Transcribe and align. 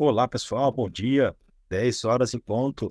Olá, 0.00 0.28
pessoal, 0.28 0.70
bom 0.70 0.88
dia. 0.88 1.34
10 1.68 2.04
horas 2.04 2.32
em 2.32 2.38
ponto. 2.38 2.88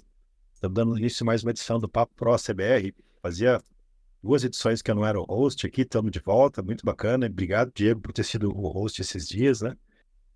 Estamos 0.53 0.75
dando 0.75 0.97
início 0.97 1.23
a 1.23 1.25
mais 1.25 1.41
uma 1.41 1.51
edição 1.51 1.79
do 1.79 1.87
Papo 1.87 2.13
Pro 2.13 2.35
CBR. 2.35 2.93
Fazia 3.21 3.63
duas 4.21 4.43
edições 4.43 4.81
que 4.81 4.91
eu 4.91 4.95
não 4.95 5.05
era 5.05 5.17
o 5.17 5.23
host 5.23 5.65
aqui, 5.65 5.83
estamos 5.83 6.11
de 6.11 6.19
volta, 6.19 6.61
muito 6.61 6.85
bacana. 6.85 7.25
Obrigado, 7.25 7.71
Diego, 7.73 8.01
por 8.01 8.11
ter 8.11 8.25
sido 8.25 8.49
o 8.49 8.67
host 8.67 9.01
esses 9.01 9.25
dias, 9.25 9.61
né? 9.61 9.77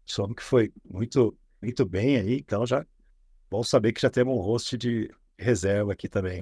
Soube 0.06 0.34
que 0.34 0.42
foi 0.42 0.72
muito, 0.90 1.38
muito 1.62 1.86
bem 1.86 2.16
aí, 2.16 2.38
então 2.38 2.66
já 2.66 2.86
bom 3.50 3.64
saber 3.66 3.92
que 3.92 4.00
já 4.00 4.10
temos 4.10 4.34
um 4.34 4.40
host 4.40 4.78
de 4.78 5.14
reserva 5.38 5.92
aqui 5.92 6.08
também. 6.08 6.42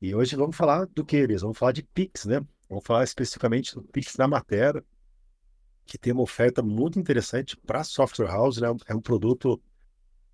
E 0.00 0.14
hoje 0.14 0.34
vamos 0.34 0.56
falar 0.56 0.86
do 0.86 1.04
que, 1.04 1.14
eles? 1.14 1.42
Vamos 1.42 1.58
falar 1.58 1.72
de 1.72 1.82
Pix, 1.82 2.24
né? 2.24 2.40
Vamos 2.70 2.86
falar 2.86 3.04
especificamente 3.04 3.74
do 3.74 3.82
Pix 3.82 4.16
da 4.16 4.26
Matéria 4.26 4.82
que 5.86 5.96
tem 5.96 6.12
uma 6.12 6.22
oferta 6.22 6.62
muito 6.62 6.98
interessante 6.98 7.56
para 7.56 7.84
software 7.84 8.26
house, 8.26 8.58
né? 8.58 8.68
É 8.86 8.94
um 8.94 9.00
produto 9.00 9.62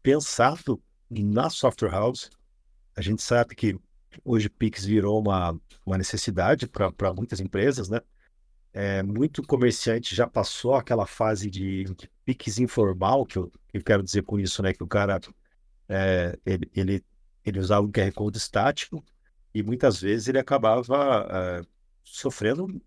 pensado 0.02 0.82
na 1.10 1.50
software 1.50 1.90
house. 1.90 2.30
A 2.96 3.02
gente 3.02 3.22
sabe 3.22 3.54
que 3.54 3.78
hoje 4.24 4.48
Pix 4.48 4.84
virou 4.84 5.20
uma, 5.20 5.58
uma 5.84 5.98
necessidade 5.98 6.66
para 6.66 7.12
muitas 7.14 7.38
empresas, 7.38 7.88
né? 7.88 8.00
É, 8.72 9.02
muito 9.02 9.42
comerciante 9.42 10.14
já 10.14 10.26
passou 10.26 10.74
aquela 10.74 11.04
fase 11.06 11.50
de, 11.50 11.84
de 11.84 12.10
Pix 12.24 12.58
informal, 12.58 13.26
que 13.26 13.36
eu, 13.36 13.52
eu, 13.74 13.82
quero 13.84 14.02
dizer 14.02 14.22
com 14.22 14.40
isso, 14.40 14.62
né? 14.62 14.72
Que 14.72 14.82
o 14.82 14.88
cara 14.88 15.20
é, 15.86 16.38
ele, 16.46 16.70
ele, 16.74 17.04
ele 17.44 17.58
usava 17.60 17.86
um 17.86 17.92
QR 17.92 18.10
Code 18.12 18.38
estático 18.38 19.04
e 19.54 19.62
muitas 19.62 20.00
vezes 20.00 20.28
ele 20.28 20.38
acabava 20.38 21.28
é, 21.30 21.60
sofrendo 22.02 22.80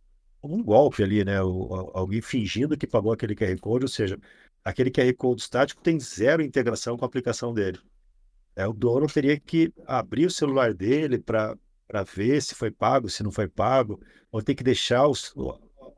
um 0.54 0.63
golpe 0.63 1.04
ali, 1.04 1.23
né? 1.23 1.41
O, 1.41 1.91
alguém 1.94 2.22
fingindo 2.22 2.77
que 2.77 2.88
pagou 2.88 3.12
aquele 3.12 3.35
QR 3.35 3.58
Code, 3.59 3.85
ou 3.85 3.90
seja, 3.90 4.17
aquele 4.63 4.91
QR 4.91 5.13
Code 5.16 5.41
estático 5.41 5.81
tem 5.81 5.99
zero 5.99 6.41
integração 6.41 6.98
com 6.98 7.05
a 7.05 7.08
aplicação 7.08 7.54
dele. 7.54 7.80
É, 8.55 8.68
o 8.68 8.73
dono 8.73 9.08
teria 9.08 9.40
que 9.40 9.73
abrir 9.85 10.26
o 10.26 10.32
celular 10.32 10.73
dele 10.73 11.20
para 11.20 11.57
ver 12.16 12.41
se 12.41 12.55
foi 12.55 12.71
pago, 12.71 13.10
se 13.10 13.21
não 13.21 13.32
foi 13.32 13.48
pago, 13.48 13.99
ou 14.32 14.41
tem 14.41 14.55
que 14.55 14.63
deixar 14.63 15.07
os, 15.07 15.34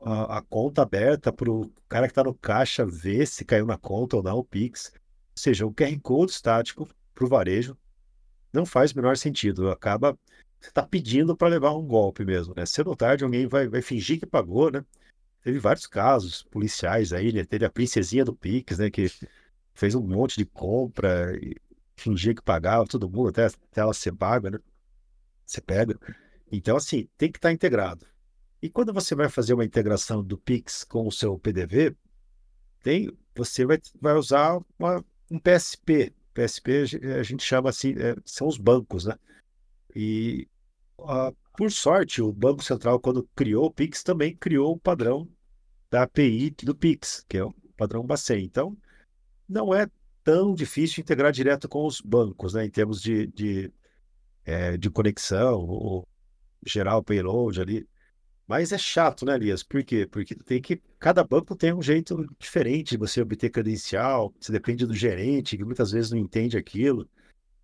a, 0.00 0.38
a, 0.38 0.42
conta 0.42 0.82
aberta 0.82 1.32
para 1.32 1.50
o 1.50 1.70
cara 1.88 2.06
que 2.06 2.12
está 2.12 2.24
no 2.24 2.34
caixa 2.34 2.84
ver 2.84 3.26
se 3.26 3.44
caiu 3.44 3.66
na 3.66 3.78
conta 3.78 4.16
ou 4.16 4.22
não 4.22 4.38
o 4.38 4.44
Pix. 4.44 4.92
Ou 4.94 5.00
seja, 5.36 5.66
o 5.66 5.72
QR 5.72 5.98
Code 6.00 6.32
estático 6.32 6.88
para 7.14 7.24
o 7.24 7.28
varejo 7.28 7.76
não 8.52 8.66
faz 8.66 8.92
o 8.92 8.96
menor 8.96 9.16
sentido. 9.16 9.70
Acaba 9.70 10.18
você 10.60 10.68
está 10.70 10.82
pedindo 10.82 11.36
para 11.36 11.48
levar 11.48 11.72
um 11.72 11.86
golpe 11.86 12.24
mesmo, 12.24 12.54
né? 12.56 12.66
Cedo 12.66 12.88
ou 12.90 12.96
tarde 12.96 13.24
alguém 13.24 13.46
vai, 13.46 13.68
vai 13.68 13.80
fingir 13.82 14.18
que 14.18 14.26
pagou, 14.26 14.70
né? 14.70 14.84
Teve 15.42 15.58
vários 15.58 15.86
casos 15.86 16.42
policiais 16.42 17.12
aí, 17.12 17.32
né? 17.32 17.44
Teve 17.44 17.64
a 17.64 17.70
princesinha 17.70 18.24
do 18.24 18.34
Pix, 18.34 18.78
né? 18.78 18.90
Que 18.90 19.10
fez 19.74 19.94
um 19.94 20.02
monte 20.02 20.36
de 20.36 20.44
compra 20.44 21.36
e 21.40 21.56
fingia 21.96 22.34
que 22.34 22.42
pagava, 22.42 22.86
todo 22.86 23.08
mundo, 23.08 23.28
até, 23.28 23.46
até 23.46 23.80
ela 23.80 23.94
ser 23.94 24.12
paga, 24.12 24.50
né? 24.50 24.58
Você 25.46 25.60
pega. 25.60 25.98
Então, 26.50 26.76
assim, 26.76 27.08
tem 27.16 27.30
que 27.30 27.38
estar 27.38 27.48
tá 27.48 27.52
integrado. 27.52 28.06
E 28.60 28.68
quando 28.68 28.92
você 28.92 29.14
vai 29.14 29.28
fazer 29.28 29.54
uma 29.54 29.64
integração 29.64 30.22
do 30.22 30.36
Pix 30.36 30.82
com 30.82 31.06
o 31.06 31.12
seu 31.12 31.38
PDV, 31.38 31.94
tem, 32.82 33.10
você 33.34 33.64
vai, 33.64 33.78
vai 34.00 34.14
usar 34.14 34.58
uma, 34.78 35.04
um 35.30 35.38
PSP. 35.38 36.12
PSP 36.34 36.84
a 37.18 37.22
gente 37.22 37.42
chama 37.42 37.70
assim, 37.70 37.94
é, 37.98 38.16
são 38.24 38.48
os 38.48 38.58
bancos, 38.58 39.04
né? 39.04 39.14
E, 39.94 40.48
por 41.56 41.70
sorte, 41.70 42.22
o 42.22 42.32
Banco 42.32 42.62
Central, 42.62 43.00
quando 43.00 43.28
criou 43.34 43.66
o 43.66 43.70
Pix, 43.70 44.02
também 44.02 44.36
criou 44.36 44.72
o 44.72 44.78
padrão 44.78 45.28
da 45.90 46.02
API 46.02 46.50
do 46.62 46.74
Pix, 46.74 47.24
que 47.28 47.38
é 47.38 47.44
o 47.44 47.54
padrão 47.76 48.04
Bacen. 48.04 48.44
Então, 48.44 48.76
não 49.48 49.74
é 49.74 49.88
tão 50.22 50.54
difícil 50.54 51.00
integrar 51.00 51.32
direto 51.32 51.68
com 51.68 51.86
os 51.86 52.00
bancos, 52.00 52.54
né, 52.54 52.66
em 52.66 52.70
termos 52.70 53.00
de, 53.00 53.26
de, 53.28 53.72
é, 54.44 54.76
de 54.76 54.90
conexão, 54.90 55.60
ou 55.60 56.06
gerar 56.66 56.98
o 56.98 57.02
payload 57.02 57.60
ali. 57.60 57.88
Mas 58.46 58.72
é 58.72 58.78
chato, 58.78 59.26
né, 59.26 59.34
Elias? 59.34 59.62
Por 59.62 59.84
quê? 59.84 60.06
Porque 60.06 60.34
tem 60.34 60.60
que. 60.60 60.80
Cada 60.98 61.22
banco 61.22 61.54
tem 61.54 61.72
um 61.72 61.82
jeito 61.82 62.26
diferente 62.38 62.90
de 62.90 62.96
você 62.96 63.20
obter 63.20 63.50
credencial, 63.50 64.34
você 64.40 64.50
depende 64.50 64.86
do 64.86 64.94
gerente, 64.94 65.56
que 65.56 65.64
muitas 65.64 65.92
vezes 65.92 66.10
não 66.10 66.18
entende 66.18 66.56
aquilo. 66.56 67.08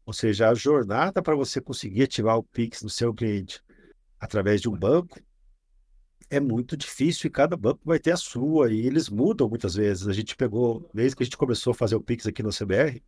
Ou 0.07 0.13
seja, 0.13 0.49
a 0.49 0.55
jornada 0.55 1.23
para 1.23 1.35
você 1.35 1.61
conseguir 1.61 2.03
ativar 2.05 2.37
o 2.37 2.43
Pix 2.43 2.83
no 2.83 2.91
seu 2.91 3.15
cliente 3.15 3.63
através 4.21 4.61
de 4.61 4.69
um 4.69 4.77
banco 4.77 5.19
é 6.31 6.41
muito 6.41 6.77
difícil 6.77 7.29
e 7.29 7.31
cada 7.31 7.57
banco 7.57 7.81
vai 7.85 7.99
ter 7.99 8.13
a 8.13 8.17
sua 8.17 8.73
e 8.73 8.87
eles 8.87 9.09
mudam 9.09 9.49
muitas 9.49 9.75
vezes. 9.75 10.09
A 10.09 10.13
gente 10.13 10.37
pegou, 10.37 10.89
desde 10.93 11.17
que 11.17 11.23
a 11.23 11.27
gente 11.27 11.37
começou 11.37 11.71
a 11.73 11.75
fazer 11.75 11.97
o 11.97 12.01
Pix 12.01 12.27
aqui 12.27 12.43
no 12.43 12.51
CBR, 12.51 13.03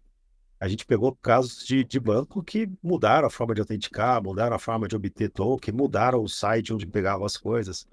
a 0.59 0.69
gente 0.69 0.87
pegou 0.87 1.15
casos 1.17 1.67
de, 1.67 1.85
de 1.85 2.01
banco 2.01 2.43
que 2.43 2.71
mudaram 2.83 3.27
a 3.27 3.31
forma 3.31 3.55
de 3.55 3.61
autenticar, 3.61 4.23
mudaram 4.23 4.57
a 4.57 4.59
forma 4.59 4.89
de 4.89 4.97
obter 4.97 5.31
token, 5.31 5.75
mudaram 5.75 6.23
o 6.23 6.29
site 6.29 6.73
onde 6.73 6.87
pegavam 6.87 7.27
as 7.27 7.37
coisas. 7.37 7.87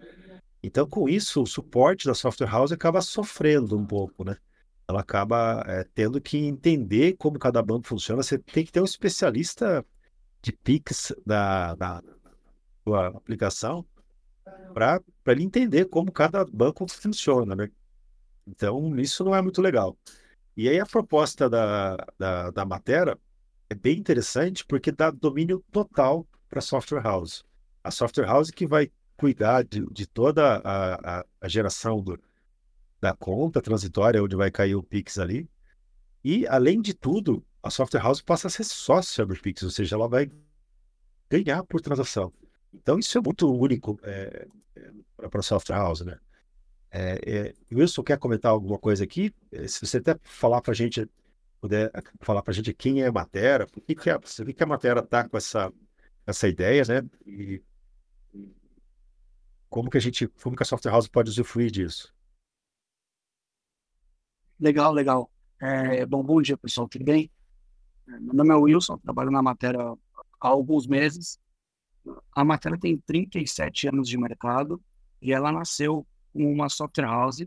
Então, 0.62 0.88
com 0.88 1.10
isso, 1.10 1.44
o 1.44 1.48
suporte 1.48 2.06
da 2.06 2.14
software 2.14 2.48
house 2.48 2.72
acaba 2.72 3.02
sofrendo 3.02 3.78
um 3.78 3.86
pouco, 3.86 4.24
né? 4.24 4.38
Ela 4.88 5.02
acaba 5.02 5.64
é, 5.68 5.84
tendo 5.96 6.20
que 6.20 6.38
entender 6.38 7.16
como 7.18 7.40
cada 7.40 7.62
banco 7.62 7.88
funciona. 7.88 8.22
Você 8.22 8.38
tem 8.38 8.66
que 8.66 8.72
ter 8.72 8.82
um 8.82 8.86
especialista 8.86 9.86
de 10.42 10.52
Pix 10.52 11.14
da, 11.26 11.74
da, 11.76 12.04
da 12.86 13.08
aplicação 13.08 13.86
para 14.74 15.02
ele 15.28 15.44
entender 15.44 15.86
como 15.86 16.12
cada 16.12 16.46
banco 16.46 16.86
funciona, 16.88 17.56
né? 17.56 17.70
Então, 18.46 18.98
isso 18.98 19.24
não 19.24 19.34
é 19.34 19.42
muito 19.42 19.62
legal. 19.62 19.98
E 20.56 20.68
aí 20.68 20.80
a 20.80 20.86
proposta 20.86 21.50
da, 21.50 21.96
da, 22.20 22.52
da 22.52 22.66
matéria 22.66 23.18
é 23.70 23.76
bem 23.76 23.98
interessante 23.98 24.66
porque 24.66 24.92
dá 24.92 25.10
domínio 25.10 25.64
total 25.72 26.28
para 26.50 26.60
a 26.60 26.62
software 26.62 27.02
house. 27.02 27.44
A 27.84 27.90
software 27.90 28.26
house 28.26 28.52
que 28.52 28.68
vai 28.68 28.92
cuidar 29.18 29.64
de, 29.64 29.86
de 29.92 30.06
toda 30.06 30.58
a, 30.58 31.20
a, 31.20 31.26
a 31.42 31.48
geração 31.48 32.02
do, 32.02 32.20
da 33.04 33.14
conta 33.14 33.62
transitória, 33.62 34.24
onde 34.24 34.34
vai 34.34 34.50
cair 34.50 34.76
o 34.76 34.82
Pix 34.82 35.20
ali. 35.20 35.50
E, 36.24 36.48
além 36.48 36.82
de 36.82 36.94
tudo, 36.94 37.46
a 37.62 37.70
software 37.70 38.02
house 38.02 38.22
passa 38.22 38.48
a 38.48 38.50
ser 38.50 38.64
sócia 38.64 39.26
do 39.26 39.36
Pix, 39.36 39.62
ou 39.62 39.70
seja, 39.70 39.98
ela 39.98 40.08
vai 40.08 40.32
ganhar 41.30 41.66
por 41.66 41.82
transação. 41.82 42.32
Então, 42.74 42.98
isso 42.98 43.18
é 43.18 43.22
muito 43.22 43.54
único 43.54 44.00
é, 44.04 44.48
é, 44.78 45.28
para 45.28 45.42
a 45.42 45.44
software 45.44 45.76
house, 45.76 46.00
né? 46.00 46.18
É, 46.90 47.20
é, 47.26 47.54
Wilson, 47.70 48.04
quer 48.04 48.18
comentar 48.18 48.52
alguma 48.54 48.80
coisa 48.80 49.04
aqui? 49.04 49.36
É, 49.52 49.68
se 49.68 49.86
você 49.86 49.98
até 49.98 50.18
falar 50.24 50.62
para 50.62 50.72
a 50.72 50.76
gente, 50.76 51.06
puder 51.60 51.92
falar 52.22 52.42
para 52.42 52.52
a 52.52 52.56
gente 52.56 52.74
quem 52.74 53.02
é 53.02 53.08
a 53.08 53.12
Matera, 53.12 53.68
por 53.68 53.82
que, 53.82 53.96
que, 53.96 54.10
a, 54.10 54.18
por 54.18 54.54
que 54.54 54.64
a 54.64 54.66
Matera 54.66 55.02
está 55.02 55.28
com 55.28 55.36
essa, 55.36 55.74
essa 56.26 56.48
ideia, 56.48 56.86
né? 56.88 57.10
E 57.28 57.62
como 59.70 59.90
que 59.90 59.98
a 59.98 60.02
gente, 60.02 60.26
como 60.42 60.56
que 60.56 60.64
a 60.64 60.66
software 60.66 60.92
house 60.92 61.10
pode 61.10 61.30
usufruir 61.30 61.70
disso? 61.70 62.14
Legal, 64.60 64.94
legal. 64.94 65.32
É, 65.62 66.06
bom, 66.06 66.24
bom 66.24 66.42
dia, 66.42 66.58
pessoal, 66.58 66.88
tudo 66.88 67.06
bem? 67.06 67.32
Meu 68.06 68.34
nome 68.34 68.54
é 68.54 68.56
Wilson, 68.56 68.98
trabalho 68.98 69.32
na 69.32 69.42
matéria 69.42 69.80
há 69.80 70.48
alguns 70.48 70.86
meses. 70.86 71.40
A 72.34 72.44
matéria 72.44 72.78
tem 72.78 72.98
37 72.98 73.88
anos 73.88 74.10
de 74.10 74.18
mercado 74.18 74.82
e 75.22 75.32
ela 75.32 75.52
nasceu 75.52 76.06
como 76.34 76.50
uma 76.52 76.68
software 76.68 77.06
house 77.06 77.46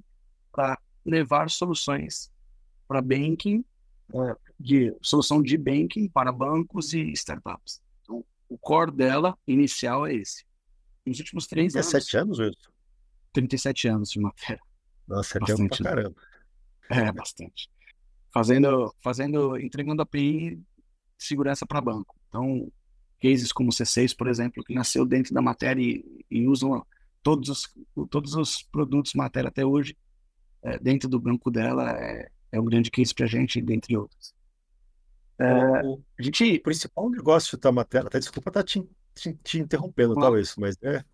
para 0.51 0.79
levar 1.05 1.51
soluções 1.51 2.33
para 2.89 3.03
banking, 3.03 3.65
é, 4.15 4.37
de 4.59 4.97
solução 5.03 5.43
de 5.43 5.59
banking 5.59 6.09
para 6.09 6.33
bancos 6.33 6.95
e 6.95 7.11
startups. 7.13 7.83
Então, 8.03 8.25
o 8.49 8.57
core 8.57 8.93
dela 8.93 9.37
inicial 9.47 10.07
é 10.07 10.15
esse. 10.15 10.45
Nos 11.05 11.19
últimos 11.19 11.47
três 11.47 11.73
37 11.75 12.17
anos, 12.17 12.39
anos 12.41 12.57
Wilson? 12.57 12.71
37 13.33 13.89
anos 13.89 14.11
de 14.11 14.21
matéria. 14.21 14.63
Nossa, 15.07 15.39
é 15.39 15.41
tempo 15.45 15.69
pra 15.69 15.85
caramba. 15.85 16.17
É, 16.91 17.11
bastante. 17.13 17.69
Fazendo, 18.33 18.95
fazendo, 19.03 19.59
entregando 19.59 20.03
API 20.03 20.57
de 20.57 20.65
segurança 21.19 21.67
para 21.67 21.81
banco. 21.81 22.15
Então, 22.29 22.71
cases 23.21 23.53
como 23.53 23.71
o 23.71 23.73
C6, 23.73 24.15
por 24.17 24.29
exemplo, 24.29 24.63
que 24.63 24.75
nasceu 24.75 25.05
dentro 25.05 25.33
da 25.35 25.41
matéria 25.41 25.83
e, 25.83 26.25
e 26.31 26.47
usam 26.47 26.85
todos 27.23 27.49
os, 27.49 28.09
todos 28.11 28.35
os 28.35 28.63
produtos 28.63 29.15
matéria 29.15 29.49
até 29.49 29.65
hoje, 29.65 29.97
é, 30.63 30.79
dentro 30.79 31.09
do 31.09 31.19
banco 31.19 31.51
dela, 31.51 31.91
é, 31.99 32.29
é 32.53 32.61
um 32.61 32.65
grande 32.65 32.91
case 32.91 33.15
para 33.15 33.25
a 33.25 33.29
gente, 33.29 33.61
dentre 33.61 33.97
outros. 33.97 34.35
É, 35.39 35.53
o, 35.85 36.03
a 36.19 36.23
gente, 36.23 36.57
o 36.57 36.63
principal 36.63 37.11
negócio 37.11 37.59
da 37.59 37.73
matéria, 37.73 38.07
até 38.07 38.19
desculpa 38.19 38.51
estar 38.51 38.61
tá 38.61 38.67
te, 38.67 38.83
te, 39.15 39.35
te 39.43 39.59
interrompendo, 39.59 40.15
claro. 40.15 40.29
talvez, 40.29 40.55
mas 40.57 40.77
é, 40.83 41.05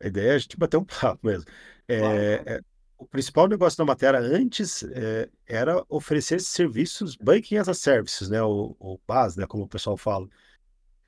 a 0.00 0.06
ideia 0.06 0.32
é 0.32 0.34
a 0.34 0.38
gente 0.38 0.56
bater 0.56 0.76
um 0.76 0.84
papo 0.84 1.26
mesmo. 1.26 1.44
É, 1.88 2.38
claro. 2.38 2.64
O 3.02 3.06
principal 3.06 3.48
negócio 3.48 3.76
da 3.76 3.84
matéria 3.84 4.20
antes 4.20 4.84
é, 4.84 5.28
era 5.44 5.84
oferecer 5.88 6.40
serviços 6.40 7.16
Banking 7.16 7.56
as 7.56 7.68
a 7.68 7.74
Services, 7.74 8.28
né? 8.28 8.40
O, 8.42 8.76
o 8.78 8.98
BAS, 9.06 9.36
né? 9.36 9.44
Como 9.44 9.64
o 9.64 9.68
pessoal 9.68 9.96
fala. 9.96 10.28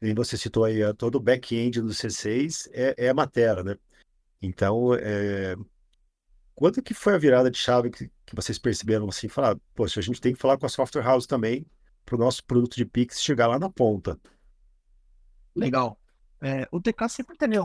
E 0.03 0.13
você 0.13 0.37
citou 0.37 0.65
aí, 0.65 0.81
todo 0.95 1.15
o 1.15 1.21
back-end 1.21 1.81
do 1.81 1.89
C6 1.89 2.69
é, 2.73 3.07
é 3.07 3.09
a 3.09 3.15
matéria, 3.15 3.63
né? 3.63 3.77
Então, 4.43 4.93
é... 4.95 5.57
quando 6.55 6.83
que 6.83 6.93
foi 6.93 7.15
a 7.15 7.19
virada 7.19 7.51
de 7.51 7.57
chave 7.57 7.91
que, 7.91 8.11
que 8.27 8.35
vocês 8.35 8.59
perceberam 8.59 9.09
assim, 9.09 9.29
falar, 9.29 9.57
poxa, 9.75 10.01
a 10.01 10.03
gente 10.03 10.21
tem 10.21 10.35
que 10.35 10.41
falar 10.41 10.59
com 10.59 10.67
a 10.67 10.69
software 10.69 11.05
house 11.05 11.27
também 11.27 11.65
para 12.05 12.17
o 12.17 12.19
nosso 12.19 12.45
produto 12.45 12.75
de 12.75 12.85
Pix 12.85 13.23
chegar 13.23 13.47
lá 13.47 13.59
na 13.59 13.71
ponta. 13.71 14.19
Legal. 15.55 15.99
É, 16.43 16.69
o 16.73 16.81
TK 16.81 17.09
sempre 17.09 17.37
teve, 17.39 17.57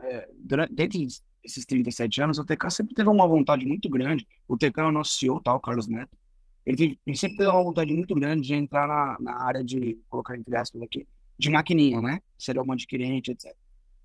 é, 0.00 0.28
durante, 0.38 0.74
desde 0.74 1.22
esses 1.44 1.64
37 1.64 2.22
anos, 2.22 2.38
o 2.38 2.44
TK 2.44 2.70
sempre 2.70 2.94
teve 2.94 3.08
uma 3.08 3.26
vontade 3.26 3.66
muito 3.66 3.88
grande. 3.88 4.26
O 4.46 4.56
TK 4.56 4.80
é 4.80 4.84
o 4.84 4.92
nosso 4.92 5.18
CEO, 5.18 5.40
tá, 5.40 5.54
o 5.54 5.60
Carlos 5.60 5.86
Neto. 5.86 6.16
Ele, 6.64 6.76
teve, 6.76 7.00
ele 7.06 7.16
sempre 7.16 7.38
teve 7.38 7.50
uma 7.50 7.62
vontade 7.62 7.92
muito 7.92 8.14
grande 8.14 8.46
de 8.46 8.54
entrar 8.54 8.86
na, 8.86 9.16
na 9.20 9.42
área 9.42 9.64
de, 9.64 9.98
colocar 10.08 10.36
entre 10.36 10.54
aspas 10.56 10.82
aqui, 10.82 11.06
de 11.38 11.50
maquininha, 11.50 12.00
né? 12.00 12.20
Serial 12.38 12.64
de 12.64 12.72
adquirente, 12.72 13.30
etc. 13.30 13.54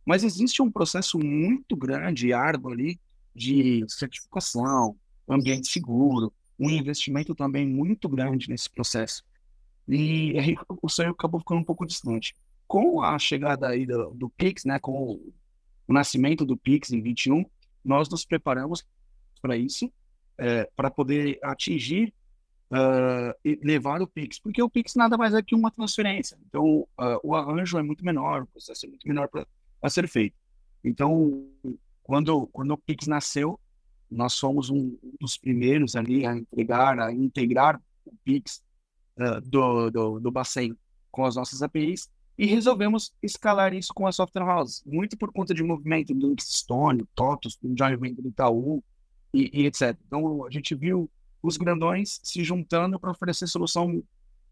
Mas 0.05 0.23
existe 0.23 0.61
um 0.61 0.71
processo 0.71 1.19
muito 1.19 1.75
grande 1.75 2.27
e 2.27 2.33
árduo 2.33 2.71
ali 2.71 2.99
de 3.35 3.83
certificação, 3.89 4.95
ambiente 5.27 5.67
seguro, 5.67 6.31
um 6.57 6.69
investimento 6.69 7.35
também 7.35 7.67
muito 7.67 8.07
grande 8.07 8.49
nesse 8.49 8.69
processo. 8.69 9.23
E 9.87 10.37
aí 10.39 10.55
o 10.81 10.87
sonho 10.87 11.11
acabou 11.11 11.39
ficando 11.39 11.59
um 11.59 11.63
pouco 11.63 11.85
distante. 11.85 12.33
Com 12.67 13.01
a 13.01 13.19
chegada 13.19 13.67
aí 13.67 13.85
do, 13.85 14.11
do 14.11 14.29
Pix, 14.29 14.63
né, 14.63 14.79
com 14.79 15.19
o, 15.87 15.93
nascimento 15.93 16.45
do 16.45 16.57
Pix 16.57 16.91
em 16.91 17.01
21, 17.01 17.45
nós 17.83 18.09
nos 18.09 18.25
preparamos 18.25 18.85
para 19.41 19.55
isso, 19.55 19.91
é, 20.37 20.69
para 20.75 20.89
poder 20.89 21.39
atingir 21.43 22.13
uh, 22.71 23.33
e 23.43 23.59
levar 23.63 24.01
o 24.01 24.07
Pix, 24.07 24.39
porque 24.39 24.61
o 24.61 24.69
Pix 24.69 24.95
nada 24.95 25.17
mais 25.17 25.33
é 25.33 25.41
que 25.41 25.55
uma 25.55 25.71
transferência. 25.71 26.37
Então, 26.47 26.81
uh, 26.99 27.19
o 27.23 27.35
arranjo 27.35 27.77
é 27.77 27.83
muito 27.83 28.03
menor, 28.03 28.43
o 28.43 28.47
processo 28.47 28.85
é 28.85 28.89
muito 28.89 29.07
menor 29.07 29.29
para 29.29 29.89
ser 29.89 30.07
feito. 30.07 30.35
Então, 30.83 31.47
quando, 32.03 32.47
quando 32.47 32.71
o 32.71 32.77
Pix 32.77 33.07
nasceu, 33.07 33.59
nós 34.09 34.33
somos 34.33 34.69
um 34.69 34.97
dos 35.19 35.37
primeiros 35.37 35.95
ali 35.95 36.25
a 36.25 36.35
entregar, 36.35 36.99
a 36.99 37.11
integrar 37.11 37.81
o 38.05 38.13
Pix 38.23 38.63
uh, 39.17 39.41
do, 39.41 39.89
do, 39.89 40.19
do 40.19 40.31
Bacen 40.31 40.77
com 41.11 41.25
as 41.25 41.35
nossas 41.35 41.61
APIs 41.61 42.09
e 42.37 42.45
resolvemos 42.45 43.13
escalar 43.23 43.73
isso 43.73 43.93
com 43.93 44.05
a 44.05 44.11
Software 44.11 44.45
House, 44.45 44.83
muito 44.85 45.17
por 45.17 45.31
conta 45.31 45.53
de 45.53 45.63
movimento 45.63 46.13
do 46.13 46.35
Stone, 46.39 47.05
TOTOS, 47.15 47.57
do 47.61 47.73
Joint 47.77 48.15
do 48.15 48.27
Itaú 48.27 48.83
e, 49.33 49.61
e, 49.61 49.65
etc. 49.65 49.97
Então, 50.05 50.45
a 50.45 50.51
gente 50.51 50.75
viu 50.75 51.09
os 51.41 51.55
grandões 51.57 52.19
se 52.23 52.43
juntando 52.43 52.99
para 52.99 53.11
oferecer 53.11 53.47
solução, 53.47 54.03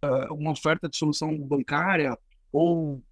uh, 0.03 0.33
uma 0.33 0.51
oferta 0.51 0.87
de 0.87 0.95
solução 0.95 1.37
bancária 1.37 2.17
ou 2.51 3.03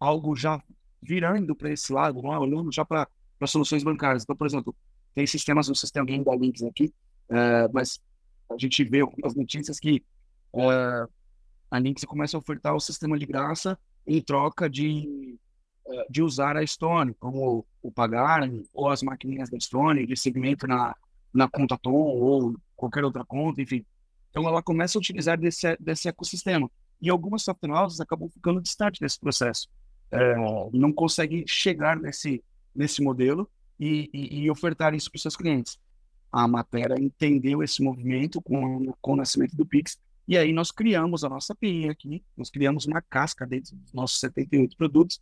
algo 0.00 0.34
já 0.34 0.62
virando 1.02 1.54
para 1.54 1.70
esse 1.70 1.92
lado, 1.92 2.24
olhando 2.24 2.72
já 2.72 2.84
para 2.84 3.06
soluções 3.46 3.82
bancárias. 3.82 4.22
Então, 4.22 4.36
por 4.36 4.46
exemplo, 4.46 4.74
tem 5.14 5.26
sistemas, 5.26 5.68
não 5.68 5.74
sei 5.74 5.88
se 5.88 5.92
tem 5.92 6.00
alguém 6.00 6.22
da 6.22 6.34
Links 6.34 6.62
aqui, 6.62 6.86
uh, 7.28 7.70
mas 7.72 8.00
a 8.50 8.56
gente 8.56 8.82
vê 8.84 9.00
algumas 9.00 9.34
notícias 9.34 9.78
que 9.78 10.02
uh, 10.54 11.10
a 11.70 11.78
Links 11.78 12.04
começa 12.04 12.36
a 12.36 12.40
ofertar 12.40 12.74
o 12.74 12.80
sistema 12.80 13.18
de 13.18 13.26
graça 13.26 13.78
em 14.06 14.20
troca 14.20 14.68
de, 14.68 15.38
uh, 15.86 16.12
de 16.12 16.22
usar 16.22 16.56
a 16.56 16.66
Stone, 16.66 17.14
como 17.14 17.66
o 17.82 17.90
Pagar 17.90 18.48
ou 18.72 18.88
as 18.88 19.02
maquininhas 19.02 19.50
da 19.50 19.58
Stone, 19.58 20.06
de 20.06 20.16
segmento 20.16 20.66
na, 20.66 20.94
na 21.32 21.48
conta 21.48 21.76
Tom 21.76 21.92
ou 21.92 22.56
qualquer 22.76 23.04
outra 23.04 23.24
conta, 23.24 23.60
enfim. 23.60 23.84
Então 24.30 24.46
ela 24.48 24.62
começa 24.62 24.98
a 24.98 25.00
utilizar 25.00 25.38
desse, 25.38 25.76
desse 25.78 26.08
ecossistema. 26.08 26.70
E 27.00 27.10
algumas 27.10 27.42
software 27.42 27.70
houses 27.70 28.00
acabam 28.00 28.28
ficando 28.28 28.60
distantes 28.60 29.00
desse 29.00 29.18
processo. 29.18 29.68
É, 30.10 30.36
não 30.72 30.92
conseguem 30.92 31.44
chegar 31.46 31.96
nesse, 31.98 32.42
nesse 32.74 33.02
modelo 33.02 33.50
e, 33.78 34.10
e, 34.12 34.42
e 34.42 34.50
ofertar 34.50 34.94
isso 34.94 35.10
para 35.10 35.16
os 35.16 35.22
seus 35.22 35.36
clientes. 35.36 35.78
A 36.30 36.48
matéria 36.48 37.00
entendeu 37.00 37.62
esse 37.62 37.82
movimento 37.82 38.40
com, 38.40 38.92
com 39.00 39.12
o 39.12 39.16
nascimento 39.16 39.56
do 39.56 39.64
Pix, 39.64 39.98
e 40.26 40.38
aí 40.38 40.52
nós 40.52 40.70
criamos 40.70 41.24
a 41.24 41.28
nossa 41.28 41.52
API 41.52 41.88
aqui, 41.88 42.24
nós 42.36 42.50
criamos 42.50 42.86
uma 42.86 43.02
casca 43.02 43.46
dentro 43.46 43.76
dos 43.76 43.92
nossos 43.92 44.18
78 44.20 44.76
produtos, 44.76 45.20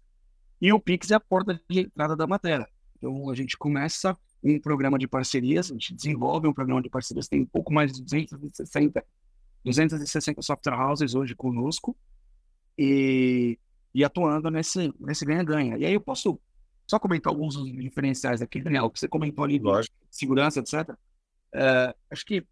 e 0.61 0.73
o 0.73 0.79
Pix 0.79 1.11
é 1.11 1.15
a 1.15 1.21
porta 1.21 1.61
de 1.69 1.81
entrada 1.81 2.15
da 2.15 2.27
matéria. 2.27 2.69
Então 2.97 3.29
a 3.29 3.35
gente 3.35 3.57
começa 3.57 4.17
um 4.43 4.61
programa 4.61 4.99
de 4.99 5.09
parcerias, 5.09 5.71
a 5.71 5.75
gente 5.75 5.95
desenvolve 5.95 6.47
um 6.47 6.53
programa 6.53 6.81
de 6.81 6.89
parcerias, 6.89 7.29
tem 7.29 7.41
um 7.41 7.47
pouco 7.47 7.73
mais 7.73 7.93
de 7.93 8.03
260, 8.03 9.05
260 9.65 10.43
software 10.43 10.75
houses 10.75 11.15
hoje 11.15 11.35
conosco, 11.35 11.97
e, 12.79 13.59
e 13.95 14.05
atuando 14.05 14.51
nesse, 14.51 14.93
nesse 14.99 15.25
ganha-ganha. 15.25 15.77
E 15.79 15.85
aí 15.85 15.93
eu 15.93 16.01
posso 16.01 16.41
só 16.87 16.99
comentar 16.99 17.33
alguns 17.33 17.55
dos 17.55 17.71
diferenciais 17.73 18.43
aqui, 18.43 18.61
Daniel, 18.61 18.91
que 18.91 18.99
você 18.99 19.09
comentou 19.09 19.45
ali 19.45 19.59
de 19.59 19.91
segurança, 20.11 20.61
etc. 20.61 20.95
É, 21.55 21.95
acho 22.11 22.25
que 22.25 22.47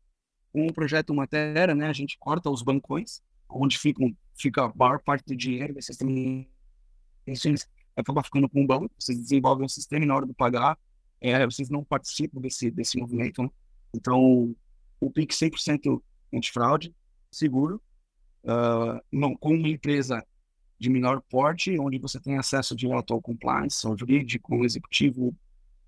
com 0.52 0.66
o 0.66 0.72
projeto 0.72 1.14
Matéria, 1.14 1.74
né, 1.74 1.86
a 1.86 1.92
gente 1.92 2.18
corta 2.18 2.50
os 2.50 2.62
bancões, 2.62 3.22
onde 3.48 3.78
ficam, 3.78 4.14
fica 4.36 4.64
a 4.64 4.72
maior 4.74 5.00
parte 5.00 5.24
do 5.26 5.36
dinheiro 5.36 5.74
desses 5.74 5.96
sistemas 5.96 7.68
acaba 7.96 8.22
ficando 8.22 8.48
com 8.48 8.62
o 8.62 8.66
banco, 8.66 8.90
vocês 8.98 9.18
desenvolvem 9.18 9.64
um 9.64 9.68
sistema 9.68 10.04
e 10.04 10.08
na 10.08 10.14
hora 10.14 10.26
de 10.26 10.32
pagar, 10.32 10.78
é, 11.20 11.44
vocês 11.44 11.68
não 11.68 11.84
participam 11.84 12.40
desse, 12.40 12.70
desse 12.70 12.98
movimento. 12.98 13.42
Né? 13.42 13.50
Então, 13.94 14.54
o 15.00 15.10
PIX 15.10 15.36
100% 15.36 16.00
antifraude, 16.32 16.94
seguro, 17.30 17.80
uh, 18.44 19.00
não, 19.12 19.36
com 19.36 19.54
uma 19.54 19.68
empresa 19.68 20.24
de 20.78 20.88
menor 20.88 21.20
porte, 21.28 21.78
onde 21.78 21.98
você 21.98 22.18
tem 22.18 22.38
acesso 22.38 22.74
direto 22.74 23.12
ao 23.12 23.20
compliance, 23.20 23.86
ao 23.86 23.96
jurídico, 23.96 24.54
um 24.54 24.64
executivo 24.64 25.34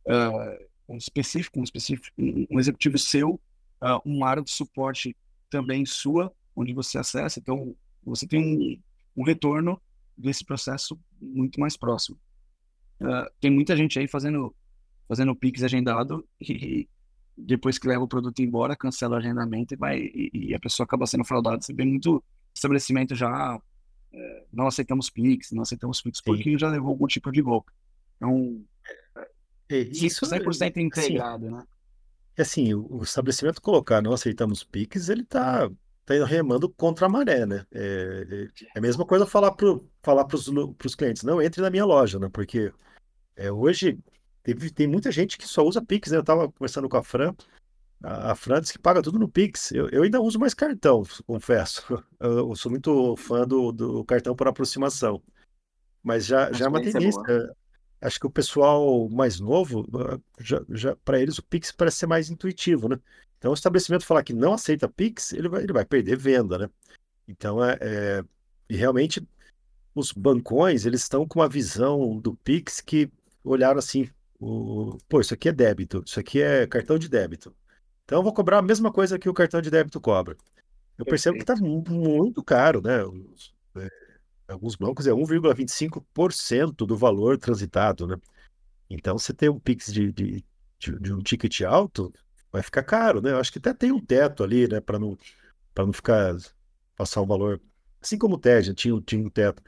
uh, 0.07 0.67
um 0.89 0.97
específico, 0.97 1.59
um 1.59 1.65
específico, 1.65 2.15
um 2.19 2.61
executivo 2.61 2.99
seu, 2.99 3.41
uh, 3.83 4.01
uma 4.05 4.29
área 4.29 4.43
de 4.43 4.51
suporte 4.51 5.17
também 5.51 5.85
sua, 5.85 6.33
onde 6.55 6.73
você 6.73 6.99
acessa. 6.99 7.39
Então, 7.39 7.75
você 8.05 8.27
tem 8.27 8.41
um, 8.41 9.21
um 9.21 9.25
retorno 9.25 9.81
desse 10.17 10.45
processo 10.45 10.99
muito 11.21 11.61
mais 11.61 11.77
próximo. 11.77 12.19
Uh, 13.01 13.29
tem 13.41 13.51
muita 13.51 13.77
gente 13.77 13.99
aí 13.99 14.07
fazendo 14.07 14.55
fazendo 15.09 15.35
Pix 15.35 15.63
agendado 15.63 16.27
e 16.41 16.89
depois 17.37 17.77
que 17.77 17.89
leva 17.89 18.05
o 18.05 18.09
produto 18.09 18.41
embora, 18.41 18.77
cancela 18.77 19.17
o 19.17 19.19
agendamento 19.19 19.75
e 19.75 19.77
vai 19.77 19.99
e, 19.99 20.31
e 20.33 20.55
a 20.55 20.61
pessoa 20.61 20.85
acaba 20.85 21.07
sendo 21.07 21.25
fraudada. 21.25 21.61
Você 21.61 21.73
vê 21.73 21.85
muito 21.85 22.23
estabelecimento 22.55 23.15
já 23.15 23.61
é, 24.13 24.45
não 24.53 24.67
aceitamos 24.67 25.11
Pix, 25.11 25.51
não 25.53 25.63
aceitamos 25.63 26.01
Pix, 26.01 26.19
Sim. 26.19 26.25
porque 26.25 26.59
já 26.59 26.69
levou 26.69 26.91
algum 26.91 27.07
tipo 27.07 27.33
de 27.33 27.41
golpe. 27.41 27.73
Então, 28.17 28.63
é, 29.69 29.79
isso 29.79 30.27
100% 30.27 30.77
é, 30.77 30.81
integrado, 30.81 31.47
assim, 31.47 31.55
né? 31.57 31.65
É 32.37 32.43
assim, 32.43 32.75
o, 32.75 33.03
estabelecimento 33.03 33.61
colocar 33.61 34.01
não 34.03 34.13
aceitamos 34.13 34.65
Pix, 34.65 35.09
ele 35.09 35.25
tá, 35.25 35.71
tá 36.05 36.15
remando 36.27 36.69
contra 36.69 37.07
a 37.07 37.09
maré, 37.09 37.45
né? 37.45 37.67
É, 37.73 38.27
é, 38.31 38.65
é 38.75 38.79
a 38.79 38.81
mesma 38.81 39.05
coisa 39.05 39.27
falar 39.27 39.53
para 39.53 39.79
falar 40.03 40.27
os 40.85 40.95
clientes, 40.95 41.23
não 41.23 41.43
entre 41.43 41.61
na 41.61 41.71
minha 41.71 41.85
loja, 41.85 42.19
né? 42.19 42.29
Porque 42.33 42.73
é, 43.37 43.53
hoje 43.53 43.99
tem, 44.43 44.55
tem 44.57 44.87
muita 44.87 45.13
gente 45.13 45.37
que 45.39 45.47
só 45.47 45.63
usa 45.63 45.85
Pix, 45.85 46.11
né? 46.11 46.17
Eu 46.17 46.23
estava 46.23 46.51
conversando 46.51 46.89
com 46.89 46.97
a 46.97 47.03
Fran, 47.03 47.35
a, 48.03 48.35
Fran 48.35 48.61
diz 48.61 48.73
que 48.73 48.79
paga 48.79 49.01
tudo 49.01 49.19
no 49.19 49.29
Pix. 49.29 49.71
Eu, 49.71 49.89
eu 49.91 50.03
ainda 50.03 50.21
uso 50.21 50.39
mais 50.39 50.55
cartão, 50.55 51.05
confesso. 51.27 51.83
Eu, 52.19 52.51
eu 52.51 52.57
sou 52.57 52.71
muito 52.71 53.17
fã 53.17 53.45
do, 53.45 53.73
do 53.73 54.05
cartão 54.05 54.35
por 54.37 54.47
aproximação. 54.47 55.21
Mas 56.03 56.25
já, 56.25 56.53
já 56.53 56.67
é 56.67 56.69
uma 56.69 56.79
é 56.79 56.85
tendência. 56.85 57.21
Acho 58.03 58.19
que 58.19 58.27
o 58.27 58.31
pessoal 58.31 59.09
mais 59.09 59.39
novo, 59.39 59.89
ah, 59.95 60.19
já, 60.41 60.61
já 60.71 60.97
para 60.97 61.21
eles 61.21 61.39
o 61.39 61.43
Pix 61.43 61.71
parece 61.73 61.99
ser 61.99 62.07
mais 62.07 62.31
intuitivo, 62.31 62.89
né? 62.89 62.99
Então, 63.39 63.51
o 63.51 63.55
estabelecimento 63.55 64.05
falar 64.05 64.23
que 64.23 64.33
não 64.33 64.53
aceita 64.53 64.89
Pix, 64.89 65.33
ele 65.33 65.49
vai, 65.49 65.63
ele 65.63 65.73
vai 65.73 65.85
perder 65.85 66.17
venda, 66.17 66.59
né? 66.59 66.71
Então, 67.27 67.65
é, 67.65 67.79
é, 67.81 68.25
e 68.69 68.77
realmente, 68.77 69.27
os 69.95 70.13
bancões, 70.13 70.85
eles 70.85 71.03
estão 71.03 71.27
com 71.27 71.41
uma 71.41 71.49
visão 71.49 72.19
do 72.19 72.35
Pix 72.37 72.81
que 72.81 73.11
olharam 73.45 73.79
assim, 73.79 74.09
o, 74.41 74.99
pô, 75.09 75.21
isso 75.21 75.35
aqui 75.35 75.49
é 75.49 75.53
débito, 75.53 76.03
isso 76.05 76.19
aqui 76.19 76.43
é 76.43 76.67
cartão 76.67 76.99
de 76.99 77.09
débito. 77.09 77.55
Então 78.05 78.19
eu 78.19 78.23
vou 78.23 78.35
cobrar 78.35 78.59
a 78.59 78.63
mesma 78.63 78.93
coisa 78.93 79.19
que 79.19 79.29
o 79.29 79.35
cartão 79.35 79.63
de 79.63 79.71
débito 79.71 80.01
cobra. 80.01 80.37
Eu 80.99 81.05
percebo 81.05 81.37
que 81.37 81.43
está 81.43 81.57
muito 81.57 82.43
caro, 82.43 82.83
né? 82.83 82.99
É, 84.49 84.53
alguns 84.53 84.77
bancos 84.77 85.07
é 85.07 85.11
1,25% 85.13 86.87
do 86.87 86.97
valor 86.97 87.39
transitado, 87.39 88.07
né? 88.07 88.17
Então, 88.89 89.19
você 89.19 89.33
tem 89.33 89.49
um 89.49 89.59
Pix 89.59 89.93
de, 89.93 90.13
de, 90.13 90.45
de, 90.79 91.13
um 91.13 91.21
ticket 91.21 91.63
alto, 91.63 92.13
vai 92.51 92.63
ficar 92.63 92.83
caro, 92.83 93.23
né? 93.23 93.31
Eu 93.33 93.39
acho 93.39 93.53
que 93.53 93.59
até 93.59 93.73
tem 93.73 93.93
um 93.93 94.05
teto 94.05 94.45
ali, 94.45 94.69
né? 94.69 94.81
Para 94.81 94.99
não, 94.99 95.17
não 95.77 95.93
ficar, 95.93 96.37
passar 96.97 97.23
o 97.23 97.27
valor. 97.27 97.61
Assim 98.01 98.19
como 98.19 98.35
o 98.37 98.39
TED 98.39 98.75
tinha, 98.75 99.01
tinha 99.01 99.25
um 99.25 99.31
teto. 99.31 99.63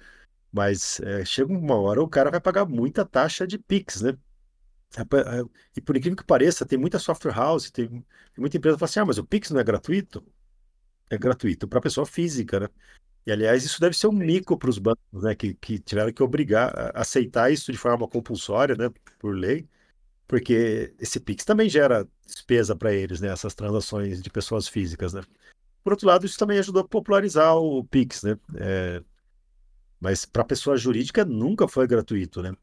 Mas 0.52 1.00
é, 1.00 1.24
chega 1.24 1.52
uma 1.52 1.76
hora 1.76 2.02
o 2.02 2.08
cara 2.08 2.30
vai 2.30 2.40
pagar 2.40 2.66
muita 2.66 3.04
taxa 3.04 3.46
de 3.46 3.58
Pix, 3.58 4.02
né? 4.02 4.16
E 5.76 5.80
por 5.80 5.96
incrível 5.96 6.16
que 6.16 6.24
pareça, 6.24 6.64
tem 6.64 6.78
muita 6.78 6.98
software 6.98 7.34
house, 7.34 7.70
tem, 7.70 7.88
tem 7.88 8.04
muita 8.38 8.56
empresa 8.56 8.76
que 8.76 8.80
fala 8.80 8.88
assim: 8.88 9.00
ah, 9.00 9.04
mas 9.04 9.18
o 9.18 9.24
Pix 9.24 9.50
não 9.50 9.60
é 9.60 9.64
gratuito? 9.64 10.24
É 11.10 11.18
gratuito 11.18 11.66
para 11.66 11.80
pessoa 11.80 12.06
física, 12.06 12.60
né? 12.60 12.68
E 13.26 13.32
aliás, 13.32 13.64
isso 13.64 13.80
deve 13.80 13.96
ser 13.96 14.06
um 14.08 14.12
mico 14.12 14.58
para 14.58 14.70
os 14.70 14.78
bancos, 14.78 15.22
né? 15.22 15.34
Que, 15.34 15.54
que 15.54 15.78
tiveram 15.78 16.12
que 16.12 16.22
obrigar 16.22 16.72
a 16.94 17.00
aceitar 17.02 17.50
isso 17.52 17.72
de 17.72 17.78
forma 17.78 18.06
compulsória, 18.08 18.76
né? 18.76 18.90
Por 19.18 19.34
lei. 19.34 19.68
porque 20.26 20.94
esse 21.00 21.20
Pix 21.20 21.44
também 21.44 21.68
gera 21.68 22.08
despesa 22.26 22.76
para 22.76 22.92
eles, 22.92 23.20
né? 23.20 23.28
Essas 23.28 23.54
transações 23.54 24.22
de 24.22 24.30
pessoas 24.30 24.68
físicas, 24.68 25.12
né? 25.14 25.22
Por 25.84 25.92
outro 25.92 26.06
lado, 26.08 26.26
isso 26.26 26.38
também 26.38 26.58
ajudou 26.58 26.82
a 26.82 26.88
popularizar 26.88 27.56
o 27.56 27.84
Pix, 27.84 28.22
né? 28.22 28.38
É, 28.56 29.02
mas 30.00 30.24
para 30.26 30.44
pessoa 30.44 30.76
jurídica 30.76 31.24
nunca 31.24 31.68
foi 31.68 31.86
gratuito, 31.86 32.42
né? 32.42 32.54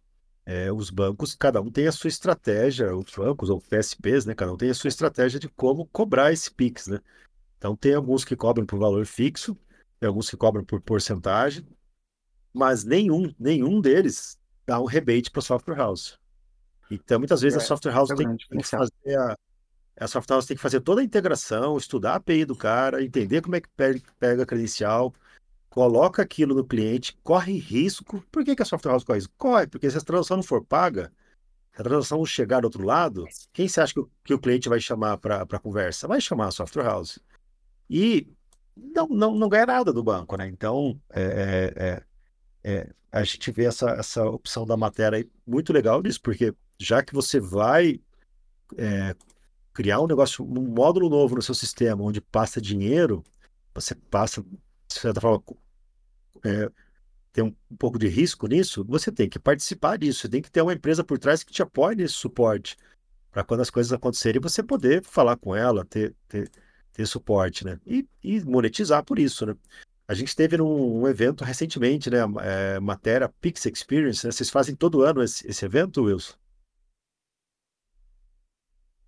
É, 0.45 0.71
os 0.71 0.89
bancos, 0.89 1.35
cada 1.35 1.61
um 1.61 1.71
tem 1.71 1.87
a 1.87 1.91
sua 1.91 2.07
estratégia, 2.07 2.95
os 2.95 3.11
bancos 3.15 3.49
ou 3.49 3.61
PSPs, 3.61 4.25
né? 4.25 4.35
Cada 4.35 4.53
um 4.53 4.57
tem 4.57 4.69
a 4.71 4.73
sua 4.73 4.87
estratégia 4.89 5.39
de 5.39 5.49
como 5.49 5.85
cobrar 5.87 6.33
esse 6.33 6.51
Pix, 6.51 6.87
né? 6.87 6.99
Então 7.57 7.75
tem 7.75 7.93
alguns 7.93 8.25
que 8.25 8.35
cobram 8.35 8.65
por 8.65 8.79
valor 8.79 9.05
fixo, 9.05 9.57
tem 10.01 10.07
alguns 10.07 10.31
que 10.31 10.35
cobram 10.35 10.65
por 10.65 10.81
porcentagem, 10.81 11.63
mas 12.51 12.83
nenhum, 12.83 13.31
nenhum 13.39 13.79
deles 13.79 14.35
dá 14.65 14.81
um 14.81 14.85
rebate 14.85 15.29
para 15.29 15.41
a 15.41 15.43
software 15.43 15.75
house. 15.75 16.19
Então, 16.89 17.19
muitas 17.19 17.41
vezes 17.41 17.59
é, 17.59 17.61
a 17.61 17.65
software 17.65 17.93
house 17.93 18.09
é 18.09 18.15
tem, 18.15 18.35
tem, 18.35 18.59
que 18.59 18.67
fazer 18.67 19.15
a, 19.15 19.35
a 19.95 20.07
software 20.07 20.35
house 20.35 20.47
tem 20.47 20.57
que 20.57 20.63
fazer 20.63 20.81
toda 20.81 21.01
a 21.01 21.03
integração, 21.03 21.77
estudar 21.77 22.13
a 22.13 22.15
API 22.15 22.45
do 22.45 22.55
cara, 22.55 23.03
entender 23.03 23.43
como 23.43 23.55
é 23.55 23.61
que 23.61 23.69
pega 24.19 24.41
a 24.41 24.45
credencial, 24.45 25.13
coloca 25.69 26.23
aquilo 26.23 26.55
no 26.55 26.65
cliente, 26.65 27.15
corre 27.23 27.59
risco. 27.59 28.25
Por 28.31 28.43
que, 28.43 28.55
que 28.55 28.63
a 28.63 28.65
software 28.65 28.93
house 28.93 29.03
corre 29.03 29.19
risco? 29.19 29.33
Corre, 29.37 29.67
porque 29.67 29.89
se 29.89 29.99
a 29.99 30.01
transação 30.01 30.37
não 30.37 30.43
for 30.43 30.65
paga, 30.65 31.13
se 31.75 31.79
a 31.79 31.83
transação 31.83 32.17
não 32.17 32.25
chegar 32.25 32.61
do 32.61 32.65
outro 32.65 32.83
lado, 32.83 33.27
quem 33.53 33.67
você 33.67 33.79
acha 33.79 33.93
que 33.93 33.99
o, 33.99 34.09
que 34.23 34.33
o 34.33 34.39
cliente 34.39 34.67
vai 34.67 34.79
chamar 34.79 35.17
para 35.17 35.43
a 35.43 35.59
conversa? 35.59 36.07
Vai 36.07 36.19
chamar 36.19 36.47
a 36.47 36.51
software 36.51 36.85
house. 36.85 37.19
E 37.87 38.27
não, 38.75 39.07
não, 39.07 39.35
não 39.35 39.49
ganha 39.49 39.65
nada 39.65 39.93
do 39.93 40.03
banco, 40.03 40.37
né? 40.37 40.47
Então, 40.47 40.99
é, 41.09 41.73
é, 41.77 41.83
é 41.83 42.03
é, 42.63 42.89
a 43.11 43.23
gente 43.23 43.51
vê 43.51 43.65
essa, 43.65 43.89
essa 43.91 44.23
opção 44.25 44.65
da 44.65 44.77
matéria 44.77 45.17
aí 45.17 45.29
muito 45.45 45.73
legal 45.73 46.01
disso, 46.01 46.21
porque 46.21 46.53
já 46.77 47.03
que 47.03 47.13
você 47.13 47.39
vai 47.39 47.99
é, 48.77 49.15
criar 49.73 49.99
um 49.99 50.07
negócio, 50.07 50.45
um 50.45 50.61
módulo 50.61 51.09
novo 51.09 51.35
no 51.35 51.41
seu 51.41 51.55
sistema, 51.55 52.03
onde 52.03 52.21
passa 52.21 52.61
dinheiro, 52.61 53.23
você 53.73 53.95
passa, 53.95 54.41
de 54.41 54.93
certa 54.93 55.19
forma, 55.19 55.43
é, 56.45 56.69
tem 57.33 57.43
um, 57.43 57.55
um, 57.69 57.75
pouco 57.75 57.97
de 57.97 58.07
risco 58.07 58.47
nisso, 58.47 58.85
você 58.87 59.11
tem 59.11 59.29
que 59.29 59.39
participar 59.39 59.97
disso, 59.97 60.21
você 60.21 60.29
tem 60.29 60.41
que 60.41 60.51
ter 60.51 60.61
uma 60.61 60.73
empresa 60.73 61.03
por 61.03 61.17
trás 61.17 61.43
que 61.43 61.53
te 61.53 61.61
apoie 61.61 61.95
nesse 61.95 62.15
suporte, 62.15 62.77
para 63.31 63.43
quando 63.43 63.61
as 63.61 63.69
coisas 63.69 63.93
acontecerem, 63.93 64.41
você 64.41 64.61
poder 64.61 65.03
falar 65.03 65.37
com 65.37 65.55
ela, 65.55 65.85
ter, 65.85 66.13
ter, 66.27 66.51
ter 66.93 67.05
suporte, 67.05 67.65
né? 67.65 67.79
E, 67.85 68.07
e 68.23 68.41
monetizar 68.41 69.03
por 69.03 69.19
isso, 69.19 69.45
né? 69.45 69.55
A 70.07 70.13
gente 70.13 70.35
teve 70.35 70.57
num 70.57 71.01
um 71.01 71.07
evento 71.07 71.43
recentemente, 71.43 72.09
né? 72.09 72.17
É, 72.41 72.79
matéria 72.79 73.29
Pix 73.29 73.65
Experience, 73.65 74.25
né? 74.25 74.31
Vocês 74.31 74.49
fazem 74.49 74.75
todo 74.75 75.01
ano 75.01 75.23
esse, 75.23 75.47
esse 75.47 75.63
evento, 75.65 76.03
Wilson? 76.03 76.33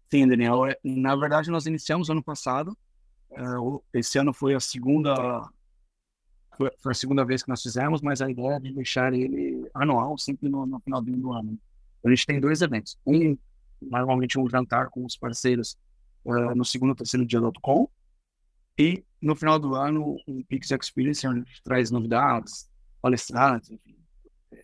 Sim, 0.09 0.27
Daniel. 0.27 0.65
É, 0.65 0.77
na 0.83 1.15
verdade, 1.15 1.49
nós 1.49 1.65
iniciamos 1.65 2.09
ano 2.09 2.23
passado. 2.23 2.77
É, 3.31 3.41
esse 3.93 4.17
ano 4.17 4.33
foi 4.33 4.53
a 4.53 4.59
segunda 4.59 5.49
foi 6.57 6.91
a 6.91 6.93
segunda 6.93 7.25
vez 7.25 7.41
que 7.41 7.49
nós 7.49 7.61
fizemos, 7.61 8.01
mas 8.01 8.21
a 8.21 8.29
ideia 8.29 8.53
é 8.53 8.59
de 8.59 8.71
deixar 8.73 9.13
ele 9.13 9.67
anual, 9.73 10.17
sempre 10.17 10.47
no, 10.47 10.65
no 10.65 10.79
final 10.79 11.01
do 11.01 11.33
ano. 11.33 11.57
A 12.05 12.09
gente 12.09 12.25
tem 12.25 12.39
dois 12.39 12.61
eventos. 12.61 12.97
Um, 13.05 13.37
normalmente 13.81 14.39
um 14.39 14.47
jantar 14.47 14.89
com 14.89 15.05
os 15.05 15.17
parceiros 15.17 15.77
uh, 16.25 16.55
no 16.55 16.65
segundo 16.65 16.89
ou 16.89 16.95
terceiro 16.95 17.25
dia 17.25 17.39
do 17.39 17.47
AutoCon, 17.47 17.89
e 18.77 19.03
no 19.21 19.35
final 19.35 19.59
do 19.59 19.75
ano, 19.75 20.17
o 20.27 20.43
Pix 20.45 20.71
Experience, 20.71 21.27
onde 21.27 21.41
a 21.41 21.43
gente 21.43 21.63
traz 21.63 21.91
novidades, 21.91 22.69
palestrantes, 23.01 23.69
enfim. 23.69 23.95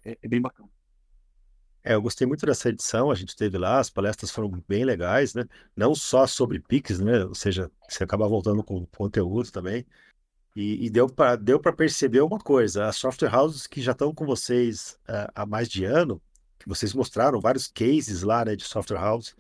É, 0.06 0.18
é, 0.22 0.28
bem 0.28 0.42
bacana. 0.42 0.70
É, 1.84 1.94
eu 1.94 2.01
gostei 2.01 2.28
muito 2.28 2.46
dessa 2.46 2.70
edição, 2.70 3.10
a 3.10 3.16
gente 3.16 3.36
teve 3.36 3.58
lá, 3.58 3.80
as 3.80 3.89
palestras 3.89 4.32
foram 4.32 4.50
bem 4.68 4.84
legais, 4.84 5.34
né? 5.34 5.46
Não 5.75 5.96
só 5.96 6.28
sobre 6.28 6.60
Pix, 6.60 7.00
né? 7.00 7.24
Ou 7.24 7.36
seja, 7.36 7.72
você 7.88 8.04
acaba 8.04 8.28
voltando 8.28 8.63
com 8.63 8.86
conteúdo 8.88 9.51
também. 9.51 9.86
E, 10.56 10.86
e 10.86 10.89
deu 10.89 11.08
para 11.08 11.36
deu 11.36 11.60
perceber 11.60 12.22
uma 12.22 12.39
coisa: 12.39 12.88
as 12.88 12.98
software 12.98 13.34
houses 13.34 13.66
que 13.66 13.82
já 13.82 13.94
estão 13.94 14.13
com 14.13 14.25
vocês 14.25 15.00
uh, 15.08 15.32
há 15.34 15.46
mais 15.46 15.70
de 15.70 15.86
ano, 15.86 16.22
que 16.58 16.68
vocês 16.68 16.94
mostraram 16.94 17.39
vários 17.39 17.68
cases 17.68 18.24
lá 18.24 18.44
né, 18.44 18.56
de 18.56 18.63
software 18.63 19.00
house 19.00 19.36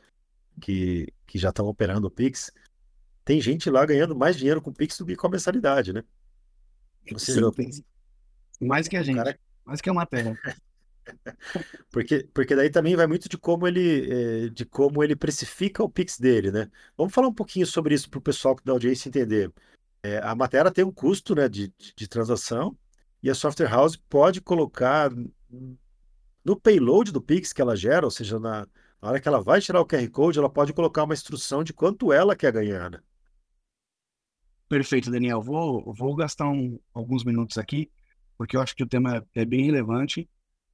que, 0.59 1.07
que 1.25 1.39
já 1.39 1.49
estão 1.49 1.65
operando 1.67 2.07
o 2.07 2.11
Pix, 2.11 2.51
tem 3.23 3.39
gente 3.39 3.69
lá 3.69 3.85
ganhando 3.85 4.15
mais 4.15 4.35
dinheiro 4.37 4.61
com 4.61 4.69
o 4.69 4.73
Pix 4.73 4.97
do 4.97 5.05
que 5.05 5.15
com 5.15 5.27
a 5.27 5.31
mensalidade, 5.31 5.93
né? 5.93 6.03
Você 7.11 7.33
Sim, 7.33 7.51
tem... 7.51 7.69
Mais 8.59 8.87
que 8.87 8.97
a 8.97 9.03
gente, 9.03 9.15
cara... 9.15 9.39
mais 9.65 9.81
que 9.81 9.89
a 9.89 9.93
matéria. 9.93 10.37
porque, 11.91 12.27
porque 12.33 12.55
daí 12.55 12.69
também 12.69 12.95
vai 12.95 13.07
muito 13.07 13.29
de 13.29 13.37
como 13.37 13.67
ele 13.67 14.45
eh, 14.45 14.49
de 14.49 14.65
como 14.65 15.03
ele 15.03 15.15
precifica 15.15 15.83
o 15.83 15.89
Pix 15.89 16.19
dele, 16.19 16.51
né? 16.51 16.69
Vamos 16.97 17.13
falar 17.13 17.27
um 17.27 17.33
pouquinho 17.33 17.65
sobre 17.65 17.95
isso 17.95 18.09
para 18.09 18.19
o 18.19 18.21
pessoal 18.21 18.55
da 18.63 18.73
audiência 18.73 19.09
entender. 19.09 19.51
É, 20.03 20.19
a 20.19 20.35
matéria 20.35 20.71
tem 20.71 20.85
um 20.85 20.91
custo 20.91 21.35
né, 21.35 21.49
de, 21.49 21.73
de, 21.77 21.93
de 21.95 22.07
transação 22.07 22.77
e 23.21 23.29
a 23.29 23.35
software 23.35 23.69
house 23.69 23.95
pode 23.95 24.39
colocar 24.39 25.11
no 26.43 26.59
payload 26.59 27.11
do 27.11 27.21
Pix 27.21 27.51
que 27.51 27.61
ela 27.61 27.75
gera, 27.75 28.05
ou 28.05 28.11
seja, 28.11 28.39
na, 28.39 28.65
na 29.01 29.09
hora 29.09 29.19
que 29.19 29.27
ela 29.27 29.41
vai 29.41 29.61
tirar 29.61 29.79
o 29.79 29.85
QR 29.85 30.09
Code, 30.09 30.39
ela 30.39 30.49
pode 30.49 30.73
colocar 30.73 31.03
uma 31.03 31.13
instrução 31.13 31.63
de 31.63 31.73
quanto 31.73 32.11
ela 32.11 32.35
quer 32.35 32.51
ganhar. 32.51 32.89
Né? 32.91 32.99
Perfeito, 34.67 35.09
Daniel. 35.09 35.41
Vou, 35.41 35.93
vou 35.93 36.15
gastar 36.15 36.49
um, 36.49 36.79
alguns 36.93 37.23
minutos 37.23 37.57
aqui, 37.57 37.89
porque 38.37 38.57
eu 38.57 38.61
acho 38.61 38.75
que 38.75 38.83
o 38.83 38.87
tema 38.87 39.25
é, 39.33 39.45
bem 39.45 39.65
relevante 39.65 40.29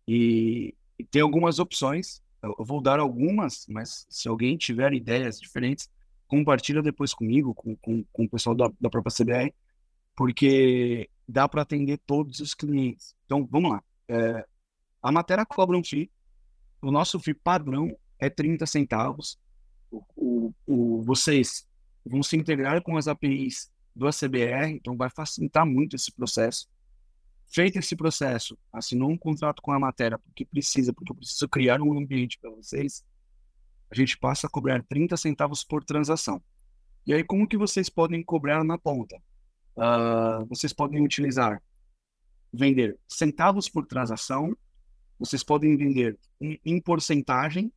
e, 0.08 0.75
e 0.98 1.03
tem 1.03 1.22
algumas 1.22 1.60
opções. 1.60 2.22
Eu, 2.41 2.55
eu 2.60 2.65
vou 2.65 2.82
dar 2.82 3.00
algumas, 3.00 3.65
mas 3.70 4.05
se 4.10 4.27
alguém 4.27 4.58
tiver 4.58 4.94
ideias 4.94 5.39
diferentes, 5.39 5.89
compartilha 6.27 6.82
depois 6.82 7.13
comigo, 7.13 7.53
com, 7.53 7.75
com, 7.77 8.03
com 8.12 8.24
o 8.25 8.29
pessoal 8.29 8.55
da, 8.55 8.72
da 8.82 8.89
própria 8.89 9.15
CBR, 9.15 9.53
porque 10.15 11.10
dá 11.27 11.48
para 11.48 11.62
atender 11.62 12.00
todos 12.05 12.39
os 12.39 12.53
clientes. 12.53 13.15
Então, 13.25 13.48
vamos 13.50 13.72
lá. 13.72 13.84
É, 14.08 14.46
a 15.01 15.12
matéria 15.12 15.46
cobra 15.46 15.77
um 15.77 15.84
FII, 15.84 16.10
o 16.82 16.91
nosso 16.91 17.20
FII 17.20 17.34
padrão 17.36 17.96
é 18.19 18.29
30 18.29 18.65
centavos. 18.65 19.39
O, 19.91 20.03
o, 20.15 20.53
o, 20.65 21.03
vocês 21.03 21.67
vão 22.05 22.22
se 22.22 22.36
integrar 22.36 22.81
com 22.81 22.98
as 22.98 23.07
APIs 23.07 23.72
do 23.95 24.07
ACBR, 24.07 24.72
então 24.72 24.98
vai 24.98 25.10
facilitar 25.10 25.65
muito 25.65 25.95
esse 25.95 26.12
processo. 26.12 26.67
Feito 27.48 27.77
esse 27.77 27.95
processo, 27.95 28.57
assinou 28.74 29.10
um 29.10 29.17
contrato 29.17 29.62
com 29.62 29.72
a 29.72 29.79
matéria, 29.79 30.17
porque 30.19 30.45
precisa, 30.45 30.91
porque 30.91 31.12
eu 31.12 31.15
preciso 31.15 31.48
criar 31.48 31.81
um 31.81 31.98
ambiente 31.98 32.38
para 32.39 32.50
vocês, 32.50 33.03
a 33.89 33.95
gente 33.95 34.17
passa 34.17 34.48
a 34.48 34.50
cobrar 34.50 34.84
30 34.84 35.15
centavos 35.15 35.63
por 35.63 35.84
transação. 35.84 36.41
E 37.05 37.13
aí, 37.13 37.24
como 37.24 37.48
que 37.48 37.57
vocês 37.57 37.88
podem 37.88 38.24
cobrar 38.24 38.63
na 38.63 38.77
ponta? 38.77 39.15
Uh, 39.77 40.45
vocês 40.48 40.74
podem 40.74 41.03
utilizar, 41.03 41.62
vender 42.51 42.98
centavos 43.07 43.69
por 43.69 43.86
transação, 43.86 44.55
vocês 45.19 45.43
podem 45.43 45.77
vender 45.77 46.17
em, 46.41 46.60
em 46.65 46.81
porcentagem? 46.81 47.72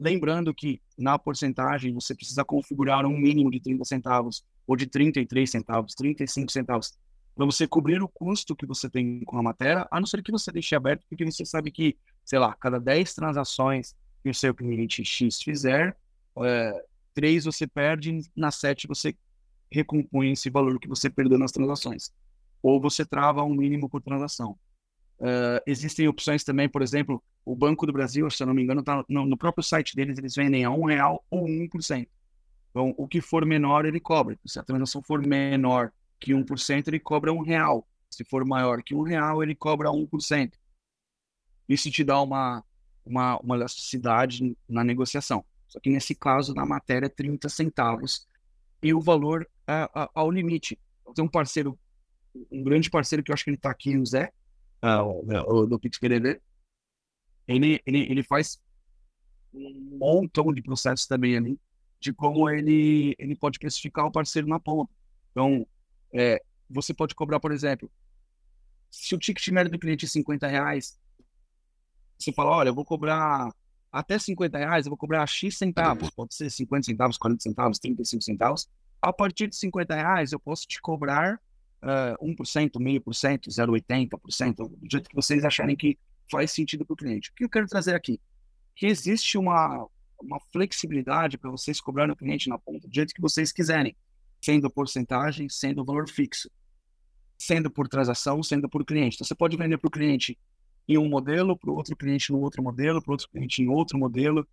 Lembrando 0.00 0.54
que 0.54 0.80
na 0.96 1.18
porcentagem 1.18 1.92
você 1.94 2.14
precisa 2.14 2.44
configurar 2.44 3.06
um 3.06 3.16
mínimo 3.16 3.50
de 3.50 3.60
30 3.60 3.84
centavos 3.84 4.44
ou 4.66 4.76
de 4.76 4.86
33 4.86 5.50
centavos, 5.50 5.94
35 5.94 6.52
centavos, 6.52 6.98
para 7.34 7.46
você 7.46 7.66
cobrir 7.66 8.02
o 8.02 8.08
custo 8.08 8.54
que 8.54 8.66
você 8.66 8.88
tem 8.88 9.20
com 9.24 9.38
a 9.38 9.42
matéria, 9.42 9.88
a 9.90 9.98
não 9.98 10.06
ser 10.06 10.22
que 10.22 10.30
você 10.30 10.52
deixe 10.52 10.74
aberto, 10.74 11.04
porque 11.08 11.24
você 11.24 11.44
sabe 11.44 11.70
que, 11.70 11.96
sei 12.24 12.38
lá, 12.38 12.54
cada 12.54 12.78
10 12.78 13.14
transações 13.14 13.94
que 14.22 14.28
o 14.28 14.34
seu 14.34 14.54
cliente 14.54 15.04
X 15.04 15.40
fizer, 15.40 15.96
é, 16.44 16.84
3 17.14 17.44
você 17.44 17.66
perde, 17.66 18.20
na 18.36 18.50
7 18.50 18.86
você 18.86 19.16
recompõe 19.70 20.32
esse 20.32 20.50
valor 20.50 20.78
que 20.78 20.88
você 20.88 21.08
perdeu 21.08 21.38
nas 21.38 21.52
transações. 21.52 22.12
Ou 22.62 22.80
você 22.80 23.04
trava 23.06 23.42
um 23.42 23.54
mínimo 23.54 23.88
por 23.88 24.02
transação. 24.02 24.58
Uh, 25.20 25.60
existem 25.66 26.08
opções 26.08 26.42
também, 26.42 26.66
por 26.66 26.80
exemplo, 26.80 27.22
o 27.44 27.54
Banco 27.54 27.86
do 27.86 27.92
Brasil, 27.92 28.30
se 28.30 28.42
eu 28.42 28.46
não 28.46 28.54
me 28.54 28.62
engano, 28.62 28.82
tá 28.82 29.04
no, 29.06 29.26
no 29.26 29.36
próprio 29.36 29.62
site 29.62 29.94
deles, 29.94 30.16
eles 30.16 30.34
vendem 30.34 30.64
a 30.64 30.70
um 30.70 30.86
real 30.86 31.22
ou 31.30 31.46
1%. 31.46 32.08
Então, 32.70 32.94
o 32.96 33.06
que 33.06 33.20
for 33.20 33.44
menor, 33.44 33.84
ele 33.84 34.00
cobra. 34.00 34.38
Se 34.46 34.58
a 34.58 34.62
transação 34.62 35.02
for 35.02 35.24
menor 35.26 35.92
que 36.18 36.32
1%, 36.32 36.88
ele 36.88 37.00
cobra 37.00 37.32
um 37.32 37.42
real. 37.42 37.86
Se 38.08 38.24
for 38.24 38.46
maior 38.46 38.82
que 38.82 38.94
um 38.94 39.02
real, 39.02 39.42
ele 39.42 39.54
cobra 39.54 39.90
1%. 39.90 40.52
Isso 41.68 41.90
te 41.90 42.02
dá 42.02 42.20
uma, 42.22 42.64
uma, 43.04 43.38
uma 43.38 43.56
elasticidade 43.56 44.56
na 44.68 44.82
negociação. 44.82 45.44
Só 45.68 45.78
que 45.80 45.90
nesse 45.90 46.14
caso, 46.14 46.54
na 46.54 46.64
matéria, 46.64 47.10
30 47.10 47.48
centavos. 47.48 48.26
E 48.82 48.94
o 48.94 49.00
valor 49.00 49.46
ao 50.14 50.30
limite. 50.30 50.78
Tem 51.14 51.24
um 51.24 51.28
parceiro, 51.28 51.78
um 52.50 52.62
grande 52.62 52.88
parceiro 52.88 53.22
que 53.22 53.30
eu 53.30 53.34
acho 53.34 53.44
que 53.44 53.50
ele 53.50 53.56
está 53.56 53.70
aqui, 53.70 53.96
o 53.96 54.06
Zé, 54.06 54.32
uh, 54.82 55.66
do 55.66 55.78
Pix 55.78 55.98
Ele, 56.02 56.40
ele, 57.46 57.82
ele 57.86 58.22
faz 58.22 58.60
um 59.52 59.98
montão 59.98 60.52
de 60.52 60.62
processos 60.62 61.06
também 61.06 61.36
ali 61.36 61.58
de 62.00 62.14
como 62.14 62.48
ele, 62.48 63.14
ele 63.18 63.36
pode 63.36 63.58
precificar 63.58 64.06
o 64.06 64.10
parceiro 64.10 64.48
na 64.48 64.58
ponta. 64.58 64.90
Então, 65.30 65.66
é, 66.12 66.42
você 66.68 66.94
pode 66.94 67.14
cobrar, 67.14 67.38
por 67.38 67.52
exemplo, 67.52 67.90
se 68.90 69.14
o 69.14 69.18
ticket 69.18 69.46
médio 69.48 69.70
do 69.70 69.78
cliente 69.78 70.06
é 70.06 70.08
50 70.08 70.46
reais, 70.48 70.98
você 72.18 72.32
fala, 72.32 72.50
olha, 72.50 72.70
eu 72.70 72.74
vou 72.74 72.84
cobrar 72.84 73.54
até 73.92 74.18
50 74.18 74.56
reais 74.56 74.86
eu 74.86 74.90
vou 74.90 74.96
cobrar 74.96 75.26
X 75.26 75.58
centavos, 75.58 76.10
pode 76.10 76.34
ser 76.34 76.48
50 76.48 76.86
centavos, 76.86 77.18
40 77.18 77.42
centavos, 77.42 77.78
35 77.78 78.22
centavos. 78.22 78.68
A 79.02 79.12
partir 79.12 79.48
de 79.48 79.56
50 79.56 79.94
reais 79.94 80.32
eu 80.32 80.40
posso 80.40 80.66
te 80.66 80.80
cobrar 80.80 81.40
uh, 81.82 82.24
1%, 82.24 82.80
meio 82.80 83.00
por 83.00 83.14
cento, 83.14 83.50
0,80%, 83.50 84.56
do 84.56 84.90
jeito 84.90 85.08
que 85.08 85.14
vocês 85.14 85.44
acharem 85.44 85.76
que 85.76 85.98
faz 86.30 86.52
sentido 86.52 86.84
para 86.84 86.94
o 86.94 86.96
cliente. 86.96 87.30
O 87.30 87.34
que 87.34 87.44
eu 87.44 87.48
quero 87.48 87.66
trazer 87.66 87.94
aqui? 87.94 88.20
Que 88.76 88.86
existe 88.86 89.36
uma, 89.36 89.86
uma 90.22 90.40
flexibilidade 90.52 91.36
para 91.36 91.50
vocês 91.50 91.80
cobrarem 91.80 92.12
o 92.12 92.16
cliente 92.16 92.48
na 92.48 92.58
ponta 92.58 92.86
do 92.86 92.94
jeito 92.94 93.14
que 93.14 93.20
vocês 93.20 93.52
quiserem, 93.52 93.96
sendo 94.40 94.70
porcentagem, 94.70 95.48
sendo 95.48 95.84
valor 95.84 96.08
fixo, 96.08 96.50
sendo 97.38 97.70
por 97.70 97.88
transação, 97.88 98.42
sendo 98.42 98.68
por 98.68 98.84
cliente. 98.84 99.16
Então 99.16 99.26
você 99.26 99.34
pode 99.34 99.56
vender 99.56 99.78
para 99.78 99.88
o 99.88 99.90
cliente 99.90 100.38
em 100.86 100.98
um 100.98 101.08
modelo, 101.08 101.56
para 101.56 101.70
o 101.70 101.74
outro 101.74 101.96
cliente 101.96 102.32
no 102.32 102.40
outro 102.40 102.62
modelo, 102.62 103.02
para 103.02 103.12
outro 103.12 103.28
cliente 103.28 103.62
em 103.62 103.68
outro 103.68 103.98
modelo, 103.98 104.46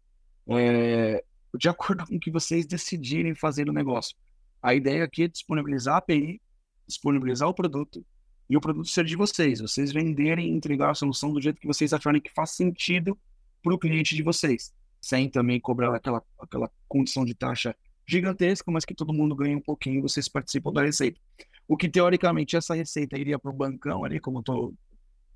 é, 0.49 1.23
de 1.57 1.69
acordo 1.69 2.05
com 2.05 2.15
o 2.15 2.19
que 2.19 2.31
vocês 2.31 2.65
decidirem 2.65 3.35
fazer 3.35 3.65
no 3.65 3.73
negócio. 3.73 4.15
A 4.61 4.73
ideia 4.73 5.03
aqui 5.03 5.23
é 5.23 5.27
disponibilizar 5.27 5.95
a 5.95 5.97
API, 5.97 6.41
disponibilizar 6.87 7.47
o 7.47 7.53
produto 7.53 8.05
e 8.49 8.55
o 8.55 8.61
produto 8.61 8.87
ser 8.87 9.05
de 9.05 9.15
vocês. 9.15 9.59
Vocês 9.59 9.91
venderem 9.91 10.47
e 10.47 10.51
entregar 10.51 10.91
a 10.91 10.95
solução 10.95 11.31
do 11.33 11.41
jeito 11.41 11.59
que 11.59 11.67
vocês 11.67 11.93
acharem 11.93 12.21
que 12.21 12.33
faz 12.33 12.51
sentido 12.51 13.17
para 13.61 13.73
o 13.73 13.77
cliente 13.77 14.15
de 14.15 14.23
vocês, 14.23 14.73
sem 15.01 15.29
também 15.29 15.59
cobrar 15.59 15.93
aquela, 15.95 16.23
aquela 16.39 16.71
condição 16.87 17.25
de 17.25 17.33
taxa 17.33 17.75
gigantesca, 18.07 18.71
mas 18.71 18.85
que 18.85 18.95
todo 18.95 19.13
mundo 19.13 19.35
ganha 19.35 19.57
um 19.57 19.61
pouquinho, 19.61 20.01
vocês 20.01 20.29
participam 20.29 20.71
da 20.71 20.83
receita. 20.83 21.19
O 21.67 21.75
que 21.75 21.89
teoricamente 21.89 22.55
essa 22.55 22.73
receita 22.73 23.17
iria 23.17 23.37
para 23.37 23.51
o 23.51 23.53
bancão 23.53 24.05
ali, 24.05 24.19
como 24.19 24.41
eu 24.47 24.73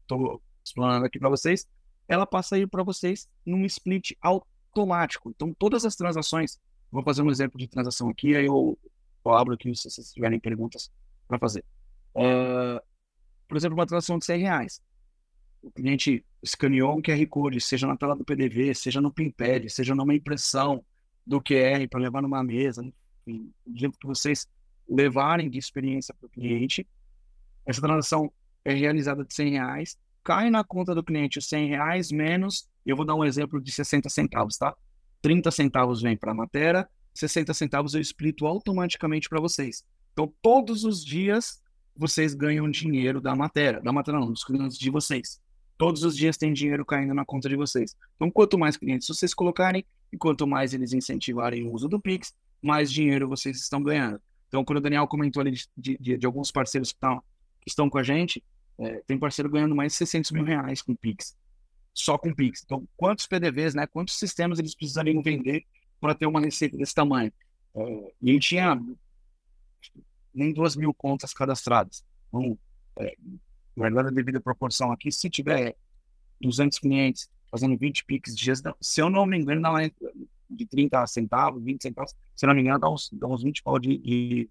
estou 0.04 0.42
explanando 0.64 1.06
aqui 1.06 1.20
para 1.20 1.30
vocês, 1.30 1.68
ela 2.08 2.26
passa 2.26 2.56
a 2.56 2.60
ir 2.60 2.68
para 2.68 2.84
vocês 2.84 3.28
num 3.46 3.66
split 3.66 4.14
automático. 4.22 5.30
Então, 5.30 5.54
todas 5.54 5.84
as 5.84 5.96
transações, 5.96 6.58
vou 6.90 7.04
fazer 7.04 7.22
um 7.22 7.30
exemplo 7.30 7.60
de 7.60 7.68
transação 7.68 8.10
aqui, 8.10 8.36
aí 8.36 8.46
eu, 8.46 8.80
eu 9.26 9.34
abro 9.34 9.54
aqui 9.54 9.76
se 9.76 9.90
vocês 9.90 10.14
tiverem 10.14 10.40
perguntas 10.40 10.90
para 11.32 11.40
fazer. 11.40 11.64
Uh, 12.14 12.82
por 13.48 13.58
exemplo, 13.58 13.78
uma 13.78 13.86
transação 13.86 14.20
de 14.20 14.26
100 14.26 14.42
reais. 14.42 14.82
O 15.62 15.72
cliente 15.72 16.26
escaneou 16.42 16.98
um 16.98 17.02
QR 17.02 17.26
Code, 17.28 17.62
seja 17.62 17.88
na 17.88 17.96
tela 17.96 18.16
do 18.16 18.26
PDV, 18.26 18.74
seja 18.74 19.00
no 19.00 19.12
PinPad, 19.12 19.68
seja 19.70 19.96
numa 19.96 20.14
impressão 20.14 20.84
do 21.26 21.40
QR 21.40 21.88
para 21.90 22.00
levar 22.00 22.22
numa 22.22 22.44
mesa, 22.44 22.84
enfim, 23.26 23.54
do 23.66 23.80
jeito 23.80 24.00
que 24.00 24.08
vocês 24.08 24.48
levarem 24.90 25.50
de 25.50 25.58
experiência 25.58 26.14
para 26.14 26.26
o 26.26 26.30
cliente. 26.30 26.88
Essa 27.66 27.80
transação 27.80 28.32
é 28.66 28.74
realizada 28.74 29.24
de 29.24 29.34
100 29.34 29.52
reais, 29.52 29.98
cai 30.24 30.50
na 30.50 30.64
conta 30.64 30.94
do 30.96 31.04
cliente 31.04 31.40
os 31.40 31.48
100 31.48 31.70
reais 31.70 32.12
menos, 32.12 32.68
eu 32.86 32.96
vou 32.96 33.06
dar 33.06 33.16
um 33.16 33.24
exemplo 33.24 33.62
de 33.62 33.72
60 33.72 34.10
centavos, 34.10 34.58
tá? 34.58 34.76
30 35.22 35.52
centavos 35.52 36.02
vem 36.02 36.18
para 36.18 36.32
a 36.32 36.36
matéria, 36.36 36.90
60 37.14 37.54
centavos 37.54 37.94
eu 37.94 38.02
explito 38.02 38.48
automaticamente 38.48 39.30
para 39.30 39.40
vocês. 39.40 39.84
Então, 40.14 40.32
todos 40.42 40.84
os 40.84 41.04
dias 41.04 41.62
vocês 41.96 42.34
ganham 42.34 42.70
dinheiro 42.70 43.22
da 43.22 43.36
matéria. 43.36 43.80
Da 43.82 43.92
matéria 43.92 44.20
não, 44.20 44.32
dos 44.32 44.44
clientes 44.44 44.78
de 44.78 44.90
vocês. 44.90 45.40
Todos 45.78 46.04
os 46.04 46.16
dias 46.16 46.38
tem 46.38 46.54
dinheiro 46.54 46.86
caindo 46.86 47.14
na 47.14 47.26
conta 47.26 47.50
de 47.50 47.56
vocês. 47.56 47.96
Então, 48.16 48.30
quanto 48.30 48.58
mais 48.58 48.78
clientes 48.78 49.08
vocês 49.08 49.34
colocarem 49.34 49.86
e 50.12 50.18
quanto 50.18 50.46
mais 50.46 50.74
eles 50.74 50.94
incentivarem 50.94 51.68
o 51.68 51.74
uso 51.74 51.88
do 51.88 52.00
Pix, 52.00 52.34
mais 52.62 52.92
dinheiro 52.92 53.28
vocês 53.28 53.58
estão 53.60 53.82
ganhando. 53.82 54.22
Então, 54.48 54.64
quando 54.64 54.78
o 54.78 54.82
Daniel 54.82 55.08
comentou 55.08 55.42
ali 55.42 55.52
de, 55.78 55.98
de, 55.98 56.18
de 56.18 56.26
alguns 56.26 56.52
parceiros 56.52 56.92
que, 56.92 57.00
tão, 57.00 57.20
que, 57.62 57.70
estão 57.70 57.90
com 57.90 57.98
a 57.98 58.04
gente, 58.04 58.44
é, 58.78 59.02
tem 59.08 59.18
parceiro 59.18 59.50
ganhando 59.50 59.76
mais 59.76 59.94
de 59.94 59.98
600 60.00 60.32
mil 60.32 60.44
reais 60.44 60.82
com 60.82 60.96
Pix. 60.96 61.36
Só 61.94 62.18
com 62.18 62.34
Pix. 62.34 62.62
Então, 62.64 62.88
quantos 62.98 63.26
PDVs, 63.26 63.74
né, 63.74 63.88
quantos 63.88 64.20
sistemas 64.20 64.60
eles 64.60 64.76
precisariam 64.76 65.22
vender 65.22 65.66
para 66.00 66.14
ter 66.14 66.26
uma 66.26 66.42
receita 66.42 66.78
desse 66.78 66.94
tamanho? 66.94 67.32
É, 67.74 68.14
e 68.22 68.40
tinha 68.40 68.80
nem 70.34 70.54
duas 70.54 70.76
mil 70.76 70.94
contas 70.94 71.34
cadastradas. 71.34 72.04
Então, 72.28 72.58
é, 73.00 73.16
a 73.80 74.12
devida 74.12 74.40
proporção 74.40 74.92
aqui, 74.92 75.12
se 75.12 75.30
tiver 75.30 75.76
200 76.40 76.80
clientes 76.80 77.30
fazendo 77.50 77.78
20 77.78 78.06
piques 78.06 78.36
dias, 78.36 78.62
se 78.80 79.02
eu 79.02 79.10
não 79.10 79.26
me 79.26 79.38
engano, 79.38 79.62
dá 79.62 79.72
de 80.50 80.66
30 80.66 81.06
centavos, 81.08 81.64
20 81.64 81.82
centavos, 81.82 82.14
se 82.36 82.46
não 82.46 82.54
me 82.54 82.62
engano, 82.62 82.80
dá 82.80 82.90
uns, 82.90 83.10
dá 83.14 83.28
uns 83.28 83.44
20 83.44 83.64
pau 83.64 83.80
de, 83.80 83.98
de, 83.98 84.50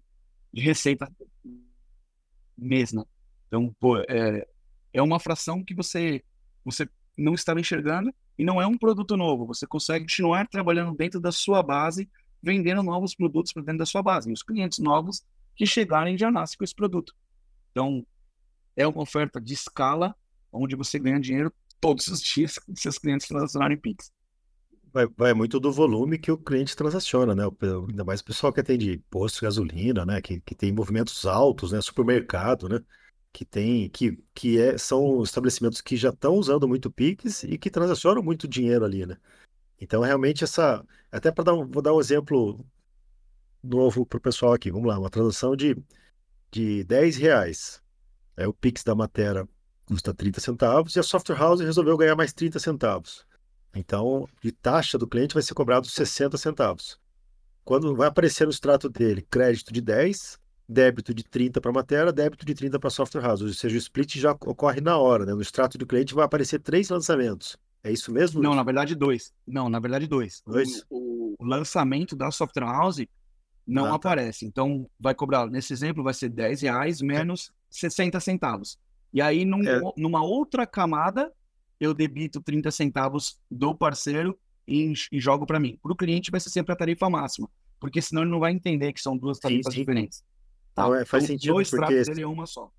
de 0.53 0.61
receita 0.61 1.11
mês, 2.57 2.93
né? 2.93 3.03
Então, 3.47 3.75
pô, 3.79 3.97
é, 3.97 4.47
é 4.93 5.01
uma 5.01 5.19
fração 5.19 5.63
que 5.63 5.73
você, 5.73 6.23
você 6.63 6.87
não 7.17 7.33
estava 7.33 7.59
enxergando 7.59 8.13
e 8.37 8.45
não 8.45 8.61
é 8.61 8.67
um 8.67 8.77
produto 8.77 9.17
novo. 9.17 9.45
Você 9.47 9.67
consegue 9.67 10.05
continuar 10.05 10.47
trabalhando 10.47 10.95
dentro 10.95 11.19
da 11.19 11.31
sua 11.31 11.61
base, 11.61 12.09
vendendo 12.41 12.81
novos 12.81 13.13
produtos 13.13 13.51
para 13.51 13.63
dentro 13.63 13.79
da 13.79 13.85
sua 13.85 14.01
base. 14.01 14.29
E 14.29 14.33
os 14.33 14.43
clientes 14.43 14.79
novos 14.79 15.23
que 15.61 15.67
chegarem 15.67 16.17
já 16.17 16.31
nascem 16.31 16.57
com 16.57 16.63
esse 16.63 16.73
produto. 16.73 17.13
Então, 17.69 18.03
é 18.75 18.87
uma 18.87 19.03
oferta 19.03 19.39
de 19.39 19.53
escala, 19.53 20.15
onde 20.51 20.75
você 20.75 20.97
ganha 20.97 21.19
dinheiro 21.19 21.53
todos 21.79 22.07
os 22.07 22.19
dias 22.19 22.57
com 22.57 22.75
seus 22.75 22.97
clientes 22.97 23.27
transacionarem 23.27 23.77
Pix. 23.77 24.11
Vai, 24.91 25.05
vai, 25.15 25.35
muito 25.35 25.59
do 25.59 25.71
volume 25.71 26.17
que 26.17 26.31
o 26.31 26.37
cliente 26.37 26.75
transaciona, 26.75 27.35
né? 27.35 27.43
Ainda 27.87 28.03
mais 28.03 28.21
o 28.21 28.25
pessoal 28.25 28.51
que 28.51 28.59
atende 28.59 28.97
posto 29.07 29.35
de 29.35 29.41
gasolina, 29.43 30.03
né? 30.03 30.19
Que, 30.19 30.41
que 30.41 30.55
tem 30.55 30.71
movimentos 30.71 31.27
altos, 31.27 31.71
né? 31.71 31.79
Supermercado, 31.79 32.67
né? 32.67 32.79
Que 33.31 33.45
tem, 33.45 33.87
que, 33.89 34.17
que 34.33 34.59
é, 34.59 34.79
são 34.79 35.21
estabelecimentos 35.21 35.79
que 35.79 35.95
já 35.95 36.09
estão 36.09 36.33
usando 36.33 36.67
muito 36.67 36.89
Pix 36.89 37.43
e 37.43 37.55
que 37.55 37.69
transacionam 37.69 38.23
muito 38.23 38.47
dinheiro 38.47 38.83
ali, 38.83 39.05
né? 39.05 39.15
Então, 39.79 40.01
realmente, 40.01 40.43
essa. 40.43 40.83
Até 41.11 41.31
para 41.31 41.43
dar 41.43 41.53
um, 41.53 41.67
vou 41.67 41.83
dar 41.83 41.93
um 41.93 41.99
exemplo 41.99 42.65
novo 43.63 44.05
para 44.05 44.17
o 44.17 44.21
pessoal 44.21 44.53
aqui. 44.53 44.71
Vamos 44.71 44.87
lá, 44.87 44.99
uma 44.99 45.09
transação 45.09 45.55
de, 45.55 45.75
de 46.51 46.83
10 46.83 47.17
reais. 47.17 47.81
É 48.35 48.47
o 48.47 48.53
Pix 48.53 48.83
da 48.83 48.95
matéria 48.95 49.47
custa 49.85 50.13
30 50.13 50.39
centavos 50.39 50.95
e 50.95 50.99
a 50.99 51.03
Software 51.03 51.37
House 51.37 51.59
resolveu 51.59 51.97
ganhar 51.97 52.15
mais 52.15 52.31
30 52.31 52.59
centavos. 52.59 53.25
Então, 53.75 54.27
de 54.41 54.51
taxa 54.51 54.97
do 54.97 55.07
cliente 55.07 55.33
vai 55.33 55.43
ser 55.43 55.53
cobrado 55.53 55.87
60 55.87 56.37
centavos. 56.37 56.99
Quando 57.63 57.95
vai 57.95 58.07
aparecer 58.07 58.45
no 58.45 58.51
extrato 58.51 58.89
dele 58.89 59.25
crédito 59.29 59.71
de 59.71 59.81
10, 59.81 60.39
débito 60.67 61.13
de 61.13 61.23
30 61.23 61.59
para 61.61 61.71
a 61.71 61.73
matéria, 61.73 62.11
débito 62.11 62.45
de 62.45 62.53
30 62.53 62.79
para 62.79 62.87
a 62.87 62.91
Software 62.91 63.21
House. 63.21 63.41
Ou 63.41 63.53
seja, 63.53 63.75
o 63.75 63.77
split 63.77 64.17
já 64.17 64.31
ocorre 64.31 64.81
na 64.81 64.97
hora. 64.97 65.25
Né? 65.25 65.33
No 65.33 65.41
extrato 65.41 65.77
do 65.77 65.85
cliente 65.85 66.13
vai 66.13 66.25
aparecer 66.25 66.59
três 66.59 66.89
lançamentos. 66.89 67.57
É 67.83 67.91
isso 67.91 68.11
mesmo? 68.11 68.41
Não, 68.41 68.53
na 68.53 68.63
verdade, 68.63 68.95
dois. 68.95 69.33
Não, 69.45 69.69
na 69.69 69.79
verdade, 69.79 70.07
dois. 70.07 70.41
Dois? 70.45 70.85
O, 70.89 71.35
o 71.39 71.45
lançamento 71.45 72.15
da 72.15 72.29
Software 72.31 72.65
House 72.65 73.05
não 73.65 73.85
ah, 73.85 73.89
tá. 73.89 73.95
aparece. 73.95 74.45
Então, 74.45 74.89
vai 74.99 75.13
cobrar, 75.13 75.47
nesse 75.47 75.73
exemplo, 75.73 76.03
vai 76.03 76.13
ser 76.13 76.29
10 76.29 76.61
reais 76.61 77.01
menos 77.01 77.51
60 77.69 78.19
centavos. 78.19 78.79
E 79.13 79.21
aí, 79.21 79.45
num, 79.45 79.63
é. 79.67 79.79
numa 79.97 80.23
outra 80.23 80.65
camada, 80.65 81.31
eu 81.79 81.93
debito 81.93 82.41
30 82.41 82.71
centavos 82.71 83.39
do 83.49 83.75
parceiro 83.75 84.37
e, 84.67 84.93
e 85.11 85.19
jogo 85.19 85.45
para 85.45 85.59
mim. 85.59 85.77
Para 85.81 85.91
o 85.91 85.95
cliente, 85.95 86.31
vai 86.31 86.39
ser 86.39 86.49
sempre 86.49 86.73
a 86.73 86.75
tarifa 86.75 87.09
máxima, 87.09 87.49
porque 87.79 88.01
senão 88.01 88.21
ele 88.21 88.31
não 88.31 88.39
vai 88.39 88.51
entender 88.51 88.93
que 88.93 89.01
são 89.01 89.17
duas 89.17 89.39
tarifas 89.39 89.73
sim, 89.73 89.79
sim. 89.79 89.81
diferentes. 89.81 90.23
Tá? 90.73 90.83
Não, 90.83 90.95
é, 90.95 91.05
faz 91.05 91.23
então, 91.23 91.35
sentido, 91.35 91.53
dois 91.53 91.69
porque 91.69 92.03
dele 92.03 92.21
é 92.21 92.27
uma 92.27 92.45
só. 92.45 92.71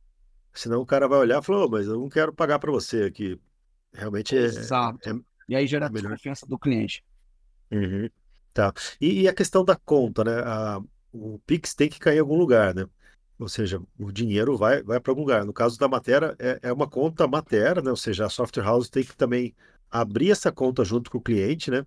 Senão 0.55 0.81
o 0.81 0.87
cara 0.87 1.09
vai 1.09 1.19
olhar 1.19 1.41
e 1.41 1.45
falar, 1.45 1.65
oh, 1.65 1.69
mas 1.69 1.87
eu 1.87 1.99
não 1.99 2.09
quero 2.09 2.33
pagar 2.33 2.59
para 2.59 2.71
você 2.71 3.05
aqui. 3.05 3.41
Realmente 3.93 4.37
é. 4.37 4.41
Exato. 4.41 5.09
É, 5.09 5.15
e 5.49 5.57
aí 5.57 5.67
gera 5.67 5.87
é 5.87 5.89
a 5.89 5.91
desconfiança 5.91 6.47
do 6.47 6.59
cliente. 6.59 7.05
Uhum. 7.71 8.09
Tá. 8.53 8.73
E, 9.01 9.23
e, 9.23 9.29
a 9.29 9.35
questão 9.35 9.65
da 9.65 9.77
conta, 9.77 10.25
né? 10.25 10.41
A, 10.45 10.81
o 11.13 11.39
Pix 11.47 11.75
tem 11.75 11.89
que 11.89 11.99
cair 11.99 12.17
em 12.17 12.21
algum 12.21 12.37
lugar, 12.37 12.75
né? 12.75 12.87
Ou 13.39 13.49
seja, 13.49 13.81
o 13.99 14.13
dinheiro 14.13 14.57
vai, 14.57 14.83
vai 14.83 15.01
para 15.01 15.11
algum 15.11 15.23
lugar. 15.23 15.45
No 15.45 15.53
caso 15.53 15.79
da 15.79 15.89
matéria, 15.89 16.37
é, 16.39 16.59
é 16.63 16.73
uma 16.73 16.89
conta 16.89 17.27
matéria, 17.27 17.83
né? 17.83 17.91
Ou 17.91 17.97
seja, 17.97 18.27
a 18.27 18.31
software 18.31 18.65
house 18.65 18.89
tem 18.91 19.05
que 19.05 19.17
também 19.17 19.55
abrir 19.91 20.31
essa 20.31 20.53
conta 20.53 20.85
junto 20.85 21.11
com 21.11 21.19
o 21.19 21.23
cliente, 21.23 21.71
né? 21.71 21.85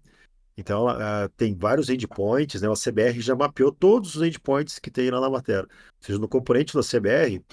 Então, 0.58 0.88
uh, 0.88 1.30
tem 1.36 1.56
vários 1.56 1.90
endpoints, 1.90 2.62
né? 2.62 2.70
A 2.70 2.74
CBR 2.74 3.22
já 3.22 3.36
mapeou 3.36 3.72
todos 3.72 4.16
os 4.16 4.22
endpoints 4.22 4.80
que 4.80 4.92
tem 4.92 5.10
lá 5.10 5.20
na 5.22 5.30
matéria. 5.30 5.64
Ou 5.64 6.06
seja, 6.06 6.20
no 6.20 6.28
componente 6.30 6.74
da 6.74 6.82
CBR, 6.82 7.44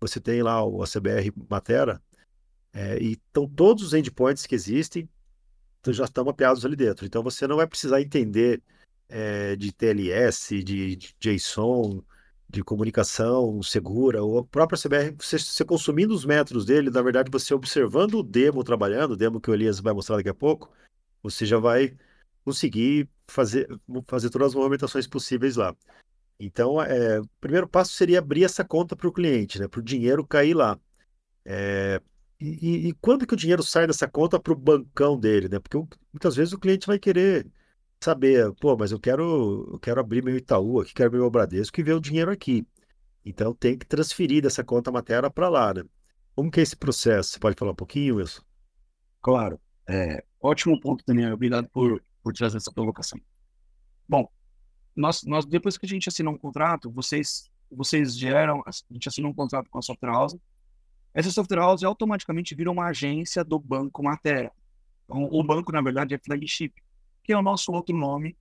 você 0.00 0.20
tem 0.20 0.42
lá 0.42 0.64
o 0.64 0.82
CBR 0.84 1.32
Matera, 1.48 2.02
é, 2.72 2.98
e 3.02 3.12
estão 3.12 3.48
todos 3.48 3.82
os 3.84 3.94
endpoints 3.94 4.46
que 4.46 4.54
existem, 4.54 5.08
já 5.92 6.04
estão 6.04 6.24
mapeados 6.24 6.64
ali 6.64 6.76
dentro. 6.76 7.06
Então, 7.06 7.22
você 7.22 7.46
não 7.46 7.56
vai 7.56 7.66
precisar 7.66 8.00
entender 8.00 8.62
é, 9.08 9.56
de 9.56 9.72
TLS, 9.72 10.62
de, 10.62 10.96
de, 10.96 11.14
JSON, 11.20 12.02
de 12.48 12.62
comunicação 12.62 13.62
segura, 13.62 14.22
ou 14.22 14.38
a 14.38 14.44
própria 14.44 14.78
CBR, 14.80 15.14
você, 15.18 15.38
você, 15.38 15.64
consumindo 15.64 16.14
os 16.14 16.24
métodos 16.24 16.64
dele, 16.64 16.90
na 16.90 17.02
verdade, 17.02 17.30
você 17.30 17.52
observando 17.54 18.14
o 18.14 18.22
demo 18.22 18.62
trabalhando, 18.64 19.12
o 19.12 19.16
demo 19.16 19.40
que 19.40 19.50
o 19.50 19.54
Elias 19.54 19.80
vai 19.80 19.92
mostrar 19.92 20.16
daqui 20.16 20.28
a 20.28 20.34
pouco, 20.34 20.70
você 21.22 21.44
já 21.44 21.58
vai 21.58 21.96
conseguir 22.44 23.08
fazer, 23.26 23.68
fazer 24.06 24.30
todas 24.30 24.48
as 24.48 24.54
movimentações 24.54 25.06
possíveis 25.06 25.56
lá. 25.56 25.74
Então, 26.38 26.80
é, 26.80 27.20
o 27.20 27.26
primeiro 27.40 27.68
passo 27.68 27.92
seria 27.92 28.18
abrir 28.18 28.44
essa 28.44 28.64
conta 28.64 28.94
para 28.94 29.08
o 29.08 29.12
cliente, 29.12 29.58
né, 29.58 29.66
para 29.66 29.80
o 29.80 29.82
dinheiro 29.82 30.26
cair 30.26 30.54
lá. 30.54 30.78
É, 31.44 32.00
E, 32.38 32.88
e, 32.88 32.92
quando 32.94 33.26
que 33.26 33.34
o 33.34 33.36
dinheiro 33.36 33.62
sai 33.62 33.86
dessa 33.86 34.06
conta 34.06 34.38
para 34.38 34.52
o 34.52 34.56
bancão 34.56 35.18
dele, 35.18 35.48
né? 35.48 35.58
Porque 35.58 35.78
muitas 36.12 36.36
vezes 36.36 36.52
o 36.52 36.58
cliente 36.58 36.86
vai 36.86 36.98
querer 36.98 37.50
saber, 38.00 38.52
pô, 38.54 38.76
mas 38.76 38.92
eu 38.92 39.00
quero, 39.00 39.70
eu 39.72 39.78
quero 39.78 40.00
abrir 40.00 40.22
meu 40.22 40.36
Itaú 40.36 40.80
aqui, 40.80 40.92
quero 40.92 41.08
abrir 41.08 41.20
meu 41.20 41.30
Bradesco 41.30 41.80
e 41.80 41.82
ver 41.82 41.94
o 41.94 42.00
dinheiro 42.00 42.30
aqui. 42.30 42.66
Então 43.24 43.54
tem 43.54 43.76
que 43.78 43.86
transferir 43.86 44.42
dessa 44.42 44.62
conta 44.62 44.92
matéria 44.92 45.30
para 45.30 45.48
lá, 45.48 45.72
né? 45.72 45.82
Como 46.34 46.50
que 46.50 46.60
é 46.60 46.62
esse 46.62 46.76
processo? 46.76 47.30
Você 47.30 47.38
pode 47.38 47.56
falar 47.58 47.72
um 47.72 47.76
pouquinho, 47.76 48.16
Wilson? 48.16 48.42
Claro. 49.22 49.58
É, 49.88 50.22
ótimo 50.40 50.78
ponto, 50.78 51.02
Daniel. 51.06 51.32
Obrigado 51.32 51.68
por, 51.70 52.02
por 52.22 52.34
trazer 52.34 52.58
essa 52.58 52.70
provocação. 52.70 53.18
Bom, 54.06 54.30
nós, 54.94 55.22
nós 55.24 55.46
depois 55.46 55.78
que 55.78 55.86
a 55.86 55.88
gente 55.88 56.08
assinou 56.08 56.34
um 56.34 56.38
contrato, 56.38 56.90
vocês 56.90 57.50
vocês 57.70 58.16
geram, 58.16 58.62
a 58.66 58.70
gente 58.92 59.08
assinou 59.08 59.30
um 59.30 59.34
contrato 59.34 59.68
com 59.70 59.78
a 59.78 59.82
software 59.82 60.12
house. 60.12 60.36
Essa 61.16 61.30
software 61.30 61.60
house 61.60 61.82
automaticamente 61.82 62.54
vira 62.54 62.70
uma 62.70 62.88
agência 62.88 63.42
do 63.42 63.58
banco 63.58 64.02
Matera. 64.02 64.52
Então, 65.06 65.26
o 65.32 65.42
banco, 65.42 65.72
na 65.72 65.80
verdade, 65.80 66.14
é 66.14 66.18
flagship, 66.18 66.74
que 67.24 67.32
é 67.32 67.38
o 67.38 67.40
nosso 67.40 67.72
outro 67.72 67.96
nome 67.96 68.36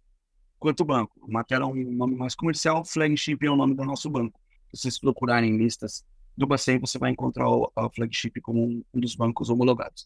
quanto 0.59 0.83
banco. 0.83 1.17
Matera 1.25 1.63
é 1.63 1.67
um 1.67 1.91
nome 1.93 2.17
mais 2.17 2.35
comercial, 2.35 2.83
flagship 2.83 3.37
é 3.45 3.49
o 3.49 3.55
nome 3.55 3.75
do 3.75 3.85
nosso 3.85 4.09
banco. 4.09 4.37
Se 4.73 4.81
vocês 4.81 4.99
procurarem 4.99 5.55
listas 5.55 6.03
do 6.37 6.45
Bacen, 6.45 6.77
você 6.77 6.99
vai 6.99 7.11
encontrar 7.11 7.47
o, 7.47 7.71
flagship 7.95 8.41
como 8.41 8.65
um, 8.65 8.83
um 8.93 8.99
dos 8.99 9.15
bancos 9.15 9.49
homologados. 9.49 10.05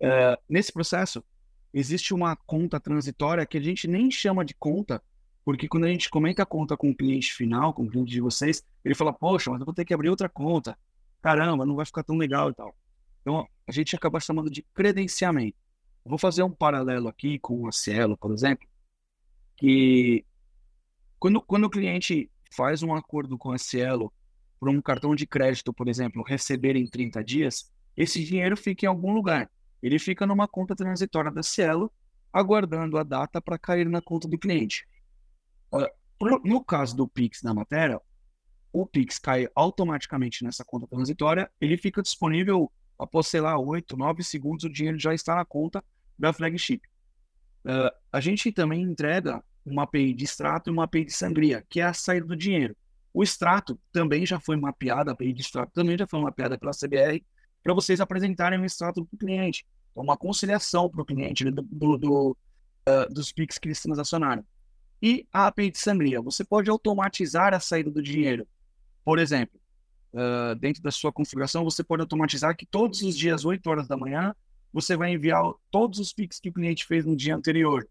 É, 0.00 0.38
nesse 0.48 0.72
processo, 0.72 1.22
existe 1.70 2.14
uma 2.14 2.34
conta 2.34 2.80
transitória 2.80 3.44
que 3.44 3.58
a 3.58 3.62
gente 3.62 3.86
nem 3.86 4.10
chama 4.10 4.42
de 4.42 4.54
conta, 4.54 5.02
porque 5.44 5.68
quando 5.68 5.84
a 5.84 5.88
gente 5.88 6.08
comenta 6.08 6.44
a 6.44 6.46
conta 6.46 6.78
com 6.78 6.88
o 6.88 6.96
cliente 6.96 7.30
final, 7.34 7.74
com 7.74 7.82
o 7.82 7.90
cliente 7.90 8.10
de 8.10 8.22
vocês, 8.22 8.64
ele 8.82 8.94
fala, 8.94 9.12
poxa, 9.12 9.50
mas 9.50 9.60
eu 9.60 9.66
vou 9.66 9.74
ter 9.74 9.84
que 9.84 9.92
abrir 9.92 10.08
outra 10.08 10.30
conta. 10.30 10.78
Caramba, 11.22 11.66
não 11.66 11.76
vai 11.76 11.84
ficar 11.84 12.02
tão 12.02 12.16
legal 12.16 12.50
e 12.50 12.54
tal. 12.54 12.74
Então, 13.20 13.46
a 13.66 13.72
gente 13.72 13.94
acaba 13.94 14.18
chamando 14.18 14.50
de 14.50 14.62
credenciamento. 14.74 15.56
Vou 16.04 16.18
fazer 16.18 16.42
um 16.42 16.50
paralelo 16.50 17.08
aqui 17.08 17.38
com 17.38 17.68
a 17.68 17.72
Cielo, 17.72 18.16
por 18.16 18.32
exemplo, 18.32 18.66
que 19.56 20.24
quando, 21.18 21.42
quando 21.42 21.64
o 21.64 21.70
cliente 21.70 22.30
faz 22.50 22.82
um 22.82 22.94
acordo 22.94 23.36
com 23.36 23.52
a 23.52 23.58
Cielo 23.58 24.10
por 24.58 24.68
um 24.70 24.80
cartão 24.80 25.14
de 25.14 25.26
crédito, 25.26 25.72
por 25.72 25.88
exemplo, 25.88 26.22
receber 26.22 26.74
em 26.76 26.86
30 26.86 27.22
dias, 27.22 27.70
esse 27.96 28.24
dinheiro 28.24 28.56
fica 28.56 28.86
em 28.86 28.88
algum 28.88 29.12
lugar. 29.12 29.50
Ele 29.82 29.98
fica 29.98 30.26
numa 30.26 30.48
conta 30.48 30.74
transitória 30.74 31.30
da 31.30 31.42
Cielo, 31.42 31.92
aguardando 32.32 32.96
a 32.96 33.02
data 33.02 33.40
para 33.40 33.58
cair 33.58 33.88
na 33.88 34.00
conta 34.00 34.26
do 34.26 34.38
cliente. 34.38 34.86
No 36.44 36.64
caso 36.64 36.96
do 36.96 37.06
Pix 37.06 37.42
na 37.42 37.52
matéria, 37.52 38.00
o 38.72 38.86
Pix 38.86 39.18
cai 39.18 39.48
automaticamente 39.54 40.44
nessa 40.44 40.64
conta 40.64 40.86
transitória, 40.86 41.50
ele 41.60 41.76
fica 41.76 42.02
disponível 42.02 42.70
após, 42.98 43.26
sei 43.26 43.40
lá, 43.40 43.58
8, 43.58 43.96
9 43.96 44.22
segundos, 44.22 44.64
o 44.64 44.70
dinheiro 44.70 44.98
já 44.98 45.14
está 45.14 45.34
na 45.34 45.44
conta 45.44 45.82
da 46.18 46.32
flagship. 46.32 46.82
Uh, 47.64 47.90
a 48.12 48.20
gente 48.20 48.52
também 48.52 48.82
entrega 48.82 49.42
uma 49.64 49.82
API 49.82 50.14
de 50.14 50.24
extrato 50.24 50.70
e 50.70 50.72
uma 50.72 50.84
API 50.84 51.04
de 51.04 51.12
sangria, 51.12 51.64
que 51.68 51.80
é 51.80 51.84
a 51.84 51.92
saída 51.92 52.26
do 52.26 52.36
dinheiro. 52.36 52.76
O 53.12 53.22
extrato 53.22 53.78
também 53.92 54.24
já 54.24 54.38
foi 54.38 54.56
mapeado, 54.56 55.10
a 55.10 55.12
API 55.12 55.32
de 55.32 55.40
extrato 55.40 55.72
também 55.72 55.98
já 55.98 56.06
foi 56.06 56.20
mapeada 56.20 56.58
pela 56.58 56.72
CBR, 56.72 57.24
para 57.62 57.74
vocês 57.74 58.00
apresentarem 58.00 58.58
o 58.58 58.64
extrato 58.64 59.04
para 59.04 59.14
o 59.14 59.18
cliente. 59.18 59.66
Então, 59.90 60.02
uma 60.02 60.16
conciliação 60.16 60.88
para 60.88 61.02
o 61.02 61.04
cliente 61.04 61.44
do, 61.50 61.62
do, 61.62 61.98
do 61.98 62.36
uh, 62.88 63.12
dos 63.12 63.32
PIX 63.32 63.58
que 63.58 63.68
eles 63.68 63.82
transacionaram 63.82 64.44
e 65.02 65.26
a 65.32 65.46
API 65.46 65.70
de 65.70 65.78
sangria. 65.78 66.20
Você 66.20 66.44
pode 66.44 66.68
automatizar 66.70 67.54
a 67.54 67.60
saída 67.60 67.90
do 67.90 68.02
dinheiro. 68.02 68.46
Por 69.10 69.18
exemplo, 69.18 69.60
uh, 70.14 70.54
dentro 70.54 70.80
da 70.80 70.92
sua 70.92 71.12
configuração, 71.12 71.64
você 71.64 71.82
pode 71.82 72.00
automatizar 72.00 72.56
que 72.56 72.64
todos 72.64 73.02
os 73.02 73.18
dias, 73.18 73.44
8 73.44 73.68
horas 73.68 73.88
da 73.88 73.96
manhã, 73.96 74.32
você 74.72 74.96
vai 74.96 75.12
enviar 75.12 75.42
todos 75.68 75.98
os 75.98 76.12
PIX 76.12 76.38
que 76.38 76.48
o 76.48 76.52
cliente 76.52 76.86
fez 76.86 77.04
no 77.04 77.16
dia 77.16 77.34
anterior. 77.34 77.88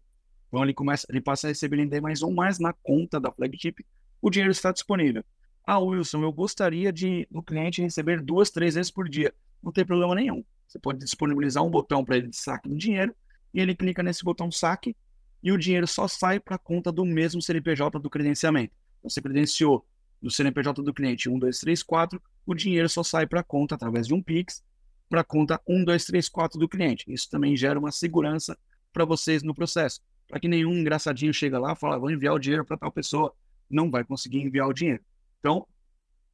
Então 0.48 0.64
ele 0.64 0.72
começa, 0.72 1.06
ele 1.10 1.20
passa 1.20 1.46
a 1.46 1.50
receber 1.50 1.84
D 1.84 2.00
mais 2.00 2.22
um, 2.22 2.32
mas 2.32 2.58
na 2.58 2.72
conta 2.72 3.20
da 3.20 3.30
flagship 3.30 3.84
o 4.22 4.30
dinheiro 4.30 4.50
está 4.50 4.72
disponível. 4.72 5.22
Ah, 5.66 5.78
Wilson, 5.78 6.22
eu 6.22 6.32
gostaria 6.32 6.90
de 6.90 7.28
o 7.30 7.42
cliente 7.42 7.82
receber 7.82 8.22
duas, 8.22 8.48
três 8.48 8.74
vezes 8.74 8.90
por 8.90 9.06
dia. 9.06 9.30
Não 9.62 9.70
tem 9.70 9.84
problema 9.84 10.14
nenhum. 10.14 10.42
Você 10.66 10.78
pode 10.78 11.00
disponibilizar 11.00 11.62
um 11.62 11.70
botão 11.70 12.02
para 12.02 12.16
ele 12.16 12.28
de 12.28 12.36
saque 12.38 12.66
do 12.66 12.78
dinheiro 12.78 13.14
e 13.52 13.60
ele 13.60 13.74
clica 13.74 14.02
nesse 14.02 14.24
botão 14.24 14.50
saque 14.50 14.96
e 15.42 15.52
o 15.52 15.58
dinheiro 15.58 15.86
só 15.86 16.08
sai 16.08 16.40
para 16.40 16.54
a 16.54 16.58
conta 16.58 16.90
do 16.90 17.04
mesmo 17.04 17.42
CNPJ 17.42 17.98
do 17.98 18.08
credenciamento. 18.08 18.72
Você 19.02 19.20
credenciou 19.20 19.84
do 20.20 20.30
CNPJ 20.30 20.82
do 20.82 20.92
cliente 20.92 21.28
1234, 21.28 22.20
o 22.46 22.54
dinheiro 22.54 22.88
só 22.88 23.02
sai 23.02 23.26
para 23.26 23.40
a 23.40 23.44
conta 23.44 23.74
através 23.74 24.06
de 24.06 24.14
um 24.14 24.22
Pix 24.22 24.62
para 25.08 25.22
a 25.22 25.24
conta 25.24 25.60
1234 25.66 26.58
do 26.58 26.68
cliente. 26.68 27.04
Isso 27.08 27.28
também 27.30 27.56
gera 27.56 27.78
uma 27.78 27.90
segurança 27.90 28.56
para 28.92 29.04
vocês 29.04 29.42
no 29.42 29.54
processo, 29.54 30.00
para 30.28 30.38
que 30.38 30.48
nenhum 30.48 30.74
engraçadinho 30.74 31.32
chega 31.32 31.58
lá 31.58 31.72
e 31.72 31.76
fala, 31.76 31.98
vou 31.98 32.10
enviar 32.10 32.34
o 32.34 32.38
dinheiro 32.38 32.64
para 32.64 32.76
tal 32.76 32.92
pessoa, 32.92 33.32
não 33.68 33.90
vai 33.90 34.04
conseguir 34.04 34.38
enviar 34.38 34.68
o 34.68 34.72
dinheiro. 34.72 35.02
Então, 35.38 35.66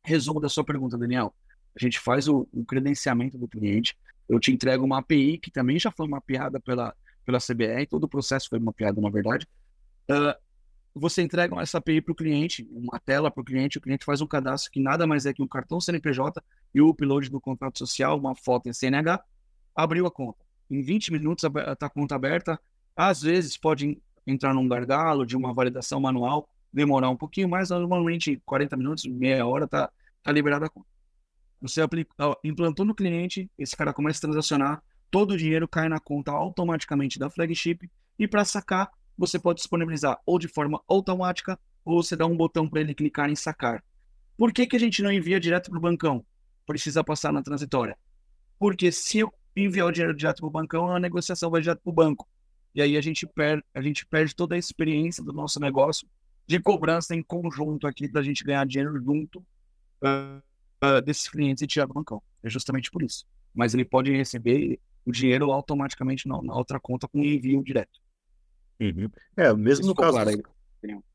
resumo 0.05 0.41
da 0.41 0.49
sua 0.49 0.65
pergunta, 0.65 0.99
Daniel. 0.99 1.35
A 1.75 1.83
gente 1.83 2.01
faz 2.01 2.27
o, 2.27 2.49
o 2.53 2.65
credenciamento 2.65 3.37
do 3.37 3.47
cliente, 3.47 3.97
eu 4.29 4.41
te 4.41 4.51
entrego 4.51 4.85
uma 4.85 4.99
API 4.99 5.39
que 5.39 5.51
também 5.51 5.79
já 5.79 5.91
foi 5.91 6.09
mapeada 6.09 6.59
pela 6.59 6.95
pela 7.27 7.41
CBR, 7.41 7.87
todo 7.89 8.05
o 8.05 8.09
processo 8.09 8.49
foi 8.49 8.61
mapeado, 8.61 9.01
na 9.01 9.11
verdade. 9.11 9.47
Uh, 10.09 10.33
você 10.99 11.21
entrega 11.21 11.55
essa 11.61 11.77
API 11.77 12.01
para 12.01 12.13
o 12.13 12.15
cliente, 12.15 12.67
uma 12.73 12.99
tela 12.99 13.31
para 13.31 13.43
o 13.43 13.45
cliente, 13.45 13.77
o 13.77 13.81
cliente 13.83 14.03
faz 14.03 14.23
um 14.23 14.27
cadastro 14.27 14.73
que 14.73 14.81
nada 14.81 15.07
mais 15.07 15.27
é 15.27 15.33
que 15.35 15.43
um 15.43 15.47
cartão 15.47 15.79
CNPJ 15.79 16.43
e 16.75 16.81
o 16.81 16.89
upload 16.89 17.29
do 17.29 17.39
contrato 17.39 17.79
social, 17.79 18.19
uma 18.19 18.35
foto 18.35 18.71
em 18.71 18.73
CNH, 18.73 19.23
abriu 19.75 20.07
a 20.07 20.11
conta. 20.11 20.43
Em 20.71 20.81
20 20.81 21.13
minutos 21.13 21.45
está 21.45 21.87
a 21.87 21.91
conta 21.91 22.15
aberta. 22.15 22.59
Às 22.97 23.21
vezes 23.21 23.59
pode 23.59 24.01
entrar 24.27 24.55
num 24.55 24.67
gargalo 24.67 25.27
de 25.27 25.37
uma 25.37 25.53
validação 25.53 26.01
manual, 26.01 26.49
demorar 26.73 27.11
um 27.11 27.17
pouquinho, 27.17 27.49
mas 27.49 27.69
normalmente 27.69 28.41
40 28.47 28.75
minutos, 28.79 29.05
meia 29.05 29.47
hora, 29.47 29.67
está 29.67 29.91
tá 30.23 30.33
liberada 30.33 30.65
a 30.65 30.71
conta. 30.71 30.89
Você 31.61 31.83
aplica, 31.83 32.11
implantou 32.43 32.87
no 32.87 32.95
cliente, 32.95 33.51
esse 33.59 33.77
cara 33.77 33.93
começa 33.93 34.19
a 34.19 34.23
transacionar, 34.23 34.83
todo 35.11 35.33
o 35.33 35.37
dinheiro 35.37 35.69
cai 35.69 35.91
na 35.91 36.01
conta 36.01 36.33
automaticamente 36.33 37.19
da 37.19 37.29
flagship 37.29 37.81
e 38.19 38.27
para 38.27 38.47
sacar 38.47 38.91
você 39.17 39.39
pode 39.39 39.59
disponibilizar 39.59 40.21
ou 40.27 40.39
de 40.39 40.49
forma 40.49 40.83
automática 40.89 41.59
ou 41.85 42.03
você 42.03 42.17
dá 42.17 42.27
um 42.27 42.37
botão 42.37 42.69
para 42.69 42.81
ele 42.81 42.95
clicar 42.95 43.31
em 43.31 43.37
sacar. 43.37 43.83
Por 44.37 44.53
que, 44.53 44.67
que 44.67 44.77
a 44.77 44.81
gente 44.81 45.03
não 45.03 45.13
envia 45.13 45.41
direto 45.41 45.71
para 45.71 45.79
o 45.79 45.83
bancão? 45.83 46.25
Precisa 46.67 47.03
passar 47.03 47.33
na 47.33 47.43
transitória. 47.43 47.97
Porque 48.59 48.91
se 48.93 49.21
eu 49.21 49.33
enviar 49.57 49.87
o 49.87 49.93
dinheiro 49.93 50.15
direto 50.15 50.41
para 50.41 50.49
o 50.49 50.51
bancão, 50.51 50.91
a 50.91 51.01
negociação 51.01 51.51
vai 51.51 51.63
direto 51.63 51.81
para 51.83 51.91
o 51.91 51.95
banco. 51.95 52.29
E 52.75 52.83
aí 52.83 52.97
a 52.97 53.01
gente, 53.01 53.27
perde, 53.27 53.65
a 53.75 53.81
gente 53.81 54.05
perde 54.05 54.35
toda 54.35 54.55
a 54.55 54.59
experiência 54.59 55.25
do 55.25 55.33
nosso 55.33 55.59
negócio 55.59 56.07
de 56.47 56.61
cobrança 56.61 57.15
em 57.15 57.23
conjunto 57.23 57.87
aqui, 57.87 58.07
da 58.07 58.23
gente 58.23 58.45
ganhar 58.45 58.67
dinheiro 58.67 59.03
junto 59.03 59.39
uh, 59.39 60.43
uh, 60.85 61.01
desses 61.03 61.29
clientes 61.29 61.63
e 61.63 61.67
tirar 61.67 61.87
do 61.87 61.95
bancão. 61.95 62.23
É 62.43 62.51
justamente 62.51 62.91
por 62.91 63.03
isso. 63.03 63.25
Mas 63.55 63.73
ele 63.73 63.85
pode 63.85 64.15
receber 64.15 64.79
o 65.05 65.13
dinheiro 65.13 65.51
automaticamente 65.51 66.29
na, 66.29 66.41
na 66.43 66.55
outra 66.55 66.79
conta 66.79 67.09
com 67.09 67.23
envio 67.23 67.65
direto. 67.65 68.01
Uhum. 68.81 69.11
É, 69.37 69.53
mesmo 69.55 69.83
Isso 69.83 69.89
no 69.89 69.95
caso. 69.95 70.13
Claro 70.13 70.31
dos... 70.31 70.57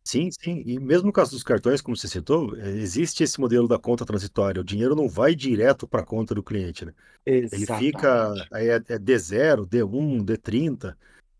Sim, 0.03 0.29
sim. 0.31 0.63
E 0.65 0.79
mesmo 0.79 1.07
no 1.07 1.13
caso 1.13 1.31
dos 1.31 1.43
cartões, 1.43 1.81
como 1.81 1.95
você 1.95 2.07
citou, 2.07 2.57
existe 2.57 3.23
esse 3.23 3.39
modelo 3.39 3.67
da 3.67 3.77
conta 3.77 4.05
transitória. 4.05 4.61
O 4.61 4.65
dinheiro 4.65 4.95
não 4.95 5.07
vai 5.07 5.35
direto 5.35 5.87
para 5.87 6.01
a 6.01 6.05
conta 6.05 6.33
do 6.33 6.43
cliente, 6.43 6.85
né? 6.85 6.93
Ele 7.25 7.47
fica. 7.49 8.33
Aí 8.51 8.67
é, 8.67 8.75
é 8.75 8.99
D0, 8.99 9.65
D1, 9.67 10.23
D30. 10.23 10.95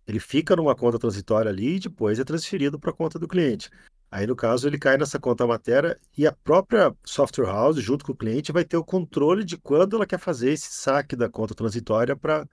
Ele 0.08 0.20
fica 0.20 0.56
numa 0.56 0.76
conta 0.76 1.00
transitória 1.00 1.50
ali 1.50 1.76
e 1.76 1.80
depois 1.80 2.20
é 2.20 2.24
transferido 2.24 2.80
para 2.80 2.92
a 2.92 2.94
conta 2.94 3.18
do 3.18 3.28
cliente. 3.28 3.70
Aí, 4.12 4.28
no 4.28 4.36
caso, 4.36 4.68
ele 4.68 4.78
cai 4.78 4.98
nessa 4.98 5.18
conta 5.18 5.48
matéria 5.48 5.98
e 6.18 6.28
a 6.28 6.34
própria 6.34 6.94
software 7.06 7.46
house, 7.46 7.78
junto 7.78 8.04
com 8.04 8.12
o 8.12 8.16
cliente, 8.16 8.52
vai 8.52 8.66
ter 8.66 8.76
o 8.76 8.84
controle 8.84 9.44
de 9.46 9.58
quando 9.58 9.96
ela 9.96 10.06
quer 10.06 10.20
fazer 10.20 10.52
esse 10.52 10.74
saque 10.74 11.16
da 11.16 11.30
conta 11.30 11.56
transitória 11.56 12.14
para 12.14 12.46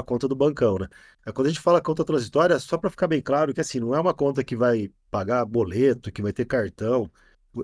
a 0.00 0.04
conta 0.04 0.28
do 0.28 0.36
bancão, 0.36 0.78
né? 0.78 0.88
Quando 1.34 1.46
a 1.46 1.50
gente 1.50 1.60
fala 1.60 1.80
conta 1.80 2.04
transitória, 2.04 2.58
só 2.58 2.78
para 2.78 2.90
ficar 2.90 3.06
bem 3.06 3.20
claro 3.20 3.52
que 3.52 3.60
assim, 3.60 3.80
não 3.80 3.94
é 3.94 4.00
uma 4.00 4.14
conta 4.14 4.44
que 4.44 4.56
vai 4.56 4.90
pagar 5.10 5.44
boleto, 5.44 6.12
que 6.12 6.22
vai 6.22 6.32
ter 6.32 6.44
cartão, 6.44 7.10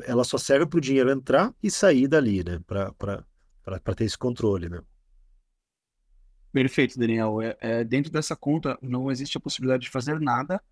ela 0.05 0.25
só 0.25 0.39
serve 0.39 0.67
para 0.67 0.79
o 0.79 0.81
dinheiro 0.81 1.11
entrar 1.11 1.55
e 1.63 1.71
sair 1.71 2.09
dali, 2.09 2.43
né? 2.45 2.61
Para 2.67 3.25
ter 3.95 4.05
esse 4.05 4.19
controle, 4.19 4.69
né? 4.69 4.81
Perfeito, 6.53 6.99
Daniel. 6.99 7.41
É, 7.41 7.57
é, 7.61 7.85
dentro 7.85 8.13
dessa 8.13 8.37
conta 8.37 8.79
não 8.83 9.11
existe 9.11 9.37
a 9.37 9.41
possibilidade 9.41 9.85
de 9.85 9.91
fazer 9.91 10.21
nada 10.21 10.63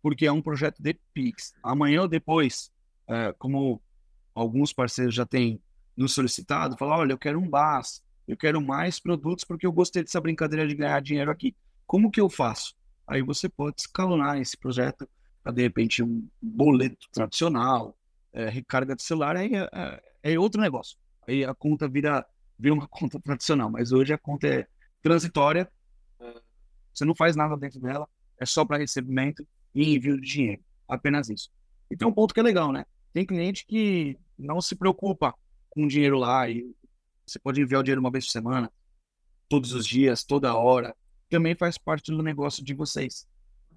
porque 0.00 0.26
é 0.26 0.32
um 0.32 0.42
projeto 0.42 0.80
de 0.80 0.94
Pix. 1.12 1.52
Amanhã 1.62 2.02
ou 2.02 2.08
depois, 2.08 2.70
é, 3.08 3.34
como 3.38 3.82
alguns 4.34 4.72
parceiros 4.72 5.14
já 5.14 5.26
têm 5.26 5.60
nos 5.96 6.14
solicitado, 6.14 6.76
falar, 6.76 6.98
olha, 6.98 7.12
eu 7.12 7.18
quero 7.18 7.40
um 7.40 7.48
BAS, 7.48 8.02
eu 8.28 8.36
quero 8.36 8.60
mais 8.60 9.00
produtos 9.00 9.44
porque 9.44 9.66
eu 9.66 9.72
gostei 9.72 10.02
dessa 10.02 10.20
brincadeira 10.20 10.68
de 10.68 10.74
ganhar 10.74 11.00
dinheiro 11.00 11.30
aqui. 11.30 11.56
Como 11.86 12.10
que 12.10 12.20
eu 12.20 12.28
faço? 12.28 12.76
Aí 13.06 13.22
você 13.22 13.48
pode 13.48 13.80
escalonar 13.80 14.38
esse 14.38 14.56
projeto 14.56 15.08
para, 15.42 15.52
de 15.52 15.62
repente, 15.62 16.02
um 16.02 16.28
boleto 16.40 17.08
tradicional, 17.10 17.96
é, 18.32 18.50
recarga 18.50 18.94
de 18.94 19.02
celular, 19.02 19.34
aí 19.34 19.54
é, 19.54 19.68
é, 19.72 20.34
é 20.34 20.38
outro 20.38 20.60
negócio. 20.60 20.98
Aí 21.26 21.42
a 21.42 21.54
conta 21.54 21.88
vira 21.88 22.24
vira 22.58 22.74
uma 22.74 22.86
conta 22.88 23.18
tradicional, 23.18 23.70
mas 23.70 23.92
hoje 23.92 24.12
a 24.12 24.18
conta 24.18 24.46
é 24.46 24.66
transitória, 25.02 25.70
você 26.92 27.04
não 27.04 27.14
faz 27.14 27.36
nada 27.36 27.56
dentro 27.56 27.80
dela, 27.80 28.06
é 28.38 28.44
só 28.44 28.64
para 28.64 28.78
recebimento 28.78 29.46
e 29.74 29.94
envio 29.94 30.20
de 30.20 30.26
dinheiro, 30.26 30.62
apenas 30.86 31.30
isso. 31.30 31.50
E 31.90 31.96
tem 31.96 32.06
um 32.06 32.12
ponto 32.12 32.34
que 32.34 32.40
é 32.40 32.42
legal, 32.42 32.72
né? 32.72 32.84
Tem 33.12 33.24
cliente 33.24 33.64
que 33.64 34.18
não 34.36 34.60
se 34.60 34.74
preocupa 34.74 35.34
com 35.70 35.86
dinheiro 35.86 36.18
lá 36.18 36.48
e 36.50 36.74
você 37.28 37.38
pode 37.38 37.60
enviar 37.60 37.80
o 37.80 37.84
dinheiro 37.84 38.00
uma 38.00 38.10
vez 38.10 38.26
por 38.26 38.32
semana, 38.32 38.72
todos 39.48 39.72
os 39.72 39.86
dias, 39.86 40.24
toda 40.24 40.54
hora. 40.54 40.94
Também 41.28 41.54
faz 41.54 41.76
parte 41.76 42.10
do 42.10 42.22
negócio 42.22 42.64
de 42.64 42.74
vocês, 42.74 43.26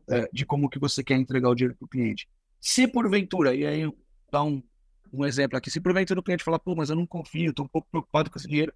é, 0.09 0.29
de 0.31 0.45
como 0.45 0.69
que 0.69 0.79
você 0.79 1.03
quer 1.03 1.15
entregar 1.15 1.49
o 1.49 1.55
dinheiro 1.55 1.75
para 1.75 1.85
o 1.85 1.89
cliente. 1.89 2.27
Se 2.59 2.87
porventura, 2.87 3.53
e 3.55 3.65
aí 3.65 3.91
dá 4.31 4.43
um, 4.43 4.63
um 5.11 5.25
exemplo 5.25 5.57
aqui, 5.57 5.69
se 5.69 5.81
porventura 5.81 6.19
o 6.19 6.23
cliente 6.23 6.43
falar, 6.43 6.59
pô, 6.59 6.75
mas 6.75 6.89
eu 6.89 6.95
não 6.95 7.05
confio, 7.05 7.49
estou 7.49 7.65
um 7.65 7.69
pouco 7.69 7.87
preocupado 7.89 8.29
com 8.29 8.37
esse 8.37 8.47
dinheiro, 8.47 8.73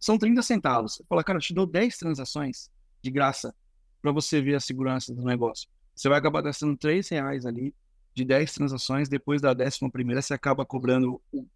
são 0.00 0.18
30 0.18 0.42
centavos. 0.42 0.94
Você 0.94 1.04
fala, 1.08 1.22
cara, 1.22 1.38
eu 1.38 1.42
te 1.42 1.54
dou 1.54 1.64
10 1.64 1.96
transações 1.96 2.68
de 3.00 3.10
graça 3.10 3.54
para 4.00 4.10
você 4.10 4.42
ver 4.42 4.56
a 4.56 4.60
segurança 4.60 5.14
do 5.14 5.22
negócio. 5.22 5.68
Você 5.94 6.08
vai 6.08 6.18
acabar 6.18 6.42
gastando 6.42 6.76
3 6.76 7.08
reais 7.08 7.46
ali 7.46 7.72
de 8.12 8.24
10 8.24 8.52
transações, 8.52 9.08
depois 9.08 9.40
da 9.40 9.54
décima 9.54 9.90
primeira 9.90 10.20
você 10.20 10.34
acaba 10.34 10.66
cobrando 10.66 11.22
o, 11.30 11.46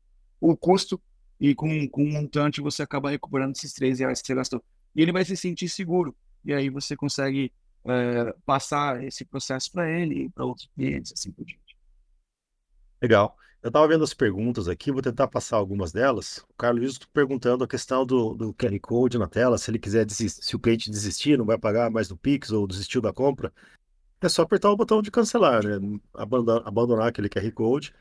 o 0.40 0.56
custo 0.56 1.00
e 1.40 1.54
com, 1.54 1.88
com 1.88 2.02
um 2.02 2.12
montante 2.12 2.60
você 2.60 2.82
acaba 2.82 3.10
recuperando 3.10 3.54
esses 3.54 3.72
3 3.72 4.00
reais 4.00 4.20
que 4.20 4.26
você 4.26 4.34
gastou. 4.34 4.62
E 4.94 5.02
ele 5.02 5.12
vai 5.12 5.24
se 5.24 5.36
sentir 5.36 5.68
seguro. 5.68 6.16
E 6.44 6.52
aí 6.52 6.70
você 6.70 6.96
consegue 6.96 7.52
é, 7.84 8.34
passar 8.44 9.02
esse 9.04 9.24
processo 9.24 9.70
para 9.70 9.90
ele 9.90 10.24
e 10.24 10.30
para 10.30 10.44
outros 10.44 10.68
clientes, 10.74 11.12
assim 11.12 11.30
por 11.30 11.44
diante. 11.44 11.76
Legal. 13.00 13.36
Eu 13.62 13.68
estava 13.68 13.88
vendo 13.88 14.04
as 14.04 14.14
perguntas 14.14 14.68
aqui, 14.68 14.92
vou 14.92 15.02
tentar 15.02 15.26
passar 15.26 15.56
algumas 15.56 15.90
delas. 15.90 16.38
O 16.48 16.54
Carlos 16.56 16.84
Justo 16.84 17.08
perguntando 17.08 17.64
a 17.64 17.68
questão 17.68 18.06
do, 18.06 18.32
do 18.34 18.54
QR 18.54 18.78
Code 18.80 19.18
na 19.18 19.26
tela, 19.26 19.58
se 19.58 19.70
ele 19.70 19.78
quiser 19.78 20.04
desistir, 20.04 20.44
se 20.44 20.54
o 20.54 20.58
cliente 20.58 20.88
desistir, 20.88 21.36
não 21.36 21.44
vai 21.44 21.58
pagar 21.58 21.90
mais 21.90 22.06
do 22.06 22.16
Pix 22.16 22.52
ou 22.52 22.66
desistiu 22.66 23.00
da 23.00 23.12
compra. 23.12 23.52
É 24.20 24.28
só 24.28 24.42
apertar 24.42 24.70
o 24.70 24.76
botão 24.76 25.02
de 25.02 25.10
cancelar, 25.10 25.64
né? 25.64 25.98
Abandonar, 26.14 26.62
abandonar 26.66 27.08
aquele 27.08 27.28
QR 27.28 27.50
Code. 27.52 27.92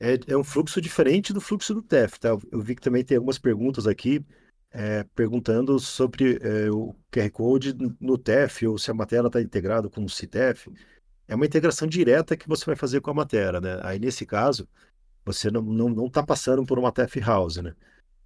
É, 0.00 0.18
é, 0.26 0.36
um 0.36 0.44
fluxo 0.44 0.80
diferente 0.80 1.32
do 1.32 1.40
fluxo 1.40 1.74
do 1.74 1.82
TEF, 1.82 2.18
tá? 2.18 2.30
Eu 2.50 2.60
vi 2.60 2.74
que 2.74 2.82
também 2.82 3.04
tem 3.04 3.16
algumas 3.16 3.38
perguntas 3.38 3.86
aqui 3.86 4.24
é, 4.70 5.04
perguntando 5.14 5.78
sobre 5.78 6.38
é, 6.42 6.70
o 6.70 6.94
QR 7.12 7.30
Code 7.30 7.76
no 8.00 8.18
TEF 8.18 8.66
ou 8.66 8.76
se 8.76 8.90
a 8.90 8.94
matéria 8.94 9.28
está 9.28 9.40
integrada 9.40 9.88
com 9.88 10.04
o 10.04 10.08
CITEF. 10.08 10.68
É 11.28 11.34
uma 11.34 11.46
integração 11.46 11.86
direta 11.86 12.36
que 12.36 12.48
você 12.48 12.66
vai 12.66 12.76
fazer 12.76 13.00
com 13.00 13.10
a 13.10 13.14
matéria, 13.14 13.60
né? 13.60 13.78
Aí, 13.82 13.98
nesse 13.98 14.26
caso, 14.26 14.68
você 15.24 15.50
não 15.50 15.60
está 15.62 15.72
não, 15.72 15.88
não 15.88 16.10
tá 16.10 16.22
passando 16.22 16.66
por 16.66 16.78
uma 16.78 16.92
TEF 16.92 17.20
House, 17.20 17.56
né? 17.56 17.74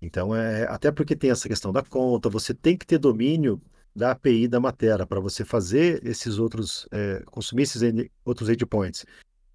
Então, 0.01 0.35
é, 0.35 0.65
até 0.69 0.91
porque 0.91 1.15
tem 1.15 1.31
essa 1.31 1.49
questão 1.49 1.73
da 1.73 1.83
conta, 1.83 2.29
você 2.31 2.55
tem 2.55 2.77
que 2.77 2.87
ter 2.87 2.99
domínio 2.99 3.61
da 3.95 4.13
API 4.13 4.49
da 4.49 4.61
matéria 4.61 5.07
para 5.07 5.21
você 5.21 5.45
fazer 5.45 6.05
esses 6.07 6.39
outros, 6.39 6.89
é, 6.93 7.23
consumir 7.27 7.65
esses 7.65 7.83
outros 8.25 8.49
endpoints. 8.49 9.05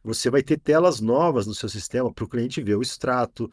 Você 0.03 0.29
vai 0.29 0.43
ter 0.43 0.59
telas 0.59 0.99
novas 0.99 1.47
no 1.47 1.53
seu 1.53 1.69
sistema 1.69 2.13
para 2.13 2.23
o 2.23 2.27
cliente 2.27 2.61
ver 2.61 2.75
o 2.75 2.81
extrato, 2.81 3.49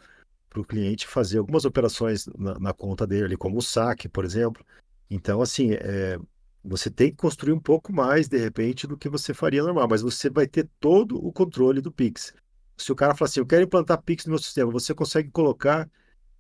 para 0.49 0.61
o 0.61 0.65
cliente 0.65 1.07
fazer 1.07 1.39
algumas 1.39 1.65
operações 1.65 2.27
na, 2.37 2.59
na, 2.59 2.73
conta 2.73 3.07
dele, 3.07 3.37
como 3.37 3.59
o 3.59 3.63
saque, 3.63 4.09
por 4.09 4.25
exemplo. 4.25 4.65
Então, 5.09 5.41
assim, 5.41 5.73
é, 5.75 6.19
você 6.65 6.91
tem 6.91 7.11
que 7.11 7.17
construir 7.17 7.53
um 7.53 7.61
pouco 7.61 7.93
mais, 7.93 8.29
de 8.29 8.37
repente, 8.37 8.87
do 8.87 8.97
que 8.97 9.09
você 9.09 9.33
faria 9.33 9.63
normal, 9.63 9.87
mas 9.89 10.03
você 10.03 10.29
vai 10.29 10.47
ter 10.47 10.69
todo 10.81 11.25
o 11.25 11.33
controle 11.33 11.81
do 11.81 11.93
Pix. 11.93 12.35
Se 12.77 12.91
o 12.91 12.97
cara 12.97 13.15
falar 13.15 13.29
assim, 13.29 13.41
eu 13.41 13.47
quero 13.47 13.63
implantar 13.63 14.03
Pix 14.03 14.27
no 14.27 14.31
meu 14.31 14.39
sistema, 14.39 14.73
você 14.73 14.93
consegue 14.93 15.31
colocar 15.31 15.89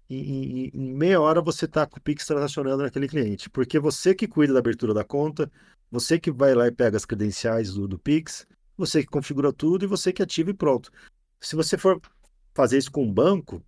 em, 0.08 0.16
em, 0.16 0.70
em 0.74 0.92
meia 0.92 1.20
hora 1.20 1.40
você 1.40 1.66
está 1.66 1.86
com 1.86 1.98
o 1.98 2.00
Pix 2.00 2.26
transacionando 2.26 2.82
naquele 2.82 3.06
cliente, 3.06 3.48
porque 3.48 3.78
você 3.78 4.12
que 4.12 4.26
cuida 4.26 4.52
da 4.52 4.58
abertura 4.58 4.92
da 4.92 5.04
conta, 5.04 5.50
você 5.90 6.18
que 6.18 6.32
vai 6.32 6.54
lá 6.54 6.66
e 6.66 6.72
pega 6.72 6.96
as 6.96 7.04
credenciais 7.04 7.74
do, 7.74 7.86
do 7.86 7.98
Pix, 7.98 8.46
você 8.80 9.02
que 9.02 9.08
configura 9.08 9.52
tudo 9.52 9.84
e 9.84 9.88
você 9.88 10.12
que 10.12 10.22
ativa 10.22 10.50
e 10.50 10.54
pronto. 10.54 10.90
Se 11.40 11.54
você 11.54 11.78
for 11.78 12.00
fazer 12.54 12.78
isso 12.78 12.90
com 12.90 13.04
um 13.04 13.12
banco, 13.12 13.62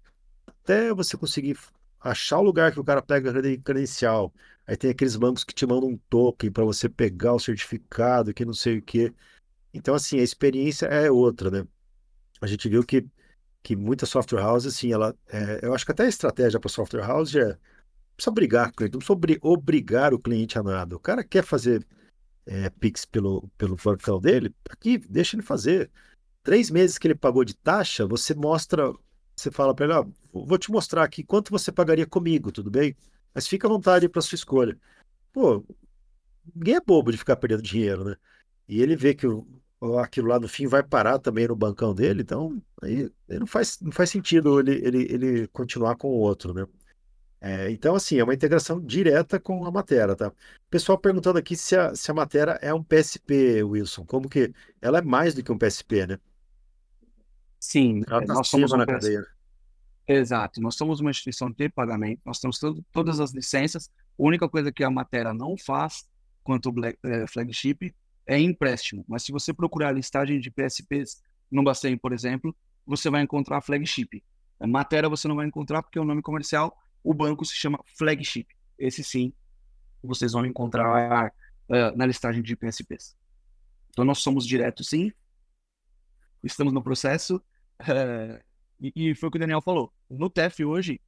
até 0.47 0.93
você 0.93 1.17
conseguir 1.17 1.57
achar 2.01 2.39
o 2.39 2.43
lugar 2.43 2.73
que 2.73 2.81
o 2.81 2.85
cara 2.85 3.01
pega 3.01 3.31
a 3.31 3.63
credencial, 3.63 4.33
aí 4.67 4.77
tem 4.77 4.91
aqueles 4.91 5.17
bancos 5.17 5.45
que 5.45 5.55
te 5.55 5.67
mandam 5.67 5.91
um 5.91 5.99
token 6.11 6.51
para 6.51 6.65
você 6.65 6.89
pegar 6.89 7.35
o 7.35 7.41
certificado, 7.41 8.35
que 8.35 8.45
não 8.45 8.55
sei 8.55 8.79
o 8.79 8.83
que. 8.83 9.13
Então, 9.73 9.95
assim, 9.95 10.19
a 10.19 10.23
experiência 10.23 10.87
é 10.87 11.11
outra, 11.11 11.51
né? 11.51 11.67
A 12.41 12.47
gente 12.47 12.69
viu 12.69 12.85
que 12.85 13.07
que 13.63 13.77
muitas 13.77 14.09
software 14.09 14.43
houses, 14.43 14.75
assim, 14.75 14.93
ela, 14.93 15.15
é, 15.29 15.61
eu 15.63 15.73
acho 15.73 15.85
que 15.85 15.93
até 15.93 16.05
a 16.05 16.09
estratégia 16.09 16.59
para 16.59 16.69
software 16.69 17.07
house 17.07 17.35
é 17.37 17.57
precisa 18.17 18.35
brigar 18.35 18.67
com 18.67 18.73
o 18.73 18.77
cliente, 18.77 18.93
não 18.93 18.99
precisa 18.99 19.39
obrigar 19.43 20.13
o 20.13 20.19
cliente 20.19 20.59
a 20.59 20.63
nada. 20.63 20.97
O 20.97 21.01
cara 21.01 21.25
quer 21.25 21.45
fazer 21.45 21.87
é, 22.47 22.71
Pix 22.71 23.05
pelo, 23.05 23.49
pelo 23.57 23.77
bancão 23.77 24.21
dele, 24.21 24.55
aqui, 24.69 24.99
deixa 24.99 25.37
ele 25.37 25.43
fazer. 25.43 25.91
Três 26.43 26.71
meses 26.71 26.99
que 26.99 27.07
ele 27.07 27.15
pagou 27.15 27.45
de 27.45 27.55
taxa, 27.55 28.07
você 28.07 28.35
mostra, 28.35 28.93
você 29.37 29.51
fala 29.51 29.75
para 29.75 29.87
ele, 29.87 30.13
vou 30.33 30.59
te 30.59 30.71
mostrar 30.71 31.05
aqui 31.05 31.23
quanto 31.23 31.51
você 31.51 31.71
pagaria 31.71 32.07
comigo, 32.07 32.51
tudo 32.51 32.71
bem? 32.71 32.97
Mas 33.35 33.47
fica 33.47 33.67
à 33.67 33.71
vontade 33.71 34.09
para 34.09 34.21
sua 34.23 34.37
escolha. 34.37 34.79
Pô, 35.33 35.65
ninguém 36.55 36.77
é 36.77 36.81
bobo 36.81 37.13
de 37.13 37.19
ficar 37.19 37.37
perdendo 37.37 37.63
dinheiro, 37.63 38.05
né? 38.05 38.17
E 38.69 38.83
ele 38.83 38.97
vê 38.97 39.15
que 39.15 39.27
o, 39.27 39.47
aquilo 39.99 40.29
lá 40.29 40.39
no 40.39 40.49
fim 40.49 40.67
vai 40.67 40.83
parar 40.83 41.19
também 41.19 41.47
no 41.49 41.57
bancão 41.57 41.95
dele, 41.95 42.23
então 42.23 42.63
aí, 42.83 43.11
aí 43.29 43.39
não, 43.39 43.47
faz, 43.47 43.81
não 43.81 43.93
faz 43.93 44.11
sentido 44.11 44.61
ele, 44.61 44.75
ele, 44.85 45.03
ele 45.13 45.47
continuar 45.49 45.97
com 45.97 46.09
o 46.09 46.19
outro, 46.19 46.53
né? 46.55 46.67
É, 47.45 47.69
então, 47.73 47.97
assim, 47.97 48.21
é 48.21 48.23
uma 48.23 48.33
integração 48.33 48.81
direta 48.81 49.41
com 49.41 49.67
a 49.67 49.71
matéria, 49.73 50.15
tá? 50.15 50.33
Pessoal 50.71 50.97
perguntando 50.97 51.41
aqui 51.41 51.57
se 51.57 51.75
a, 51.75 51.93
se 51.93 52.09
a 52.09 52.15
matéria 52.15 52.53
é 52.63 52.73
um 52.73 52.85
PSP, 52.85 53.65
Wilson. 53.65 54.07
Como 54.07 54.29
que. 54.29 54.55
Ela 54.81 54.99
é 54.99 55.03
mais 55.03 55.35
do 55.35 55.43
que 55.43 55.51
um 55.51 55.59
PSP, 55.59 56.07
né? 56.07 56.21
Sim, 57.59 58.03
ela 58.07 58.25
tá 58.25 58.35
nós 58.35 58.47
somos 58.47 58.71
na 58.71 58.87
cadeia. 58.87 59.27
Exato, 60.07 60.61
nós 60.61 60.77
somos 60.77 61.01
uma 61.01 61.11
instituição 61.11 61.51
de 61.51 61.69
pagamento, 61.69 62.21
nós 62.25 62.39
temos 62.39 62.61
todo, 62.61 62.85
todas 62.93 63.19
as 63.19 63.33
licenças. 63.33 63.91
A 64.17 64.23
única 64.23 64.49
coisa 64.49 64.71
que 64.71 64.85
a 64.85 64.91
matéria 64.91 65.35
não 65.35 65.57
faz, 65.57 66.09
quanto 66.45 66.69
o 66.69 66.73
Black, 66.73 66.97
é, 67.03 67.27
flagship, 67.27 67.93
é 68.25 68.39
empréstimo. 68.39 69.05
Mas 69.09 69.25
se 69.25 69.33
você 69.33 69.53
procurar 69.53 69.89
a 69.89 69.93
listagem 69.93 70.39
de 70.39 70.49
PSPs 70.49 71.21
no 71.51 71.65
Bacen, 71.65 71.97
por 71.97 72.13
exemplo, 72.13 72.55
você 72.87 73.11
vai 73.11 73.23
encontrar 73.23 73.61
flagship. 73.63 74.23
A 74.61 74.67
matéria 74.67 75.09
você 75.09 75.27
não 75.27 75.35
vai 75.35 75.47
encontrar 75.47 75.83
porque 75.83 75.99
é 75.99 76.03
o 76.03 76.05
nome 76.05 76.23
comercial, 76.23 76.77
o 77.03 77.13
banco 77.15 77.45
se 77.45 77.55
chama 77.55 77.79
flagship. 77.97 78.47
Esse 78.79 79.03
sim, 79.03 79.33
vocês 80.03 80.33
vão 80.33 80.45
encontrar 80.45 81.33
uh, 81.69 81.97
na 81.97 82.07
listagem 82.07 82.43
de 82.43 82.57
PSPs. 82.57 83.17
Então 83.91 84.05
nós 84.05 84.19
somos 84.19 84.47
direto 84.47 84.83
sim, 84.83 85.13
estamos 86.43 86.73
no 86.73 86.83
processo, 86.83 87.37
uh, 87.81 88.43
e, 88.81 89.11
e, 89.11 89.15
foi 89.15 89.29
o 89.29 89.33
que 89.33 89.39
o 89.39 89.41
Daniel 89.41 89.63
falou. 89.63 89.93
No 90.11 90.29
TEF 90.29 90.65
hoje, 90.65 91.01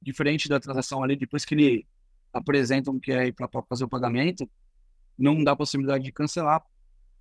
diferente 0.00 0.48
da 0.48 0.58
transação 0.58 1.02
ali, 1.02 1.14
depois 1.14 1.44
que 1.44 1.54
ele 1.54 1.86
apresenta 2.32 2.90
um 2.90 2.98
QR 2.98 3.32
para 3.34 3.62
fazer 3.68 3.84
o 3.84 3.88
pagamento, 3.88 4.48
não 5.18 5.44
dá 5.44 5.54
possibilidade 5.54 6.04
de 6.04 6.12
cancelar, 6.12 6.64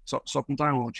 só, 0.05 0.21
só 0.25 0.41
com 0.41 0.55
time 0.55 0.91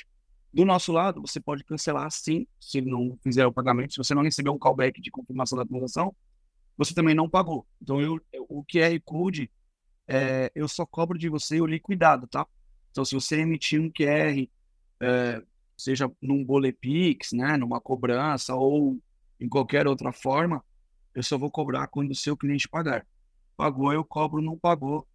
Do 0.54 0.66
nosso 0.66 0.92
lado, 0.92 1.22
você 1.22 1.40
pode 1.40 1.64
cancelar 1.64 2.12
sim, 2.12 2.46
se 2.60 2.82
não 2.82 3.18
fizer 3.24 3.46
o 3.46 3.54
pagamento. 3.54 3.94
Se 3.94 3.98
você 3.98 4.14
não 4.14 4.24
receber 4.24 4.50
um 4.50 4.60
callback 4.60 5.02
de 5.02 5.10
confirmação 5.10 5.58
da 5.58 5.66
transação, 5.66 6.14
você 6.84 6.96
também 6.96 7.14
não 7.14 7.30
pagou. 7.30 7.68
Então, 7.80 8.02
eu, 8.02 8.20
o 8.50 8.64
QR 8.64 9.00
Code, 9.06 9.52
é, 10.08 10.52
eu 10.56 10.68
só 10.68 10.84
cobro 10.84 11.18
de 11.18 11.30
você 11.30 11.62
o 11.62 11.66
liquidado, 11.68 12.26
tá? 12.26 12.48
Então, 12.90 13.06
se 13.06 13.14
você 13.14 13.40
emitir 13.40 13.80
um 13.80 13.92
QR, 13.92 14.50
é, 15.00 15.44
seja 15.78 16.12
num 16.20 16.44
Bolepix, 16.44 17.34
né, 17.34 17.56
numa 17.56 17.80
cobrança 17.80 18.56
ou 18.56 19.00
em 19.40 19.48
qualquer 19.48 19.88
outra 19.88 20.12
forma, 20.12 20.64
eu 21.14 21.22
só 21.22 21.38
vou 21.38 21.52
cobrar 21.52 21.88
quando 21.88 22.12
o 22.12 22.16
seu 22.16 22.36
cliente 22.36 22.68
pagar. 22.68 23.06
Pagou, 23.56 23.94
eu 23.94 24.04
cobro, 24.04 24.42
não 24.42 24.58
pagou, 24.58 25.08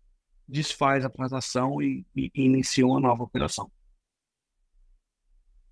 desfaz 0.47 1.05
a 1.05 1.11
transação 1.11 1.83
e, 1.83 2.07
e 2.15 2.31
inicia 2.37 2.87
uma 2.87 3.01
nova 3.01 3.25
operação. 3.25 3.71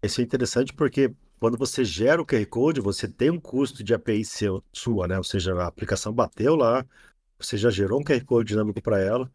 Isso 0.02 0.20
é 0.20 0.24
interessante 0.24 0.72
porque 0.72 1.14
quando 1.44 1.59
você 1.59 1.85
gera 1.85 2.22
o 2.22 2.24
QR 2.24 2.46
Code, 2.46 2.80
você 2.80 3.07
tem 3.07 3.28
um 3.28 3.38
custo 3.38 3.85
de 3.85 3.92
API 3.92 4.24
seu, 4.24 4.64
sua, 4.72 5.07
né? 5.07 5.18
Ou 5.18 5.22
seja, 5.22 5.52
a 5.54 5.66
aplicação 5.66 6.11
bateu 6.11 6.57
lá, 6.57 6.87
você 7.38 7.59
já 7.59 7.68
gerou 7.68 8.00
um 8.00 8.02
QR 8.02 8.24
Code 8.24 8.48
dinâmico 8.48 8.80
para 8.80 8.98
ela, 8.98 9.30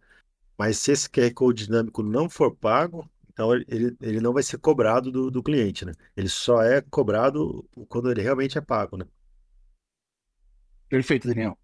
mas 0.58 0.80
se 0.80 0.92
esse 0.92 1.08
QR 1.08 1.32
Code 1.36 1.68
dinâmico 1.68 2.02
não 2.02 2.28
for 2.28 2.56
pago, 2.56 3.08
então 3.32 3.54
ele, 3.54 3.96
ele 4.02 4.20
não 4.20 4.34
vai 4.34 4.42
ser 4.42 4.58
cobrado 4.58 5.12
do, 5.12 5.30
do 5.30 5.44
cliente, 5.44 5.86
né? 5.86 5.94
Ele 6.18 6.28
só 6.28 6.64
é 6.64 6.82
cobrado 6.82 7.64
quando 7.88 8.10
ele 8.10 8.24
realmente 8.24 8.58
é 8.58 8.62
pago, 8.62 8.98
né? 8.98 9.06
Perfeito, 10.90 11.28
Daniel. 11.28 11.56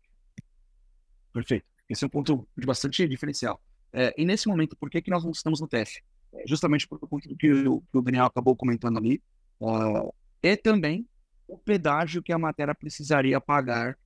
Perfeito. 1.34 1.65
Esse 1.89 2.03
é 2.03 2.08
um 2.08 2.12
ponto 2.12 2.47
de 2.55 2.67
bastante 2.67 3.08
diferencial. 3.08 3.60
É, 3.91 4.13
e 4.15 4.23
nesse 4.23 4.47
momento, 4.47 4.77
por 4.77 4.91
que, 4.91 5.01
que 5.01 5.10
nós 5.10 5.23
não 5.23 5.31
estamos 5.31 5.60
no 5.60 5.67
teste? 5.67 6.03
É, 6.31 6.43
justamente 6.47 6.88
por 6.88 6.99
conta 6.99 7.27
do 7.27 7.36
que 7.36 7.51
o, 7.51 7.81
Daniel 8.03 8.25
acabou 8.25 8.55
comentando 8.55 8.99
ali, 8.99 9.19
uh, 9.60 10.13
e 10.45 10.55
também 10.55 11.08
o 11.47 11.58
pedágio 11.58 12.21
que 12.21 12.31
a 12.31 12.38
matéria 12.38 12.75
precisaria 12.75 13.41
pagar 13.41 13.97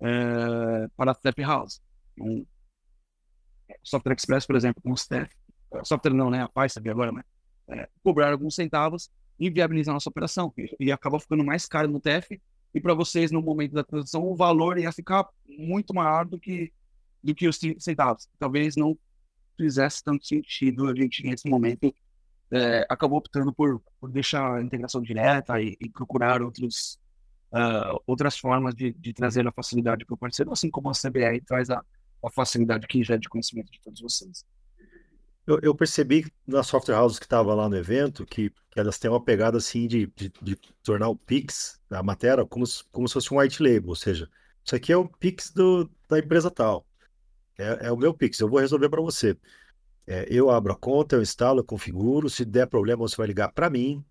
é, 0.00 0.88
para 0.96 1.12
a 1.12 1.14
Step 1.14 1.40
House. 1.42 1.80
Um, 2.20 2.44
Software 3.84 4.16
Express, 4.16 4.44
por 4.44 4.56
exemplo, 4.56 4.82
com 4.82 4.90
o 4.90 4.96
Step, 4.96 5.30
software 5.84 6.12
não, 6.12 6.28
né? 6.28 6.42
A 6.42 6.48
Pai 6.48 6.68
sabia 6.68 6.90
agora, 6.90 7.12
mas 7.12 7.24
é, 7.68 7.88
cobrar 8.02 8.32
alguns 8.32 8.56
centavos 8.56 9.08
e 9.38 9.48
viabilizar 9.48 9.94
nossa 9.94 10.10
operação. 10.10 10.52
E, 10.58 10.74
e 10.80 10.90
acabou 10.90 11.20
ficando 11.20 11.44
mais 11.44 11.66
caro 11.66 11.88
no 11.88 12.00
TF. 12.00 12.40
E 12.74 12.80
para 12.80 12.92
vocês, 12.92 13.30
no 13.30 13.40
momento 13.40 13.72
da 13.72 13.84
transição, 13.84 14.24
o 14.24 14.34
valor 14.34 14.78
ia 14.78 14.90
ficar 14.90 15.28
muito 15.46 15.94
maior 15.94 16.26
do 16.26 16.36
que, 16.36 16.72
do 17.22 17.32
que 17.32 17.46
os 17.46 17.60
centavos. 17.78 18.28
Talvez 18.40 18.74
não 18.74 18.98
fizesse 19.56 20.02
tanto 20.02 20.26
sentido 20.26 20.88
a 20.88 20.94
gente, 20.96 21.22
nesse 21.22 21.48
momento, 21.48 21.94
é, 22.50 22.86
acabou 22.88 23.18
optando 23.18 23.52
por, 23.52 23.82
por 24.00 24.10
deixar 24.10 24.56
a 24.56 24.62
integração 24.62 25.02
direta 25.02 25.60
e, 25.60 25.76
e 25.80 25.88
procurar 25.88 26.42
outros, 26.42 26.98
uh, 27.52 28.00
outras 28.06 28.38
formas 28.38 28.74
de, 28.74 28.92
de, 28.92 29.12
trazer 29.12 29.46
a 29.46 29.52
facilidade 29.52 30.04
para 30.04 30.14
o 30.14 30.18
parceiro, 30.18 30.52
assim 30.52 30.70
como 30.70 30.88
a 30.88 30.92
CBR 30.92 31.40
traz 31.44 31.70
a, 31.70 31.82
a 32.24 32.30
facilidade 32.30 32.86
que 32.86 33.02
já 33.02 33.14
é 33.14 33.18
de 33.18 33.28
conhecimento 33.28 33.70
de 33.70 33.80
todos 33.80 34.00
vocês. 34.00 34.44
Eu, 35.46 35.60
eu 35.62 35.74
percebi 35.74 36.26
nas 36.46 36.66
software 36.66 36.98
houses 36.98 37.18
que 37.18 37.26
estava 37.26 37.54
lá 37.54 37.68
no 37.68 37.76
evento 37.76 38.26
que, 38.26 38.50
que, 38.50 38.80
elas 38.80 38.98
têm 38.98 39.10
uma 39.10 39.22
pegada 39.22 39.58
assim 39.58 39.86
de, 39.86 40.06
de, 40.16 40.32
de, 40.42 40.56
tornar 40.82 41.08
o 41.08 41.16
Pix, 41.16 41.80
a 41.88 42.02
matéria, 42.02 42.44
como, 42.44 42.64
como 42.90 43.06
se 43.06 43.14
fosse 43.14 43.32
um 43.32 43.38
white 43.38 43.62
label, 43.62 43.90
ou 43.90 43.94
seja, 43.94 44.28
isso 44.64 44.74
aqui 44.74 44.92
é 44.92 44.96
o 44.96 45.08
Pix 45.08 45.52
do, 45.52 45.88
da 46.08 46.18
empresa 46.18 46.50
tal. 46.50 46.84
É, 47.56 47.86
é 47.86 47.92
o 47.92 47.96
meu 47.96 48.12
Pix, 48.12 48.40
eu 48.40 48.48
vou 48.48 48.58
resolver 48.58 48.88
para 48.88 49.00
você. 49.00 49.36
É, 50.06 50.26
eu 50.30 50.50
abro 50.50 50.72
a 50.72 50.76
conta, 50.76 51.16
eu 51.16 51.22
instalo, 51.22 51.60
eu 51.60 51.64
configuro. 51.64 52.30
Se 52.30 52.44
der 52.44 52.66
problema, 52.66 53.06
você 53.06 53.16
vai 53.16 53.26
ligar 53.26 53.52
para 53.52 53.68
mim. 53.68 54.04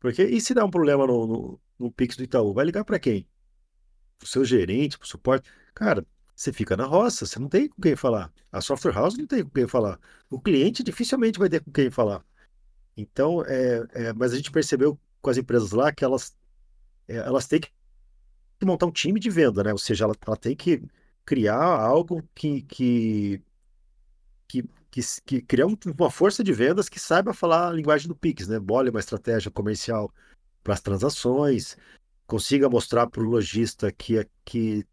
Porque 0.00 0.22
e 0.24 0.40
se 0.40 0.54
der 0.54 0.64
um 0.64 0.70
problema 0.70 1.06
no, 1.06 1.26
no, 1.26 1.60
no 1.78 1.92
Pix 1.92 2.16
do 2.16 2.24
Itaú, 2.24 2.52
vai 2.52 2.64
ligar 2.64 2.84
para 2.84 2.98
quem? 2.98 3.26
O 4.22 4.26
seu 4.26 4.44
gerente, 4.44 4.98
para 4.98 5.04
o 5.06 5.08
suporte. 5.08 5.50
Cara, 5.74 6.04
você 6.34 6.52
fica 6.52 6.76
na 6.76 6.84
roça, 6.86 7.26
você 7.26 7.38
não 7.38 7.48
tem 7.48 7.68
com 7.68 7.80
quem 7.82 7.94
falar. 7.94 8.32
A 8.50 8.60
software 8.60 8.94
house 8.94 9.16
não 9.16 9.26
tem 9.26 9.44
com 9.44 9.50
quem 9.50 9.66
falar. 9.68 10.00
O 10.30 10.40
cliente 10.40 10.82
dificilmente 10.82 11.38
vai 11.38 11.48
ter 11.48 11.60
com 11.62 11.70
quem 11.70 11.90
falar. 11.90 12.24
Então, 12.96 13.44
é, 13.46 13.86
é 13.92 14.12
mas 14.12 14.32
a 14.32 14.36
gente 14.36 14.50
percebeu 14.50 14.98
com 15.20 15.30
as 15.30 15.36
empresas 15.36 15.72
lá 15.72 15.92
que 15.92 16.04
elas, 16.04 16.34
é, 17.06 17.16
elas 17.16 17.46
têm 17.46 17.60
que 17.60 17.70
montar 18.62 18.86
um 18.86 18.90
time 18.90 19.20
de 19.20 19.30
venda, 19.30 19.62
né? 19.62 19.72
Ou 19.72 19.78
seja, 19.78 20.04
ela, 20.04 20.14
ela 20.26 20.36
tem 20.36 20.56
que 20.56 20.82
criar 21.24 21.62
algo 21.62 22.26
que, 22.34 22.62
que, 22.62 23.42
que, 24.48 24.64
que, 24.90 25.00
que 25.24 25.40
criar 25.40 25.66
uma 25.66 26.10
força 26.10 26.42
de 26.42 26.52
vendas 26.52 26.88
que 26.88 26.98
saiba 26.98 27.32
falar 27.32 27.68
a 27.68 27.72
linguagem 27.72 28.08
do 28.08 28.16
Pix, 28.16 28.48
né? 28.48 28.58
Bole 28.58 28.90
uma 28.90 29.00
estratégia 29.00 29.50
comercial 29.50 30.12
para 30.62 30.74
as 30.74 30.80
transações, 30.80 31.76
consiga 32.26 32.68
mostrar 32.68 33.06
para 33.06 33.22
o 33.22 33.24
lojista 33.24 33.90
que, 33.92 34.26
que 34.44 34.86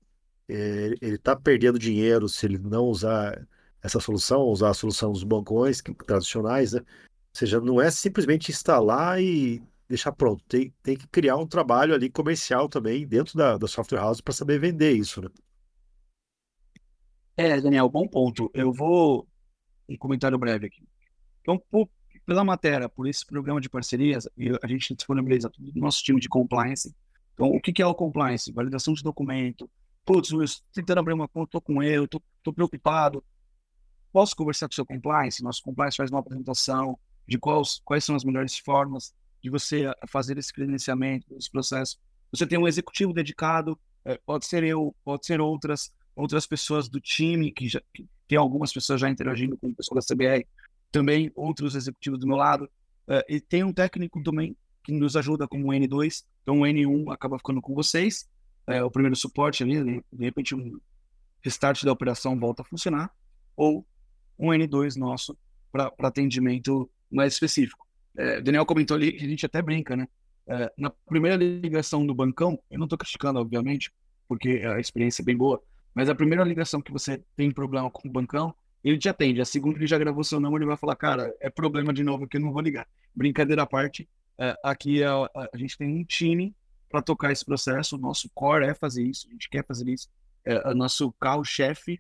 é, 0.48 0.94
ele 1.02 1.16
está 1.16 1.36
perdendo 1.36 1.80
dinheiro 1.80 2.30
se 2.30 2.46
ele 2.46 2.58
não 2.58 2.86
usar 2.86 3.46
essa 3.82 4.00
solução, 4.00 4.42
usar 4.44 4.70
a 4.70 4.74
solução 4.74 5.12
dos 5.12 5.24
bancões 5.24 5.82
que, 5.82 5.94
tradicionais, 5.94 6.74
né? 6.74 6.80
Ou 6.80 7.40
seja, 7.40 7.60
não 7.60 7.82
é 7.82 7.92
simplesmente 7.92 8.52
instalar 8.52 9.22
e 9.22 9.62
deixar 9.88 10.12
pronto. 10.12 10.44
Tem, 10.48 10.74
tem 10.84 10.98
que 10.98 11.08
criar 11.08 11.38
um 11.38 11.48
trabalho 11.48 11.94
ali 11.94 12.10
comercial 12.10 12.68
também 12.70 13.08
dentro 13.08 13.38
da, 13.38 13.58
da 13.58 13.68
software 13.68 14.00
house 14.00 14.22
para 14.22 14.34
saber 14.34 14.60
vender 14.60 14.94
isso, 14.94 15.22
né? 15.22 15.30
É, 17.36 17.62
Daniel, 17.62 17.88
bom 17.88 18.08
ponto. 18.08 18.50
Eu 18.54 18.74
vou 18.74 19.28
um 19.90 19.98
comentário 19.98 20.38
breve 20.38 20.68
aqui. 20.68 20.84
Então, 21.42 21.62
por, 21.72 21.90
pela 22.26 22.44
matéria, 22.44 22.90
por 22.90 23.08
esse 23.08 23.26
programa 23.26 23.62
de 23.62 23.70
parcerias, 23.70 24.28
a 24.62 24.68
gente 24.68 24.96
disponibiliza 24.96 25.50
todo 25.50 25.70
o 25.70 25.80
nosso 25.80 26.04
time 26.04 26.20
de 26.20 26.28
compliance. 26.28 26.94
Então, 27.34 27.48
o 27.48 27.62
que, 27.62 27.72
que 27.72 27.82
é 27.82 27.86
o 27.86 27.96
compliance? 27.96 28.52
Validação 28.52 28.94
de 28.94 29.04
documento, 29.04 29.70
putz, 30.06 30.32
Luiz, 30.32 30.64
tentando 30.74 31.00
abrir 31.00 31.14
uma 31.14 31.28
conta, 31.28 31.52
tô 31.52 31.62
com 31.62 31.84
eu, 31.84 32.08
tô 32.08 32.54
preocupado. 32.54 33.24
Posso 34.12 34.36
conversar 34.36 34.68
com 34.68 34.72
o 34.72 34.76
seu 34.76 34.86
compliance? 34.86 35.44
Nosso 35.44 35.62
compliance 35.62 35.98
faz 35.98 36.10
uma 36.10 36.20
apresentação 36.20 36.98
de 37.28 37.38
quais, 37.38 37.82
quais 37.84 38.04
são 38.04 38.16
as 38.16 38.24
melhores 38.24 38.58
formas 38.58 39.14
de 39.44 39.50
você 39.50 39.92
fazer 40.08 40.38
esse 40.38 40.52
credenciamento, 40.52 41.36
esse 41.36 41.52
processo. 41.52 41.98
Você 42.32 42.48
tem 42.48 42.58
um 42.58 42.68
executivo 42.68 43.14
dedicado, 43.14 43.78
é, 44.04 44.18
pode 44.26 44.46
ser 44.46 44.64
eu, 44.64 44.96
pode 45.04 45.26
ser 45.26 45.42
outras 45.42 45.92
outras 46.18 46.46
pessoas 46.46 46.90
do 46.90 47.00
time, 47.00 47.52
que, 47.52 47.68
já, 47.70 47.82
que 47.94 48.06
tem 48.28 48.38
algumas 48.38 48.74
pessoas 48.74 49.00
já 49.00 49.10
interagindo 49.10 49.58
com 49.58 49.68
o 49.68 49.76
pessoal 49.76 50.00
da 50.00 50.06
CBR, 50.06 50.46
também 50.92 51.32
outros 51.36 51.76
executivos 51.76 52.20
do 52.20 52.28
meu 52.28 52.36
lado. 52.36 52.70
É, 53.08 53.26
e 53.30 53.40
tem 53.40 53.64
um 53.64 53.72
técnico 53.72 54.22
também 54.24 54.56
que 54.84 54.92
nos 54.92 55.16
ajuda 55.16 55.48
como 55.48 55.68
N2, 55.68 56.24
então 56.42 56.62
o 56.62 56.64
N1 56.64 57.14
acaba 57.14 57.38
ficando 57.38 57.62
com 57.62 57.74
vocês, 57.74 58.28
é, 58.66 58.84
o 58.84 58.90
primeiro 58.90 59.16
suporte 59.16 59.64
ali, 59.64 60.04
de 60.12 60.26
repente 60.26 60.56
um 60.56 60.80
restart 61.42 61.84
da 61.84 61.92
operação 61.92 62.38
volta 62.40 62.62
a 62.62 62.66
funcionar, 62.66 63.12
ou 63.56 63.86
um 64.40 64.48
N2 64.48 64.96
nosso 64.98 65.38
para 65.72 65.92
atendimento 66.00 66.90
mais 67.12 67.34
específico. 67.34 67.86
É, 68.18 68.40
o 68.40 68.44
Daniel 68.44 68.66
comentou 68.66 68.96
ali 68.96 69.12
que 69.12 69.26
a 69.26 69.30
gente 69.30 69.46
até 69.46 69.62
brinca, 69.62 69.96
né? 69.96 70.08
É, 70.48 70.72
na 70.78 70.90
primeira 70.90 71.36
ligação 71.36 72.06
do 72.06 72.16
bancão, 72.16 72.58
eu 72.70 72.80
não 72.80 72.86
estou 72.86 72.98
criticando, 72.98 73.40
obviamente, 73.40 73.92
porque 74.28 74.62
a 74.66 74.80
experiência 74.80 75.22
é 75.22 75.26
bem 75.26 75.36
boa, 75.36 75.62
mas 75.98 76.10
a 76.10 76.14
primeira 76.14 76.44
ligação 76.44 76.80
que 76.80 76.92
você 76.92 77.24
tem 77.36 77.50
problema 77.50 77.90
com 77.90 78.08
o 78.08 78.12
bancão, 78.12 78.54
ele 78.84 79.00
te 79.00 79.10
atende. 79.10 79.42
A 79.42 79.46
segunda, 79.46 79.80
ele 79.80 79.88
já 79.88 79.98
gravou 79.98 80.24
seu 80.24 80.40
número 80.40 80.64
e 80.64 80.68
vai 80.68 80.78
falar, 80.78 80.96
cara, 80.96 81.36
é 81.40 81.50
problema 81.50 81.92
de 81.92 82.04
novo 82.04 82.28
que 82.28 82.38
eu 82.38 82.42
não 82.42 82.52
vou 82.52 82.62
ligar. 82.62 82.88
Brincadeira 83.16 83.64
à 83.64 83.66
parte, 83.66 84.08
é, 84.38 84.56
aqui 84.64 85.04
a, 85.04 85.12
a, 85.12 85.50
a 85.52 85.58
gente 85.58 85.76
tem 85.76 85.88
um 85.88 86.04
time 86.04 86.56
para 86.88 87.02
tocar 87.02 87.32
esse 87.32 87.44
processo. 87.44 87.96
O 87.96 88.00
nosso 88.00 88.30
core 88.36 88.68
é 88.68 88.76
fazer 88.76 89.02
isso, 89.06 89.28
a 89.28 89.32
gente 89.32 89.50
quer 89.50 89.66
fazer 89.66 89.90
isso. 89.90 90.08
É, 90.46 90.70
o 90.70 90.76
nosso 90.76 91.12
carro-chefe 91.14 92.00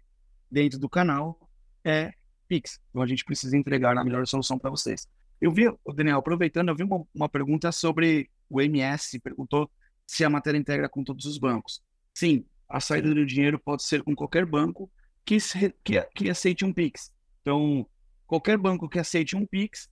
dentro 0.52 0.78
do 0.78 0.88
canal 0.88 1.36
é 1.84 2.14
Pix. 2.48 2.80
Então 2.92 3.02
a 3.02 3.08
gente 3.08 3.26
precisa 3.26 3.58
entregar 3.58 3.98
a 3.98 4.04
melhor 4.04 4.28
solução 4.28 4.60
para 4.60 4.70
vocês. 4.70 5.10
Eu 5.42 5.52
vi, 5.52 5.64
Daniel, 5.96 6.20
aproveitando, 6.20 6.70
eu 6.70 6.76
vi 6.76 6.84
uma, 6.84 7.04
uma, 7.16 7.28
pergunta 7.28 7.72
sobre 7.72 8.30
o 8.48 8.62
MS, 8.62 9.20
perguntou 9.22 9.68
se 10.06 10.24
a 10.24 10.30
matéria 10.30 10.60
integra 10.60 10.88
com 10.88 11.04
todos 11.04 11.26
os 11.26 11.40
bancos. 11.40 11.82
Sim, 12.14 12.46
a 12.70 12.80
saída 12.80 13.14
do 13.14 13.26
dinheiro 13.26 13.60
pode 13.60 13.84
ser 13.84 14.04
com 14.04 14.16
qualquer 14.16 14.46
banco 14.46 14.90
que, 15.24 15.38
que, 15.84 16.02
que 16.16 16.30
aceite 16.30 16.66
um 16.66 16.74
Pix. 16.74 17.12
Então, 17.42 17.86
qualquer 18.26 18.58
banco 18.58 18.90
que 18.90 19.00
aceite 19.00 19.36
um 19.36 19.46
Pix, 19.46 19.90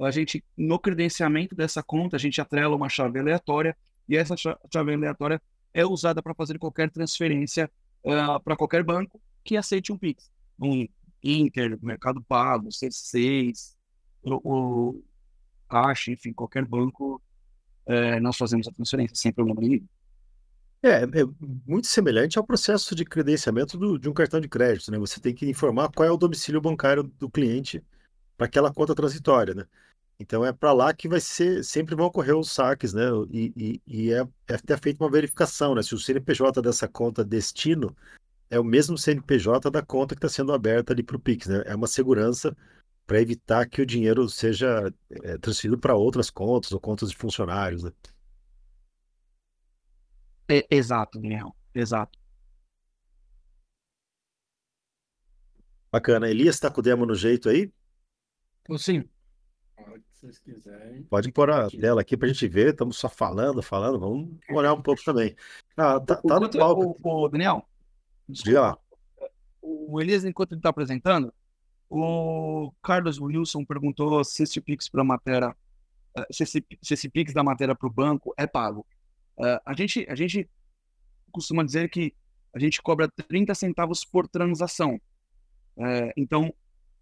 a 0.00 0.10
gente, 0.10 0.44
no 0.56 0.78
credenciamento 0.78 1.54
dessa 1.54 1.82
conta, 1.82 2.16
a 2.16 2.18
gente 2.18 2.40
atrela 2.40 2.74
uma 2.76 2.88
chave 2.88 3.18
aleatória 3.18 3.76
e 4.08 4.16
essa 4.16 4.34
chave 4.36 4.94
aleatória 4.94 5.40
é 5.72 5.84
usada 5.84 6.22
para 6.22 6.34
fazer 6.34 6.58
qualquer 6.58 6.90
transferência 6.90 7.70
uh, 8.04 8.12
ah, 8.12 8.40
para 8.40 8.56
qualquer 8.56 8.82
banco 8.82 9.20
que 9.44 9.56
aceite 9.56 9.92
um 9.92 9.98
Pix. 9.98 10.30
Um 10.60 10.86
Inter, 11.22 11.78
Mercado 11.82 12.22
Pago, 12.22 12.68
C6, 12.68 13.74
o, 14.22 14.40
o 14.44 15.04
Caixa, 15.68 16.10
enfim, 16.10 16.32
qualquer 16.32 16.64
banco, 16.64 17.22
uh, 17.86 18.20
nós 18.20 18.36
fazemos 18.36 18.66
a 18.68 18.72
transferência 18.72 19.14
sem 19.14 19.32
problema 19.32 19.60
nenhum. 19.60 19.86
É, 20.82 21.04
é 21.04 21.24
muito 21.64 21.86
semelhante 21.86 22.38
ao 22.38 22.44
processo 22.44 22.94
de 22.94 23.04
credenciamento 23.04 23.78
do, 23.78 23.96
de 23.96 24.08
um 24.08 24.12
cartão 24.12 24.40
de 24.40 24.48
crédito, 24.48 24.90
né? 24.90 24.98
Você 24.98 25.20
tem 25.20 25.32
que 25.32 25.48
informar 25.48 25.90
qual 25.92 26.08
é 26.08 26.10
o 26.10 26.16
domicílio 26.16 26.60
bancário 26.60 27.04
do 27.04 27.30
cliente 27.30 27.84
para 28.36 28.46
aquela 28.46 28.72
conta 28.72 28.92
transitória, 28.94 29.54
né? 29.54 29.64
Então 30.18 30.44
é 30.44 30.52
para 30.52 30.72
lá 30.72 30.92
que 30.92 31.08
vai 31.08 31.20
ser, 31.20 31.64
sempre 31.64 31.94
vão 31.94 32.06
ocorrer 32.06 32.36
os 32.36 32.50
saques, 32.50 32.92
né? 32.92 33.04
E, 33.30 33.52
e, 33.56 33.82
e 33.86 34.12
é, 34.12 34.26
é 34.48 34.54
até 34.54 34.76
feita 34.76 35.04
uma 35.04 35.10
verificação, 35.10 35.74
né? 35.74 35.82
Se 35.82 35.94
o 35.94 35.98
CNPJ 35.98 36.60
dessa 36.60 36.88
conta 36.88 37.24
destino 37.24 37.96
é 38.50 38.58
o 38.58 38.64
mesmo 38.64 38.98
CNPJ 38.98 39.70
da 39.70 39.82
conta 39.82 40.14
que 40.16 40.18
está 40.18 40.28
sendo 40.28 40.52
aberta 40.52 40.92
ali 40.92 41.02
para 41.02 41.16
o 41.16 41.20
Pix, 41.20 41.46
né? 41.46 41.62
É 41.64 41.76
uma 41.76 41.86
segurança 41.86 42.56
para 43.06 43.20
evitar 43.20 43.66
que 43.68 43.82
o 43.82 43.86
dinheiro 43.86 44.28
seja 44.28 44.92
é, 45.10 45.38
transferido 45.38 45.78
para 45.78 45.94
outras 45.94 46.28
contas 46.28 46.72
ou 46.72 46.80
contas 46.80 47.10
de 47.10 47.16
funcionários, 47.16 47.84
né? 47.84 47.92
É, 50.48 50.66
exato, 50.70 51.20
Daniel. 51.20 51.54
Exato. 51.74 52.18
Bacana. 55.90 56.28
Elias, 56.28 56.54
está 56.54 56.70
com 56.70 56.80
o 56.80 56.82
demo 56.82 57.06
no 57.06 57.14
jeito 57.14 57.48
aí? 57.48 57.72
Sim 58.78 59.08
vocês 60.22 60.38
quiserem. 60.38 61.02
Pode 61.04 61.32
pôr 61.32 61.50
a 61.50 61.68
tela 61.68 62.00
aqui 62.00 62.16
para 62.16 62.28
a 62.28 62.32
gente 62.32 62.46
ver. 62.46 62.70
Estamos 62.70 62.96
só 62.96 63.08
falando, 63.08 63.62
falando. 63.62 63.98
Vamos 63.98 64.38
olhar 64.50 64.72
um 64.72 64.80
pouco 64.80 65.02
também. 65.04 65.34
Ah, 65.76 65.98
tá, 65.98 66.16
tá 66.16 66.40
no 66.40 66.48
palco. 66.48 66.96
O, 67.02 67.24
o 67.24 67.28
Daniel, 67.28 67.66
diga 68.28 68.60
lá. 68.60 68.78
O 69.60 70.00
Elias, 70.00 70.24
enquanto 70.24 70.52
ele 70.52 70.60
está 70.60 70.68
apresentando, 70.68 71.32
o 71.90 72.72
Carlos 72.82 73.18
Wilson 73.20 73.64
perguntou 73.64 74.22
se 74.24 74.44
esse 74.44 74.60
Pix 74.60 74.88
para 74.88 75.04
matéria, 75.04 75.54
eh, 76.16 76.26
se 76.30 76.44
esse, 76.44 76.64
se 76.80 76.94
esse 76.94 77.08
Pix 77.08 77.32
da 77.32 77.42
matéria 77.42 77.74
para 77.74 77.86
o 77.86 77.92
banco 77.92 78.32
é 78.36 78.46
pago. 78.46 78.86
Uh, 79.36 79.60
a, 79.64 79.74
gente, 79.74 80.06
a 80.08 80.14
gente 80.14 80.48
costuma 81.30 81.64
dizer 81.64 81.88
que 81.88 82.14
a 82.54 82.58
gente 82.58 82.82
cobra 82.82 83.08
30 83.08 83.54
centavos 83.54 84.04
por 84.04 84.28
transação. 84.28 85.00
Uh, 85.76 86.12
então, 86.16 86.52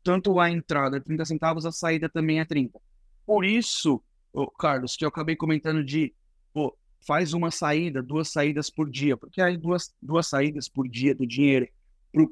tanto 0.03 0.39
a 0.39 0.51
entrada 0.51 0.97
é 0.97 1.01
30 1.01 1.25
centavos, 1.25 1.67
a 1.67 1.73
saída 1.73 2.09
também 2.09 2.41
é 2.41 2.45
30. 2.45 2.81
Por 3.27 3.45
isso, 3.45 4.03
oh, 4.33 4.51
Carlos, 4.51 4.97
que 4.97 5.05
eu 5.05 5.09
acabei 5.09 5.37
comentando 5.37 5.85
de, 5.85 6.15
pô, 6.53 6.77
faz 7.01 7.33
uma 7.33 7.51
saída, 7.51 8.03
duas 8.03 8.29
saídas 8.29 8.71
por 8.71 8.89
dia, 8.89 9.17
porque 9.17 9.41
aí 9.41 9.57
duas, 9.57 9.93
duas 10.01 10.27
saídas 10.27 10.69
por 10.69 10.89
dia 10.89 11.15
do 11.15 11.27
dinheiro 11.27 11.69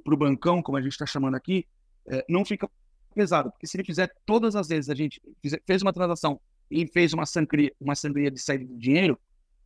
para 0.05 0.15
o 0.15 0.17
bancão, 0.17 0.63
como 0.63 0.77
a 0.77 0.83
gente 0.83 0.93
está 0.93 1.07
chamando 1.07 1.37
aqui, 1.37 1.67
é, 2.07 2.25
não 2.29 2.45
fica 2.45 2.69
pesado, 3.15 3.51
porque 3.51 3.67
se 3.67 3.77
ele 3.77 3.85
fizer 3.85 4.13
todas 4.27 4.57
as 4.57 4.69
vezes 4.69 4.91
a 4.91 4.95
gente 4.95 5.21
fizer, 5.41 5.63
fez 5.67 5.83
uma 5.83 5.93
transação 5.93 6.41
e 6.71 6.87
fez 6.87 7.13
uma 7.13 7.27
sangria, 7.27 7.73
uma 7.81 7.95
sangria 7.95 8.31
de 8.31 8.41
saída 8.41 8.65
do 8.65 8.77
dinheiro, 8.77 9.19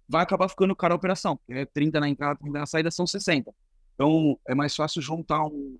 vai 0.08 0.22
acabar 0.22 0.48
ficando 0.48 0.76
cara 0.76 0.94
a 0.94 0.96
operação. 0.96 1.38
É 1.48 1.64
30 1.64 2.00
na 2.00 2.08
entrada, 2.08 2.38
30 2.38 2.58
na 2.58 2.66
saída 2.66 2.90
são 2.90 3.06
60. 3.06 3.52
Então 3.94 4.38
é 4.46 4.54
mais 4.54 4.74
fácil 4.74 5.00
juntar 5.02 5.44
um, 5.44 5.78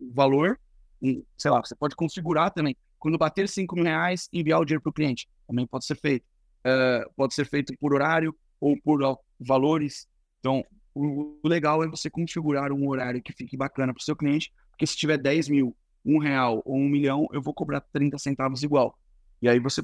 um 0.00 0.12
valor, 0.12 0.58
e, 1.02 1.24
sei 1.36 1.50
lá, 1.50 1.60
você 1.60 1.74
pode 1.74 1.96
configurar 1.96 2.52
também. 2.52 2.76
Quando 2.98 3.16
bater 3.16 3.48
5 3.48 3.74
mil 3.74 3.84
reais, 3.84 4.28
enviar 4.32 4.60
o 4.60 4.64
dinheiro 4.64 4.82
para 4.82 4.90
o 4.90 4.92
cliente. 4.92 5.28
Também 5.46 5.66
pode 5.66 5.86
ser 5.86 5.96
feito. 5.96 6.24
Uh, 6.60 7.10
pode 7.16 7.34
ser 7.34 7.46
feito 7.46 7.72
por 7.80 7.94
horário 7.94 8.36
ou 8.60 8.76
por 8.82 9.00
valores. 9.38 10.06
Então, 10.38 10.64
o, 10.94 11.38
o 11.42 11.48
legal 11.48 11.82
é 11.82 11.88
você 11.88 12.10
configurar 12.10 12.72
um 12.72 12.86
horário 12.88 13.22
que 13.22 13.32
fique 13.32 13.56
bacana 13.56 13.94
para 13.94 14.00
o 14.00 14.04
seu 14.04 14.14
cliente, 14.14 14.52
porque 14.70 14.86
se 14.86 14.96
tiver 14.96 15.16
10 15.16 15.48
mil, 15.48 15.74
um 16.04 16.18
real 16.18 16.62
ou 16.64 16.76
um 16.76 16.88
milhão, 16.88 17.26
eu 17.32 17.40
vou 17.40 17.54
cobrar 17.54 17.80
30 17.80 18.18
centavos 18.18 18.62
igual. 18.62 18.98
E 19.40 19.48
aí 19.48 19.58
você 19.58 19.82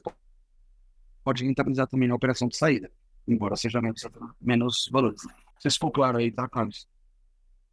pode 1.27 1.45
rentabilizar 1.45 1.89
também 1.89 2.09
na 2.09 2.15
operação 2.15 2.47
de 2.47 2.57
saída, 2.57 2.89
embora 3.27 3.57
seja 3.57 3.83
menos, 3.83 4.07
menos 4.41 4.89
valores. 4.93 5.21
Se 5.59 5.67
isso 5.67 5.91
claro 5.91 6.19
aí, 6.19 6.31
tá, 6.31 6.49
Carlos? 6.49 6.87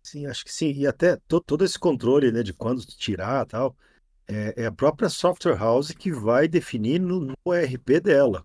Sim, 0.02 0.26
acho 0.26 0.44
que 0.44 0.52
sim. 0.52 0.72
E 0.72 0.88
até 0.88 1.18
to, 1.28 1.40
todo 1.40 1.64
esse 1.64 1.78
controle 1.78 2.32
né, 2.32 2.42
de 2.42 2.52
quando 2.52 2.84
tirar 2.84 3.46
tal, 3.46 3.78
é, 4.28 4.64
é, 4.64 4.66
a 4.66 4.72
própria 4.72 5.08
software 5.08 5.56
house 5.56 5.92
que 5.92 6.12
vai 6.12 6.48
definir 6.48 7.00
no, 7.00 7.20
no 7.20 7.54
ERP 7.54 8.02
dela. 8.02 8.44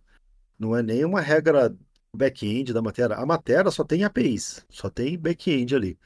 Não 0.59 0.77
é 0.77 0.83
nenhuma 0.83 1.23
regra 1.23 1.75
back-end 2.15 2.75
da 2.75 2.83
matéria. 2.83 3.17
A 3.17 3.25
matéria 3.25 3.71
só 3.71 3.85
tem 3.85 4.05
APIs, 4.05 4.63
só 4.69 4.91
tem 4.91 5.19
back-end 5.19 5.75
ali. 5.75 5.99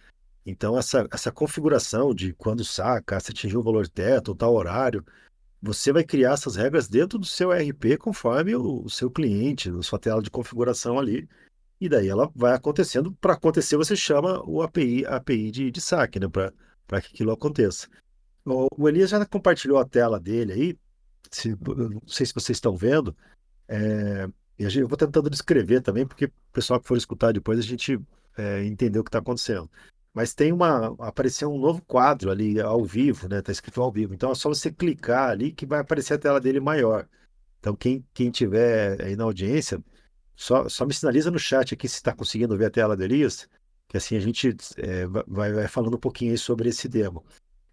Então, 0.46 0.78
essa, 0.78 1.08
essa 1.12 1.32
configuração 1.32 2.14
de 2.14 2.32
quando 2.34 2.64
saca, 2.64 3.18
se 3.18 3.32
atingiu 3.32 3.58
o 3.58 3.64
valor 3.64 3.88
teto, 3.88 4.32
tal 4.32 4.54
horário, 4.54 5.04
você 5.62 5.92
vai 5.92 6.02
criar 6.02 6.32
essas 6.32 6.56
regras 6.56 6.88
dentro 6.88 7.18
do 7.18 7.24
seu 7.24 7.52
ERP 7.52 7.96
conforme 7.96 8.56
o, 8.56 8.82
o 8.84 8.90
seu 8.90 9.08
cliente, 9.08 9.70
a 9.70 9.82
sua 9.82 9.98
tela 9.98 10.20
de 10.20 10.30
configuração 10.30 10.98
ali. 10.98 11.28
E 11.80 11.88
daí 11.88 12.08
ela 12.08 12.30
vai 12.34 12.52
acontecendo. 12.54 13.12
Para 13.20 13.34
acontecer, 13.34 13.76
você 13.76 13.94
chama 13.94 14.42
o 14.44 14.60
API, 14.60 15.06
API 15.06 15.50
de, 15.52 15.70
de 15.70 15.80
saque, 15.80 16.18
né? 16.18 16.28
Para 16.28 17.00
que 17.00 17.08
aquilo 17.14 17.30
aconteça. 17.30 17.88
O, 18.44 18.66
o 18.76 18.88
Elias 18.88 19.10
já 19.10 19.24
compartilhou 19.24 19.78
a 19.78 19.84
tela 19.84 20.18
dele 20.18 20.52
aí. 20.52 20.78
Se, 21.30 21.50
não 21.50 22.02
sei 22.06 22.26
se 22.26 22.34
vocês 22.34 22.56
estão 22.56 22.76
vendo. 22.76 23.16
É, 23.68 24.28
eu 24.58 24.88
vou 24.88 24.98
tentando 24.98 25.30
descrever 25.30 25.80
também, 25.80 26.06
porque 26.06 26.26
o 26.26 26.32
pessoal 26.52 26.80
que 26.80 26.88
for 26.88 26.96
escutar 26.96 27.32
depois 27.32 27.58
a 27.58 27.62
gente 27.62 27.98
é, 28.36 28.64
entender 28.64 28.98
o 28.98 29.04
que 29.04 29.08
está 29.08 29.18
acontecendo. 29.18 29.70
Mas 30.14 30.34
tem 30.34 30.52
uma. 30.52 30.94
Apareceu 30.98 31.50
um 31.52 31.58
novo 31.58 31.82
quadro 31.82 32.30
ali 32.30 32.60
ao 32.60 32.84
vivo, 32.84 33.28
né? 33.28 33.40
Tá 33.40 33.50
escrito 33.50 33.80
ao 33.80 33.90
vivo. 33.90 34.14
Então 34.14 34.30
é 34.32 34.34
só 34.34 34.48
você 34.48 34.70
clicar 34.70 35.30
ali 35.30 35.52
que 35.52 35.66
vai 35.66 35.80
aparecer 35.80 36.14
a 36.14 36.18
tela 36.18 36.40
dele 36.40 36.60
maior. 36.60 37.08
Então, 37.58 37.76
quem, 37.76 38.04
quem 38.12 38.30
tiver 38.30 39.00
aí 39.00 39.14
na 39.14 39.24
audiência, 39.24 39.82
só, 40.34 40.68
só 40.68 40.84
me 40.84 40.92
sinaliza 40.92 41.30
no 41.30 41.38
chat 41.38 41.72
aqui 41.72 41.88
se 41.88 41.96
está 41.96 42.12
conseguindo 42.12 42.56
ver 42.58 42.66
a 42.66 42.70
tela 42.70 42.96
do 42.96 43.04
Elias, 43.04 43.48
que 43.88 43.96
assim 43.96 44.16
a 44.16 44.20
gente 44.20 44.56
é, 44.78 45.06
vai, 45.06 45.52
vai 45.52 45.68
falando 45.68 45.94
um 45.94 46.00
pouquinho 46.00 46.32
aí 46.32 46.38
sobre 46.38 46.68
esse 46.68 46.88
demo. 46.88 47.24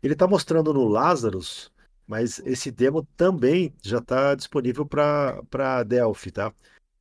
Ele 0.03 0.13
está 0.13 0.27
mostrando 0.27 0.73
no 0.73 0.87
Lazarus, 0.87 1.71
mas 2.05 2.39
esse 2.45 2.69
demo 2.71 3.03
também 3.17 3.73
já 3.81 3.97
está 3.97 4.35
disponível 4.35 4.85
para 4.85 5.83
Delphi, 5.83 6.31
tá? 6.31 6.53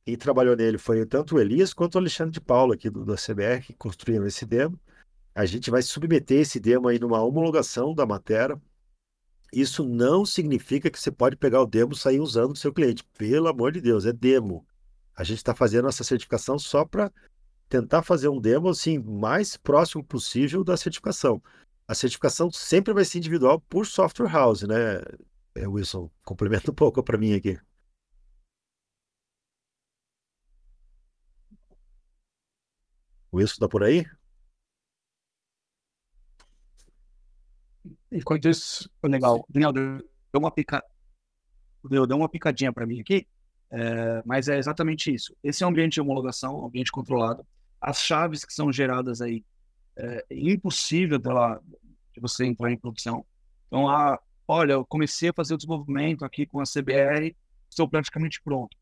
Quem 0.03 0.17
trabalhou 0.17 0.55
nele 0.55 0.79
foi 0.79 1.05
tanto 1.05 1.35
o 1.35 1.39
Elias 1.39 1.73
quanto 1.73 1.95
o 1.95 1.97
Alexandre 1.99 2.33
de 2.33 2.41
Paulo 2.41 2.73
aqui 2.73 2.89
do, 2.89 3.05
do 3.05 3.15
CBR, 3.15 3.61
que 3.61 3.73
construíram 3.73 4.25
esse 4.25 4.45
demo. 4.45 4.79
A 5.39 5.45
gente 5.45 5.71
vai 5.71 5.81
submeter 5.81 6.41
esse 6.41 6.59
demo 6.59 6.89
aí 6.89 6.99
numa 6.99 7.23
homologação 7.23 7.95
da 7.95 8.05
matéria. 8.05 8.61
Isso 9.53 9.87
não 9.87 10.25
significa 10.25 10.91
que 10.91 10.99
você 10.99 11.09
pode 11.09 11.37
pegar 11.37 11.61
o 11.61 11.65
demo 11.65 11.93
e 11.93 11.97
sair 11.97 12.19
usando 12.19 12.51
o 12.51 12.57
seu 12.57 12.73
cliente. 12.73 13.05
Pelo 13.17 13.47
amor 13.47 13.71
de 13.71 13.79
Deus, 13.79 14.05
é 14.05 14.11
demo. 14.11 14.67
A 15.15 15.23
gente 15.23 15.37
está 15.37 15.55
fazendo 15.55 15.87
essa 15.87 16.03
certificação 16.03 16.59
só 16.59 16.83
para 16.83 17.09
tentar 17.69 18.03
fazer 18.03 18.27
um 18.27 18.41
demo 18.41 18.67
assim 18.67 18.99
mais 18.99 19.55
próximo 19.55 20.03
possível 20.03 20.61
da 20.61 20.75
certificação. 20.75 21.41
A 21.87 21.95
certificação 21.95 22.51
sempre 22.51 22.93
vai 22.93 23.05
ser 23.05 23.19
individual 23.19 23.61
por 23.61 23.85
software 23.85 24.29
house, 24.29 24.63
né, 24.63 25.01
é, 25.55 25.65
Wilson? 25.65 26.11
Complementa 26.25 26.69
um 26.69 26.75
pouco 26.75 27.01
para 27.01 27.17
mim 27.17 27.33
aqui. 27.33 27.57
Wilson 33.31 33.53
está 33.53 33.69
por 33.69 33.83
aí? 33.83 34.05
Enquanto 38.11 38.49
isso, 38.49 38.89
legal. 39.03 39.45
Daniel, 39.49 39.71
deu 39.71 40.01
uma, 40.33 40.51
pica... 40.51 40.83
deu, 41.83 42.07
deu 42.07 42.17
uma 42.17 42.29
picadinha 42.29 42.73
para 42.73 42.85
mim 42.85 42.99
aqui, 42.99 43.27
é, 43.71 44.21
mas 44.25 44.47
é 44.47 44.57
exatamente 44.57 45.13
isso. 45.13 45.35
Esse 45.43 45.63
é 45.63 45.67
um 45.67 45.69
ambiente 45.69 45.93
de 45.93 46.01
homologação, 46.01 46.61
um 46.61 46.65
ambiente 46.65 46.91
controlado. 46.91 47.45
As 47.79 48.01
chaves 48.01 48.43
que 48.43 48.53
são 48.53 48.71
geradas 48.71 49.21
aí, 49.21 49.45
é 49.95 50.25
impossível 50.29 51.19
dela, 51.19 51.61
de 52.13 52.21
você 52.21 52.45
entrar 52.45 52.71
em 52.71 52.77
produção. 52.77 53.25
Então, 53.67 53.87
a, 53.87 54.19
olha, 54.47 54.73
eu 54.73 54.85
comecei 54.85 55.29
a 55.29 55.33
fazer 55.33 55.53
o 55.53 55.57
desenvolvimento 55.57 56.25
aqui 56.25 56.45
com 56.45 56.59
a 56.59 56.63
CBR, 56.63 57.35
estou 57.69 57.87
praticamente 57.87 58.41
pronto. 58.41 58.75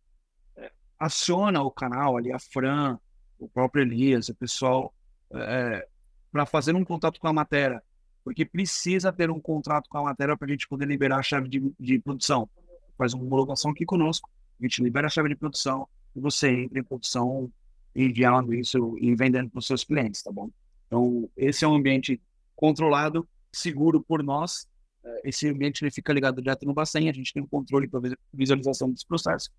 É, 0.56 0.72
aciona 0.98 1.62
o 1.62 1.72
canal 1.72 2.18
ali, 2.18 2.32
a 2.32 2.40
Fran, 2.40 2.98
o 3.38 3.50
próprio 3.50 3.82
Elias, 3.82 4.30
o 4.30 4.36
pessoal, 4.36 4.94
é, 5.34 5.88
para 6.32 6.46
fazer 6.46 6.76
um 6.76 6.86
contato 6.86 7.20
com 7.20 7.28
a 7.28 7.34
matéria 7.34 7.84
porque 8.28 8.44
precisa 8.44 9.10
ter 9.14 9.32
um 9.32 9.40
contrato 9.40 9.88
com 9.90 10.00
a 10.00 10.04
matéria 10.04 10.36
para 10.36 10.46
a 10.46 10.50
gente 10.52 10.68
poder 10.68 10.86
liberar 10.86 11.20
a 11.20 11.24
chave 11.24 11.48
de, 11.48 11.74
de 11.80 11.98
produção. 11.98 12.50
Faz 12.98 13.14
uma 13.14 13.24
homologação 13.24 13.72
aqui 13.72 13.86
conosco, 13.86 14.30
a 14.60 14.64
gente 14.64 14.84
libera 14.84 15.08
a 15.08 15.10
chave 15.10 15.30
de 15.30 15.36
produção 15.36 15.88
e 16.14 16.20
você 16.20 16.50
entra 16.50 16.78
em 16.78 16.84
produção 16.84 17.50
enviando 17.96 18.54
isso 18.54 18.98
e 19.00 19.16
vendendo 19.16 19.50
para 19.50 19.60
os 19.60 19.66
seus 19.66 19.86
clientes, 19.86 20.22
tá 20.22 20.30
bom? 20.30 20.50
Então, 20.88 21.30
esse 21.38 21.64
é 21.64 21.68
um 21.70 21.76
ambiente 21.76 22.22
controlado, 22.54 23.26
seguro 23.50 24.04
por 24.04 24.22
nós. 24.22 24.68
É, 25.06 25.30
esse 25.30 25.48
ambiente 25.48 25.86
ele 25.86 25.92
fica 25.92 26.12
ligado 26.12 26.42
direto 26.42 26.66
no 26.66 26.74
Bacen, 26.74 27.10
a 27.10 27.14
gente 27.14 27.32
tem 27.32 27.42
um 27.42 27.48
controle 27.48 27.88
para 27.88 28.02
visualização 28.34 28.92
desse 28.92 29.08
processo, 29.08 29.50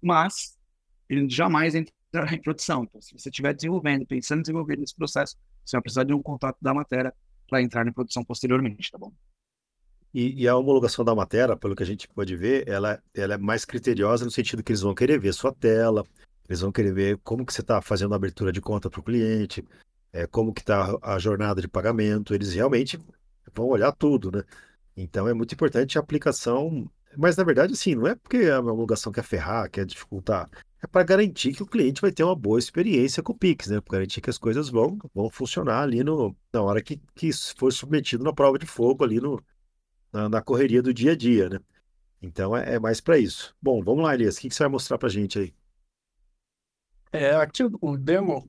mas 0.00 0.56
ele 1.08 1.28
jamais 1.28 1.74
entrará 1.74 2.32
em 2.32 2.40
produção. 2.40 2.84
Então, 2.84 3.00
se 3.00 3.12
você 3.18 3.28
estiver 3.28 3.52
desenvolvendo, 3.54 4.06
pensando 4.06 4.38
em 4.38 4.42
desenvolver 4.42 4.78
esse 4.78 4.94
processo, 4.94 5.36
você 5.64 5.76
vai 5.76 5.82
precisar 5.82 6.04
de 6.04 6.14
um 6.14 6.22
contato 6.22 6.58
da 6.62 6.72
matéria 6.72 7.12
para 7.48 7.62
entrar 7.62 7.86
em 7.86 7.92
produção 7.92 8.24
posteriormente, 8.24 8.90
tá 8.90 8.98
bom? 8.98 9.12
E, 10.12 10.42
e, 10.42 10.48
a 10.48 10.56
homologação 10.56 11.04
da 11.04 11.14
matéria, 11.14 11.56
pelo 11.56 11.76
que 11.76 11.82
a 11.82 11.86
gente 11.86 12.08
pode 12.08 12.34
ver, 12.34 12.66
ela, 12.66 13.02
ela 13.14 13.34
é 13.34 13.38
mais 13.38 13.64
criteriosa 13.64 14.24
no 14.24 14.30
sentido 14.30 14.62
que 14.62 14.72
eles 14.72 14.80
vão 14.80 14.94
querer 14.94 15.18
ver 15.18 15.34
sua 15.34 15.52
tela, 15.52 16.04
eles 16.48 16.60
vão 16.60 16.72
querer 16.72 16.92
ver 16.92 17.18
como 17.18 17.44
que 17.44 17.52
você 17.52 17.60
está 17.60 17.82
fazendo 17.82 18.14
a 18.14 18.16
abertura 18.16 18.50
de 18.50 18.60
conta 18.60 18.88
para 18.88 19.00
o 19.00 19.02
cliente, 19.02 19.62
é, 20.12 20.26
como 20.26 20.52
que 20.52 20.60
está 20.60 20.96
a 21.02 21.18
jornada 21.18 21.60
de 21.60 21.68
pagamento, 21.68 22.34
eles 22.34 22.54
realmente 22.54 22.98
vão 23.54 23.66
olhar 23.66 23.92
tudo, 23.92 24.30
né? 24.32 24.42
Então 24.96 25.28
é 25.28 25.34
muito 25.34 25.52
importante 25.52 25.98
a 25.98 26.00
aplicação, 26.00 26.90
mas 27.16 27.36
na 27.36 27.44
verdade, 27.44 27.72
assim, 27.72 27.94
não 27.94 28.06
é 28.06 28.14
porque 28.14 28.36
a 28.48 28.60
homologação 28.60 29.12
quer 29.12 29.24
ferrar, 29.24 29.70
quer 29.70 29.84
dificultar, 29.86 30.48
é 30.82 30.86
para 30.86 31.02
garantir 31.04 31.52
que 31.52 31.62
o 31.62 31.66
cliente 31.66 32.00
vai 32.00 32.12
ter 32.12 32.22
uma 32.22 32.36
boa 32.36 32.58
experiência 32.58 33.22
com 33.22 33.32
o 33.32 33.38
Pix, 33.38 33.68
né? 33.68 33.80
Para 33.80 33.98
garantir 33.98 34.20
que 34.20 34.30
as 34.30 34.38
coisas 34.38 34.68
vão, 34.68 34.98
vão 35.14 35.28
funcionar 35.28 35.82
ali 35.82 36.04
no, 36.04 36.36
na 36.52 36.62
hora 36.62 36.82
que, 36.82 37.00
que 37.14 37.30
for 37.56 37.72
submetido 37.72 38.22
na 38.22 38.32
prova 38.32 38.58
de 38.58 38.66
fogo, 38.66 39.02
ali 39.02 39.20
no, 39.20 39.42
na, 40.12 40.28
na 40.28 40.42
correria 40.42 40.80
do 40.80 40.94
dia 40.94 41.12
a 41.12 41.16
dia, 41.16 41.48
né? 41.48 41.58
Então 42.22 42.56
é, 42.56 42.74
é 42.74 42.78
mais 42.78 43.00
para 43.00 43.18
isso. 43.18 43.54
Bom, 43.60 43.82
vamos 43.82 44.04
lá, 44.04 44.14
Elias, 44.14 44.36
o 44.36 44.40
que, 44.40 44.48
que 44.48 44.54
você 44.54 44.62
vai 44.62 44.70
mostrar 44.70 44.98
para 44.98 45.08
gente 45.08 45.38
aí? 45.38 45.54
É, 47.10 47.34
aqui 47.34 47.64
o 47.64 47.96
demo 47.96 48.48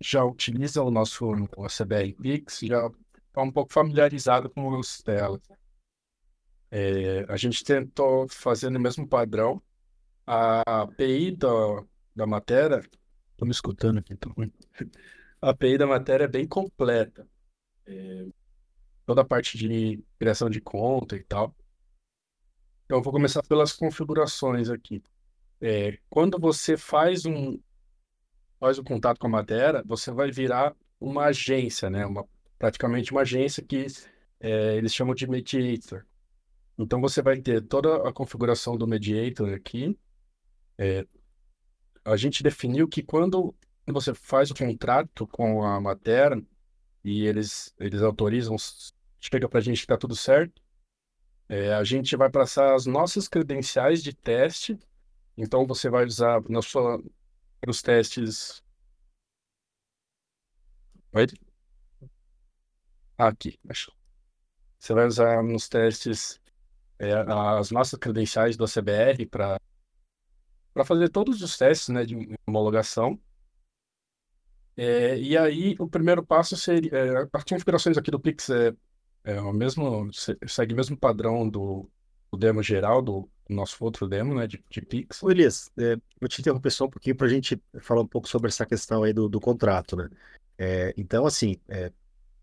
já 0.00 0.24
utiliza 0.24 0.82
o 0.82 0.90
nosso 0.90 1.26
o 1.56 1.66
CBR 1.66 2.12
Pix, 2.14 2.60
já 2.60 2.86
está 3.28 3.42
um 3.42 3.50
pouco 3.50 3.72
familiarizado 3.72 4.48
com 4.50 4.78
os 4.78 4.98
telas. 4.98 5.40
É, 6.70 7.24
a 7.28 7.36
gente 7.36 7.64
tentou 7.64 8.28
fazer 8.28 8.70
no 8.70 8.78
mesmo 8.78 9.06
padrão, 9.06 9.62
a 10.26 10.82
API 10.82 11.34
da, 11.34 11.48
da 12.14 12.26
matéria, 12.26 12.80
estou 13.32 13.46
me 13.46 13.50
escutando 13.50 13.98
aqui, 13.98 14.14
tô 14.16 14.30
ruim. 14.30 14.52
A 15.40 15.50
API 15.50 15.78
da 15.78 15.86
matéria 15.86 16.24
é 16.24 16.28
bem 16.28 16.48
completa. 16.48 17.24
É, 17.86 18.26
toda 19.06 19.22
a 19.22 19.24
parte 19.24 19.56
de 19.56 20.02
criação 20.18 20.50
de 20.50 20.60
conta 20.60 21.14
e 21.16 21.22
tal. 21.22 21.54
Então, 22.84 22.98
eu 22.98 23.02
vou 23.02 23.12
começar 23.12 23.42
pelas 23.44 23.72
configurações 23.72 24.68
aqui. 24.68 25.00
É, 25.60 25.98
quando 26.10 26.38
você 26.38 26.76
faz 26.76 27.24
um 27.24 27.58
faz 28.58 28.78
o 28.78 28.84
contato 28.84 29.18
com 29.18 29.28
a 29.28 29.30
matéria, 29.30 29.82
você 29.86 30.10
vai 30.10 30.30
virar 30.30 30.74
uma 31.00 31.26
agência, 31.26 31.88
né? 31.88 32.04
Uma, 32.04 32.26
praticamente 32.58 33.12
uma 33.12 33.20
agência 33.20 33.62
que 33.62 33.86
é, 34.40 34.76
eles 34.76 34.92
chamam 34.92 35.14
de 35.14 35.28
mediator. 35.28 36.04
Então 36.78 37.00
você 37.00 37.20
vai 37.20 37.40
ter 37.40 37.60
toda 37.66 38.08
a 38.08 38.12
configuração 38.12 38.76
do 38.76 38.86
mediator 38.86 39.52
aqui, 39.52 39.98
é, 40.78 41.04
a 42.04 42.16
gente 42.16 42.42
definiu 42.42 42.88
que 42.88 43.02
quando 43.02 43.54
você 43.86 44.14
faz 44.14 44.50
o 44.50 44.54
contrato 44.54 45.26
com 45.26 45.64
a 45.64 45.80
matéria 45.80 46.40
e 47.04 47.26
eles, 47.26 47.74
eles 47.78 48.00
autorizam, 48.00 48.56
chega 49.18 49.48
para 49.48 49.58
a 49.58 49.62
gente 49.62 49.78
que 49.78 49.84
está 49.84 49.96
tudo 49.96 50.14
certo, 50.14 50.62
é, 51.48 51.74
a 51.74 51.82
gente 51.82 52.14
vai 52.16 52.30
passar 52.30 52.74
as 52.74 52.86
nossas 52.86 53.26
credenciais 53.26 54.02
de 54.02 54.14
teste. 54.14 54.78
Então 55.36 55.66
você 55.66 55.88
vai 55.90 56.04
usar 56.04 56.42
na 56.48 56.62
sua, 56.62 57.02
nos 57.66 57.82
testes. 57.82 58.62
Oi? 61.12 61.26
Aqui, 63.16 63.58
achou. 63.68 63.94
Você 64.78 64.94
vai 64.94 65.06
usar 65.06 65.42
nos 65.42 65.68
testes 65.68 66.40
é, 66.98 67.12
as 67.12 67.70
nossas 67.70 67.98
credenciais 67.98 68.56
do 68.56 68.64
ACBR 68.64 69.26
para 69.26 69.60
para 70.74 70.84
fazer 70.84 71.08
todos 71.08 71.42
os 71.42 71.56
testes 71.58 71.88
né, 71.88 72.04
de 72.04 72.36
homologação. 72.46 73.18
É, 74.76 75.18
e 75.18 75.36
aí, 75.36 75.74
o 75.78 75.88
primeiro 75.88 76.24
passo 76.24 76.56
seria. 76.56 76.90
É, 76.92 77.28
as 77.32 77.44
configurações 77.44 77.98
aqui 77.98 78.12
do 78.12 78.20
Pix 78.20 78.48
é, 78.50 78.72
é 79.24 79.40
o 79.40 79.52
mesmo, 79.52 80.08
segue 80.46 80.74
o 80.74 80.76
mesmo 80.76 80.96
padrão 80.96 81.48
do, 81.48 81.90
do 82.30 82.38
demo 82.38 82.62
geral, 82.62 83.02
do, 83.02 83.28
nosso 83.48 83.82
outro 83.82 84.06
demo, 84.06 84.34
né, 84.34 84.46
de, 84.46 84.62
de 84.68 84.82
Pix. 84.82 85.22
Ô, 85.22 85.30
Elias, 85.30 85.70
é, 85.78 85.96
vou 86.20 86.28
te 86.28 86.40
interromper 86.40 86.70
só 86.70 86.84
um 86.84 86.90
pouquinho 86.90 87.16
para 87.16 87.26
a 87.26 87.30
gente 87.30 87.60
falar 87.80 88.02
um 88.02 88.06
pouco 88.06 88.28
sobre 88.28 88.48
essa 88.48 88.66
questão 88.66 89.02
aí 89.02 89.12
do, 89.12 89.28
do 89.28 89.40
contrato, 89.40 89.96
né? 89.96 90.08
É, 90.56 90.94
então, 90.96 91.24
assim, 91.24 91.56
é, 91.68 91.90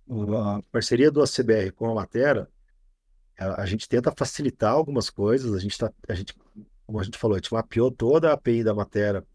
a 0.09 0.61
parceria 0.71 1.11
do 1.11 1.21
ACBR 1.21 1.71
com 1.71 1.89
a 1.89 1.95
Matera, 1.95 2.49
a, 3.37 3.61
a 3.61 3.65
gente 3.65 3.87
tenta 3.87 4.13
facilitar 4.15 4.71
algumas 4.71 5.09
coisas, 5.09 5.53
a 5.53 5.59
gente 5.59 5.77
tá, 5.77 5.91
a 6.07 6.13
gente 6.13 6.33
como 6.85 6.99
a 6.99 7.03
gente 7.03 7.17
falou, 7.17 7.35
a 7.35 7.39
gente 7.39 7.53
mapeou 7.53 7.91
toda 7.91 8.29
a 8.29 8.33
API 8.33 8.63
da 8.63 8.73
matéria, 8.73 9.25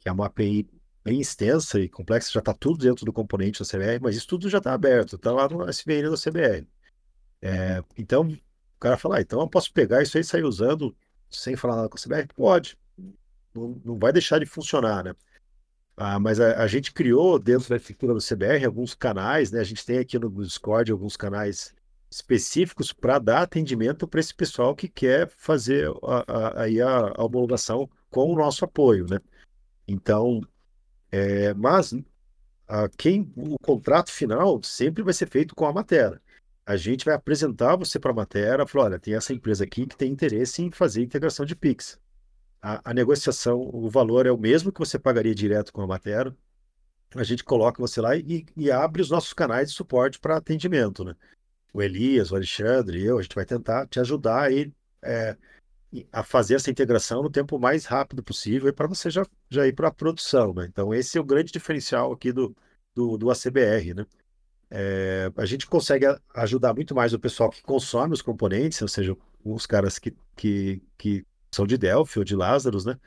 que 0.00 0.08
é 0.08 0.12
uma 0.12 0.26
API 0.26 0.68
bem 1.04 1.20
extensa 1.20 1.78
e 1.78 1.88
complexa, 1.88 2.32
já 2.32 2.40
está 2.40 2.52
tudo 2.52 2.78
dentro 2.78 3.04
do 3.04 3.12
componente 3.12 3.60
da 3.60 3.64
CBR, 3.64 4.00
mas 4.02 4.16
isso 4.16 4.26
tudo 4.26 4.50
já 4.50 4.58
está 4.58 4.74
aberto, 4.74 5.14
está 5.14 5.30
lá 5.30 5.48
no 5.48 5.68
SVN 5.70 6.10
da 6.10 6.16
CBR. 6.16 6.66
É, 7.40 7.82
então, 7.96 8.26
o 8.26 8.80
cara 8.80 8.96
fala, 8.96 9.18
ah, 9.18 9.20
então 9.20 9.40
eu 9.40 9.48
posso 9.48 9.72
pegar 9.72 10.02
isso 10.02 10.16
aí 10.16 10.22
e 10.22 10.24
sair 10.24 10.42
usando 10.42 10.96
sem 11.30 11.54
falar 11.54 11.76
nada 11.76 11.88
com 11.88 11.96
a 11.96 12.00
CBR? 12.00 12.26
Pode. 12.34 12.76
Não, 13.54 13.80
não 13.84 13.98
vai 13.98 14.12
deixar 14.12 14.40
de 14.40 14.46
funcionar, 14.46 15.04
né? 15.04 15.14
Ah, 15.96 16.18
mas 16.18 16.40
a, 16.40 16.62
a, 16.62 16.66
gente 16.66 16.92
criou 16.92 17.38
dentro 17.38 17.70
da 17.70 17.76
estrutura 17.76 18.12
do 18.12 18.20
CBR 18.20 18.66
alguns 18.66 18.94
canais, 18.94 19.50
né? 19.50 19.60
A 19.60 19.64
gente 19.64 19.86
tem 19.86 19.98
aqui 19.98 20.18
no 20.18 20.28
Discord 20.42 20.90
alguns 20.92 21.16
canais 21.16 21.74
específicos 22.10 22.92
para 22.92 23.18
dar 23.18 23.42
atendimento 23.42 24.06
para 24.06 24.20
esse 24.20 24.34
pessoal 24.34 24.74
que 24.74 24.88
quer 24.88 25.28
fazer 25.28 25.90
a, 26.02 26.62
a, 26.62 26.64
a, 26.64 27.24
homologação 27.24 27.88
com 28.10 28.32
o 28.32 28.36
nosso 28.36 28.64
apoio, 28.64 29.06
né? 29.08 29.20
Então, 29.86 30.40
é, 31.10 31.52
mas 31.54 31.94
a, 32.66 32.88
quem 32.88 33.32
o 33.36 33.58
contrato 33.58 34.10
final 34.10 34.60
sempre 34.62 35.02
vai 35.02 35.12
ser 35.12 35.28
feito 35.28 35.54
com 35.54 35.66
a 35.66 35.72
matéria. 35.72 36.20
A 36.64 36.76
gente 36.76 37.04
vai 37.04 37.14
apresentar 37.14 37.76
você 37.76 37.98
para 37.98 38.10
a 38.10 38.14
matéria, 38.14 38.66
falar, 38.66 38.86
olha, 38.86 38.98
tem 38.98 39.14
essa 39.14 39.32
empresa 39.32 39.64
aqui 39.64 39.86
que 39.86 39.96
tem 39.96 40.10
interesse 40.10 40.62
em 40.62 40.70
fazer 40.70 41.02
integração 41.02 41.44
de 41.46 41.54
Pix. 41.54 41.98
A, 42.60 42.90
a 42.90 42.94
negociação, 42.94 43.60
o 43.72 43.88
valor 43.88 44.26
é 44.26 44.32
o 44.32 44.38
mesmo 44.38 44.72
que 44.72 44.80
você 44.80 44.98
pagaria 44.98 45.34
direto 45.34 45.72
com 45.72 45.82
a 45.82 45.86
matéria. 45.86 46.34
A 47.14 47.22
gente 47.22 47.44
coloca 47.44 47.80
você 47.80 48.00
lá 48.00 48.16
e, 48.16 48.44
e 48.56 48.70
abre 48.70 49.00
os 49.00 49.10
nossos 49.10 49.32
canais 49.32 49.70
de 49.70 49.76
suporte 49.76 50.18
para 50.18 50.36
atendimento, 50.36 51.04
né? 51.04 51.14
O 51.76 51.82
Elias, 51.82 52.30
o 52.32 52.36
Alexandre 52.36 53.04
eu, 53.04 53.18
a 53.18 53.22
gente 53.22 53.34
vai 53.34 53.44
tentar 53.44 53.86
te 53.86 54.00
ajudar 54.00 54.44
aí, 54.44 54.72
é, 55.02 55.36
a 56.10 56.22
fazer 56.22 56.54
essa 56.54 56.70
integração 56.70 57.22
no 57.22 57.30
tempo 57.30 57.58
mais 57.58 57.84
rápido 57.84 58.22
possível 58.22 58.72
para 58.72 58.86
você 58.86 59.10
já, 59.10 59.26
já 59.50 59.66
ir 59.66 59.74
para 59.74 59.88
a 59.88 59.92
produção. 59.92 60.54
Né? 60.54 60.66
Então, 60.66 60.94
esse 60.94 61.18
é 61.18 61.20
o 61.20 61.24
grande 61.24 61.52
diferencial 61.52 62.12
aqui 62.12 62.32
do, 62.32 62.56
do, 62.94 63.18
do 63.18 63.30
ACBR. 63.30 63.92
Né? 63.94 64.06
É, 64.70 65.30
a 65.36 65.44
gente 65.44 65.66
consegue 65.66 66.06
ajudar 66.34 66.72
muito 66.74 66.94
mais 66.94 67.12
o 67.12 67.18
pessoal 67.18 67.50
que 67.50 67.62
consome 67.62 68.14
os 68.14 68.22
componentes, 68.22 68.80
ou 68.80 68.88
seja, 68.88 69.14
os 69.44 69.66
caras 69.66 69.98
que, 69.98 70.16
que, 70.34 70.82
que 70.96 71.26
são 71.54 71.66
de 71.66 71.76
Delphi 71.76 72.20
ou 72.20 72.24
de 72.24 72.34
Lazarus, 72.34 72.86
né? 72.86 72.98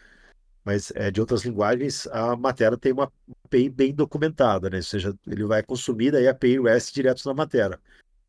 mas 0.64 0.92
é, 0.94 1.10
de 1.10 1.20
outras 1.20 1.44
linguagens, 1.44 2.06
a 2.08 2.36
matéria 2.36 2.78
tem 2.78 2.92
uma 2.92 3.12
API 3.46 3.68
bem 3.68 3.96
documentada, 3.96 4.70
né? 4.70 4.78
ou 4.78 4.84
seja, 4.84 5.12
ele 5.26 5.44
vai 5.44 5.64
consumir 5.64 6.12
daí 6.12 6.28
a 6.28 6.32
API 6.32 6.60
REST 6.60 6.94
direto 6.94 7.26
na 7.26 7.34
matéria. 7.34 7.80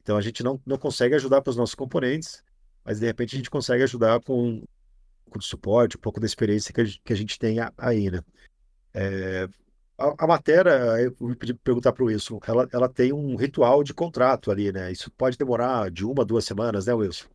Então 0.03 0.17
a 0.17 0.21
gente 0.21 0.43
não, 0.43 0.61
não 0.67 0.79
consegue 0.79 1.15
ajudar 1.15 1.43
para 1.43 1.51
os 1.51 1.57
nossos 1.57 1.75
componentes, 1.75 2.43
mas 2.85 3.01
de 3.01 3.07
repente 3.07 3.35
a 3.35 3.39
gente 3.39 3.51
consegue 3.51 3.83
ajudar 3.83 4.21
com, 4.21 4.63
com 5.29 5.41
suporte, 5.41 5.97
um 5.97 6.01
pouco 6.01 6.21
da 6.21 6.27
experiência 6.27 6.73
que 6.73 6.81
a 6.81 6.85
gente, 6.85 7.01
que 7.05 7.13
a 7.13 7.17
gente 7.17 7.39
tem 7.39 7.57
aí, 7.77 8.11
né? 8.11 8.21
É, 8.93 9.49
a, 9.97 10.25
a, 10.25 10.27
matéria, 10.27 10.71
eu 11.01 11.15
vou 11.19 11.37
pedir 11.37 11.55
perguntar 11.55 11.93
para 11.93 12.03
o 12.03 12.07
Wilson, 12.07 12.41
ela, 12.47 12.69
ela 12.73 12.89
tem 12.89 13.13
um 13.13 13.37
ritual 13.37 13.85
de 13.85 13.95
contrato 13.95 14.51
ali, 14.51 14.73
né? 14.73 14.91
Isso 14.91 15.11
pode 15.13 15.37
demorar 15.39 15.91
de 15.91 16.05
uma, 16.05 16.25
duas 16.25 16.45
semanas, 16.45 16.87
né, 16.87 16.95
Wilson? 16.95 17.29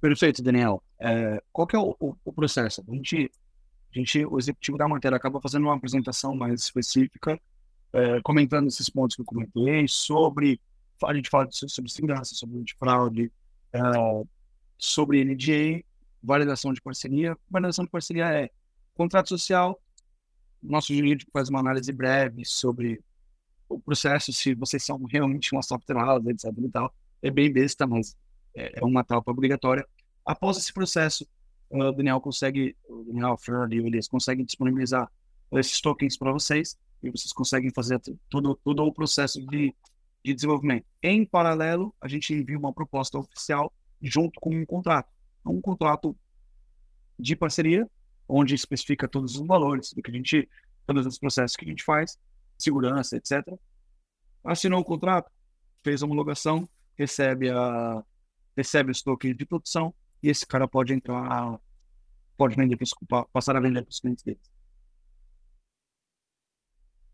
Perfeito, 0.00 0.42
Daniel. 0.42 0.82
É, 0.98 1.42
qual 1.52 1.66
que 1.66 1.76
é 1.76 1.78
o, 1.78 1.94
o, 2.00 2.16
o, 2.24 2.32
processo? 2.32 2.82
A 2.88 2.94
gente, 2.94 3.30
a 3.94 3.98
gente, 3.98 4.24
o 4.26 4.38
executivo 4.38 4.78
da 4.78 4.88
matéria 4.88 5.16
acaba 5.16 5.40
fazendo 5.40 5.64
uma 5.64 5.76
apresentação 5.76 6.34
mais 6.34 6.60
específica 6.60 7.40
é, 7.92 8.20
comentando 8.22 8.68
esses 8.68 8.88
pontos 8.88 9.14
que 9.14 9.22
eu 9.22 9.26
comentei, 9.26 9.86
sobre, 9.86 10.60
a 11.04 11.14
gente 11.14 11.28
fala 11.28 11.46
sobre 11.50 11.90
segurança, 11.90 12.34
sobre 12.34 12.58
antifraude, 12.58 13.30
é, 13.72 13.80
sobre 14.78 15.24
NDA, 15.24 15.84
validação 16.22 16.72
de 16.72 16.80
parceria. 16.80 17.36
Validação 17.50 17.84
de 17.84 17.90
parceria 17.90 18.26
é 18.32 18.50
contrato 18.94 19.28
social, 19.28 19.80
nosso 20.62 20.94
jurídico 20.94 21.30
faz 21.32 21.48
uma 21.48 21.60
análise 21.60 21.92
breve 21.92 22.44
sobre 22.44 23.02
o 23.68 23.80
processo, 23.80 24.32
se 24.32 24.54
vocês 24.54 24.84
são 24.84 25.02
realmente 25.04 25.52
uma 25.52 25.62
software 25.62 25.96
house, 25.96 26.26
etc 26.26 26.52
e 26.58 26.68
tal. 26.68 26.94
É 27.20 27.30
bem 27.30 27.52
besta, 27.52 27.86
mas 27.86 28.16
é, 28.54 28.80
é 28.80 28.84
uma 28.84 29.00
etapa 29.00 29.30
obrigatória. 29.30 29.86
Após 30.24 30.56
esse 30.56 30.72
processo, 30.72 31.26
o 31.68 31.90
Daniel 31.92 32.20
consegue, 32.20 32.76
o 32.88 33.04
Daniel, 33.04 33.32
o 33.32 33.38
Fernando 33.38 33.72
e 33.72 33.80
o 33.80 33.86
Elias 33.86 34.06
conseguem 34.06 34.44
disponibilizar 34.44 35.10
esses 35.52 35.80
tokens 35.80 36.16
para 36.16 36.32
vocês 36.32 36.76
e 37.02 37.10
vocês 37.10 37.32
conseguem 37.32 37.70
fazer 37.70 38.00
todo, 38.28 38.54
todo 38.64 38.84
o 38.84 38.92
processo 38.92 39.44
de, 39.46 39.74
de 40.24 40.34
desenvolvimento. 40.34 40.86
Em 41.02 41.24
paralelo, 41.24 41.94
a 42.00 42.08
gente 42.08 42.32
envia 42.32 42.58
uma 42.58 42.72
proposta 42.72 43.18
oficial 43.18 43.72
junto 44.00 44.40
com 44.40 44.54
um 44.54 44.64
contrato. 44.64 45.10
Um 45.44 45.60
contrato 45.60 46.16
de 47.18 47.36
parceria, 47.36 47.88
onde 48.28 48.54
especifica 48.54 49.08
todos 49.08 49.36
os 49.36 49.46
valores 49.46 49.92
do 49.92 50.02
que 50.02 50.10
a 50.10 50.14
gente, 50.14 50.48
todos 50.86 51.06
os 51.06 51.18
processos 51.18 51.56
que 51.56 51.64
a 51.64 51.68
gente 51.68 51.84
faz, 51.84 52.18
segurança, 52.58 53.16
etc. 53.16 53.42
Assinou 54.44 54.80
o 54.80 54.84
contrato, 54.84 55.30
fez 55.82 56.02
a 56.02 56.06
homologação, 56.06 56.68
recebe 56.96 57.50
a 57.50 58.04
recebe 58.56 58.90
os 58.90 59.02
tokens 59.02 59.36
de 59.36 59.46
produção 59.46 59.94
e 60.22 60.28
esse 60.28 60.46
cara 60.46 60.68
pode 60.68 60.92
entrar, 60.92 61.58
pode 62.36 62.54
vender, 62.54 62.78
passar 63.32 63.56
a 63.56 63.60
vender 63.60 63.82
para 63.82 63.90
os 63.90 64.00
clientes 64.00 64.22
deles. 64.22 64.50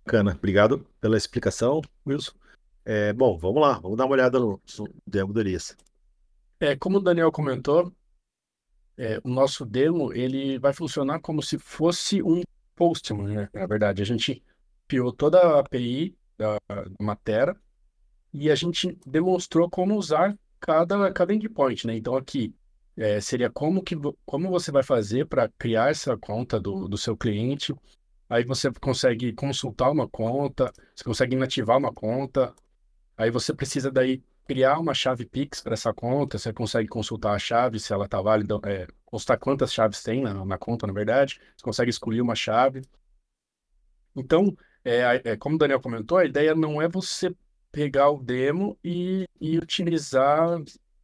Bacana, 0.08 0.34
obrigado 0.34 0.86
pela 1.02 1.18
explicação, 1.18 1.82
Wilson. 2.06 2.32
É, 2.82 3.12
bom, 3.12 3.36
vamos 3.36 3.60
lá, 3.60 3.78
vamos 3.78 3.98
dar 3.98 4.06
uma 4.06 4.14
olhada 4.14 4.40
no, 4.40 4.58
demo 5.06 5.34
do 5.34 5.40
Elias. 5.40 5.76
É, 6.58 6.74
como 6.74 6.96
o 6.96 7.00
Daniel 7.02 7.30
comentou, 7.30 7.92
é, 8.96 9.20
o 9.22 9.28
nosso 9.28 9.66
demo 9.66 10.10
ele 10.14 10.58
vai 10.58 10.72
funcionar 10.72 11.20
como 11.20 11.42
se 11.42 11.58
fosse 11.58 12.22
um 12.22 12.40
Postman, 12.74 13.34
né? 13.34 13.50
Na 13.52 13.66
verdade, 13.66 14.00
a 14.00 14.04
gente 14.06 14.42
piou 14.86 15.12
toda 15.12 15.40
a 15.40 15.60
API 15.60 16.16
da, 16.38 16.56
da 16.66 16.86
Matera 16.98 17.54
e 18.32 18.50
a 18.50 18.54
gente 18.54 18.98
demonstrou 19.04 19.68
como 19.68 19.94
usar 19.94 20.38
cada, 20.58 21.12
cada 21.12 21.34
endpoint, 21.34 21.86
né? 21.86 21.94
Então 21.94 22.16
aqui 22.16 22.54
é, 22.96 23.20
seria 23.20 23.50
como, 23.50 23.82
que, 23.82 23.94
como 24.24 24.48
você 24.48 24.72
vai 24.72 24.82
fazer 24.82 25.26
para 25.26 25.50
criar 25.58 25.90
essa 25.90 26.16
conta 26.16 26.58
do, 26.58 26.88
do 26.88 26.96
seu 26.96 27.14
cliente, 27.14 27.74
Aí 28.28 28.44
você 28.44 28.70
consegue 28.72 29.32
consultar 29.32 29.90
uma 29.90 30.06
conta, 30.06 30.70
você 30.94 31.02
consegue 31.02 31.34
inativar 31.34 31.78
uma 31.78 31.92
conta. 31.92 32.54
Aí 33.16 33.30
você 33.30 33.54
precisa 33.54 33.90
daí 33.90 34.22
criar 34.46 34.78
uma 34.78 34.94
chave 34.94 35.24
Pix 35.24 35.62
para 35.62 35.74
essa 35.74 35.92
conta. 35.94 36.38
Você 36.38 36.52
consegue 36.52 36.88
consultar 36.88 37.34
a 37.34 37.38
chave, 37.38 37.80
se 37.80 37.92
ela 37.92 38.04
está 38.04 38.20
válida, 38.20 38.58
é, 38.64 38.86
consultar 39.04 39.38
quantas 39.38 39.72
chaves 39.72 40.02
tem 40.02 40.22
na, 40.22 40.44
na, 40.44 40.58
conta, 40.58 40.86
na 40.86 40.92
verdade. 40.92 41.40
Você 41.56 41.64
consegue 41.64 41.90
escolher 41.90 42.20
uma 42.20 42.34
chave. 42.34 42.82
Então, 44.14 44.54
é, 44.84 45.22
é, 45.24 45.36
como 45.36 45.56
o 45.56 45.58
Daniel 45.58 45.80
comentou, 45.80 46.18
a 46.18 46.24
ideia 46.24 46.54
não 46.54 46.82
é 46.82 46.88
você 46.88 47.34
pegar 47.72 48.10
o 48.10 48.22
demo 48.22 48.78
e, 48.84 49.26
e 49.40 49.58
utilizar 49.58 50.60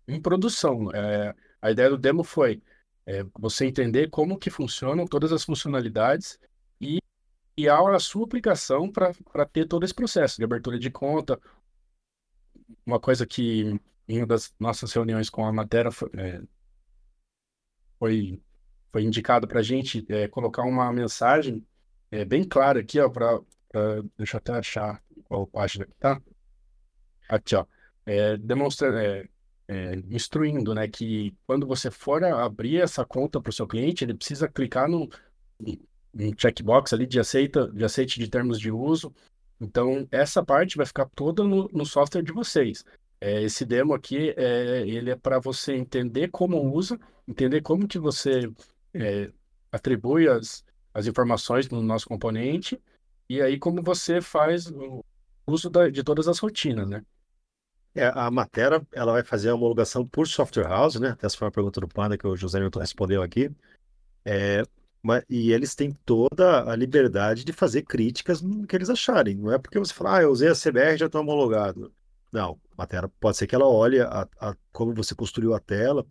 em 0.07 0.21
produção. 0.21 0.91
É, 0.93 1.35
a 1.61 1.71
ideia 1.71 1.89
do 1.89 1.99
demo 1.99 2.23
foi 2.23 2.63
é, 3.07 3.25
você 3.39 3.65
entender 3.67 4.11
como 4.11 4.39
que 4.39 4.51
funcionam 4.51 5.07
todas 5.07 5.33
as 5.33 5.45
funcionalidades 5.45 6.39
e 7.57 7.63
e 7.63 7.69
a 7.69 7.99
sua 7.99 8.25
aplicação 8.25 8.91
para 8.91 9.47
ter 9.47 9.67
todo 9.67 9.85
esse 9.85 9.95
processo 9.95 10.37
de 10.37 10.45
abertura 10.45 10.79
de 10.79 10.91
conta. 10.91 11.41
Uma 12.85 12.99
coisa 13.01 13.27
que 13.27 13.79
em 14.09 14.19
uma 14.19 14.27
das 14.27 14.55
nossas 14.59 14.93
reuniões 14.93 15.31
com 15.31 15.45
a 15.47 15.53
matéria 15.53 15.91
foi, 15.91 16.11
é, 16.15 16.43
foi, 17.99 18.43
foi 18.93 19.03
indicado 19.03 19.47
para 19.47 19.61
a 19.61 19.63
gente 19.63 20.05
é, 20.09 20.29
colocar 20.29 20.63
uma 20.63 20.93
mensagem 20.93 21.65
é, 22.11 22.25
bem 22.25 22.45
clara 22.45 22.81
aqui, 22.81 23.01
ó, 23.01 23.09
para 23.09 23.41
deixa 24.17 24.37
eu 24.37 24.39
até 24.39 24.53
achar 24.53 25.03
qual 25.25 25.47
página 25.47 25.85
que 25.85 25.95
tá. 25.95 26.23
Aqui, 27.29 27.57
ó, 27.57 27.67
é, 28.07 28.37
demonstra, 28.37 29.03
é, 29.03 29.29
é, 29.67 29.97
instruindo, 30.11 30.75
né, 30.75 30.87
que 30.87 31.37
quando 31.47 31.67
você 31.67 31.91
for 31.91 32.23
abrir 32.23 32.81
essa 32.81 33.05
conta 33.05 33.41
para 33.41 33.51
o 33.51 33.53
seu 33.53 33.67
cliente, 33.67 34.05
ele 34.05 34.15
precisa 34.15 34.47
clicar 34.47 34.89
no, 34.89 35.09
no 36.15 36.33
checkbox 36.39 36.93
ali 36.93 37.07
de 37.07 37.19
aceita, 37.19 37.69
de 37.69 37.85
aceite 37.85 38.19
de 38.19 38.29
termos 38.29 38.59
de 38.61 38.71
uso. 38.71 39.13
Então, 39.61 40.07
essa 40.11 40.45
parte 40.45 40.77
vai 40.77 40.87
ficar 40.87 41.09
toda 41.15 41.43
no, 41.45 41.69
no 41.73 41.87
software 41.87 42.23
de 42.23 42.33
vocês. 42.33 42.85
É, 43.21 43.43
esse 43.43 43.65
demo 43.65 43.95
aqui, 43.95 44.35
é, 44.37 44.87
ele 44.87 45.11
é 45.11 45.17
para 45.17 45.39
você 45.39 45.75
entender 45.75 46.29
como 46.29 46.61
usa, 46.75 46.99
entender 47.27 47.63
como 47.63 47.89
que 47.89 47.99
você 47.99 48.51
é, 48.93 49.31
atribui 49.73 50.29
as, 50.29 50.65
as 50.93 51.07
informações 51.07 51.69
no 51.69 51.83
nosso 51.83 52.07
componente 52.07 52.81
e 53.29 53.41
aí 53.41 53.59
como 53.59 53.83
você 53.83 54.21
faz 54.21 54.71
o 54.71 55.05
uso 55.47 55.71
da, 55.71 55.89
de 55.89 56.03
todas 56.03 56.29
as 56.29 56.39
rotinas, 56.39 56.89
né? 56.89 57.03
É, 57.95 58.07
a 58.07 58.31
matéria 58.31 58.85
ela 58.93 59.13
vai 59.13 59.23
fazer 59.23 59.51
a 59.51 59.55
homologação 59.55 60.07
por 60.07 60.27
software 60.27 60.69
house, 60.69 60.99
né? 60.99 61.17
Essa 61.23 61.37
foi 61.37 61.47
uma 61.47 61.53
pergunta 61.53 61.81
do 61.81 61.89
Panda 61.89 62.19
que 62.19 62.27
o 62.27 62.37
José 62.37 62.59
Milton 62.59 62.81
respondeu 62.81 63.23
aqui. 63.23 63.51
É, 64.25 64.63
mas, 65.05 65.23
e 65.29 65.53
eles 65.53 65.75
têm 65.75 65.93
toda 66.07 66.65
a 66.65 66.75
liberdade 66.75 67.45
de 67.45 67.53
fazer 67.53 67.83
críticas 67.83 68.41
no 68.41 68.67
que 68.67 68.75
eles 68.75 68.89
acharem. 68.89 69.37
Não 69.37 69.53
é 69.53 69.59
porque 69.59 69.79
você 69.79 69.93
fala, 69.93 70.17
ah, 70.17 70.23
eu 70.23 70.31
usei 70.31 70.49
a 70.49 70.55
CBR 70.55 70.97
já 70.97 71.07
estou 71.07 71.21
homologado. 71.21 71.93
Não, 72.33 72.59
a 72.73 72.75
matéria 72.79 73.11
pode 73.21 73.37
ser 73.37 73.47
que 73.47 73.55
ela 73.55 73.69
olhe 73.69 74.01
a, 74.01 74.27
a, 74.41 74.57
como 74.73 74.95
você 74.95 75.15
construiu 75.15 75.55
a 75.55 75.61
tela, 75.61 76.07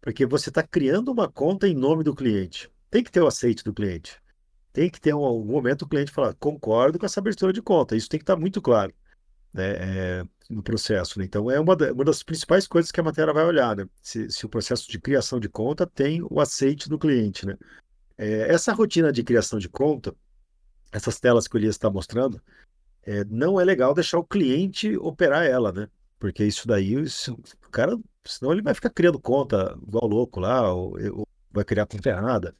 porque 0.00 0.24
você 0.24 0.48
está 0.48 0.62
criando 0.62 1.10
uma 1.10 1.28
conta 1.28 1.66
em 1.66 1.74
nome 1.74 2.04
do 2.04 2.14
cliente. 2.14 2.70
Tem 2.88 3.02
que 3.02 3.10
ter 3.10 3.20
o 3.20 3.26
aceite 3.26 3.64
do 3.64 3.74
cliente. 3.74 4.22
Tem 4.72 4.88
que 4.88 5.00
ter 5.00 5.12
um, 5.12 5.24
algum 5.24 5.50
momento 5.50 5.82
o 5.82 5.88
cliente 5.88 6.12
falar, 6.12 6.32
concordo 6.34 7.00
com 7.00 7.06
essa 7.06 7.18
abertura 7.18 7.52
de 7.52 7.60
conta. 7.60 7.96
Isso 7.96 8.08
tem 8.08 8.20
que 8.20 8.22
estar 8.22 8.36
tá 8.36 8.40
muito 8.40 8.62
claro 8.62 8.94
né, 9.52 9.70
é, 10.20 10.24
no 10.48 10.62
processo. 10.62 11.18
Né? 11.18 11.24
Então, 11.24 11.50
é 11.50 11.58
uma, 11.58 11.74
da, 11.74 11.92
uma, 11.92 12.04
das 12.04 12.22
principais 12.22 12.68
coisas 12.68 12.92
que 12.92 13.00
a 13.00 13.02
matéria 13.02 13.34
vai 13.34 13.44
olhar, 13.44 13.74
né? 13.74 13.88
se, 14.00 14.30
se, 14.30 14.46
o 14.46 14.48
processo 14.48 14.88
de 14.88 15.00
criação 15.00 15.40
de 15.40 15.48
conta 15.48 15.84
tem 15.84 16.22
o 16.30 16.40
aceite 16.40 16.88
do 16.88 16.96
cliente. 16.96 17.44
Né? 17.44 17.56
É, 18.18 18.52
essa 18.52 18.72
rotina 18.72 19.12
de 19.12 19.22
criação 19.22 19.58
de 19.58 19.68
conta, 19.68 20.14
essas 20.92 21.20
telas 21.20 21.46
que 21.46 21.56
o 21.56 21.58
Elias 21.58 21.74
está 21.74 21.90
mostrando, 21.90 22.40
é, 23.02 23.24
não 23.24 23.60
é 23.60 23.64
legal 23.64 23.94
deixar 23.94 24.18
o 24.18 24.24
cliente 24.24 24.96
operar 24.96 25.44
ela, 25.44 25.72
né? 25.72 25.88
Porque 26.18 26.44
isso 26.44 26.66
daí, 26.66 26.94
isso, 26.94 27.34
o 27.66 27.70
cara, 27.70 27.96
senão 28.24 28.52
ele 28.52 28.62
vai 28.62 28.74
ficar 28.74 28.90
criando 28.90 29.20
conta 29.20 29.78
igual 29.86 30.06
louco 30.06 30.40
lá, 30.40 30.72
ou, 30.72 30.96
ou 31.12 31.28
vai 31.52 31.64
criar 31.64 31.86
conta 31.86 32.08
errada. 32.08 32.54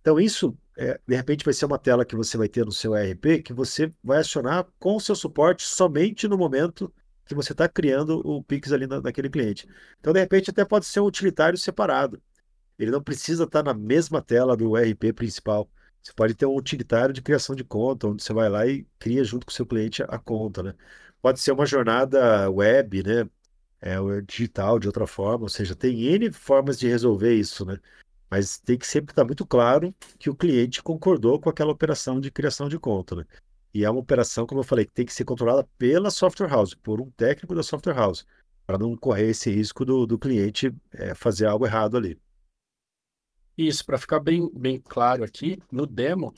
Então, 0.00 0.18
isso, 0.18 0.56
é, 0.76 1.00
de 1.06 1.14
repente, 1.14 1.44
vai 1.44 1.54
ser 1.54 1.64
uma 1.64 1.78
tela 1.78 2.04
que 2.04 2.16
você 2.16 2.36
vai 2.36 2.48
ter 2.48 2.64
no 2.64 2.72
seu 2.72 2.94
ERP 2.94 3.42
que 3.44 3.52
você 3.52 3.90
vai 4.02 4.18
acionar 4.18 4.66
com 4.78 4.96
o 4.96 5.00
seu 5.00 5.14
suporte 5.14 5.62
somente 5.62 6.26
no 6.26 6.36
momento 6.36 6.92
que 7.24 7.34
você 7.34 7.52
está 7.52 7.68
criando 7.68 8.20
o 8.26 8.42
Pix 8.42 8.72
ali 8.72 8.86
na, 8.86 9.00
naquele 9.00 9.30
cliente. 9.30 9.66
Então, 10.00 10.12
de 10.12 10.20
repente, 10.20 10.50
até 10.50 10.64
pode 10.64 10.86
ser 10.86 11.00
um 11.00 11.06
utilitário 11.06 11.56
separado. 11.56 12.20
Ele 12.78 12.90
não 12.90 13.02
precisa 13.02 13.44
estar 13.44 13.62
tá 13.62 13.72
na 13.72 13.78
mesma 13.78 14.22
tela 14.22 14.56
do 14.56 14.76
ERP 14.76 15.12
principal. 15.14 15.68
Você 16.02 16.12
pode 16.12 16.34
ter 16.34 16.46
um 16.46 16.56
utilitário 16.56 17.14
de 17.14 17.22
criação 17.22 17.54
de 17.54 17.62
conta, 17.62 18.08
onde 18.08 18.22
você 18.22 18.32
vai 18.32 18.48
lá 18.48 18.66
e 18.66 18.86
cria 18.98 19.22
junto 19.22 19.46
com 19.46 19.50
o 19.52 19.54
seu 19.54 19.64
cliente 19.66 20.02
a 20.02 20.18
conta, 20.18 20.62
né? 20.62 20.74
Pode 21.20 21.40
ser 21.40 21.52
uma 21.52 21.66
jornada 21.66 22.50
web, 22.50 23.02
né? 23.04 23.28
É, 23.80 23.96
digital 24.22 24.78
de 24.78 24.86
outra 24.86 25.06
forma, 25.06 25.44
ou 25.44 25.48
seja, 25.48 25.74
tem 25.74 26.02
N 26.04 26.32
formas 26.32 26.78
de 26.78 26.88
resolver 26.88 27.34
isso, 27.34 27.64
né? 27.64 27.78
Mas 28.30 28.58
tem 28.58 28.78
que 28.78 28.86
sempre 28.86 29.12
estar 29.12 29.24
muito 29.24 29.44
claro 29.46 29.94
que 30.18 30.30
o 30.30 30.34
cliente 30.34 30.82
concordou 30.82 31.38
com 31.40 31.50
aquela 31.50 31.72
operação 31.72 32.20
de 32.20 32.30
criação 32.30 32.68
de 32.68 32.78
conta, 32.78 33.16
né? 33.16 33.24
E 33.74 33.84
é 33.84 33.90
uma 33.90 34.00
operação, 34.00 34.46
como 34.46 34.60
eu 34.60 34.64
falei, 34.64 34.84
que 34.84 34.92
tem 34.92 35.06
que 35.06 35.14
ser 35.14 35.24
controlada 35.24 35.68
pela 35.78 36.10
software 36.10 36.48
house, 36.48 36.74
por 36.74 37.00
um 37.00 37.10
técnico 37.10 37.54
da 37.54 37.62
software 37.62 37.94
house, 37.94 38.26
para 38.66 38.78
não 38.78 38.96
correr 38.96 39.30
esse 39.30 39.50
risco 39.50 39.84
do, 39.84 40.06
do 40.06 40.18
cliente 40.18 40.74
é, 40.92 41.14
fazer 41.14 41.46
algo 41.46 41.66
errado 41.66 41.96
ali. 41.96 42.18
Isso, 43.56 43.84
para 43.84 43.98
ficar 43.98 44.20
bem, 44.20 44.50
bem 44.54 44.80
claro 44.80 45.24
aqui, 45.24 45.58
no 45.70 45.86
demo, 45.86 46.34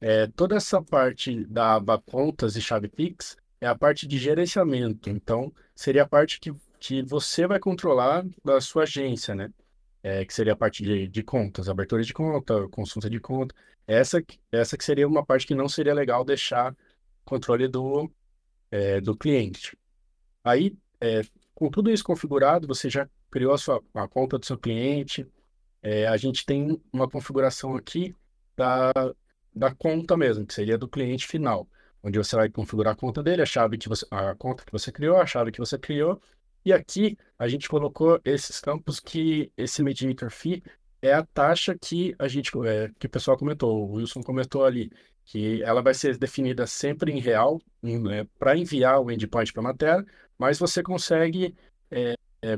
é, 0.00 0.26
toda 0.26 0.56
essa 0.56 0.82
parte 0.82 1.44
da 1.46 1.74
aba 1.74 1.98
contas 1.98 2.56
e 2.56 2.60
chave 2.60 2.88
Pix 2.88 3.36
é 3.60 3.66
a 3.66 3.74
parte 3.74 4.06
de 4.06 4.18
gerenciamento. 4.18 5.08
Então, 5.08 5.52
seria 5.74 6.02
a 6.02 6.08
parte 6.08 6.40
que, 6.40 6.52
que 6.78 7.02
você 7.02 7.46
vai 7.46 7.58
controlar 7.58 8.24
da 8.44 8.60
sua 8.60 8.82
agência, 8.82 9.34
né? 9.34 9.50
é, 10.06 10.24
que 10.24 10.32
seria 10.32 10.52
a 10.52 10.56
parte 10.56 10.84
de, 10.84 11.08
de 11.08 11.22
contas, 11.24 11.68
abertura 11.68 12.00
de 12.00 12.14
conta, 12.14 12.68
consulta 12.68 13.10
de 13.10 13.18
conta. 13.18 13.52
Essa, 13.88 14.22
essa 14.52 14.78
que 14.78 14.84
seria 14.84 15.06
uma 15.08 15.26
parte 15.26 15.44
que 15.44 15.54
não 15.54 15.68
seria 15.68 15.92
legal 15.92 16.24
deixar 16.24 16.76
controle 17.24 17.66
do, 17.66 18.08
é, 18.70 19.00
do 19.00 19.16
cliente. 19.16 19.76
Aí, 20.44 20.76
é, 21.00 21.22
com 21.56 21.68
tudo 21.68 21.90
isso 21.90 22.04
configurado, 22.04 22.68
você 22.68 22.88
já 22.88 23.08
criou 23.32 23.52
a 23.52 23.58
sua 23.58 23.82
a 23.94 24.06
conta 24.06 24.38
do 24.38 24.46
seu 24.46 24.56
cliente. 24.56 25.26
É, 25.82 26.06
a 26.06 26.16
gente 26.16 26.44
tem 26.44 26.80
uma 26.92 27.08
configuração 27.08 27.76
aqui 27.76 28.14
da, 28.56 28.92
da 29.54 29.74
conta 29.74 30.16
mesmo, 30.16 30.46
que 30.46 30.54
seria 30.54 30.78
do 30.78 30.88
cliente 30.88 31.26
final, 31.26 31.68
onde 32.02 32.18
você 32.18 32.36
vai 32.36 32.48
configurar 32.48 32.94
a 32.94 32.96
conta 32.96 33.22
dele, 33.22 33.42
a 33.42 33.46
chave 33.46 33.78
que 33.78 33.88
você, 33.88 34.06
a 34.10 34.34
conta 34.34 34.64
que 34.64 34.72
você 34.72 34.90
criou, 34.90 35.16
a 35.16 35.26
chave 35.26 35.52
que 35.52 35.58
você 35.58 35.78
criou, 35.78 36.20
e 36.64 36.72
aqui 36.72 37.16
a 37.38 37.46
gente 37.46 37.68
colocou 37.68 38.20
esses 38.24 38.60
campos 38.60 38.98
que 38.98 39.52
esse 39.56 39.82
mediator 39.82 40.30
fee 40.30 40.62
é 41.00 41.12
a 41.12 41.24
taxa 41.24 41.76
que 41.78 42.14
a 42.18 42.26
gente 42.26 42.50
é, 42.66 42.90
que 42.98 43.06
o 43.06 43.10
pessoal 43.10 43.36
comentou, 43.36 43.88
o 43.88 43.92
Wilson 43.92 44.22
comentou 44.22 44.64
ali, 44.64 44.90
que 45.24 45.62
ela 45.62 45.82
vai 45.82 45.94
ser 45.94 46.16
definida 46.16 46.66
sempre 46.66 47.12
em 47.12 47.20
real 47.20 47.60
é, 47.84 48.24
para 48.38 48.56
enviar 48.56 49.00
o 49.00 49.10
endpoint 49.10 49.52
para 49.52 49.60
a 49.60 49.64
matéria, 49.64 50.06
mas 50.38 50.58
você 50.58 50.82
consegue 50.82 51.54
é, 51.90 52.14
é, 52.42 52.56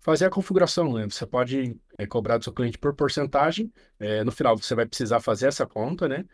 fazer 0.00 0.26
a 0.26 0.30
configuração, 0.30 0.92
né? 0.92 1.04
Você 1.08 1.26
pode 1.26 1.76
é, 1.98 2.06
cobrar 2.06 2.38
do 2.38 2.44
seu 2.44 2.52
cliente 2.52 2.78
por 2.78 2.94
porcentagem. 2.94 3.70
É, 3.98 4.24
no 4.24 4.32
final 4.32 4.56
você 4.56 4.74
vai 4.74 4.86
precisar 4.86 5.20
fazer 5.20 5.48
essa 5.48 5.66
conta, 5.66 6.08
né? 6.08 6.24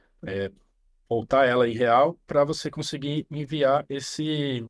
voltar 1.09 1.47
ela 1.47 1.69
em 1.69 1.75
real 1.75 2.19
para 2.27 2.45
você 2.45 2.71
conseguir 2.71 3.27
enviar 3.31 3.85
esse 3.91 4.65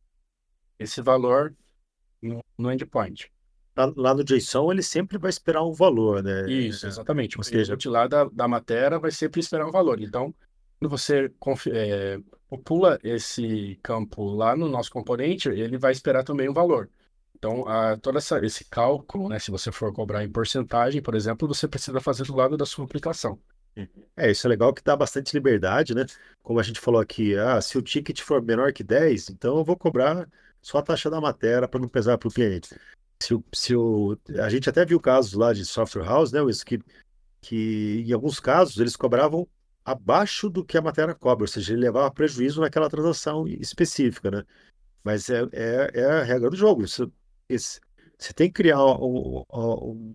esse 0.78 1.00
valor 1.00 1.54
no, 2.58 2.72
endpoint. 2.72 3.30
Lá, 3.76 3.92
lá, 3.96 4.14
no 4.14 4.24
JSON 4.24 4.72
ele 4.72 4.82
sempre 4.82 5.18
vai 5.18 5.30
esperar 5.30 5.64
um 5.64 5.72
valor, 5.72 6.22
né? 6.22 6.50
Isso, 6.50 6.86
exatamente. 6.86 7.36
Ou 7.38 7.44
seja, 7.44 7.74
o 7.74 7.90
lá 7.90 8.06
da, 8.06 8.24
da 8.24 8.48
matéria 8.48 8.98
vai 8.98 9.10
sempre 9.10 9.40
esperar 9.40 9.66
um 9.66 9.70
valor. 9.70 10.00
Então, 10.00 10.34
quando 10.78 10.90
você 10.90 11.32
é, 11.72 12.18
popula 12.48 12.98
esse 13.02 13.78
campo 13.82 14.24
lá 14.24 14.56
no 14.56 14.68
nosso 14.68 14.90
componente, 14.90 15.48
ele 15.48 15.76
vai 15.76 15.92
esperar 15.92 16.22
também 16.24 16.48
um 16.48 16.54
valor. 16.54 16.88
Então, 17.44 17.68
a, 17.68 17.98
todo 17.98 18.16
essa, 18.16 18.42
esse 18.42 18.64
cálculo, 18.64 19.28
né, 19.28 19.38
se 19.38 19.50
você 19.50 19.70
for 19.70 19.92
cobrar 19.92 20.24
em 20.24 20.30
porcentagem, 20.30 21.02
por 21.02 21.14
exemplo, 21.14 21.46
você 21.46 21.68
precisa 21.68 22.00
fazer 22.00 22.24
do 22.24 22.34
lado 22.34 22.56
da 22.56 22.64
sua 22.64 22.86
aplicação. 22.86 23.38
É, 24.16 24.30
isso 24.30 24.46
é 24.46 24.50
legal 24.50 24.72
que 24.72 24.82
dá 24.82 24.96
bastante 24.96 25.34
liberdade, 25.34 25.94
né? 25.94 26.06
Como 26.42 26.58
a 26.58 26.62
gente 26.62 26.80
falou 26.80 27.02
aqui, 27.02 27.36
ah, 27.36 27.60
se 27.60 27.76
o 27.76 27.82
ticket 27.82 28.22
for 28.22 28.40
menor 28.40 28.72
que 28.72 28.82
10, 28.82 29.28
então 29.28 29.58
eu 29.58 29.64
vou 29.64 29.76
cobrar 29.76 30.26
só 30.62 30.78
a 30.78 30.82
taxa 30.82 31.10
da 31.10 31.20
matéria 31.20 31.68
para 31.68 31.80
não 31.80 31.88
pesar 31.88 32.16
para 32.16 32.28
o 32.28 32.32
cliente. 32.32 32.74
Se 33.20 33.34
o, 33.34 33.44
se 33.52 33.76
o, 33.76 34.16
a 34.42 34.48
gente 34.48 34.70
até 34.70 34.82
viu 34.86 34.98
casos 34.98 35.34
lá 35.34 35.52
de 35.52 35.66
software 35.66 36.04
house, 36.04 36.32
né, 36.32 36.42
isso 36.48 36.64
que, 36.64 36.80
que 37.42 38.04
em 38.06 38.12
alguns 38.14 38.40
casos 38.40 38.78
eles 38.78 38.96
cobravam 38.96 39.46
abaixo 39.84 40.48
do 40.48 40.64
que 40.64 40.78
a 40.78 40.82
matéria 40.82 41.14
cobra, 41.14 41.44
ou 41.44 41.48
seja, 41.48 41.74
ele 41.74 41.82
levava 41.82 42.10
prejuízo 42.10 42.62
naquela 42.62 42.88
transação 42.88 43.46
específica, 43.46 44.30
né? 44.30 44.44
Mas 45.02 45.28
é, 45.28 45.42
é, 45.52 45.90
é 45.92 46.04
a 46.06 46.22
regra 46.22 46.48
do 46.48 46.56
jogo. 46.56 46.82
Isso, 46.82 47.12
esse, 47.48 47.80
você 48.18 48.32
tem 48.32 48.48
que 48.48 48.54
criar 48.54 48.84
um, 48.84 49.44
um, 49.52 50.14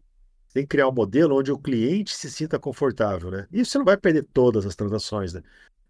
tem 0.54 0.64
que 0.64 0.70
criar 0.70 0.88
um 0.88 0.94
modelo 0.94 1.38
onde 1.38 1.52
o 1.52 1.60
cliente 1.60 2.14
se 2.14 2.30
sinta 2.32 2.60
confortável, 2.60 3.32
né? 3.32 3.48
E 3.52 3.64
você 3.64 3.78
não 3.78 3.86
vai 3.86 3.98
perder 3.98 4.24
todas 4.34 4.66
as 4.66 4.76
transações, 4.76 5.34
né? 5.34 5.42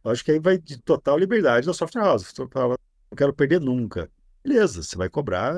Acho 0.04 0.24
que 0.24 0.32
aí 0.32 0.40
vai 0.40 0.58
de 0.58 0.78
total 0.82 1.18
liberdade 1.18 1.68
da 1.68 1.74
software 1.74 2.04
house. 2.04 2.34
Não 2.38 3.18
quero 3.18 3.34
perder 3.34 3.60
nunca 3.60 4.10
beleza, 4.44 4.82
você 4.82 4.96
vai 4.96 5.10
cobrar 5.10 5.56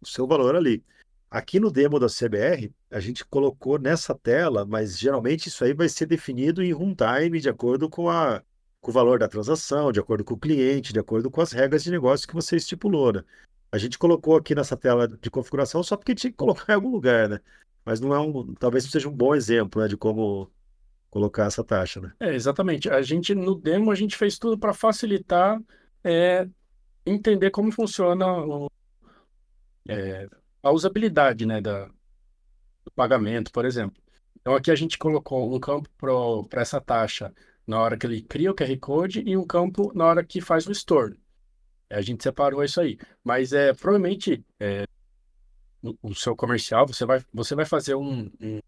o 0.00 0.06
seu 0.06 0.26
valor 0.26 0.56
ali. 0.56 0.82
Aqui 1.30 1.60
no 1.60 1.70
demo 1.70 1.98
da 1.98 2.06
CBR, 2.06 2.72
a 2.90 2.98
gente 2.98 3.24
colocou 3.24 3.78
nessa 3.78 4.14
tela, 4.14 4.64
mas 4.66 4.98
geralmente 4.98 5.46
isso 5.46 5.62
aí 5.62 5.72
vai 5.72 5.88
ser 5.88 6.06
definido 6.06 6.62
em 6.62 6.72
runtime, 6.72 7.40
de 7.40 7.48
acordo 7.48 7.88
com, 7.88 8.08
a, 8.08 8.42
com 8.80 8.90
o 8.90 8.94
valor 8.94 9.18
da 9.18 9.28
transação, 9.28 9.92
de 9.92 10.00
acordo 10.00 10.24
com 10.24 10.34
o 10.34 10.38
cliente, 10.38 10.92
de 10.92 10.98
acordo 10.98 11.30
com 11.30 11.40
as 11.40 11.52
regras 11.52 11.84
de 11.84 11.90
negócio 11.90 12.26
que 12.26 12.34
você 12.34 12.56
estipulou, 12.56 13.12
né? 13.12 13.24
A 13.72 13.78
gente 13.78 13.98
colocou 13.98 14.36
aqui 14.36 14.54
nessa 14.54 14.76
tela 14.76 15.06
de 15.06 15.30
configuração 15.30 15.82
só 15.82 15.96
porque 15.96 16.14
tinha 16.14 16.30
que 16.30 16.36
colocar 16.36 16.72
em 16.72 16.76
algum 16.76 16.90
lugar, 16.90 17.28
né? 17.28 17.40
Mas 17.84 18.00
não 18.00 18.14
é 18.14 18.20
um, 18.20 18.54
talvez 18.54 18.84
seja 18.84 19.08
um 19.08 19.16
bom 19.16 19.34
exemplo, 19.34 19.80
né, 19.80 19.88
de 19.88 19.96
como 19.96 20.50
colocar 21.08 21.46
essa 21.46 21.64
taxa, 21.64 22.00
né? 22.00 22.12
É, 22.20 22.34
exatamente. 22.34 22.88
A 22.90 23.02
gente, 23.02 23.34
no 23.34 23.54
demo, 23.54 23.90
a 23.90 23.94
gente 23.94 24.16
fez 24.16 24.38
tudo 24.38 24.58
para 24.58 24.74
facilitar 24.74 25.60
é, 26.04 26.48
entender 27.04 27.50
como 27.50 27.72
funciona 27.72 28.26
o, 28.26 28.70
é, 29.88 30.28
a 30.62 30.70
usabilidade 30.70 31.46
né, 31.46 31.60
da, 31.60 31.86
do 31.86 32.90
pagamento, 32.94 33.50
por 33.50 33.64
exemplo. 33.64 34.00
Então 34.40 34.54
aqui 34.54 34.70
a 34.70 34.74
gente 34.74 34.98
colocou 34.98 35.54
um 35.54 35.60
campo 35.60 35.88
para 36.48 36.62
essa 36.62 36.80
taxa 36.80 37.32
na 37.66 37.78
hora 37.78 37.96
que 37.96 38.06
ele 38.06 38.22
cria 38.22 38.50
o 38.50 38.54
QR 38.54 38.78
Code 38.78 39.22
e 39.26 39.36
um 39.36 39.46
campo 39.46 39.92
na 39.94 40.06
hora 40.06 40.24
que 40.24 40.40
faz 40.40 40.66
o 40.66 40.72
estorno. 40.72 41.16
A 41.90 42.00
gente 42.00 42.22
separou 42.22 42.62
isso 42.62 42.80
aí. 42.80 42.98
Mas 43.24 43.52
é 43.52 43.72
provavelmente 43.72 44.44
é, 44.58 44.84
o 46.02 46.14
seu 46.14 46.36
comercial, 46.36 46.86
você 46.86 47.04
vai, 47.04 47.22
você 47.32 47.54
vai 47.54 47.64
fazer 47.64 47.94
um, 47.94 48.30
um 48.40 48.60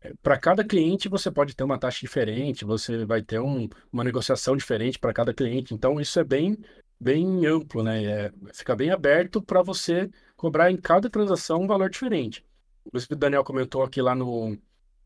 é, 0.00 0.12
para 0.22 0.38
cada 0.38 0.64
cliente 0.64 1.08
você 1.08 1.30
pode 1.30 1.54
ter 1.54 1.64
uma 1.64 1.78
taxa 1.78 2.00
diferente, 2.00 2.64
você 2.64 3.04
vai 3.04 3.22
ter 3.22 3.40
um, 3.40 3.68
uma 3.92 4.04
negociação 4.04 4.56
diferente 4.56 4.98
para 4.98 5.12
cada 5.12 5.34
cliente. 5.34 5.74
Então 5.74 6.00
isso 6.00 6.18
é 6.20 6.24
bem 6.24 6.56
bem 6.98 7.46
amplo, 7.46 7.82
né? 7.82 8.04
É, 8.04 8.32
fica 8.54 8.74
bem 8.74 8.90
aberto 8.90 9.42
para 9.42 9.62
você 9.62 10.10
cobrar 10.36 10.70
em 10.70 10.76
cada 10.76 11.10
transação 11.10 11.62
um 11.62 11.66
valor 11.66 11.90
diferente. 11.90 12.44
O 12.92 13.16
Daniel 13.16 13.44
comentou 13.44 13.82
aqui 13.82 14.00
lá 14.00 14.14
no, 14.14 14.56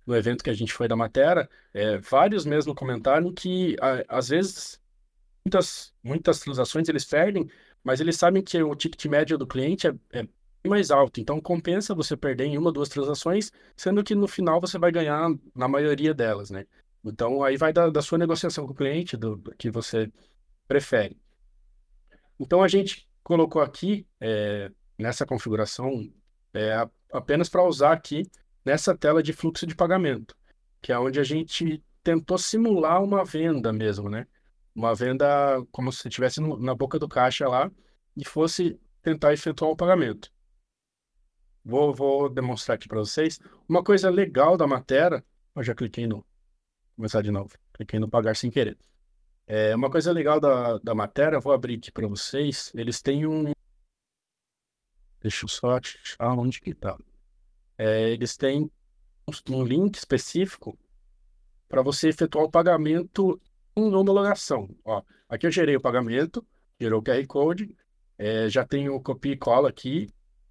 no 0.06 0.16
evento 0.16 0.44
que 0.44 0.50
a 0.50 0.54
gente 0.54 0.72
foi 0.72 0.86
da 0.86 0.96
matéria, 0.96 1.48
é, 1.72 1.98
vários 1.98 2.44
mesmo 2.44 2.74
comentaram 2.74 3.32
que 3.32 3.76
a, 3.80 4.18
às 4.18 4.28
vezes 4.28 4.79
muitas, 5.45 5.93
muitas 6.03 6.41
transações 6.41 6.88
eles 6.88 7.05
perdem, 7.05 7.49
mas 7.82 8.01
eles 8.01 8.16
sabem 8.16 8.43
que 8.43 8.62
o 8.62 8.74
ticket 8.74 9.05
médio 9.07 9.38
do 9.38 9.47
cliente 9.47 9.88
é, 9.88 9.95
é 10.12 10.28
mais 10.68 10.91
alto. 10.91 11.20
Então 11.20 11.41
compensa 11.41 11.95
você 11.95 12.16
perder 12.16 12.45
em 12.45 12.59
uma 12.59 12.68
ou 12.68 12.72
duas 12.72 12.88
transações, 12.88 13.51
sendo 13.76 14.05
que 14.05 14.14
no 14.14 14.28
final 14.28 14.61
você 14.61 14.78
vai 14.78 14.93
ganhar 14.93 15.30
na 15.55 15.68
maioria 15.68 16.12
delas, 16.12 16.51
né? 16.51 16.66
Então 17.05 17.43
aí 17.43 17.57
vai 17.57 17.72
da, 17.72 17.88
da 17.88 18.03
sua 18.03 18.18
negociação 18.18 18.66
com 18.66 18.72
o 18.72 18.76
cliente, 18.76 19.16
do, 19.16 19.36
do, 19.36 19.55
que 19.57 19.70
você 19.70 20.12
prefere. 20.68 21.16
Então 22.38 22.62
a 22.62 22.68
gente 22.68 23.09
colocou 23.22 23.62
aqui 23.62 24.07
é, 24.20 24.70
nessa 24.99 25.24
configuração 25.24 26.11
é, 26.53 26.86
apenas 27.12 27.49
para 27.49 27.64
usar 27.64 27.93
aqui 27.93 28.22
nessa 28.64 28.97
tela 28.97 29.22
de 29.22 29.32
fluxo 29.32 29.66
de 29.66 29.74
pagamento, 29.74 30.36
que 30.82 30.93
é 30.93 30.99
onde 30.99 31.18
a 31.18 31.24
gente 31.24 31.82
tentou 32.03 32.36
simular 32.36 33.03
uma 33.03 33.24
venda 33.24 33.72
mesmo, 33.72 34.09
né? 34.11 34.26
Uma 34.80 34.94
venda 34.94 35.62
como 35.70 35.92
se 35.92 36.08
estivesse 36.08 36.40
na 36.40 36.74
boca 36.74 36.98
do 36.98 37.06
caixa 37.06 37.46
lá 37.46 37.70
e 38.16 38.24
fosse 38.24 38.80
tentar 39.02 39.34
efetuar 39.34 39.70
o 39.70 39.76
pagamento. 39.76 40.32
Vou, 41.62 41.94
vou 41.94 42.30
demonstrar 42.30 42.76
aqui 42.76 42.88
para 42.88 43.00
vocês. 43.00 43.38
Uma 43.68 43.84
coisa 43.84 44.08
legal 44.08 44.56
da 44.56 44.66
matéria, 44.66 45.22
eu 45.54 45.62
já 45.62 45.74
cliquei 45.74 46.06
no. 46.06 46.16
Vou 46.16 46.24
começar 46.96 47.20
de 47.20 47.30
novo. 47.30 47.50
Cliquei 47.74 48.00
no 48.00 48.08
pagar 48.08 48.34
sem 48.34 48.50
querer. 48.50 48.78
É, 49.46 49.76
uma 49.76 49.90
coisa 49.90 50.12
legal 50.12 50.40
da, 50.40 50.78
da 50.78 50.94
matéria, 50.94 51.38
vou 51.40 51.52
abrir 51.52 51.76
aqui 51.76 51.92
para 51.92 52.08
vocês. 52.08 52.72
Eles 52.74 53.02
têm 53.02 53.26
um. 53.26 53.52
Deixa 55.20 55.44
eu 55.44 55.48
só 55.50 55.76
achar 55.76 56.32
onde 56.38 56.58
que 56.58 56.72
tá. 56.74 56.96
É, 57.76 58.08
eles 58.08 58.34
têm 58.34 58.70
um 59.50 59.62
link 59.62 59.96
específico 59.96 60.78
para 61.68 61.82
você 61.82 62.08
efetuar 62.08 62.46
o 62.46 62.50
pagamento 62.50 63.38
em 63.76 63.94
homologação. 63.94 64.68
Ó, 64.84 65.02
aqui 65.28 65.46
eu 65.46 65.50
gerei 65.50 65.76
o 65.76 65.80
pagamento, 65.80 66.46
gerou 66.78 67.00
o 67.00 67.02
QR 67.02 67.26
Code, 67.26 67.74
é, 68.18 68.48
já 68.48 68.64
tenho 68.66 68.94
o 68.94 69.00
copia 69.00 69.32
e 69.32 69.36
cola 69.36 69.68
aqui, 69.68 70.08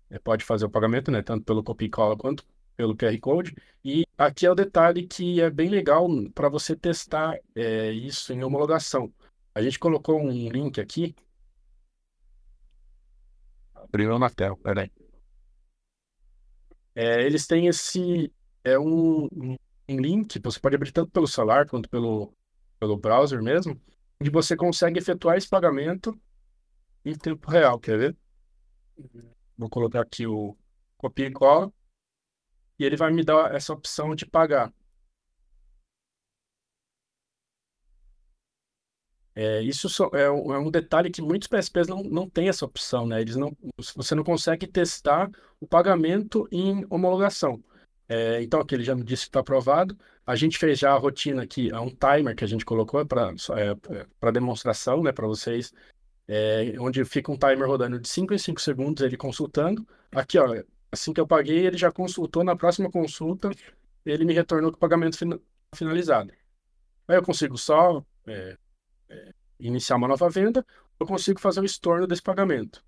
é, 0.09 0.17
pode 0.19 0.43
fazer 0.43 0.65
o 0.65 0.69
pagamento, 0.69 1.11
né, 1.11 1.21
tanto 1.21 1.45
pelo 1.45 1.63
copia 1.63 1.87
e 1.87 1.91
cola 1.91 2.17
quanto 2.17 2.45
pelo 2.75 2.95
QR 2.95 3.19
Code. 3.19 3.55
E 3.83 4.05
aqui 4.17 4.45
é 4.45 4.51
o 4.51 4.55
detalhe 4.55 5.05
que 5.05 5.41
é 5.41 5.49
bem 5.49 5.69
legal 5.69 6.07
para 6.33 6.49
você 6.49 6.75
testar 6.75 7.37
é, 7.55 7.91
isso 7.91 8.33
em 8.33 8.43
homologação. 8.43 9.13
A 9.53 9.61
gente 9.61 9.77
colocou 9.77 10.19
um 10.19 10.49
link 10.49 10.79
aqui. 10.79 11.13
Abriu 13.75 14.17
na 14.17 14.29
tela, 14.29 14.55
peraí. 14.57 14.91
É, 16.95 17.25
eles 17.25 17.45
têm 17.47 17.67
esse. 17.67 18.31
É 18.63 18.77
um, 18.77 19.27
um, 19.33 19.99
link, 19.99 20.39
você 20.39 20.59
pode 20.59 20.75
abrir 20.75 20.91
tanto 20.91 21.11
pelo 21.11 21.27
celular 21.27 21.67
quanto 21.67 21.89
pelo, 21.89 22.33
pelo 22.79 22.97
browser 22.97 23.41
mesmo, 23.43 23.79
onde 24.19 24.29
você 24.29 24.55
consegue 24.55 24.99
efetuar 24.99 25.37
esse 25.37 25.47
pagamento 25.47 26.19
em 27.05 27.15
tempo 27.17 27.49
real, 27.49 27.79
quer 27.79 27.97
ver? 27.97 28.17
Vou 29.57 29.69
colocar 29.69 30.01
aqui 30.01 30.25
o 30.25 30.57
copia 30.97 31.27
e 31.27 31.31
cola. 31.31 31.71
E 32.77 32.85
ele 32.85 32.95
vai 32.95 33.11
me 33.11 33.23
dar 33.23 33.53
essa 33.53 33.73
opção 33.73 34.15
de 34.15 34.25
pagar. 34.25 34.73
É, 39.35 39.61
isso 39.61 39.87
é, 40.13 40.29
um, 40.29 40.53
é 40.53 40.59
um 40.59 40.69
detalhe 40.69 41.09
que 41.09 41.21
muitos 41.21 41.47
PSPs 41.47 41.87
não, 41.87 42.03
não 42.03 42.29
têm 42.29 42.49
essa 42.49 42.65
opção, 42.65 43.07
né? 43.07 43.21
Eles 43.21 43.37
não, 43.37 43.55
você 43.95 44.13
não 44.13 44.23
consegue 44.23 44.67
testar 44.67 45.29
o 45.61 45.67
pagamento 45.67 46.47
em 46.51 46.85
homologação. 46.89 47.63
É, 48.07 48.41
então, 48.41 48.59
aqui 48.59 48.75
ele 48.75 48.83
já 48.83 48.95
me 48.95 49.03
disse 49.03 49.23
que 49.23 49.29
está 49.29 49.39
aprovado. 49.39 49.97
A 50.29 50.35
gente 50.35 50.59
fez 50.59 50.77
já 50.77 50.93
a 50.93 50.95
rotina 50.95 51.41
aqui, 51.41 51.71
é 51.71 51.79
um 51.79 51.89
timer 51.89 52.35
que 52.35 52.43
a 52.43 52.47
gente 52.47 52.63
colocou 52.63 53.03
para 53.03 53.33
é, 53.57 54.31
demonstração, 54.31 55.01
né, 55.01 55.11
para 55.11 55.25
vocês, 55.25 55.73
é, 56.27 56.75
onde 56.79 57.03
fica 57.03 57.31
um 57.31 57.35
timer 57.35 57.67
rodando 57.67 57.99
de 57.99 58.07
5 58.07 58.35
em 58.35 58.37
5 58.37 58.61
segundos, 58.61 59.03
ele 59.03 59.17
consultando. 59.17 59.87
Aqui, 60.11 60.37
ó, 60.37 60.63
assim 60.91 61.13
que 61.13 61.19
eu 61.19 61.25
paguei, 61.25 61.65
ele 61.65 61.79
já 61.79 61.91
consultou. 61.91 62.43
Na 62.43 62.55
próxima 62.55 62.91
consulta, 62.91 63.49
ele 64.05 64.23
me 64.23 64.31
retornou 64.31 64.69
com 64.69 64.77
o 64.77 64.79
pagamento 64.79 65.17
finalizado. 65.73 66.31
Aí 67.07 67.17
eu 67.17 67.23
consigo 67.23 67.57
só 67.57 68.05
é, 68.27 68.55
é, 69.09 69.33
iniciar 69.59 69.95
uma 69.95 70.07
nova 70.07 70.29
venda, 70.29 70.63
eu 70.99 71.07
consigo 71.07 71.39
fazer 71.39 71.61
o 71.61 71.65
estorno 71.65 72.05
desse 72.05 72.21
pagamento. 72.21 72.85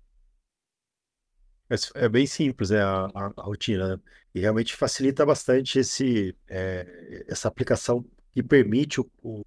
É, 1.72 2.04
é 2.04 2.08
bem 2.08 2.26
simples 2.26 2.70
é, 2.70 2.82
a, 2.82 3.06
a, 3.14 3.32
a, 3.36 3.42
rotina, 3.42 3.96
né? 3.96 4.02
E 4.34 4.40
realmente 4.40 4.76
facilita 4.76 5.24
bastante 5.24 5.78
esse, 5.78 6.36
é, 6.46 7.24
essa 7.26 7.48
aplicação 7.48 8.04
que 8.34 8.42
permite 8.42 9.00
o, 9.00 9.10
o, 9.22 9.44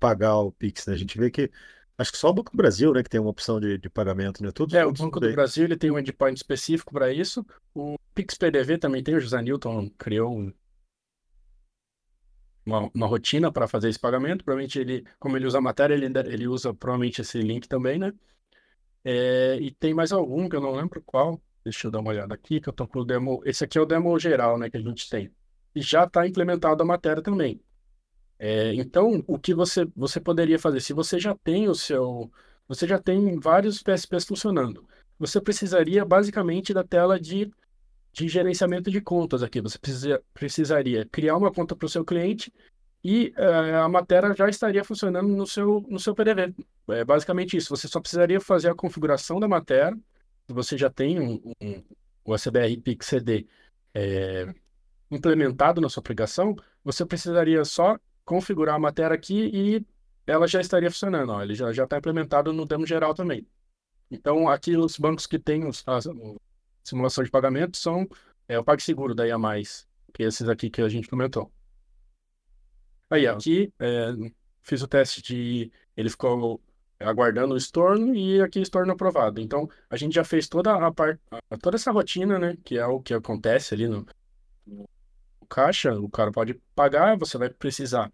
pagar 0.00 0.36
o 0.38 0.50
Pix, 0.50 0.86
né? 0.86 0.94
A 0.94 0.96
gente 0.96 1.16
vê 1.16 1.30
que 1.30 1.50
acho 1.96 2.10
que 2.10 2.18
só 2.18 2.30
o 2.30 2.34
Banco 2.34 2.50
do 2.50 2.56
Brasil, 2.56 2.92
né, 2.92 3.02
que 3.02 3.08
tem 3.08 3.20
uma 3.20 3.30
opção 3.30 3.60
de, 3.60 3.78
de 3.78 3.88
pagamento, 3.88 4.42
né? 4.42 4.50
Todos, 4.50 4.74
é, 4.74 4.84
o 4.84 4.92
Banco 4.92 5.20
do 5.20 5.32
Brasil 5.32 5.64
ele 5.64 5.76
tem 5.76 5.90
um 5.90 5.98
endpoint 5.98 6.36
específico 6.36 6.92
para 6.92 7.12
isso. 7.12 7.46
O 7.72 7.96
Pix 8.14 8.34
PDV 8.36 8.78
também 8.78 9.02
tem, 9.02 9.14
o 9.14 9.20
José 9.20 9.40
Newton 9.40 9.88
criou 9.96 10.36
um, 10.36 10.52
uma, 12.64 12.90
uma 12.92 13.06
rotina 13.06 13.52
para 13.52 13.68
fazer 13.68 13.88
esse 13.88 14.00
pagamento. 14.00 14.44
Provavelmente 14.44 14.80
ele, 14.80 15.04
como 15.20 15.36
ele 15.36 15.46
usa 15.46 15.58
a 15.58 15.60
matéria, 15.62 15.94
ele, 15.94 16.06
ele 16.06 16.48
usa 16.48 16.74
provavelmente 16.74 17.20
esse 17.20 17.40
link 17.40 17.68
também, 17.68 17.98
né? 17.98 18.12
É, 19.08 19.56
e 19.60 19.70
tem 19.70 19.94
mais 19.94 20.10
algum 20.10 20.48
que 20.48 20.56
eu 20.56 20.60
não 20.60 20.72
lembro 20.72 21.00
qual. 21.06 21.40
Deixa 21.62 21.86
eu 21.86 21.92
dar 21.92 22.00
uma 22.00 22.10
olhada 22.10 22.34
aqui, 22.34 22.60
que 22.60 22.68
eu 22.68 22.72
tô 22.72 22.88
com 22.88 22.98
o 22.98 23.04
demo. 23.04 23.40
Esse 23.44 23.62
aqui 23.64 23.78
é 23.78 23.80
o 23.80 23.86
demo 23.86 24.18
geral, 24.18 24.58
né, 24.58 24.68
que 24.68 24.76
a 24.76 24.80
gente 24.80 25.08
tem. 25.08 25.30
E 25.72 25.80
já 25.80 26.02
está 26.04 26.26
implementado 26.26 26.82
a 26.82 26.86
matéria 26.86 27.22
também. 27.22 27.60
É, 28.36 28.74
então, 28.74 29.22
o 29.28 29.38
que 29.38 29.54
você, 29.54 29.86
você 29.94 30.20
poderia 30.20 30.58
fazer? 30.58 30.80
Se 30.80 30.92
você 30.92 31.20
já 31.20 31.36
tem 31.36 31.68
o 31.68 31.74
seu. 31.74 32.28
Você 32.66 32.84
já 32.84 32.98
tem 32.98 33.38
vários 33.38 33.80
PSPs 33.80 34.24
funcionando. 34.24 34.84
Você 35.20 35.40
precisaria 35.40 36.04
basicamente 36.04 36.74
da 36.74 36.82
tela 36.82 37.18
de 37.18 37.48
de 38.16 38.28
gerenciamento 38.28 38.90
de 38.90 38.98
contas 38.98 39.42
aqui. 39.42 39.60
Você 39.60 39.78
precisa, 39.78 40.22
precisaria 40.32 41.06
criar 41.12 41.36
uma 41.36 41.52
conta 41.52 41.76
para 41.76 41.84
o 41.84 41.88
seu 41.88 42.02
cliente 42.02 42.50
e 43.08 43.32
uh, 43.38 43.84
a 43.84 43.88
matéria 43.88 44.34
já 44.34 44.48
estaria 44.48 44.82
funcionando 44.82 45.28
no 45.28 45.46
seu, 45.46 45.86
no 45.88 46.00
seu 46.00 46.12
PDV. 46.12 46.52
É 46.88 47.04
basicamente 47.04 47.56
isso. 47.56 47.68
Você 47.70 47.86
só 47.86 48.00
precisaria 48.00 48.40
fazer 48.40 48.68
a 48.68 48.74
configuração 48.74 49.38
da 49.38 49.46
matéria. 49.46 49.96
Se 50.48 50.52
você 50.52 50.76
já 50.76 50.90
tem 50.90 51.20
um, 51.20 51.40
um, 51.62 51.84
o 52.24 52.34
SBR 52.34 52.76
Pix 52.78 53.06
CD 53.06 53.46
é, 53.94 54.52
implementado 55.08 55.80
na 55.80 55.88
sua 55.88 56.00
aplicação, 56.00 56.56
você 56.82 57.06
precisaria 57.06 57.64
só 57.64 57.96
configurar 58.24 58.74
a 58.74 58.78
matéria 58.80 59.14
aqui 59.14 59.50
e 59.54 59.86
ela 60.26 60.48
já 60.48 60.60
estaria 60.60 60.90
funcionando. 60.90 61.30
Ó, 61.30 61.40
ele 61.40 61.54
já 61.54 61.70
está 61.70 61.98
implementado 61.98 62.52
no 62.52 62.66
demo 62.66 62.84
geral 62.84 63.14
também. 63.14 63.46
Então, 64.10 64.48
aqui 64.48 64.76
os 64.76 64.98
bancos 64.98 65.28
que 65.28 65.38
têm 65.38 65.64
os, 65.64 65.84
as, 65.86 66.08
simulação 66.82 67.22
de 67.22 67.30
pagamento 67.30 67.76
são 67.76 68.08
é, 68.48 68.58
o 68.58 68.64
PagSeguro 68.64 69.14
daí 69.14 69.30
a 69.30 69.38
mais, 69.38 69.86
que 70.12 70.24
é 70.24 70.26
esses 70.26 70.48
aqui 70.48 70.68
que 70.68 70.82
a 70.82 70.88
gente 70.88 71.08
comentou. 71.08 71.52
Aí, 73.10 73.26
aqui, 73.26 73.72
é, 73.78 74.12
fiz 74.62 74.82
o 74.82 74.88
teste 74.88 75.22
de... 75.22 75.70
Ele 75.96 76.10
ficou 76.10 76.60
aguardando 76.98 77.54
o 77.54 77.56
estorno 77.56 78.14
e 78.14 78.40
aqui 78.40 78.60
estorno 78.60 78.92
aprovado. 78.92 79.40
Então, 79.40 79.68
a 79.88 79.96
gente 79.96 80.14
já 80.14 80.24
fez 80.24 80.48
toda 80.48 80.74
a 80.74 80.92
parte, 80.92 81.20
toda 81.60 81.76
essa 81.76 81.90
rotina, 81.90 82.38
né, 82.38 82.56
que 82.64 82.78
é 82.78 82.86
o 82.86 83.00
que 83.00 83.14
acontece 83.14 83.74
ali 83.74 83.86
no, 83.86 84.06
no 84.66 84.88
caixa, 85.48 85.94
o 85.98 86.08
cara 86.08 86.32
pode 86.32 86.54
pagar, 86.74 87.16
você 87.16 87.38
vai 87.38 87.50
precisar 87.50 88.10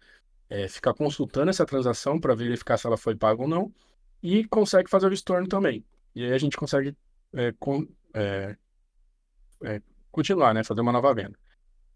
é, 0.49 0.67
ficar 0.67 0.93
consultando 0.93 1.49
essa 1.49 1.65
transação 1.65 2.19
para 2.19 2.35
verificar 2.35 2.77
se 2.77 2.85
ela 2.85 2.97
foi 2.97 3.15
paga 3.15 3.41
ou 3.41 3.47
não, 3.47 3.73
e 4.21 4.45
consegue 4.45 4.89
fazer 4.89 5.07
o 5.07 5.13
estorno 5.13 5.47
também. 5.47 5.83
E 6.15 6.23
aí 6.23 6.31
a 6.31 6.37
gente 6.37 6.55
consegue 6.55 6.95
é, 7.33 7.53
com, 7.59 7.87
é, 8.13 8.55
é, 9.63 9.81
continuar, 10.11 10.53
né? 10.53 10.63
Fazer 10.63 10.81
uma 10.81 10.91
nova 10.91 11.13
venda. 11.13 11.37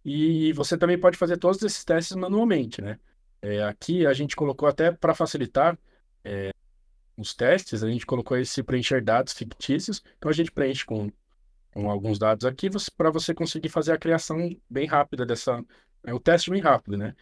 E 0.09 0.53
você 0.53 0.77
também 0.77 0.97
pode 0.97 1.17
fazer 1.17 1.35
todos 1.35 1.61
esses 1.61 1.83
testes 1.83 2.15
manualmente, 2.15 2.81
né? 2.81 2.97
É, 3.41 3.61
aqui 3.63 4.07
a 4.07 4.13
gente 4.13 4.37
colocou 4.37 4.65
até 4.65 4.89
para 4.89 5.13
facilitar 5.13 5.77
é, 6.23 6.51
os 7.17 7.35
testes, 7.35 7.83
a 7.83 7.89
gente 7.89 8.05
colocou 8.05 8.37
esse 8.37 8.63
preencher 8.63 9.03
dados 9.03 9.33
fictícios. 9.33 10.01
Então 10.17 10.31
a 10.31 10.33
gente 10.33 10.49
preenche 10.49 10.85
com, 10.85 11.11
com 11.73 11.91
alguns 11.91 12.17
dados 12.17 12.45
aqui 12.45 12.69
para 12.95 13.11
você 13.11 13.33
conseguir 13.33 13.67
fazer 13.67 13.91
a 13.91 13.97
criação 13.97 14.49
bem 14.69 14.87
rápida 14.87 15.25
dessa, 15.25 15.61
é 16.05 16.13
um 16.13 16.19
teste 16.19 16.51
bem 16.51 16.61
rápido, 16.61 16.95
né? 16.95 17.13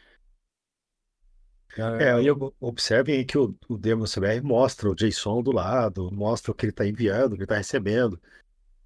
É, 2.00 2.22
eu- 2.22 2.56
observem 2.60 3.18
aí 3.18 3.26
que 3.26 3.38
o, 3.38 3.58
o 3.68 3.78
demo 3.80 4.06
CBR 4.08 4.42
mostra 4.42 4.90
o 4.92 4.96
JSON 4.96 5.42
do 5.42 5.52
lado, 5.52 6.12
mostra 6.12 6.52
o 6.52 6.56
que 6.56 6.66
ele 6.66 6.72
está 6.72 6.86
enviando, 6.86 7.34
o 7.34 7.36
que 7.36 7.38
ele 7.38 7.46
está 7.46 7.58
recebendo, 7.58 8.22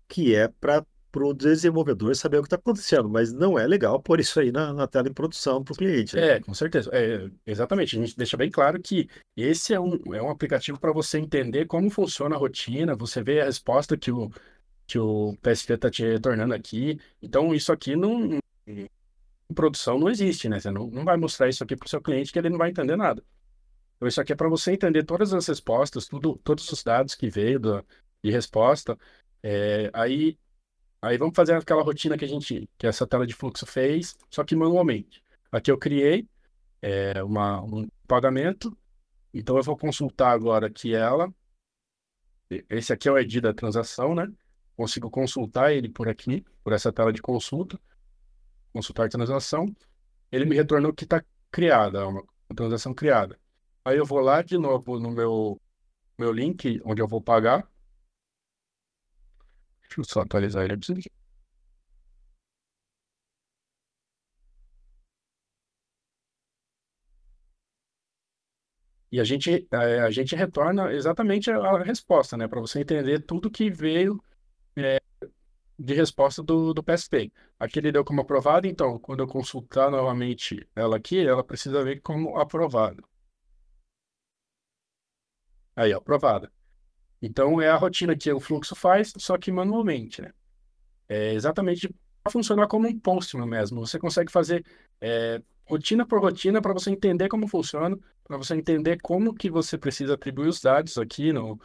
que 0.07 0.33
é 0.35 0.47
para 0.47 0.85
o 1.17 1.33
desenvolvedor 1.33 2.15
saber 2.15 2.37
o 2.37 2.41
que 2.41 2.47
está 2.47 2.55
acontecendo, 2.55 3.09
mas 3.09 3.33
não 3.33 3.57
é 3.57 3.65
legal 3.65 4.01
pôr 4.01 4.19
isso 4.19 4.39
aí 4.39 4.51
na, 4.51 4.73
na 4.73 4.87
tela 4.87 5.09
em 5.09 5.13
produção 5.13 5.63
para 5.63 5.73
o 5.73 5.75
cliente, 5.77 6.15
né? 6.15 6.35
É, 6.35 6.39
com 6.39 6.53
certeza. 6.53 6.89
É, 6.93 7.29
exatamente. 7.45 7.97
A 7.97 7.99
gente 7.99 8.15
deixa 8.15 8.37
bem 8.37 8.51
claro 8.51 8.79
que 8.81 9.09
esse 9.35 9.73
é 9.73 9.79
um, 9.79 9.99
é 10.13 10.21
um 10.21 10.29
aplicativo 10.29 10.79
para 10.79 10.93
você 10.93 11.17
entender 11.17 11.65
como 11.65 11.89
funciona 11.89 12.35
a 12.35 12.39
rotina, 12.39 12.95
você 12.95 13.23
vê 13.23 13.41
a 13.41 13.45
resposta 13.45 13.97
que 13.97 14.11
o, 14.11 14.29
que 14.85 14.99
o 14.99 15.35
PSP 15.41 15.73
está 15.73 15.89
te 15.89 16.03
retornando 16.03 16.53
aqui. 16.53 16.99
Então, 17.21 17.53
isso 17.53 17.71
aqui 17.71 17.95
não, 17.95 18.39
em 18.67 18.87
produção 19.53 19.97
não 19.97 20.09
existe, 20.09 20.47
né? 20.47 20.59
Você 20.59 20.69
não, 20.71 20.87
não 20.87 21.03
vai 21.03 21.17
mostrar 21.17 21.49
isso 21.49 21.63
aqui 21.63 21.75
para 21.75 21.85
o 21.85 21.89
seu 21.89 22.01
cliente 22.01 22.31
que 22.31 22.39
ele 22.39 22.49
não 22.49 22.57
vai 22.57 22.69
entender 22.69 22.95
nada. 22.95 23.23
Então, 23.95 24.07
isso 24.07 24.21
aqui 24.21 24.33
é 24.33 24.35
para 24.35 24.47
você 24.47 24.71
entender 24.71 25.03
todas 25.03 25.33
as 25.33 25.47
respostas, 25.47 26.07
tudo, 26.07 26.39
todos 26.43 26.71
os 26.71 26.83
dados 26.83 27.15
que 27.15 27.29
veio 27.29 27.59
do, 27.59 27.85
de 28.23 28.31
resposta. 28.31 28.97
É, 29.41 29.89
aí, 29.93 30.37
aí 31.01 31.17
vamos 31.17 31.35
fazer 31.35 31.53
aquela 31.53 31.83
rotina 31.83 32.17
que 32.17 32.25
a 32.25 32.27
gente, 32.27 32.69
que 32.77 32.87
essa 32.87 33.07
tela 33.07 33.25
de 33.25 33.33
fluxo 33.33 33.65
fez, 33.65 34.17
só 34.29 34.43
que 34.43 34.55
manualmente. 34.55 35.23
Aqui 35.51 35.71
eu 35.71 35.77
criei 35.77 36.27
é, 36.81 37.23
uma, 37.23 37.61
um 37.61 37.87
pagamento, 38.07 38.77
então 39.33 39.57
eu 39.57 39.63
vou 39.63 39.77
consultar 39.77 40.31
agora 40.31 40.67
aqui 40.67 40.93
ela. 40.93 41.33
Esse 42.69 42.93
aqui 42.93 43.07
é 43.07 43.11
o 43.11 43.19
ID 43.19 43.41
da 43.41 43.53
transação, 43.53 44.15
né? 44.15 44.31
Consigo 44.75 45.09
consultar 45.09 45.73
ele 45.73 45.89
por 45.89 46.07
aqui, 46.07 46.43
por 46.63 46.73
essa 46.73 46.91
tela 46.91 47.13
de 47.13 47.21
consulta 47.21 47.79
consultar 48.73 49.05
a 49.05 49.09
transação, 49.09 49.65
ele 50.31 50.45
me 50.45 50.55
retornou 50.55 50.93
que 50.93 51.03
está 51.03 51.23
criada, 51.51 52.07
uma, 52.07 52.21
uma 52.21 52.55
transação 52.55 52.93
criada. 52.93 53.37
Aí 53.83 53.97
eu 53.97 54.05
vou 54.05 54.19
lá 54.19 54.41
de 54.41 54.57
novo 54.57 54.99
no 54.99 55.11
meu, 55.11 55.59
meu 56.17 56.31
link, 56.31 56.81
onde 56.85 57.01
eu 57.01 57.07
vou 57.07 57.21
pagar. 57.21 57.67
Deixa 59.89 60.01
eu 60.01 60.05
só 60.05 60.21
atualizar 60.21 60.63
ele. 60.65 60.77
E 69.11 69.19
a 69.19 69.23
gente, 69.23 69.67
a 69.71 70.11
gente 70.11 70.35
retorna 70.35 70.93
exatamente 70.93 71.49
a, 71.51 71.79
resposta, 71.83 72.37
né? 72.37 72.47
Para 72.47 72.61
você 72.61 72.79
entender 72.81 73.19
tudo 73.21 73.49
que 73.49 73.69
veio 73.69 74.23
é, 74.77 75.01
de 75.79 75.93
resposta 75.95 76.43
do, 76.43 76.73
do 76.73 76.83
PSP. 76.83 77.31
Aqui 77.59 77.79
ele 77.79 77.91
deu 77.91 78.05
como 78.05 78.21
aprovado, 78.21 78.67
então, 78.67 78.99
quando 78.99 79.21
eu 79.21 79.27
consultar 79.27 79.91
novamente 79.91 80.67
ela 80.75 80.97
aqui, 80.97 81.19
ela 81.25 81.43
precisa 81.43 81.83
ver 81.83 82.01
como 82.01 82.37
aprovado. 82.39 83.03
Aí, 85.75 85.91
aprovada. 85.93 86.51
Então, 87.21 87.61
é 87.61 87.69
a 87.69 87.75
rotina 87.75 88.15
que 88.15 88.31
o 88.31 88.39
fluxo 88.39 88.75
faz, 88.75 89.13
só 89.17 89.37
que 89.37 89.51
manualmente, 89.51 90.21
né? 90.21 90.31
É 91.07 91.33
exatamente 91.33 91.93
para 92.23 92.31
funcionar 92.31 92.67
como 92.67 92.87
um 92.87 92.99
Postman 92.99 93.47
mesmo. 93.47 93.85
Você 93.85 93.97
consegue 93.97 94.31
fazer 94.31 94.63
é, 95.01 95.41
rotina 95.65 96.05
por 96.05 96.21
rotina 96.21 96.61
para 96.61 96.73
você 96.73 96.91
entender 96.91 97.27
como 97.27 97.47
funciona, 97.47 97.97
para 98.23 98.37
você 98.37 98.55
entender 98.55 98.99
como 99.01 99.33
que 99.33 99.49
você 99.49 99.77
precisa 99.77 100.13
atribuir 100.13 100.47
os 100.47 100.61
dados 100.61 100.97
aqui. 100.97 101.33
No... 101.33 101.59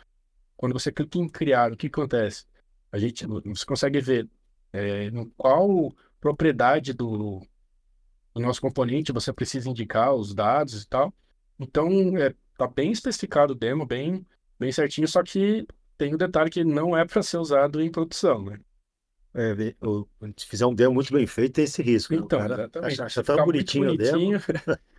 Quando 0.56 0.72
você 0.72 0.90
clica 0.90 1.18
em 1.18 1.28
criar, 1.28 1.72
o 1.72 1.76
que 1.76 1.88
acontece? 1.88 2.46
a 2.94 2.98
gente 2.98 3.26
você 3.26 3.66
consegue 3.66 4.00
ver 4.00 4.30
é, 4.72 5.10
qual 5.36 5.92
propriedade 6.20 6.92
do, 6.92 7.40
do, 8.32 8.40
nosso 8.40 8.60
componente 8.60 9.10
você 9.10 9.32
precisa 9.32 9.68
indicar 9.68 10.14
os 10.14 10.32
dados 10.32 10.84
e 10.84 10.88
tal. 10.88 11.12
Então, 11.58 11.88
é, 12.16 12.32
tá 12.56 12.68
bem 12.68 12.92
especificado 12.92 13.52
o 13.52 13.56
demo, 13.56 13.84
bem, 13.84 14.24
bem 14.58 14.72
certinho, 14.72 15.08
só 15.08 15.22
que 15.22 15.66
tem 15.96 16.12
o 16.12 16.14
um 16.14 16.18
detalhe 16.18 16.50
que 16.50 16.64
não 16.64 16.96
é 16.96 17.04
para 17.04 17.22
ser 17.22 17.38
usado 17.38 17.80
em 17.80 17.90
produção, 17.90 18.44
né? 18.44 18.60
É, 19.34 19.52
se 20.36 20.46
fizer 20.46 20.64
um 20.64 20.74
demo 20.74 20.94
muito 20.94 21.12
bem 21.12 21.26
feito, 21.26 21.54
tem 21.54 21.64
esse 21.64 21.82
risco. 21.82 22.14
Né? 22.14 22.20
Então, 22.24 22.38
cara 22.38 22.54
exatamente. 22.54 22.92
Acha, 22.92 23.04
acha 23.04 23.22
tão 23.24 23.44
bonitinho, 23.44 23.86
bonitinho. 23.86 24.38
o 24.38 24.40
demo. 24.40 24.78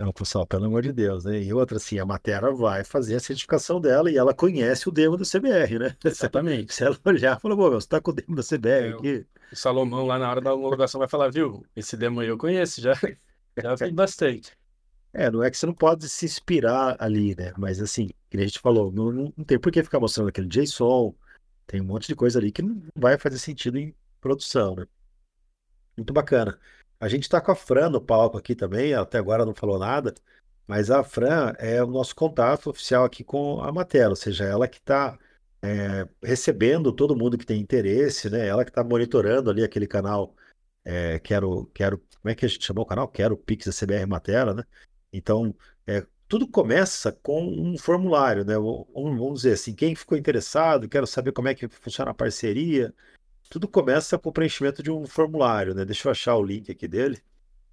Não, 0.00 0.14
pessoal, 0.14 0.46
pelo 0.46 0.64
amor 0.64 0.80
de 0.80 0.94
Deus, 0.94 1.26
né? 1.26 1.42
E 1.42 1.52
outra, 1.52 1.76
assim, 1.76 1.98
a 1.98 2.06
matéria 2.06 2.50
vai 2.50 2.82
fazer 2.82 3.16
a 3.16 3.20
certificação 3.20 3.78
dela 3.78 4.10
e 4.10 4.16
ela 4.16 4.32
conhece 4.32 4.88
o 4.88 4.90
demo 4.90 5.14
da 5.14 5.24
CBR, 5.24 5.78
né? 5.78 5.96
Exatamente. 6.02 6.72
Se 6.72 6.82
ela 6.82 6.98
olhar 7.04 7.38
falar, 7.38 7.54
pô, 7.54 7.70
você 7.70 7.86
tá 7.86 8.00
com 8.00 8.10
o 8.10 8.14
demo 8.14 8.34
da 8.34 8.42
CBR 8.42 8.86
é, 8.86 8.88
aqui. 8.88 9.26
O 9.52 9.56
Salomão, 9.56 10.06
lá 10.06 10.18
na 10.18 10.30
hora 10.30 10.40
da 10.40 10.54
homologação, 10.54 10.98
vai 10.98 11.06
falar, 11.06 11.30
viu, 11.30 11.66
esse 11.76 11.98
demo 11.98 12.20
aí 12.20 12.28
eu 12.28 12.38
conheço, 12.38 12.80
já, 12.80 12.94
já 13.62 13.76
fiz 13.76 13.90
bastante. 13.90 14.58
É, 15.12 15.30
não 15.30 15.42
é 15.42 15.50
que 15.50 15.56
você 15.56 15.66
não 15.66 15.74
pode 15.74 16.08
se 16.08 16.24
inspirar 16.24 16.96
ali, 16.98 17.34
né? 17.34 17.52
Mas, 17.58 17.80
assim, 17.80 18.10
que 18.30 18.36
a 18.36 18.40
gente 18.40 18.60
falou, 18.60 18.92
não, 18.92 19.10
não 19.36 19.44
tem 19.44 19.58
por 19.58 19.72
que 19.72 19.82
ficar 19.82 19.98
mostrando 19.98 20.28
aquele 20.28 20.46
JSON, 20.46 21.14
tem 21.66 21.80
um 21.80 21.84
monte 21.84 22.06
de 22.06 22.14
coisa 22.14 22.38
ali 22.38 22.52
que 22.52 22.62
não 22.62 22.82
vai 22.94 23.18
fazer 23.18 23.38
sentido 23.38 23.78
em 23.78 23.94
produção, 24.20 24.76
né? 24.76 24.86
Muito 25.96 26.12
bacana. 26.12 26.58
A 27.00 27.08
gente 27.08 27.24
está 27.24 27.40
com 27.40 27.52
a 27.52 27.56
Fran 27.56 27.90
no 27.90 28.00
palco 28.00 28.38
aqui 28.38 28.54
também, 28.54 28.94
até 28.94 29.18
agora 29.18 29.44
não 29.46 29.54
falou 29.54 29.78
nada, 29.78 30.14
mas 30.66 30.90
a 30.90 31.02
Fran 31.02 31.54
é 31.58 31.82
o 31.82 31.86
nosso 31.86 32.14
contato 32.14 32.70
oficial 32.70 33.04
aqui 33.04 33.24
com 33.24 33.60
a 33.62 33.72
Matela, 33.72 34.10
ou 34.10 34.16
seja, 34.16 34.44
ela 34.44 34.68
que 34.68 34.78
está 34.78 35.18
é, 35.62 36.08
recebendo 36.22 36.92
todo 36.92 37.16
mundo 37.16 37.38
que 37.38 37.46
tem 37.46 37.60
interesse, 37.60 38.30
né? 38.30 38.46
Ela 38.46 38.64
que 38.64 38.70
está 38.70 38.84
monitorando 38.84 39.50
ali 39.50 39.64
aquele 39.64 39.86
canal, 39.86 40.34
é, 40.84 41.18
quero, 41.18 41.66
quero, 41.74 41.98
como 41.98 42.30
é 42.30 42.34
que 42.34 42.44
a 42.44 42.48
gente 42.48 42.64
chamou 42.64 42.84
o 42.84 42.86
canal? 42.86 43.08
Quero 43.08 43.36
Pix 43.36 43.66
da 43.66 43.72
CBR 43.72 44.06
Matela, 44.06 44.54
né? 44.54 44.64
Então, 45.12 45.54
é, 45.86 46.06
tudo 46.28 46.46
começa 46.46 47.10
com 47.10 47.44
um 47.44 47.76
formulário, 47.76 48.44
né? 48.44 48.54
Vamos 48.54 49.42
dizer 49.42 49.54
assim, 49.54 49.74
quem 49.74 49.94
ficou 49.94 50.16
interessado, 50.16 50.88
quero 50.88 51.06
saber 51.06 51.32
como 51.32 51.48
é 51.48 51.54
que 51.54 51.68
funciona 51.68 52.12
a 52.12 52.14
parceria, 52.14 52.94
tudo 53.48 53.66
começa 53.66 54.16
com 54.16 54.28
o 54.28 54.32
preenchimento 54.32 54.82
de 54.82 54.90
um 54.92 55.04
formulário, 55.06 55.74
né? 55.74 55.84
Deixa 55.84 56.06
eu 56.06 56.12
achar 56.12 56.36
o 56.36 56.42
link 56.42 56.70
aqui 56.70 56.86
dele. 56.86 57.20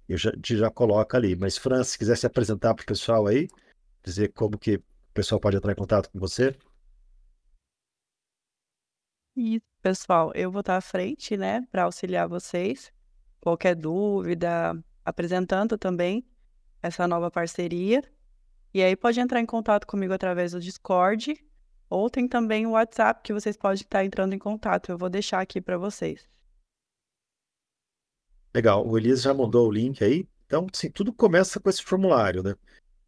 Eu 0.08 0.18
já, 0.18 0.32
já 0.42 0.70
coloca 0.70 1.16
ali. 1.16 1.36
Mas, 1.36 1.56
Fran, 1.56 1.84
se 1.84 1.96
quiser 1.96 2.16
se 2.16 2.26
apresentar 2.26 2.74
para 2.74 2.82
o 2.82 2.86
pessoal 2.86 3.26
aí, 3.28 3.46
dizer 4.02 4.32
como 4.32 4.58
que 4.58 4.76
o 4.76 4.82
pessoal 5.14 5.40
pode 5.40 5.56
entrar 5.56 5.70
em 5.70 5.76
contato 5.76 6.10
com 6.10 6.18
você. 6.18 6.56
Isso, 9.36 9.64
pessoal, 9.80 10.32
eu 10.34 10.50
vou 10.50 10.60
estar 10.60 10.76
à 10.76 10.80
frente, 10.80 11.36
né, 11.36 11.64
para 11.70 11.84
auxiliar 11.84 12.26
vocês. 12.26 12.92
Qualquer 13.40 13.76
dúvida, 13.76 14.76
apresentando 15.04 15.78
também 15.78 16.26
essa 16.82 17.06
nova 17.06 17.30
parceria. 17.30 18.02
E 18.72 18.82
aí 18.82 18.94
pode 18.94 19.18
entrar 19.18 19.40
em 19.40 19.46
contato 19.46 19.86
comigo 19.86 20.12
através 20.12 20.52
do 20.52 20.60
Discord 20.60 21.42
ou 21.88 22.10
tem 22.10 22.28
também 22.28 22.66
o 22.66 22.72
WhatsApp 22.72 23.22
que 23.22 23.32
vocês 23.32 23.56
podem 23.56 23.82
estar 23.82 24.04
entrando 24.04 24.34
em 24.34 24.38
contato. 24.38 24.90
Eu 24.90 24.98
vou 24.98 25.08
deixar 25.08 25.40
aqui 25.40 25.60
para 25.60 25.78
vocês. 25.78 26.28
Legal. 28.54 28.86
O 28.86 28.98
Elias 28.98 29.22
já 29.22 29.32
mandou 29.32 29.68
o 29.68 29.72
link 29.72 30.02
aí. 30.02 30.28
Então, 30.46 30.66
sim, 30.72 30.90
tudo 30.90 31.12
começa 31.12 31.60
com 31.60 31.68
esse 31.68 31.82
formulário, 31.82 32.42
né? 32.42 32.54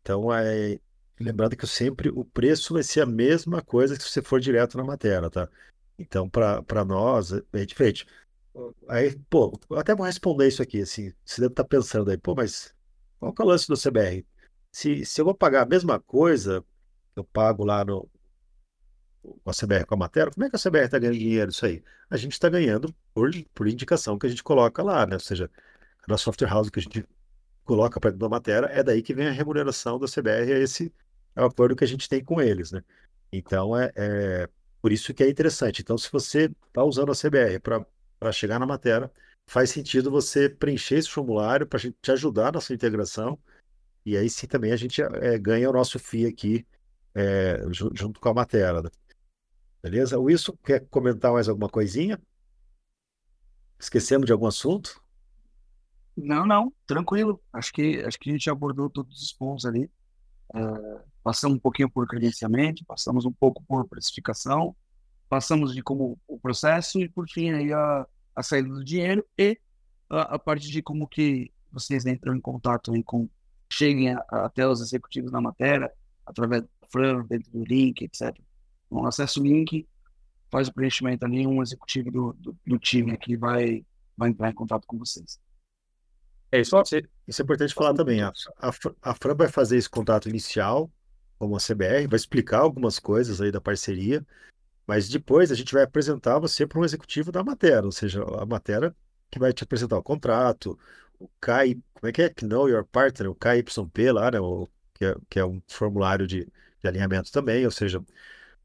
Então, 0.00 0.32
é... 0.32 0.78
lembrando 1.18 1.56
que 1.56 1.66
sempre 1.66 2.10
o 2.10 2.24
preço 2.24 2.74
vai 2.74 2.82
ser 2.82 3.02
a 3.02 3.06
mesma 3.06 3.62
coisa 3.62 3.96
que 3.96 4.02
se 4.02 4.10
você 4.10 4.22
for 4.22 4.40
direto 4.40 4.76
na 4.76 4.84
matéria, 4.84 5.30
tá? 5.30 5.48
Então, 5.98 6.28
para 6.28 6.84
nós, 6.84 7.32
é 7.52 7.66
diferente. 7.66 8.06
Aí, 8.88 9.16
pô, 9.28 9.58
eu 9.70 9.78
até 9.78 9.94
vou 9.94 10.06
responder 10.06 10.48
isso 10.48 10.62
aqui, 10.62 10.82
assim, 10.82 11.12
você 11.24 11.40
deve 11.40 11.52
estar 11.52 11.64
pensando 11.64 12.10
aí, 12.10 12.18
pô, 12.18 12.34
mas 12.34 12.74
qual 13.20 13.32
que 13.32 13.42
é 13.42 13.44
o 13.44 13.48
lance 13.48 13.68
do 13.68 13.76
CBR? 13.76 14.26
Se, 14.72 15.04
se 15.04 15.20
eu 15.20 15.24
vou 15.24 15.34
pagar 15.34 15.62
a 15.62 15.66
mesma 15.66 16.00
coisa, 16.00 16.64
eu 17.14 17.24
pago 17.24 17.64
lá 17.64 17.84
no, 17.84 18.08
com 19.22 19.50
a 19.50 19.52
CBR, 19.52 19.84
com 19.84 19.94
a 19.94 19.98
matéria, 19.98 20.32
como 20.32 20.44
é 20.46 20.50
que 20.50 20.56
a 20.56 20.58
CBR 20.58 20.86
está 20.86 20.98
ganhando 20.98 21.18
dinheiro 21.18 21.50
isso 21.50 21.66
aí? 21.66 21.82
A 22.08 22.16
gente 22.16 22.32
está 22.32 22.48
ganhando 22.48 22.94
por, 23.14 23.30
por 23.54 23.68
indicação 23.68 24.18
que 24.18 24.26
a 24.26 24.30
gente 24.30 24.42
coloca 24.42 24.82
lá, 24.82 25.06
né? 25.06 25.14
Ou 25.14 25.20
seja, 25.20 25.50
na 26.08 26.16
software 26.16 26.48
house 26.48 26.70
que 26.70 26.80
a 26.80 26.82
gente 26.82 27.06
coloca 27.64 28.00
para 28.00 28.10
dentro 28.10 28.26
da 28.26 28.28
matéria, 28.28 28.66
é 28.66 28.82
daí 28.82 29.02
que 29.02 29.14
vem 29.14 29.28
a 29.28 29.32
remuneração 29.32 29.98
da 29.98 30.06
CBR, 30.06 30.52
é 30.52 30.58
esse 30.60 30.92
é 31.36 31.42
o 31.42 31.46
acordo 31.46 31.76
que 31.76 31.84
a 31.84 31.86
gente 31.86 32.08
tem 32.08 32.24
com 32.24 32.40
eles, 32.40 32.72
né? 32.72 32.82
Então, 33.32 33.76
é, 33.78 33.92
é 33.94 34.48
por 34.82 34.90
isso 34.92 35.14
que 35.14 35.22
é 35.22 35.28
interessante. 35.28 35.82
Então, 35.82 35.96
se 35.96 36.10
você 36.10 36.50
está 36.68 36.82
usando 36.82 37.12
a 37.12 37.14
CBR 37.14 37.60
para 37.60 38.32
chegar 38.32 38.58
na 38.58 38.66
matéria, 38.66 39.10
faz 39.50 39.70
sentido 39.70 40.12
você 40.12 40.48
preencher 40.48 40.94
esse 40.94 41.10
formulário 41.10 41.66
para 41.66 41.80
te 41.80 42.12
ajudar 42.12 42.52
na 42.52 42.60
sua 42.60 42.72
integração, 42.72 43.36
e 44.06 44.16
aí 44.16 44.30
sim 44.30 44.46
também 44.46 44.70
a 44.70 44.76
gente 44.76 45.02
é, 45.02 45.36
ganha 45.40 45.68
o 45.68 45.72
nosso 45.72 45.98
FII 45.98 46.26
aqui 46.26 46.64
é, 47.12 47.60
junto 47.92 48.20
com 48.20 48.28
a 48.28 48.34
matéria. 48.34 48.80
Né? 48.80 48.90
Beleza? 49.82 50.16
O 50.20 50.22
Wilson, 50.22 50.56
quer 50.62 50.86
comentar 50.88 51.32
mais 51.32 51.48
alguma 51.48 51.68
coisinha? 51.68 52.16
Esquecemos 53.76 54.24
de 54.24 54.32
algum 54.32 54.46
assunto? 54.46 55.02
Não, 56.16 56.46
não, 56.46 56.72
tranquilo. 56.86 57.42
Acho 57.52 57.72
que, 57.72 58.04
acho 58.04 58.20
que 58.20 58.30
a 58.30 58.32
gente 58.32 58.48
abordou 58.48 58.88
todos 58.88 59.20
os 59.20 59.32
pontos 59.32 59.66
ali. 59.66 59.90
É, 60.54 60.60
passamos 61.24 61.56
um 61.56 61.60
pouquinho 61.60 61.90
por 61.90 62.06
credenciamento, 62.06 62.84
passamos 62.84 63.24
um 63.24 63.32
pouco 63.32 63.64
por 63.64 63.88
precificação, 63.88 64.76
passamos 65.28 65.74
de 65.74 65.82
como 65.82 66.16
o 66.28 66.38
processo 66.38 67.00
e, 67.00 67.08
por 67.08 67.28
fim, 67.28 67.50
aí 67.50 67.72
a, 67.72 68.06
a 68.34 68.42
saída 68.42 68.68
do 68.68 68.84
dinheiro 68.84 69.24
e 69.36 69.58
a, 70.08 70.34
a 70.34 70.38
parte 70.38 70.70
de 70.70 70.82
como 70.82 71.06
que 71.06 71.52
vocês 71.72 72.06
entram 72.06 72.34
em 72.34 72.40
contato 72.40 72.92
aí 72.92 73.02
com, 73.02 73.28
cheguem 73.72 74.12
a, 74.12 74.24
até 74.30 74.66
os 74.66 74.80
executivos 74.80 75.30
da 75.30 75.40
matéria, 75.40 75.90
através 76.26 76.62
do 76.62 76.68
Fran, 76.90 77.24
dentro 77.26 77.50
do 77.50 77.64
link, 77.64 78.02
etc. 78.02 78.36
Então, 78.86 79.06
acessa 79.06 79.40
o 79.40 79.42
link, 79.42 79.86
faz 80.50 80.68
o 80.68 80.74
preenchimento 80.74 81.24
ali, 81.24 81.46
um 81.46 81.62
executivo 81.62 82.10
do, 82.10 82.32
do, 82.34 82.56
do 82.66 82.78
time 82.78 83.12
aqui 83.12 83.36
vai, 83.36 83.84
vai 84.16 84.30
entrar 84.30 84.50
em 84.50 84.54
contato 84.54 84.86
com 84.86 84.98
vocês. 84.98 85.38
É 86.52 86.60
isso, 86.60 86.76
isso 87.28 87.42
é 87.42 87.44
importante 87.44 87.72
falar 87.72 87.94
também. 87.94 88.22
A, 88.22 88.32
a, 88.60 88.70
a 89.02 89.14
Fran 89.14 89.36
vai 89.36 89.48
fazer 89.48 89.76
esse 89.76 89.88
contato 89.88 90.28
inicial 90.28 90.90
como 91.38 91.56
a 91.56 91.58
CBR, 91.58 92.06
vai 92.06 92.16
explicar 92.16 92.58
algumas 92.58 92.98
coisas 92.98 93.40
aí 93.40 93.50
da 93.50 93.62
parceria, 93.62 94.26
mas 94.90 95.08
depois 95.08 95.52
a 95.52 95.54
gente 95.54 95.72
vai 95.72 95.84
apresentar 95.84 96.40
você 96.40 96.66
para 96.66 96.80
um 96.80 96.84
executivo 96.84 97.30
da 97.30 97.44
matéria, 97.44 97.84
ou 97.84 97.92
seja, 97.92 98.24
a 98.24 98.44
matéria 98.44 98.92
que 99.30 99.38
vai 99.38 99.52
te 99.52 99.62
apresentar 99.62 99.96
o 99.96 100.02
contrato, 100.02 100.76
o 101.16 101.28
KI, 101.40 101.80
como 101.94 102.08
é 102.08 102.12
que 102.12 102.22
é? 102.22 102.34
Know 102.42 102.68
Your 102.68 102.84
Partner, 102.84 103.30
o 103.30 103.36
KYP 103.36 104.10
lá, 104.10 104.32
né? 104.32 104.40
O, 104.40 104.66
que, 104.92 105.04
é, 105.04 105.14
que 105.28 105.38
é 105.38 105.46
um 105.46 105.62
formulário 105.68 106.26
de, 106.26 106.44
de 106.82 106.88
alinhamento 106.88 107.30
também, 107.30 107.64
ou 107.64 107.70
seja, 107.70 108.04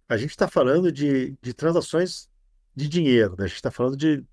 a 0.10 0.18
gente 0.18 0.32
está 0.32 0.48
falando 0.48 0.92
de, 0.92 1.38
de 1.44 1.54
transações 1.54 2.28
de 2.76 2.90
dinheiro, 2.90 3.36
né? 3.38 3.44
A 3.46 3.48
gente 3.48 3.58
está 3.58 3.70
falando 3.70 3.96
de, 3.96 4.24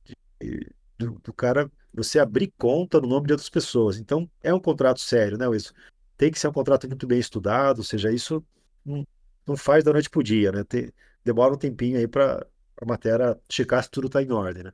de 0.40 0.72
do, 0.98 1.20
do, 1.22 1.32
cara 1.34 1.70
você 1.92 2.18
abrir 2.18 2.54
conta 2.56 3.02
no 3.02 3.06
nome 3.06 3.26
de 3.26 3.34
outras 3.34 3.50
pessoas. 3.50 3.98
Então, 3.98 4.26
é 4.42 4.54
um 4.54 4.60
contrato 4.60 5.00
sério, 5.00 5.36
né, 5.36 5.46
Wilson? 5.46 5.74
Tem 6.16 6.30
que 6.30 6.38
ser 6.38 6.48
um 6.48 6.52
contrato 6.54 6.88
muito 6.88 7.06
bem 7.06 7.18
estudado, 7.18 7.78
ou 7.80 7.84
seja, 7.84 8.10
isso 8.10 8.42
não, 8.82 9.06
não 9.46 9.58
faz 9.58 9.84
da 9.84 9.92
noite 9.92 10.08
para 10.08 10.20
o 10.20 10.22
dia, 10.22 10.50
né? 10.52 10.64
Tem, 10.64 10.90
demora 11.24 11.54
um 11.54 11.58
tempinho 11.58 11.98
aí 11.98 12.06
para 12.06 12.46
a 12.80 12.84
matéria 12.84 13.38
checar 13.50 13.82
se 13.82 13.90
tudo 13.90 14.06
está 14.06 14.22
em 14.22 14.30
ordem, 14.30 14.64
né? 14.64 14.72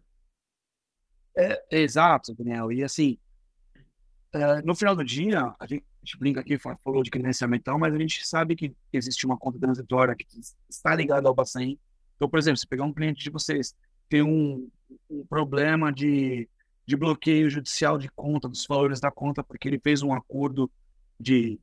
É, 1.37 1.65
exato, 1.71 2.35
Daniel. 2.35 2.73
E 2.73 2.83
assim, 2.83 3.19
é, 4.33 4.61
no 4.63 4.75
final 4.75 4.97
do 4.97 5.05
dia, 5.05 5.55
a 5.59 5.67
gente 5.67 5.85
brinca 6.19 6.41
aqui, 6.41 6.59
falou 6.59 7.03
de 7.03 7.11
credenciamento, 7.11 7.79
mas 7.79 7.95
a 7.95 7.99
gente 7.99 8.27
sabe 8.27 8.57
que 8.57 8.75
existe 8.93 9.25
uma 9.25 9.39
conta 9.39 9.59
transitória 9.59 10.15
que 10.15 10.27
está 10.69 10.95
ligada 10.95 11.29
ao 11.29 11.35
Bacen. 11.35 11.79
Então, 12.17 12.29
por 12.29 12.39
exemplo, 12.39 12.59
se 12.59 12.67
pegar 12.67 12.85
um 12.85 12.93
cliente 12.93 13.23
de 13.23 13.31
vocês, 13.31 13.75
tem 14.09 14.23
um, 14.23 14.69
um 15.09 15.25
problema 15.27 15.93
de, 15.93 16.49
de 16.85 16.97
bloqueio 16.97 17.49
judicial 17.49 17.99
de 17.99 18.09
conta, 18.11 18.49
dos 18.49 18.67
valores 18.67 19.01
da 19.01 19.11
conta, 19.11 19.45
porque 19.45 19.69
ele 19.69 19.79
fez 19.79 20.03
um 20.03 20.13
acordo 20.13 20.71
de 21.21 21.61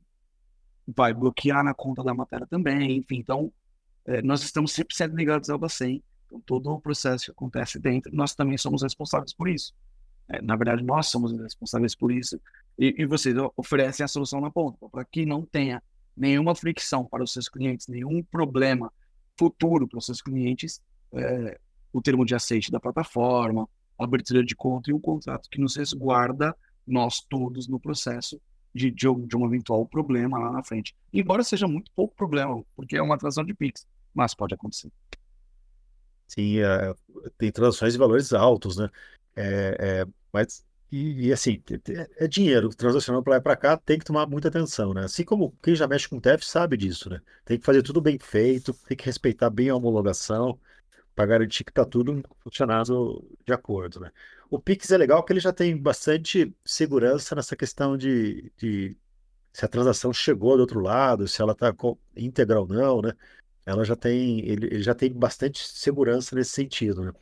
vai 0.86 1.12
bloquear 1.12 1.64
na 1.64 1.74
conta 1.74 2.02
da 2.02 2.14
matéria 2.14 2.46
também, 2.46 2.96
enfim. 2.96 3.16
Então, 3.16 3.52
é, 4.06 4.22
nós 4.22 4.42
estamos 4.42 4.72
sempre 4.72 4.94
sendo 4.94 5.16
ligados 5.16 5.50
ao 5.50 5.58
Bacen. 5.58 6.02
Então, 6.26 6.40
todo 6.40 6.70
o 6.70 6.80
processo 6.80 7.26
que 7.26 7.30
acontece 7.32 7.78
dentro, 7.78 8.14
nós 8.14 8.34
também 8.34 8.56
somos 8.56 8.82
responsáveis 8.82 9.34
por 9.34 9.48
isso. 9.48 9.72
É, 10.28 10.40
na 10.40 10.56
verdade, 10.56 10.82
nós 10.82 11.06
somos 11.06 11.32
responsáveis 11.38 11.94
por 11.94 12.12
isso. 12.12 12.40
E, 12.78 12.94
e 12.98 13.06
vocês 13.06 13.34
oferecem 13.56 14.04
a 14.04 14.08
solução 14.08 14.40
na 14.40 14.50
ponta, 14.50 14.88
para 14.88 15.04
que 15.04 15.24
não 15.24 15.44
tenha 15.44 15.82
nenhuma 16.16 16.54
fricção 16.54 17.04
para 17.04 17.22
os 17.22 17.32
seus 17.32 17.48
clientes, 17.48 17.88
nenhum 17.88 18.22
problema 18.22 18.92
futuro 19.38 19.86
para 19.86 19.98
os 19.98 20.06
seus 20.06 20.22
clientes, 20.22 20.80
é, 21.12 21.58
o 21.92 22.00
termo 22.00 22.24
de 22.24 22.34
aceite 22.34 22.70
da 22.70 22.80
plataforma, 22.80 23.68
a 23.98 24.04
abertura 24.04 24.44
de 24.44 24.54
conta 24.54 24.90
e 24.90 24.94
um 24.94 25.00
contrato 25.00 25.48
que 25.50 25.60
nos 25.60 25.76
resguarda 25.76 26.56
nós 26.86 27.20
todos 27.20 27.68
no 27.68 27.80
processo 27.80 28.40
de, 28.74 28.90
de, 28.90 29.06
de, 29.26 29.36
um 29.36 29.46
eventual 29.46 29.86
problema 29.86 30.38
lá 30.38 30.52
na 30.52 30.62
frente. 30.62 30.94
Embora 31.12 31.42
seja 31.42 31.66
muito 31.66 31.90
pouco 31.92 32.14
problema, 32.14 32.62
porque 32.74 32.96
é 32.96 33.02
uma 33.02 33.18
transação 33.18 33.44
de 33.44 33.54
Pix, 33.54 33.86
mas 34.16 34.34
pode 34.34 34.54
acontecer. 34.54 34.90
Sim, 36.26 36.58
é, 36.60 36.94
tem 37.38 37.52
transações 37.52 37.92
de 37.92 37.98
valores 37.98 38.32
altos, 38.32 38.76
né? 38.76 38.90
É, 39.36 39.76
é, 39.78 40.06
mas, 40.32 40.64
e, 40.90 41.28
e, 41.28 41.32
assim, 41.32 41.62
é 42.16 42.26
dinheiro 42.26 42.70
transacionando 42.70 43.22
para 43.22 43.32
lá 43.32 43.36
e 43.38 43.42
para 43.42 43.56
cá, 43.56 43.76
tem 43.76 43.98
que 43.98 44.04
tomar 44.04 44.26
muita 44.26 44.48
atenção, 44.48 44.92
né? 44.94 45.04
Assim 45.04 45.24
como 45.24 45.54
quem 45.62 45.74
já 45.74 45.86
mexe 45.86 46.08
com 46.08 46.18
TEF 46.18 46.44
sabe 46.44 46.76
disso, 46.76 47.10
né? 47.10 47.20
Tem 47.44 47.58
que 47.58 47.64
fazer 47.66 47.82
tudo 47.82 48.00
bem 48.00 48.18
feito, 48.18 48.72
tem 48.88 48.96
que 48.96 49.04
respeitar 49.04 49.50
bem 49.50 49.68
a 49.68 49.76
homologação, 49.76 50.58
para 51.16 51.26
garantir 51.26 51.64
que 51.64 51.70
está 51.70 51.84
tudo 51.84 52.22
funcionando 52.40 53.26
de 53.44 53.52
acordo, 53.52 54.00
né? 54.00 54.12
O 54.50 54.60
Pix 54.60 54.90
é 54.90 54.98
legal 54.98 55.22
porque 55.22 55.32
ele 55.32 55.40
já 55.40 55.52
tem 55.52 55.76
bastante 55.76 56.54
segurança 56.64 57.34
nessa 57.34 57.56
questão 57.56 57.96
de, 57.96 58.52
de 58.56 58.96
se 59.52 59.64
a 59.64 59.68
transação 59.68 60.12
chegou 60.12 60.56
do 60.56 60.60
outro 60.60 60.80
lado, 60.80 61.26
se 61.26 61.40
ela 61.40 61.52
está 61.52 61.74
íntegra 62.14 62.60
ou 62.60 62.68
não, 62.68 63.00
né? 63.00 63.14
Ela 63.66 63.84
já 63.84 63.96
tem, 63.96 64.38
ele, 64.48 64.66
ele 64.66 64.82
já 64.82 64.94
tem 64.94 65.12
bastante 65.12 65.66
segurança 65.66 66.36
nesse 66.36 66.52
sentido, 66.52 67.04
né? 67.04 67.12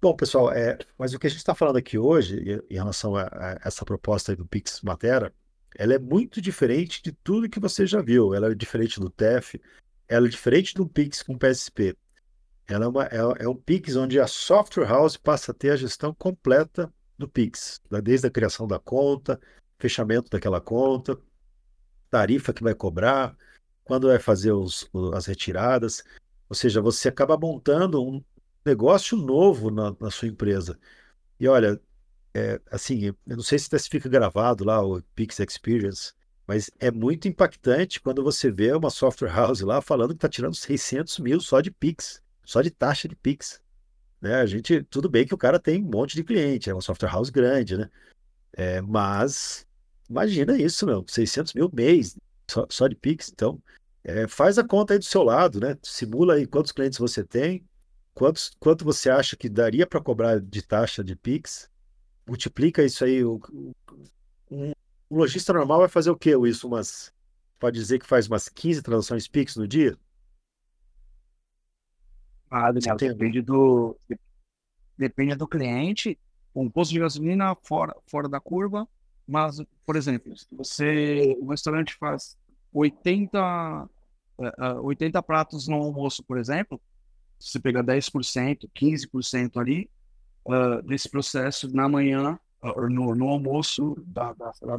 Bom, 0.00 0.16
pessoal, 0.16 0.50
é, 0.50 0.78
mas 0.98 1.14
o 1.14 1.18
que 1.18 1.28
a 1.28 1.30
gente 1.30 1.38
está 1.38 1.54
falando 1.54 1.76
aqui 1.76 1.96
hoje, 1.96 2.60
em 2.68 2.74
relação 2.74 3.14
a, 3.14 3.22
a, 3.22 3.60
essa 3.64 3.84
proposta 3.84 4.34
do 4.34 4.44
Pix 4.44 4.80
Matera, 4.82 5.32
ela 5.76 5.94
é 5.94 5.98
muito 5.98 6.40
diferente 6.40 7.00
de 7.02 7.12
tudo 7.12 7.48
que 7.48 7.60
você 7.60 7.86
já 7.86 8.02
viu. 8.02 8.34
Ela 8.34 8.50
é 8.50 8.54
diferente 8.54 8.98
do 8.98 9.08
TEF, 9.08 9.60
ela 10.08 10.26
é 10.26 10.30
diferente 10.30 10.74
do 10.74 10.88
Pix 10.88 11.22
com 11.22 11.38
PSP. 11.38 11.96
Ela 12.66 12.86
é, 12.86 12.88
uma, 12.88 13.04
é, 13.04 13.44
é 13.44 13.48
um 13.48 13.54
Pix 13.54 13.94
onde 13.94 14.18
a 14.18 14.26
software 14.26 14.86
house 14.86 15.16
passa 15.16 15.52
a 15.52 15.54
ter 15.54 15.70
a 15.70 15.76
gestão 15.76 16.12
completa 16.14 16.92
do 17.16 17.28
Pix, 17.28 17.80
desde 18.02 18.26
a 18.26 18.30
criação 18.30 18.66
da 18.66 18.78
conta, 18.78 19.40
fechamento 19.78 20.30
daquela 20.30 20.60
conta, 20.60 21.18
tarifa 22.10 22.52
que 22.52 22.62
vai 22.62 22.74
cobrar, 22.74 23.36
quando 23.84 24.08
vai 24.08 24.18
fazer 24.18 24.52
os, 24.52 24.88
as 25.14 25.26
retiradas. 25.26 26.04
Ou 26.48 26.54
seja, 26.54 26.80
você 26.80 27.08
acaba 27.08 27.36
montando 27.36 28.02
um, 28.02 28.22
negócio 28.64 29.16
novo 29.16 29.70
na, 29.70 29.94
na 30.00 30.10
sua 30.10 30.28
empresa. 30.28 30.78
E 31.38 31.48
olha, 31.48 31.80
é, 32.34 32.60
assim, 32.70 33.06
eu 33.06 33.16
não 33.26 33.42
sei 33.42 33.58
se 33.58 33.68
fica 33.90 34.08
gravado 34.08 34.64
lá 34.64 34.84
o 34.84 35.02
Pix 35.14 35.38
Experience, 35.40 36.14
mas 36.46 36.70
é 36.78 36.90
muito 36.90 37.28
impactante 37.28 38.00
quando 38.00 38.22
você 38.22 38.50
vê 38.50 38.72
uma 38.72 38.90
software 38.90 39.30
house 39.32 39.60
lá 39.60 39.80
falando 39.80 40.10
que 40.10 40.16
está 40.16 40.28
tirando 40.28 40.54
600 40.54 41.18
mil 41.18 41.40
só 41.40 41.60
de 41.60 41.70
Pix, 41.70 42.22
só 42.44 42.62
de 42.62 42.70
taxa 42.70 43.08
de 43.08 43.16
Pix. 43.16 43.60
Né? 44.20 44.36
A 44.36 44.46
gente, 44.46 44.82
tudo 44.84 45.08
bem 45.08 45.26
que 45.26 45.34
o 45.34 45.38
cara 45.38 45.58
tem 45.58 45.82
um 45.82 45.90
monte 45.90 46.14
de 46.14 46.24
cliente, 46.24 46.70
é 46.70 46.74
uma 46.74 46.80
software 46.80 47.10
house 47.10 47.30
grande, 47.30 47.76
né? 47.76 47.90
É, 48.52 48.80
mas 48.82 49.66
imagina 50.08 50.56
isso, 50.58 50.86
meu, 50.86 51.04
600 51.08 51.54
mil 51.54 51.70
mês 51.72 52.16
só, 52.52 52.66
só 52.70 52.86
de 52.86 52.94
Pix. 52.94 53.30
Então, 53.32 53.60
é, 54.04 54.26
faz 54.28 54.58
a 54.58 54.64
conta 54.64 54.94
aí 54.94 54.98
do 54.98 55.04
seu 55.04 55.22
lado, 55.22 55.60
né? 55.60 55.76
Simula 55.82 56.34
aí 56.34 56.46
quantos 56.46 56.72
clientes 56.72 56.98
você 56.98 57.24
tem, 57.24 57.64
Quantos, 58.14 58.54
quanto 58.60 58.84
você 58.84 59.10
acha 59.10 59.36
que 59.36 59.48
daria 59.48 59.86
para 59.86 60.00
cobrar 60.00 60.40
de 60.40 60.62
taxa 60.62 61.02
de 61.02 61.16
Pix? 61.16 61.70
Multiplica 62.26 62.84
isso 62.84 63.04
aí. 63.04 63.24
O, 63.24 63.40
um, 64.50 64.72
um 65.10 65.16
lojista 65.16 65.52
normal 65.52 65.80
vai 65.80 65.88
fazer 65.88 66.10
o 66.10 66.16
quê, 66.16 66.34
isso? 66.46 66.66
Umas, 66.66 67.12
pode 67.58 67.78
dizer 67.78 67.98
que 67.98 68.06
faz 68.06 68.26
umas 68.26 68.48
15 68.48 68.82
transações 68.82 69.26
Pix 69.26 69.56
no 69.56 69.66
dia? 69.66 69.96
Ah, 72.50 72.70
Daniel, 72.70 72.96
depende 72.96 73.40
do, 73.40 73.96
depende 74.96 75.34
do 75.34 75.48
cliente. 75.48 76.18
Um 76.54 76.68
posto 76.68 76.92
de 76.92 77.00
gasolina 77.00 77.56
fora, 77.62 77.96
fora 78.06 78.28
da 78.28 78.38
curva, 78.38 78.86
mas, 79.26 79.56
por 79.86 79.96
exemplo, 79.96 80.36
se 80.36 80.46
você, 80.52 81.34
o 81.40 81.48
restaurante 81.48 81.94
faz 81.94 82.36
80, 82.72 83.88
80 84.82 85.18
eh, 85.18 85.22
pratos 85.22 85.68
no 85.68 85.76
almoço, 85.76 86.22
por 86.24 86.38
exemplo, 86.38 86.80
você 87.38 87.58
pegar 87.60 87.82
10%, 87.82 88.68
15% 88.74 89.60
ali, 89.60 89.90
uh, 90.46 90.82
desse 90.82 91.08
processo 91.08 91.72
na 91.74 91.88
manhã, 91.88 92.38
uh, 92.62 92.88
no, 92.88 93.14
no 93.14 93.28
almoço, 93.28 93.96
da, 94.06 94.32
da 94.32 94.52
lá, 94.62 94.78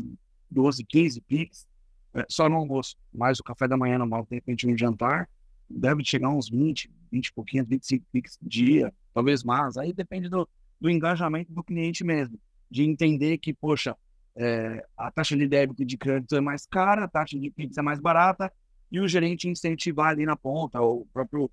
12, 0.49 0.83
15 0.85 1.21
pics, 1.21 1.67
uh, 2.15 2.23
só 2.29 2.47
no 2.47 2.55
almoço, 2.55 2.95
mais 3.13 3.39
o 3.39 3.43
café 3.43 3.67
da 3.67 3.77
manhã 3.77 3.97
normal, 3.97 4.25
de 4.29 4.35
repente 4.35 4.67
um 4.67 4.77
jantar, 4.77 5.29
deve 5.69 6.03
chegar 6.05 6.29
uns 6.29 6.49
20, 6.49 6.89
20 7.11 7.27
e 7.27 7.33
pouquinho, 7.33 7.65
25 7.65 8.05
pics 8.11 8.37
dia, 8.41 8.93
talvez 9.13 9.43
mais, 9.43 9.77
aí 9.77 9.91
depende 9.93 10.29
do, 10.29 10.47
do 10.79 10.89
engajamento 10.89 11.51
do 11.51 11.63
cliente 11.63 12.03
mesmo, 12.03 12.39
de 12.69 12.83
entender 12.83 13.37
que, 13.37 13.53
poxa, 13.53 13.95
é, 14.35 14.85
a 14.97 15.11
taxa 15.11 15.37
de 15.37 15.47
débito 15.47 15.85
de 15.85 15.97
crédito 15.97 16.35
é 16.35 16.41
mais 16.41 16.65
cara, 16.65 17.05
a 17.05 17.07
taxa 17.07 17.39
de 17.39 17.51
Pix 17.51 17.77
é 17.77 17.81
mais 17.81 17.99
barata, 17.99 18.51
e 18.91 18.99
o 18.99 19.07
gerente 19.07 19.47
incentivar 19.47 20.09
ali 20.09 20.25
na 20.25 20.35
ponta, 20.35 20.81
o 20.81 21.07
próprio 21.13 21.49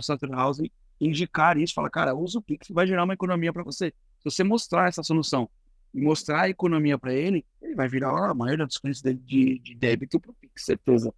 Software 0.00 0.30
House 0.30 0.60
indicar 1.00 1.58
isso, 1.58 1.74
falar, 1.74 1.90
cara, 1.90 2.14
usa 2.14 2.38
o 2.38 2.42
Pix, 2.42 2.68
vai 2.70 2.86
gerar 2.86 3.04
uma 3.04 3.14
economia 3.14 3.52
para 3.52 3.62
você. 3.62 3.92
Se 4.18 4.24
você 4.24 4.44
mostrar 4.44 4.88
essa 4.88 5.02
solução 5.02 5.48
e 5.92 6.00
mostrar 6.00 6.42
a 6.42 6.48
economia 6.48 6.98
para 6.98 7.12
ele, 7.12 7.44
ele 7.60 7.74
vai 7.74 7.88
virar 7.88 8.30
a 8.30 8.34
maioria 8.34 8.66
dos 8.66 8.78
clientes 8.78 9.02
dele 9.02 9.20
de, 9.24 9.58
de 9.58 9.74
débito 9.74 10.18
para 10.20 10.30
o 10.30 10.34
Pix, 10.34 10.64
certeza. 10.64 11.12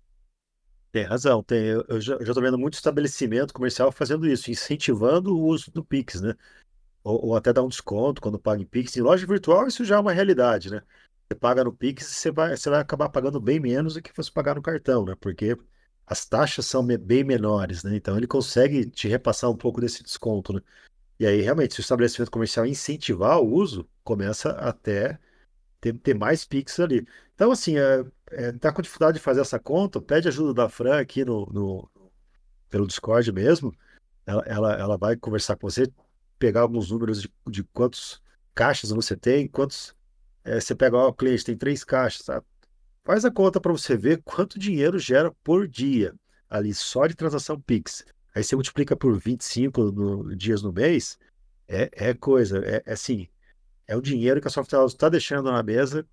Tem 0.93 1.05
razão, 1.05 1.43
tem, 1.43 1.59
eu, 1.59 1.85
eu 1.89 2.01
já 2.01 2.17
estou 2.17 2.43
vendo 2.43 2.59
muito 2.59 2.75
estabelecimento 2.75 3.53
comercial 3.53 3.93
fazendo 3.93 4.27
isso, 4.27 4.51
incentivando 4.51 5.37
o 5.37 5.45
uso 5.45 5.71
do 5.71 5.85
Pix, 5.85 6.21
né? 6.21 6.35
Ou, 7.05 7.27
ou, 7.27 7.37
até 7.37 7.53
dar 7.53 7.63
um 7.63 7.69
desconto 7.69 8.21
quando 8.21 8.39
paga 8.39 8.63
em 8.63 8.67
Pix. 8.67 8.97
Em 8.97 9.03
loja 9.03 9.27
virtual, 9.27 9.69
isso 9.69 9.85
já 9.85 9.97
é 9.97 9.99
uma 9.99 10.13
realidade, 10.13 10.71
né? 10.71 10.83
Você 11.29 11.39
paga 11.39 11.65
no 11.65 11.73
Pix, 11.73 12.07
você 12.07 12.31
vai, 12.31 12.57
você 12.57 12.71
vai 12.71 12.81
acabar 12.81 13.09
pagando 13.09 13.41
bem 13.41 13.59
menos 13.59 13.95
do 13.95 14.03
que 14.03 14.13
fosse 14.13 14.31
pagar 14.31 14.55
no 14.55 14.63
cartão, 14.63 15.05
né? 15.05 15.15
Porque 15.21 15.57
as 16.07 16.25
taxas 16.25 16.67
são 16.67 16.87
bem 16.87 17.25
menores, 17.25 17.83
né? 17.83 17.97
Então 17.97 18.17
ele 18.17 18.27
consegue 18.27 18.87
te 18.89 19.09
repassar 19.09 19.51
um 19.51 19.57
pouco 19.57 19.81
desse 19.81 20.03
desconto, 20.03 20.53
né? 20.53 20.61
E 21.19 21.27
aí, 21.27 21.41
realmente, 21.41 21.75
se 21.75 21.81
o 21.81 21.83
estabelecimento 21.83 22.31
comercial 22.31 22.67
incentivar 22.67 23.41
o 23.41 23.49
uso, 23.49 23.89
começa 24.05 24.51
até 24.53 25.19
ter, 25.81 25.95
ter 25.99 26.15
mais 26.15 26.45
Pix 26.45 26.79
ali. 26.81 27.07
Então, 27.35 27.51
assim, 27.51 27.79
é, 27.79 28.05
é, 28.31 28.53
tá 28.53 28.73
com 28.73 28.83
dificuldade 28.83 29.19
de 29.19 29.25
fazer 29.25 29.41
essa 29.41 29.59
conta, 29.59 30.01
pede 30.01 30.29
ajuda 30.29 30.55
da 30.55 30.69
Fran 30.69 31.01
aqui 31.01 31.25
no, 31.25 31.47
no 31.47 31.91
pelo 32.69 32.87
Discord 32.87 33.33
mesmo. 33.33 33.75
Ela, 34.27 34.43
ela, 34.47 34.75
ela 34.75 34.99
vai 34.99 35.17
conversar 35.17 35.57
com 35.57 35.69
você, 35.69 35.91
pegar 36.39 36.63
alguns 36.63 36.91
números 36.91 37.23
de, 37.23 37.33
de 37.49 37.65
quantos 37.65 38.23
caixas 38.55 38.91
você 38.91 39.17
tem, 39.17 39.49
quantos. 39.49 39.96
É, 40.47 40.61
você 40.61 40.77
pega, 40.77 40.97
ó, 40.97 41.13
cliente 41.13 41.45
tem 41.45 41.57
três 41.57 41.83
caixas, 41.83 42.25
tá? 42.25 42.43
Faz 43.05 43.25
a 43.25 43.31
conta 43.31 43.61
para 43.61 43.73
você 43.73 43.97
ver 43.97 44.23
quanto 44.25 44.59
dinheiro 44.59 44.97
gera 44.97 45.33
por 45.43 45.67
dia 45.67 46.15
ali 46.49 46.73
só 46.73 47.07
de 47.09 47.17
transação 47.17 47.61
Pix. 47.61 48.05
Aí 48.33 48.45
você 48.45 48.55
multiplica 48.55 48.95
por 48.95 49.19
25 49.19 49.91
no, 49.91 50.37
dias 50.37 50.63
no 50.63 50.73
mês, 50.73 51.19
é, 51.67 51.91
é 51.93 52.15
coisa, 52.15 52.65
é, 52.65 52.81
é 52.87 52.93
assim, 52.93 53.27
é 53.89 53.97
o 53.97 54.01
dinheiro 54.01 54.41
que 54.41 54.47
a 54.47 54.51
House 54.73 54.93
está 54.93 55.09
deixando 55.09 55.51
na 55.51 55.63
mesa 55.65 56.07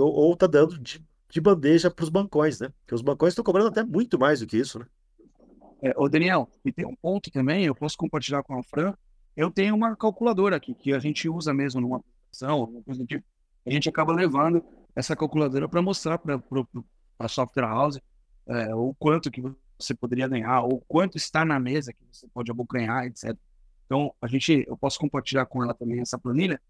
ou 0.00 0.32
está 0.32 0.48
dando 0.48 0.76
de, 0.76 1.00
de 1.28 1.40
bandeja 1.40 1.88
para 1.88 2.02
os 2.02 2.08
bancões, 2.08 2.58
né? 2.58 2.72
Porque 2.80 2.96
os 2.96 3.02
bancões 3.02 3.30
estão 3.30 3.44
cobrando 3.44 3.68
até 3.68 3.84
muito 3.84 4.18
mais 4.18 4.40
do 4.40 4.46
que 4.46 4.56
isso, 4.56 4.80
né? 4.80 4.86
É, 5.82 5.92
ô 5.96 6.08
Daniel, 6.08 6.50
e 6.64 6.72
tem 6.72 6.84
um 6.84 6.96
ponto 6.96 7.30
também, 7.30 7.66
eu 7.66 7.76
posso 7.76 7.96
compartilhar 7.96 8.42
com 8.42 8.58
a 8.58 8.62
Fran. 8.64 8.92
Eu 9.36 9.52
tenho 9.52 9.76
uma 9.76 9.94
calculadora 9.94 10.56
aqui, 10.56 10.74
que 10.74 10.92
a 10.92 10.98
gente 10.98 11.28
usa 11.28 11.54
mesmo 11.54 11.80
numa 11.80 11.98
aplicação, 11.98 12.62
alguma 12.62 12.82
coisa 12.82 13.00
do 13.00 13.06
tipo. 13.06 13.24
A 13.66 13.70
gente 13.70 13.88
acaba 13.88 14.12
levando 14.12 14.64
essa 14.94 15.16
calculadora 15.16 15.68
para 15.68 15.82
mostrar 15.82 16.18
para 16.18 16.40
a 17.18 17.28
software 17.28 17.66
house 17.66 18.00
é, 18.46 18.74
o 18.74 18.94
quanto 18.94 19.30
que 19.30 19.42
você 19.78 19.94
poderia 19.94 20.28
ganhar, 20.28 20.62
ou 20.62 20.80
quanto 20.86 21.16
está 21.16 21.44
na 21.44 21.58
mesa 21.58 21.92
que 21.92 21.98
você 22.10 22.26
pode 22.28 22.50
abocanhar, 22.50 23.04
etc. 23.04 23.36
Então, 23.84 24.14
a 24.20 24.26
gente, 24.26 24.64
eu 24.66 24.76
posso 24.76 24.98
compartilhar 24.98 25.46
com 25.46 25.62
ela 25.62 25.74
também 25.74 26.00
essa 26.00 26.18
planilha, 26.18 26.60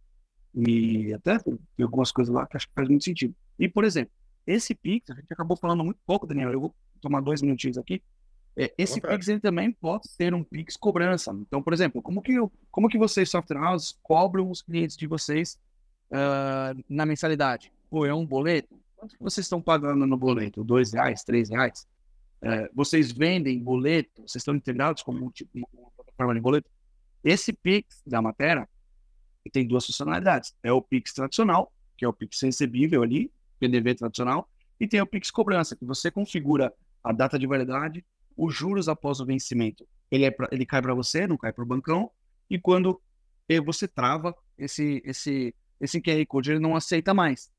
e 0.55 1.13
até 1.13 1.39
tem 1.39 1.59
algumas 1.83 2.11
coisas 2.11 2.35
lá 2.35 2.47
que 2.47 2.57
acho 2.57 2.67
que 2.67 2.75
faz 2.75 2.89
muito 2.89 3.05
sentido. 3.05 3.35
E, 3.59 3.69
por 3.69 3.85
exemplo, 3.85 4.13
esse 4.47 4.75
Pix, 4.75 5.11
a 5.11 5.15
gente 5.15 5.33
acabou 5.33 5.57
falando 5.57 5.85
muito 5.85 6.01
pouco, 6.07 6.27
Daniel, 6.27 6.51
eu 6.51 6.61
vou 6.61 6.75
tomar 7.01 7.21
dois 7.21 7.43
minutinhos 7.43 7.77
aqui. 7.77 8.03
É, 8.57 8.73
esse 8.79 9.01
Pix 9.01 9.29
ele 9.29 9.41
também 9.41 9.71
pode 9.71 10.09
ser 10.09 10.33
um 10.33 10.43
Pix 10.43 10.77
cobrança. 10.77 11.31
Então, 11.33 11.63
por 11.63 11.75
exemplo, 11.75 12.01
como 12.01 12.23
que, 12.23 12.33
eu, 12.33 12.51
como 12.71 12.89
que 12.89 12.97
vocês, 12.97 13.31
software 13.31 13.59
houses, 13.59 13.99
cobram 14.03 14.51
os 14.51 14.63
clientes 14.63 14.97
de 14.97 15.07
vocês 15.07 15.59
uh, 16.11 16.85
na 16.89 17.07
mensalidade? 17.07 17.73
Pô, 17.91 18.05
é 18.05 18.15
um 18.15 18.27
boleto? 18.27 18.79
Quanto 18.97 19.17
vocês 19.21 19.45
estão 19.45 19.61
pagando 19.61 20.07
no 20.07 20.17
boleto? 20.17 20.65
Dois 20.65 20.93
reais, 20.93 21.23
três 21.23 21.51
reais? 21.51 21.87
Uh, 22.43 22.69
vocês 22.75 23.13
vendem 23.13 23.63
boleto? 23.63 24.23
Vocês 24.23 24.37
estão 24.37 24.55
integrados 24.55 25.03
como 25.03 25.31
tipo, 25.31 25.51
uma 25.55 25.91
plataforma 25.97 26.35
de 26.35 26.41
boleto? 26.41 26.71
Esse 27.23 27.53
Pix 27.53 28.03
da 28.07 28.23
matéria 28.23 28.69
tem 29.53 29.67
duas 29.67 29.87
funcionalidades. 29.87 30.55
É 30.63 30.73
o 30.73 30.83
Pix 30.83 31.13
tradicional, 31.13 31.73
que 31.97 32.05
é 32.05 32.09
o 32.09 32.13
Pix 32.13 32.41
recebível 32.43 33.03
ali, 33.03 33.31
PDV 33.59 33.95
tradicional, 33.95 34.49
e 34.79 34.87
tem 34.87 35.01
o 35.01 35.07
Pix 35.07 35.31
cobrança, 35.31 35.77
que 35.77 35.85
você 35.85 36.11
configura 36.11 36.73
a 37.03 37.13
data 37.13 37.39
de 37.39 37.47
validade, 37.47 38.05
os 38.37 38.55
juros 38.55 38.89
após 38.89 39.21
o 39.21 39.27
vencimento, 39.27 39.87
ele, 40.11 40.25
é 40.25 40.31
pra, 40.31 40.49
ele 40.53 40.67
cai 40.67 40.83
para 40.83 40.95
você, 40.95 41.27
não 41.27 41.37
cai 41.37 41.53
para 41.53 41.65
o 41.65 41.67
bancão, 41.67 42.11
e 42.51 42.59
quando 42.59 43.01
você 43.65 43.87
trava, 43.87 44.35
esse, 44.59 45.03
esse, 45.05 45.55
esse 45.81 46.01
QR 46.01 46.25
Code 46.27 46.53
ele 46.53 46.61
não 46.61 46.77
aceita 46.77 47.13
mais. 47.13 47.51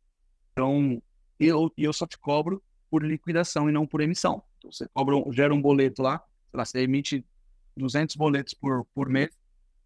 Então, 0.51 1.01
eu, 1.39 1.71
eu 1.77 1.93
só 1.93 2.05
te 2.07 2.17
cobro 2.17 2.61
por 2.89 3.03
liquidação 3.03 3.69
e 3.69 3.71
não 3.71 3.85
por 3.85 4.01
emissão. 4.01 4.41
Então, 4.57 4.71
você 4.71 4.87
cobra, 4.93 5.15
gera 5.31 5.53
um 5.53 5.61
boleto 5.61 6.01
lá, 6.01 6.23
lá, 6.53 6.65
você 6.65 6.79
emite 6.79 7.23
200 7.75 8.15
boletos 8.15 8.53
por, 8.53 8.85
por 8.93 9.09
mês, 9.09 9.29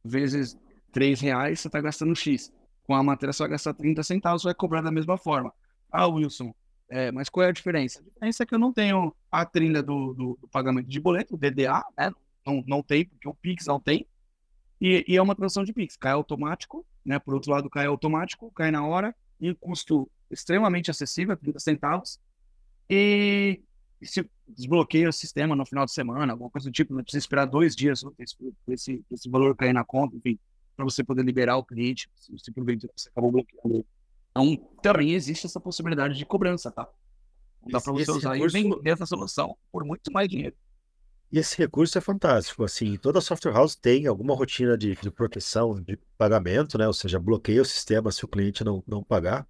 vezes 0.04 0.58
3 0.92 1.20
reais, 1.20 1.60
você 1.60 1.68
está 1.68 1.82
gastando 1.82 2.16
X. 2.16 2.52
Com 2.84 2.96
a 2.96 3.04
matéria, 3.04 3.34
você 3.34 3.44
vai 3.44 3.52
gastar 3.52 3.74
30 3.74 4.04
centavos, 4.04 4.44
vai 4.44 4.54
cobrar 4.54 4.82
da 4.82 4.92
mesma 4.92 5.18
forma. 5.18 5.54
Ah, 5.92 6.08
Wilson, 6.08 6.54
é, 6.90 7.12
mas 7.12 7.30
qual 7.30 7.46
é 7.46 7.50
a 7.50 7.54
diferença? 7.54 8.00
A 8.00 8.04
diferença 8.04 8.44
é 8.44 8.46
que 8.46 8.56
eu 8.56 8.60
não 8.60 8.74
tenho 8.74 9.16
a 9.32 9.46
trilha 9.46 9.82
do, 9.82 10.14
do, 10.14 10.38
do 10.42 10.48
pagamento 10.48 10.88
de 10.88 11.00
boleto, 11.00 11.38
DDA, 11.38 11.84
né? 11.98 12.12
Não, 12.46 12.64
não 12.68 12.84
tem, 12.84 13.06
porque 13.06 13.28
o 13.28 13.34
Pix 13.34 13.66
não 13.68 13.80
tem. 13.80 14.06
E, 14.82 15.06
e, 15.08 15.16
é 15.16 15.22
uma 15.22 15.36
transação 15.36 15.64
de 15.64 15.72
Pix. 15.72 15.96
Cai 15.96 16.12
automático, 16.12 16.86
né? 17.06 17.20
Por 17.20 17.36
outro 17.36 17.52
lado, 17.52 17.70
cai 17.70 17.86
automático, 17.86 18.52
cai 18.52 18.72
na 18.72 18.86
hora, 18.86 19.16
e 19.40 19.54
custo 19.54 20.10
extremamente 20.30 20.90
acessível, 20.90 21.38
30 21.38 21.60
centavos. 21.60 22.20
E, 22.90 23.62
se 24.02 24.28
desbloqueia 24.48 25.10
o 25.10 25.14
sistema 25.14 25.56
no 25.56 25.66
final 25.66 25.86
de 25.86 25.94
semana, 25.94 26.34
alguma 26.34 26.50
coisa 26.50 26.70
do 26.70 26.74
tipo, 26.74 26.94
não 26.94 27.04
precisa 27.04 27.22
esperar 27.22 27.46
dois 27.46 27.76
dias 27.76 28.04
para 28.04 28.14
esse, 28.74 29.06
esse, 29.12 29.30
valor 29.30 29.56
cair 29.56 29.74
na 29.74 29.86
conta, 29.86 30.18
enfim, 30.18 30.40
para 30.76 30.84
você 30.84 31.04
poder 31.04 31.24
liberar 31.24 31.58
o 31.58 31.64
cliente, 31.64 32.10
se, 32.16 32.38
se 32.38 32.52
porventura 32.52 32.92
você 32.98 33.10
acabou 33.10 33.32
bloqueando 33.32 33.86
então, 34.32 34.58
também 34.82 35.12
existe 35.12 35.46
essa 35.46 35.60
possibilidade 35.60 36.18
de 36.18 36.26
cobrança, 36.26 36.72
tá? 36.72 36.88
Dá 37.70 37.80
para 37.80 37.94
você 37.94 38.10
usar 38.10 38.34
recurso... 38.34 38.58
e 38.58 38.64
vender 38.64 38.90
essa 38.90 39.06
solução 39.06 39.56
por 39.72 39.84
muito 39.84 40.12
mais 40.12 40.28
dinheiro. 40.28 40.56
E 41.32 41.40
esse 41.40 41.58
recurso 41.58 41.98
é 41.98 42.02
fantástico. 42.02 42.64
Assim, 42.64 42.98
toda 42.98 43.22
software 43.22 43.54
house 43.54 43.76
tem 43.76 44.08
alguma 44.08 44.36
rotina 44.36 44.78
de, 44.78 44.96
de 44.96 45.12
proteção 45.12 45.82
de 45.82 45.98
pagamento, 46.18 46.78
né? 46.78 46.88
Ou 46.88 46.94
seja, 46.94 47.20
bloqueia 47.20 47.62
o 47.62 47.66
sistema 47.66 48.12
se 48.12 48.26
o 48.26 48.28
cliente 48.28 48.64
não, 48.64 48.84
não 48.88 49.04
pagar. 49.04 49.48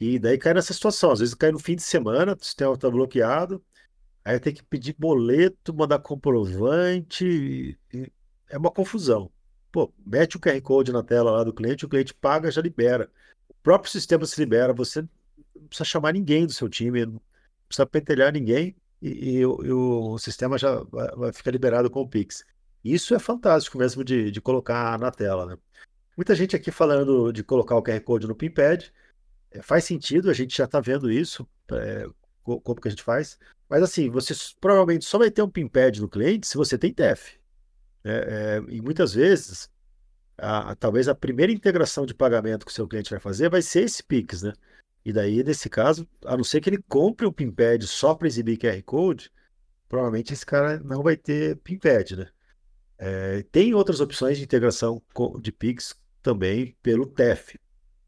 E 0.00 0.18
daí 0.18 0.36
cai 0.36 0.54
nessa 0.54 0.74
situação. 0.74 1.12
Às 1.12 1.20
vezes 1.20 1.34
cai 1.34 1.52
no 1.52 1.58
fim 1.58 1.76
de 1.76 1.82
semana, 1.82 2.36
o 2.38 2.44
sistema 2.44 2.74
está 2.74 2.90
bloqueado, 2.90 3.62
aí 4.24 4.38
tem 4.40 4.52
que 4.52 4.62
pedir 4.62 4.94
boleto, 4.98 5.74
mandar 5.74 6.00
comprovante. 6.00 7.24
E, 7.24 7.78
e 7.94 8.12
é 8.50 8.58
uma 8.58 8.70
confusão. 8.70 9.30
Pô, 9.70 9.92
mete 10.04 10.36
o 10.36 10.40
QR 10.40 10.60
Code 10.60 10.92
na 10.92 11.02
tela 11.02 11.30
lá 11.30 11.44
do 11.44 11.52
cliente, 11.52 11.84
o 11.84 11.88
cliente 11.88 12.14
paga, 12.14 12.50
já 12.50 12.60
libera 12.60 13.10
próprio 13.66 13.90
sistema 13.90 14.24
se 14.24 14.40
libera, 14.40 14.72
você 14.72 15.02
não 15.02 15.66
precisa 15.66 15.84
chamar 15.84 16.12
ninguém 16.12 16.46
do 16.46 16.52
seu 16.52 16.68
time, 16.68 17.04
não 17.04 17.20
precisa 17.66 17.84
pentelhar 17.84 18.32
ninguém 18.32 18.76
e, 19.00 19.08
e, 19.08 19.40
e 19.40 19.44
o, 19.44 20.18
sistema 20.18 20.58
já 20.58 20.82
vai, 20.84 21.08
vai, 21.16 21.32
ficar 21.32 21.50
liberado 21.50 21.90
com 21.90 22.00
o 22.00 22.08
Pix. 22.08 22.44
Isso 22.84 23.14
é 23.14 23.18
fantástico 23.18 23.78
mesmo 23.78 24.04
de, 24.04 24.30
de 24.30 24.40
colocar 24.40 24.98
na 24.98 25.10
tela, 25.10 25.46
né? 25.46 25.58
Muita 26.16 26.34
gente 26.34 26.56
aqui 26.56 26.70
falando 26.70 27.32
de 27.32 27.44
colocar 27.44 27.76
o 27.76 27.82
QR 27.82 28.00
Code 28.00 28.26
no 28.26 28.34
PinPad. 28.34 28.86
É, 29.50 29.60
faz 29.60 29.84
sentido, 29.84 30.30
a 30.30 30.32
gente 30.32 30.56
já 30.56 30.64
está 30.64 30.80
vendo 30.80 31.10
isso, 31.10 31.46
é, 31.72 32.06
como 32.42 32.80
que 32.80 32.88
a 32.88 32.90
gente 32.90 33.02
faz. 33.02 33.38
Mas 33.68 33.82
assim, 33.82 34.08
você 34.08 34.34
provavelmente 34.60 35.04
só 35.04 35.18
vai 35.18 35.30
ter 35.30 35.42
um 35.42 35.50
PinPad 35.50 35.98
no 35.98 36.08
cliente 36.08 36.46
se 36.46 36.56
você 36.56 36.78
tem 36.78 36.92
TEF. 36.92 37.38
É, 38.04 38.10
é, 38.10 38.72
e 38.72 38.80
muitas 38.80 39.14
vezes 39.14 39.68
a, 40.38 40.70
a, 40.70 40.74
talvez 40.74 41.08
a 41.08 41.14
primeira 41.14 41.52
integração 41.52 42.06
de 42.06 42.14
pagamento 42.14 42.64
que 42.64 42.70
o 42.70 42.74
seu 42.74 42.86
cliente 42.86 43.10
vai 43.10 43.18
fazer 43.18 43.50
vai 43.50 43.62
ser 43.62 43.84
esse 43.84 44.02
Pix, 44.02 44.42
né? 44.42 44.52
E 45.06 45.12
daí, 45.12 45.44
nesse 45.44 45.70
caso, 45.70 46.04
a 46.24 46.36
não 46.36 46.42
ser 46.42 46.60
que 46.60 46.68
ele 46.68 46.82
compre 46.88 47.26
o 47.26 47.32
PinPad 47.32 47.80
só 47.84 48.12
para 48.12 48.26
exibir 48.26 48.58
QR 48.58 48.82
Code, 48.82 49.30
provavelmente 49.88 50.32
esse 50.32 50.44
cara 50.44 50.80
não 50.80 51.00
vai 51.00 51.16
ter 51.16 51.58
PinPad, 51.58 52.10
né? 52.10 52.28
É, 52.98 53.44
tem 53.52 53.72
outras 53.72 54.00
opções 54.00 54.36
de 54.36 54.42
integração 54.42 55.00
de 55.40 55.52
Pix 55.52 55.94
também 56.20 56.76
pelo 56.82 57.06
TEF, 57.06 57.56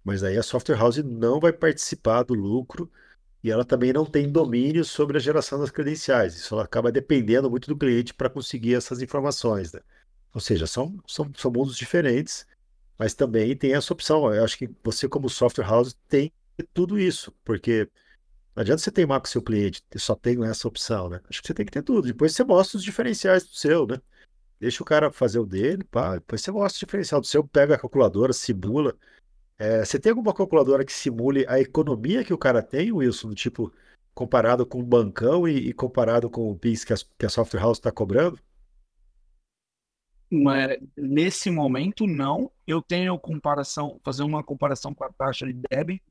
mas 0.03 0.25
aí 0.25 0.37
a 0.37 0.43
Software 0.43 0.75
House 0.77 0.97
não 0.97 1.39
vai 1.39 1.53
participar 1.53 2.25
do 2.25 2.35
lucro 2.35 2.91
e 3.45 3.51
ela 3.53 3.65
também 3.65 3.93
não 3.93 4.05
tem 4.05 4.29
domínio 4.29 4.85
sobre 4.85 5.19
a 5.19 5.21
geração 5.21 5.61
das 5.61 5.71
credenciais. 5.71 6.35
Isso 6.35 6.59
acaba 6.59 6.91
dependendo 6.91 7.49
muito 7.49 7.69
do 7.69 7.79
cliente 7.79 8.13
para 8.13 8.29
conseguir 8.29 8.75
essas 8.75 9.01
informações, 9.01 9.73
né? 9.73 9.79
Ou 10.35 10.41
seja, 10.41 10.67
são, 10.67 11.01
são, 11.07 11.31
são 11.37 11.53
mundos 11.53 11.77
diferentes, 11.77 12.45
mas 12.99 13.15
também 13.15 13.57
tem 13.57 13.75
essa 13.75 13.93
opção. 13.93 14.35
Eu 14.35 14.43
acho 14.43 14.59
que 14.59 14.69
você, 14.83 15.09
como 15.09 15.31
software 15.31 15.65
house, 15.65 15.97
tem 16.09 16.33
tudo 16.65 16.99
isso, 16.99 17.33
porque 17.45 17.89
não 18.55 18.63
adianta 18.63 18.83
você 18.83 18.91
teimar 18.91 19.21
com 19.21 19.27
o 19.27 19.31
seu 19.31 19.43
cliente, 19.43 19.83
só 19.97 20.15
tem 20.15 20.45
essa 20.45 20.67
opção, 20.67 21.09
né? 21.09 21.21
Acho 21.29 21.41
que 21.41 21.47
você 21.47 21.55
tem 21.55 21.65
que 21.65 21.73
ter 21.73 21.83
tudo. 21.83 22.09
Depois 22.09 22.35
você 22.35 22.43
mostra 22.43 22.77
os 22.77 22.85
diferenciais 22.85 23.45
do 23.45 23.55
seu, 23.55 23.87
né? 23.87 24.01
Deixa 24.59 24.83
o 24.83 24.87
cara 24.87 25.13
fazer 25.13 25.39
o 25.39 25.47
dele, 25.47 25.85
pá, 25.85 26.15
depois 26.17 26.41
você 26.43 26.51
mostra 26.51 26.77
o 26.77 26.87
diferencial 26.87 27.21
do 27.21 27.27
seu, 27.27 27.47
pega 27.47 27.77
a 27.77 27.79
calculadora, 27.79 28.33
simula. 28.33 28.97
É, 29.57 29.85
você 29.85 29.99
tem 29.99 30.11
alguma 30.11 30.35
calculadora 30.35 30.85
que 30.85 30.93
simule 30.93 31.47
a 31.49 31.61
economia 31.61 32.25
que 32.25 32.35
o 32.35 32.39
cara 32.39 32.63
tem, 32.63 32.93
Wilson? 32.93 33.33
Tipo, 33.33 33.73
comparado 34.13 34.67
com 34.67 34.81
o 34.81 34.85
bancão 34.85 35.47
e, 35.47 35.69
e 35.69 35.73
comparado 35.73 36.29
com 36.29 36.51
o 36.51 36.59
PIS 36.59 36.85
que 36.85 36.93
a, 36.93 36.97
que 37.17 37.27
a 37.27 37.29
software 37.29 37.61
house 37.61 37.79
está 37.79 37.93
cobrando? 37.93 38.41
Mas, 40.31 40.79
nesse 40.97 41.51
momento, 41.51 42.07
não. 42.07 42.51
Eu 42.67 42.83
tenho 42.83 43.19
comparação, 43.19 44.01
fazer 44.05 44.25
uma 44.25 44.43
comparação 44.43 44.93
com 44.93 45.05
a 45.05 45.13
taxa 45.13 45.47
de 45.47 45.55
débito, 45.71 46.03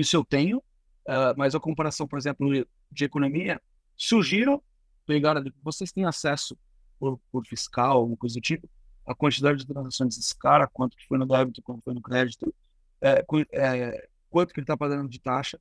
isso 0.00 0.16
eu 0.16 0.24
tenho, 0.24 0.58
uh, 0.58 1.34
mas 1.36 1.54
a 1.54 1.60
comparação, 1.60 2.06
por 2.06 2.18
exemplo, 2.18 2.66
de 2.90 3.04
economia, 3.04 3.60
sugiro, 3.96 4.62
pegar, 5.06 5.42
vocês 5.62 5.92
têm 5.92 6.04
acesso 6.04 6.56
por, 6.98 7.18
por 7.30 7.46
fiscal, 7.46 7.98
alguma 7.98 8.16
coisa 8.16 8.34
do 8.34 8.40
tipo, 8.40 8.68
a 9.06 9.14
quantidade 9.14 9.58
de 9.58 9.66
transações 9.66 10.16
desse 10.16 10.36
cara, 10.38 10.66
quanto 10.66 10.96
que 10.96 11.06
foi 11.06 11.18
no 11.18 11.26
débito, 11.26 11.62
quanto 11.62 11.82
foi 11.82 11.94
no 11.94 12.02
crédito, 12.02 12.54
é, 13.00 13.24
é, 13.52 14.08
quanto 14.28 14.52
que 14.52 14.60
ele 14.60 14.64
está 14.64 14.76
pagando 14.76 15.08
de 15.08 15.18
taxa, 15.18 15.58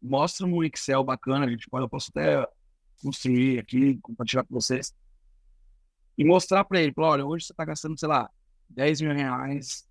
mostra 0.00 0.46
um 0.46 0.62
Excel 0.62 1.02
bacana, 1.02 1.46
a 1.46 1.50
gente 1.50 1.68
pode, 1.68 1.84
eu 1.84 1.88
posso 1.88 2.10
até 2.10 2.46
construir 3.02 3.58
aqui, 3.58 3.98
compartilhar 4.00 4.44
com 4.44 4.54
vocês, 4.54 4.94
e 6.16 6.24
mostrar 6.24 6.64
para 6.64 6.80
ele, 6.80 6.92
olha, 6.96 7.26
hoje 7.26 7.46
você 7.46 7.52
está 7.52 7.64
gastando, 7.64 7.98
sei 7.98 8.08
lá, 8.08 8.30
10 8.70 9.00
mil 9.00 9.12
reais 9.12 9.88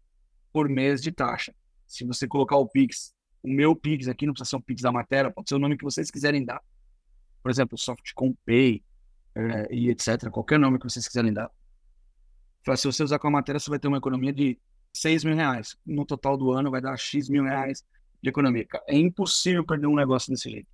por 0.51 0.69
mês 0.69 1.01
de 1.01 1.11
taxa. 1.11 1.53
Se 1.85 2.05
você 2.05 2.27
colocar 2.27 2.55
o 2.55 2.67
Pix, 2.67 3.13
o 3.43 3.49
meu 3.49 3.75
Pix 3.75 4.07
aqui, 4.07 4.25
não 4.25 4.33
precisa 4.33 4.51
ser 4.51 4.55
um 4.55 4.61
Pix 4.61 4.81
da 4.81 4.91
matéria, 4.91 5.29
pode 5.29 5.49
ser 5.49 5.55
o 5.55 5.59
nome 5.59 5.77
que 5.77 5.83
vocês 5.83 6.09
quiserem 6.09 6.45
dar. 6.45 6.61
Por 7.43 7.51
exemplo, 7.51 7.77
Softcom 7.77 8.33
Pay 8.45 8.81
é, 9.35 9.67
e 9.69 9.89
etc. 9.89 10.29
Qualquer 10.29 10.57
nome 10.57 10.79
que 10.79 10.85
vocês 10.85 11.05
quiserem 11.05 11.33
dar. 11.33 11.51
Se 12.75 12.85
você 12.85 13.03
usar 13.03 13.19
com 13.19 13.27
a 13.27 13.31
matéria, 13.31 13.59
você 13.59 13.69
vai 13.69 13.77
ter 13.77 13.89
uma 13.89 13.97
economia 13.97 14.31
de 14.31 14.57
6 14.93 15.25
mil 15.25 15.35
reais. 15.35 15.75
No 15.85 16.05
total 16.05 16.37
do 16.37 16.51
ano 16.51 16.71
vai 16.71 16.79
dar 16.79 16.97
X 16.97 17.27
mil 17.27 17.43
reais 17.43 17.83
de 18.21 18.29
economia. 18.29 18.65
É 18.87 18.97
impossível 18.97 19.65
perder 19.65 19.87
um 19.87 19.95
negócio 19.95 20.31
desse 20.31 20.49
jeito. 20.49 20.67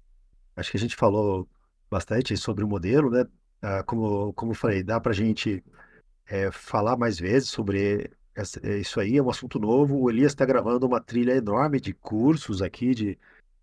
Acho 0.55 0.69
que 0.69 0.77
a 0.77 0.79
gente 0.79 0.95
falou 0.95 1.49
bastante 1.89 2.37
sobre 2.37 2.63
o 2.63 2.67
modelo, 2.67 3.09
né? 3.09 3.25
Ah, 3.61 3.83
como, 3.83 4.31
como 4.33 4.51
eu 4.51 4.55
falei, 4.55 4.83
dá 4.83 4.99
para 4.99 5.11
a 5.11 5.15
gente 5.15 5.63
é, 6.27 6.51
falar 6.51 6.95
mais 6.95 7.17
vezes 7.19 7.49
sobre 7.49 8.11
essa, 8.39 8.59
isso 8.77 8.99
aí, 8.99 9.17
é 9.17 9.21
um 9.21 9.29
assunto 9.29 9.59
novo. 9.59 9.99
O 9.99 10.09
Elias 10.09 10.31
está 10.31 10.45
gravando 10.45 10.87
uma 10.87 11.01
trilha 11.01 11.33
enorme 11.33 11.79
de 11.79 11.93
cursos 11.93 12.61
aqui, 12.61 12.95
de, 12.95 13.19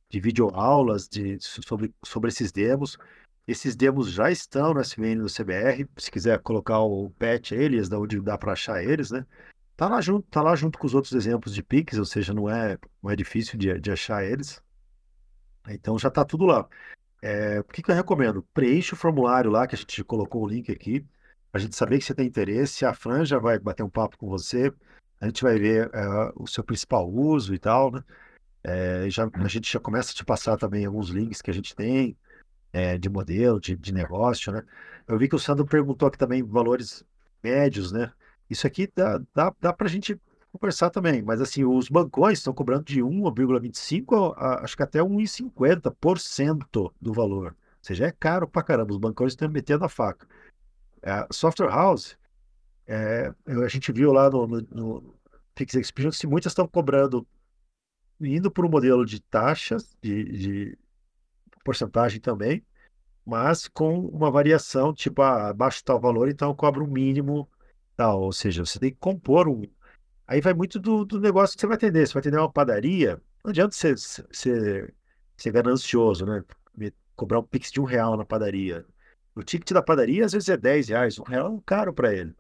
de 0.09 0.21
videoaulas 0.21 1.09
de, 1.09 1.39
sobre, 1.41 1.95
sobre 2.05 2.29
esses 2.29 2.53
demos. 2.53 2.99
Esses 3.47 3.77
demos 3.77 4.11
já 4.11 4.31
estão 4.31 4.75
no 4.75 4.81
SVN 4.81 5.23
do 5.23 5.33
CBR. 5.33 5.89
Se 5.97 6.11
quiser 6.11 6.39
colocar 6.41 6.81
o 6.81 7.11
patch 7.11 7.53
eles, 7.53 7.89
da 7.89 7.99
onde 7.99 8.21
dá 8.21 8.37
para 8.37 8.53
achar 8.53 8.83
eles, 8.83 9.11
né? 9.11 9.25
Tá 9.77 9.89
lá 9.89 10.01
junto, 10.01 10.27
tá 10.29 10.43
lá 10.43 10.57
junto 10.57 10.79
com 10.79 10.87
os 10.87 10.95
outros 10.95 11.13
exemplos 11.13 11.55
de 11.55 11.63
Pix, 11.63 11.99
ou 11.99 12.05
seja, 12.05 12.33
não 12.33 12.49
é, 12.49 12.79
não 13.03 13.11
é 13.11 13.17
difícil 13.17 13.59
de, 13.59 13.79
de 13.79 13.91
achar 13.91 14.25
eles. 14.25 14.63
Então 15.69 15.99
já 15.99 16.11
tá 16.11 16.25
tudo 16.25 16.45
lá. 16.45 16.69
É, 17.23 17.61
o 17.61 17.65
que, 17.65 17.83
que 17.83 17.91
eu 17.91 17.95
recomendo? 17.95 18.43
Preencha 18.55 18.95
o 18.95 18.99
formulário 18.99 19.51
lá, 19.51 19.67
que 19.67 19.75
a 19.75 19.79
gente 19.79 20.03
colocou 20.05 20.45
o 20.45 20.49
link 20.49 20.71
aqui, 20.71 21.07
a 21.57 21.59
gente 21.59 21.77
saber 21.77 21.99
que 21.99 22.05
você 22.05 22.15
tem 22.15 22.27
interesse. 22.27 22.85
A 22.85 22.95
Fran 22.95 23.25
já 23.25 23.39
vai 23.39 23.59
bater 23.59 23.83
um 23.83 23.91
papo 23.91 24.17
com 24.19 24.29
você, 24.29 24.73
a 25.21 25.27
gente 25.27 25.43
vai 25.43 25.59
ver 25.59 25.91
é, 25.93 26.33
o 26.37 26.47
seu 26.47 26.63
principal 26.63 27.09
uso 27.09 27.55
e 27.55 27.59
tal, 27.59 27.91
né? 27.91 28.05
É, 28.63 29.09
já, 29.09 29.31
a 29.33 29.49
gente 29.49 29.73
já 29.73 29.79
começa 29.79 30.11
a 30.11 30.15
te 30.15 30.25
passar 30.25 30.57
também 30.57 30.85
alguns 30.85 31.09
links 31.09 31.41
que 31.41 31.51
a 31.51 31.55
gente 31.55 31.75
tem 31.75 32.17
é, 32.73 32.99
de 32.99 33.09
modelo, 33.09 33.61
de, 33.61 33.77
de 33.77 33.93
negócio, 33.95 34.53
né? 34.53 34.63
Eu 35.07 35.19
vi 35.19 35.29
que 35.29 35.37
o 35.37 35.39
Sandro 35.39 35.65
perguntou 35.65 36.09
aqui 36.09 36.19
também 36.19 36.43
valores 36.43 37.05
médios, 37.43 37.93
né? 37.93 38.13
Isso 38.51 38.67
aqui 38.67 38.91
dá, 38.95 39.21
dá, 39.35 39.55
dá 39.61 39.73
para 39.73 39.87
a 39.87 39.91
gente 39.91 40.21
conversar 40.53 40.91
também, 40.91 41.23
mas 41.23 41.41
assim, 41.41 41.65
os 41.65 41.89
bancões 41.89 42.39
estão 42.39 42.53
cobrando 42.53 42.85
de 42.85 43.01
1,25 43.03 44.35
a, 44.37 44.65
acho 44.65 44.77
que 44.77 44.83
até 44.83 45.01
1,50% 45.01 46.93
do 47.01 47.13
valor. 47.13 47.49
Ou 47.49 47.55
seja, 47.83 48.07
é 48.07 48.11
caro 48.11 48.49
pra 48.49 48.63
caramba, 48.63 48.93
os 48.93 48.99
bancões 48.99 49.33
estão 49.33 49.49
metendo 49.49 49.85
a 49.85 49.89
faca. 49.89 50.27
É, 51.07 51.25
software 51.31 51.71
House, 51.71 52.19
é, 52.85 53.33
a 53.47 53.69
gente 53.69 53.93
viu 53.93 54.13
lá 54.13 54.29
no, 54.29 54.45
no, 54.45 54.61
no 54.73 55.15
Fix 55.55 55.75
Experience 55.75 56.19
que 56.19 56.27
muitas 56.27 56.51
estão 56.51 56.67
cobrando, 56.67 57.25
indo 58.21 58.51
para 58.51 58.67
o 58.67 58.69
modelo 58.69 59.07
de 59.07 59.21
taxas, 59.21 59.97
de, 60.03 60.25
de 60.25 60.79
porcentagem 61.65 62.21
também, 62.21 62.61
mas 63.25 63.69
com 63.69 64.01
uma 64.01 64.33
variação, 64.33 64.93
tipo, 64.93 65.23
ah, 65.23 65.51
abaixo 65.51 65.85
tal 65.85 66.01
valor, 66.01 66.29
então 66.29 66.51
eu 66.51 66.57
cobro 66.57 66.85
o 66.85 66.89
um 66.89 66.91
mínimo 66.91 67.49
tal. 67.97 68.23
Ou 68.23 68.33
seja, 68.33 68.65
você 68.65 68.81
tem 68.81 68.91
que 68.91 68.99
compor 68.99 69.49
um. 69.49 69.63
Aí 70.27 70.41
vai 70.41 70.55
muito 70.55 70.81
do, 70.81 71.05
do 71.05 71.21
negócio 71.21 71.55
que 71.57 71.61
você 71.61 71.69
vai 71.69 71.77
atender. 71.77 72.07
Você 72.07 72.15
vai 72.15 72.21
atender 72.21 72.39
uma 72.39 72.53
padaria, 72.53 73.23
não 73.45 73.51
adianta 73.51 73.77
ser, 73.77 73.97
ser, 73.99 74.95
ser 75.37 75.53
ganancioso, 75.53 76.27
né? 76.27 76.45
Cobrar 77.15 77.39
um 77.39 77.45
pix 77.45 77.71
de 77.71 77.81
um 77.81 77.85
real 77.85 78.17
na 78.17 78.25
padaria. 78.25 78.85
O 79.37 79.43
ticket 79.43 79.71
da 79.73 79.83
padaria 79.83 80.25
às 80.25 80.33
vezes 80.33 80.49
é 80.49 80.57
10 80.57 80.89
reais, 80.89 81.19
um 81.19 81.23
real 81.23 81.59
é 81.59 81.61
caro 81.67 81.93
para 81.93 82.13
ele. 82.13 82.35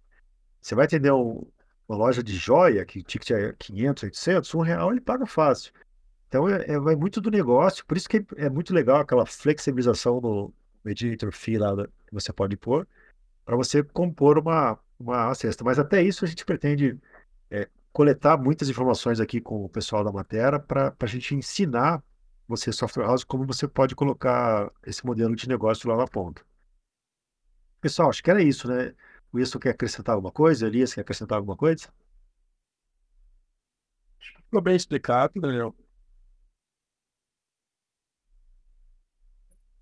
Você 0.63 0.75
vai 0.75 0.87
atender 0.87 1.13
um, 1.13 1.47
uma 1.87 1.99
loja 1.99 2.23
de 2.23 2.35
joia, 2.35 2.87
que 2.87 3.01
o 3.01 3.03
ticket 3.03 3.31
é 3.33 3.55
500, 3.59 4.03
800, 4.05 4.55
um 4.55 4.61
real 4.63 4.91
ele 4.91 5.01
paga 5.03 5.27
fácil. 5.27 5.73
Então 6.27 6.49
é, 6.49 6.65
é, 6.67 6.79
vai 6.79 6.97
muito 6.97 7.21
do 7.21 7.31
negócio, 7.31 7.85
por 7.85 7.99
isso 7.99 8.09
que 8.09 8.25
é 8.37 8.49
muito 8.49 8.73
legal 8.73 8.97
aquela 8.97 9.27
flexibilização 9.27 10.23
no 10.23 10.55
mediator 10.83 11.31
fee 11.33 11.59
lá 11.59 11.77
que 11.77 12.15
você 12.15 12.33
pode 12.33 12.57
pôr, 12.57 12.89
para 13.45 13.57
você 13.57 13.83
compor 13.83 14.39
uma, 14.39 14.79
uma 14.99 15.35
cesta. 15.35 15.63
Mas 15.63 15.79
até 15.79 16.03
isso 16.03 16.25
a 16.25 16.29
gente 16.29 16.47
pretende 16.47 16.99
é, 17.51 17.69
coletar 17.93 18.39
muitas 18.39 18.71
informações 18.71 19.21
aqui 19.21 19.39
com 19.39 19.67
o 19.67 19.69
pessoal 19.69 20.03
da 20.03 20.11
matéria 20.11 20.59
para 20.59 20.95
a 20.99 21.07
gente 21.07 21.35
ensinar 21.35 22.03
você, 22.49 22.73
software 22.73 23.05
house, 23.05 23.23
como 23.23 23.45
você 23.45 23.69
pode 23.69 23.95
colocar 23.95 24.73
esse 24.87 25.05
modelo 25.05 25.37
de 25.37 25.47
negócio 25.47 25.91
lá 25.91 25.97
na 25.97 26.07
ponta. 26.07 26.43
Pessoal, 27.87 28.11
acho 28.11 28.21
que 28.21 28.29
era 28.29 28.43
isso, 28.43 28.67
né? 28.67 28.93
O 29.33 29.37
Wilson 29.37 29.61
quer 29.61 29.71
acrescentar 29.71 30.17
alguma 30.17 30.33
coisa? 30.33 30.67
Elias 30.67 30.93
quer 30.93 31.03
acrescentar 31.03 31.39
alguma 31.39 31.57
coisa? 31.57 31.89
Ficou 34.19 34.61
bem 34.61 34.75
explicado, 34.75 35.41
Daniel. 35.41 35.73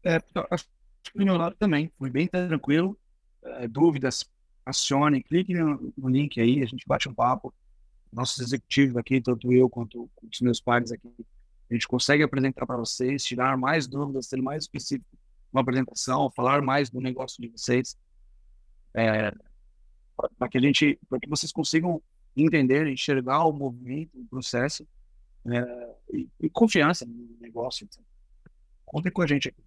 É, 0.03 0.17
acho 0.51 0.67
que 1.03 1.19
do 1.19 1.25
meu 1.25 1.39
lado 1.39 1.57
também, 1.57 1.91
foi 1.99 2.11
bem 2.11 2.29
tranquilo. 2.29 2.95
É, 3.43 3.67
dúvidas, 3.67 4.31
acione, 4.67 5.23
clique 5.23 5.55
no, 5.55 5.91
no, 5.97 6.09
link 6.11 6.39
aí, 6.39 6.63
a 6.63 6.67
gente 6.67 6.87
bate 6.87 7.09
um 7.09 7.15
papo. 7.15 7.55
Nossos 8.13 8.39
executivos 8.41 8.99
aqui, 8.99 9.19
tanto 9.19 9.51
eu 9.51 9.71
quanto 9.71 10.11
os 10.31 10.41
meus 10.43 10.61
pares 10.61 10.93
aqui, 10.93 11.11
a 11.71 11.73
gente 11.73 11.89
consegue 11.89 12.23
apresentar 12.23 12.67
para 12.67 12.77
vocês, 12.77 13.25
tirar 13.25 13.57
mais 13.57 13.87
dúvidas, 13.87 14.27
ser 14.27 14.43
mais 14.43 14.65
específico 14.65 15.17
uma 15.55 15.63
apresentação, 15.63 16.31
falar 16.31 16.61
mais 16.61 16.91
do 16.91 17.01
negócio 17.01 17.41
de 17.41 17.49
vocês, 17.49 17.97
é, 18.93 19.33
para 20.39 20.49
que 20.49 20.59
a 20.59 20.61
gente, 20.61 20.99
para 21.09 21.19
que 21.21 21.29
vocês 21.29 21.53
consigam 21.53 22.03
entender, 22.37 22.87
enxergar 22.89 23.45
o 23.45 23.53
movimento, 23.53 24.19
o 24.19 24.27
processo 24.27 24.87
é, 25.47 25.95
e, 26.13 26.29
e, 26.41 26.51
confiança 26.51 27.07
no 27.07 27.37
negócio. 27.41 27.89
Contem 28.85 29.13
com 29.13 29.23
a 29.23 29.27
gente 29.27 29.49
aqui. 29.49 29.63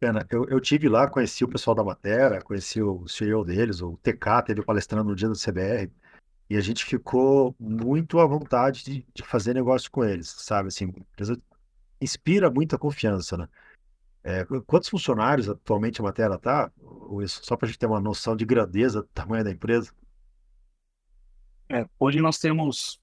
Pena, 0.00 0.26
eu, 0.30 0.48
eu 0.48 0.60
tive 0.60 0.88
lá, 0.88 1.08
conheci 1.08 1.44
o 1.44 1.48
pessoal 1.48 1.74
da 1.74 1.84
matéria, 1.84 2.40
conheci 2.40 2.80
o 2.80 3.06
CEO 3.06 3.44
deles, 3.44 3.82
o 3.82 3.98
TK, 3.98 4.42
teve 4.46 4.64
palestrando 4.64 5.10
no 5.10 5.14
dia 5.14 5.28
do 5.28 5.38
CBR, 5.38 5.92
e 6.48 6.56
a 6.56 6.60
gente 6.60 6.84
ficou 6.86 7.54
muito 7.60 8.18
à 8.18 8.26
vontade 8.26 8.82
de, 8.82 9.06
de 9.14 9.22
fazer 9.22 9.54
negócio 9.54 9.90
com 9.90 10.02
eles, 10.02 10.28
sabe? 10.38 10.68
Assim, 10.68 10.86
empresa 10.86 11.40
inspira 12.00 12.50
muita 12.50 12.78
confiança, 12.78 13.36
né? 13.36 13.48
É, 14.22 14.44
quantos 14.66 14.88
funcionários 14.88 15.48
atualmente 15.48 16.00
a 16.00 16.04
matéria 16.04 16.34
está? 16.34 16.70
Só 17.26 17.56
para 17.56 17.66
a 17.66 17.70
gente 17.70 17.78
ter 17.78 17.86
uma 17.86 18.00
noção 18.00 18.36
de 18.36 18.44
grandeza 18.44 19.02
do 19.02 19.08
tamanho 19.08 19.44
da 19.44 19.50
empresa. 19.50 19.92
É, 21.68 21.86
hoje 21.98 22.20
nós 22.20 22.38
temos 22.38 23.00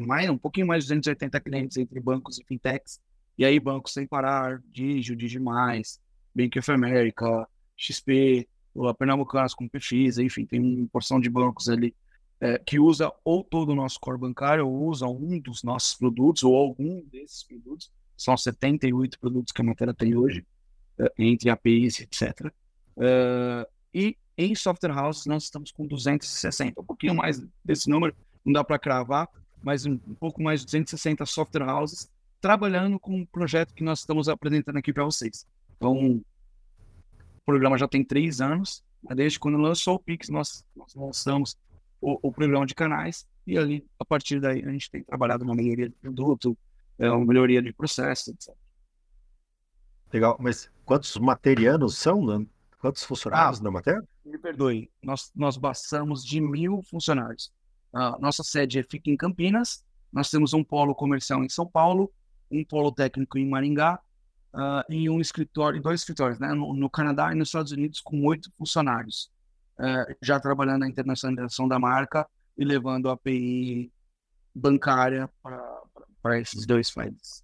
mais, 0.00 0.28
um 0.28 0.38
pouquinho 0.38 0.66
mais 0.66 0.84
de 0.84 0.88
280 0.88 1.40
clientes 1.40 1.76
entre 1.76 2.00
bancos 2.00 2.38
e 2.38 2.44
fintechs. 2.44 3.00
E 3.38 3.44
aí, 3.44 3.58
bancos 3.60 3.92
sem 3.92 4.06
parar, 4.06 4.60
Digio, 4.70 5.16
Digimais, 5.16 6.00
Bank 6.34 6.58
of 6.58 6.70
America, 6.70 7.48
XP, 7.76 8.48
a 8.88 8.94
Pernambucanas 8.94 9.54
com 9.54 9.68
PFIS, 9.68 10.18
enfim, 10.18 10.44
tem 10.44 10.60
uma 10.60 10.88
porção 10.88 11.20
de 11.20 11.30
bancos 11.30 11.68
ali 11.68 11.94
é, 12.42 12.58
que 12.58 12.80
usa 12.80 13.12
ou 13.24 13.44
todo 13.44 13.70
o 13.70 13.74
nosso 13.74 14.00
core 14.00 14.18
bancário, 14.18 14.66
ou 14.66 14.88
usa 14.88 15.06
um 15.06 15.38
dos 15.38 15.62
nossos 15.62 15.94
produtos, 15.94 16.42
ou 16.42 16.56
algum 16.56 17.00
desses 17.02 17.44
produtos. 17.44 17.88
São 18.16 18.36
78 18.36 19.16
produtos 19.20 19.52
que 19.52 19.62
a 19.62 19.64
matéria 19.64 19.94
tem 19.94 20.16
hoje, 20.16 20.44
é, 20.98 21.12
entre 21.16 21.48
APIs, 21.48 22.00
etc. 22.00 22.52
É, 22.98 23.68
e 23.94 24.16
em 24.36 24.56
software 24.56 24.92
house 24.92 25.24
nós 25.24 25.44
estamos 25.44 25.70
com 25.70 25.86
260, 25.86 26.80
um 26.80 26.84
pouquinho 26.84 27.14
mais 27.14 27.40
desse 27.64 27.88
número, 27.88 28.12
não 28.44 28.52
dá 28.52 28.64
para 28.64 28.76
cravar, 28.76 29.28
mas 29.62 29.86
um, 29.86 29.96
pouco 29.96 30.42
mais 30.42 30.60
de 30.60 30.66
260 30.66 31.24
software 31.26 31.68
houses 31.68 32.10
trabalhando 32.40 32.98
com 32.98 33.18
um 33.18 33.24
projeto 33.24 33.72
que 33.72 33.84
nós 33.84 34.00
estamos 34.00 34.28
apresentando 34.28 34.78
aqui 34.78 34.92
para 34.92 35.04
vocês. 35.04 35.46
Então, 35.76 36.16
o 36.16 36.24
programa 37.46 37.78
já 37.78 37.86
tem 37.86 38.02
três 38.02 38.40
anos, 38.40 38.82
desde 39.14 39.38
quando 39.38 39.58
lançou 39.58 39.94
o 39.94 39.98
Pix, 40.00 40.28
nós, 40.28 40.64
nós 40.74 40.92
lançamos 40.96 41.56
o, 42.02 42.18
o, 42.28 42.32
programa 42.32 42.66
de 42.66 42.74
canais, 42.74 43.26
e 43.46 43.56
ali, 43.56 43.86
a 43.98 44.04
partir 44.04 44.40
daí, 44.40 44.62
a 44.64 44.70
gente 44.70 44.90
tem 44.90 45.02
trabalhado 45.02 45.44
uma 45.44 45.54
melhoria 45.54 45.88
de 45.88 45.94
produto, 45.94 46.58
é, 46.98 47.10
uma 47.10 47.24
melhoria 47.24 47.62
de 47.62 47.72
processo, 47.72 48.30
etc. 48.30 48.54
Legal, 50.12 50.36
mas 50.38 50.70
quantos 50.84 51.16
materianos 51.16 51.96
são? 51.96 52.26
Né? 52.26 52.46
Quantos 52.80 53.04
funcionários 53.04 53.60
ah, 53.60 53.62
na 53.62 53.70
matéria? 53.70 54.02
Me 54.24 54.36
perdoe, 54.36 54.90
nós, 55.02 55.30
nós 55.34 55.56
passamos 55.56 56.24
de 56.24 56.40
mil 56.40 56.82
funcionários. 56.82 57.52
Nossa 58.20 58.42
sede 58.42 58.82
fica 58.82 59.10
em 59.10 59.16
Campinas, 59.16 59.84
nós 60.12 60.30
temos 60.30 60.54
um 60.54 60.64
polo 60.64 60.94
comercial 60.94 61.44
em 61.44 61.48
São 61.48 61.66
Paulo, 61.66 62.12
um 62.50 62.64
polo 62.64 62.90
técnico 62.90 63.38
em 63.38 63.48
Maringá, 63.48 64.00
uh, 64.54 64.92
e 64.92 65.08
um 65.08 65.20
escritório, 65.20 65.80
dois 65.80 66.00
escritórios, 66.00 66.38
né, 66.38 66.52
no, 66.54 66.74
no 66.74 66.90
Canadá 66.90 67.32
e 67.32 67.34
nos 67.34 67.48
Estados 67.48 67.72
Unidos, 67.72 68.00
com 68.00 68.24
oito 68.24 68.50
funcionários. 68.56 69.30
É, 69.78 70.16
já 70.22 70.38
trabalhando 70.38 70.80
na 70.80 70.88
internacionalização 70.88 71.66
da 71.66 71.78
marca 71.78 72.28
e 72.56 72.64
levando 72.64 73.08
a 73.08 73.14
API 73.14 73.90
bancária 74.54 75.30
para 76.22 76.38
esses 76.38 76.66
dois 76.66 76.90
países. 76.90 77.42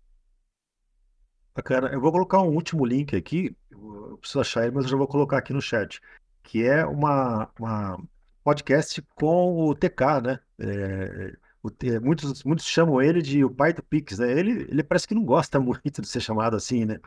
Bacana. 1.55 1.89
Eu 1.89 2.01
vou 2.01 2.13
colocar 2.13 2.41
um 2.41 2.55
último 2.55 2.85
link 2.85 3.17
aqui, 3.17 3.57
eu 3.71 4.19
preciso 4.21 4.41
achar 4.41 4.63
ele, 4.63 4.77
mas 4.77 4.85
eu 4.85 4.91
já 4.91 4.97
vou 4.97 5.09
colocar 5.09 5.39
aqui 5.39 5.53
no 5.53 5.61
chat, 5.61 6.01
que 6.43 6.65
é 6.65 6.87
uma, 6.87 7.51
uma 7.59 8.01
podcast 8.45 9.03
com 9.17 9.69
o 9.69 9.75
TK, 9.75 10.21
né? 10.23 10.41
É, 10.61 11.37
o, 11.63 11.71
muitos, 12.01 12.45
muitos 12.45 12.65
chamam 12.65 13.03
ele 13.03 13.21
de 13.21 13.45
o 13.45 13.51
pai 13.51 13.73
do 13.73 13.83
Pix, 13.83 14.19
né? 14.19 14.31
Ele, 14.31 14.69
ele 14.71 14.83
parece 14.85 15.09
que 15.09 15.15
não 15.15 15.25
gosta 15.25 15.59
muito 15.61 16.01
de 16.01 16.09
ser 16.09 16.21
chamado 16.21 16.57
assim, 16.57 16.85
né? 16.85 17.01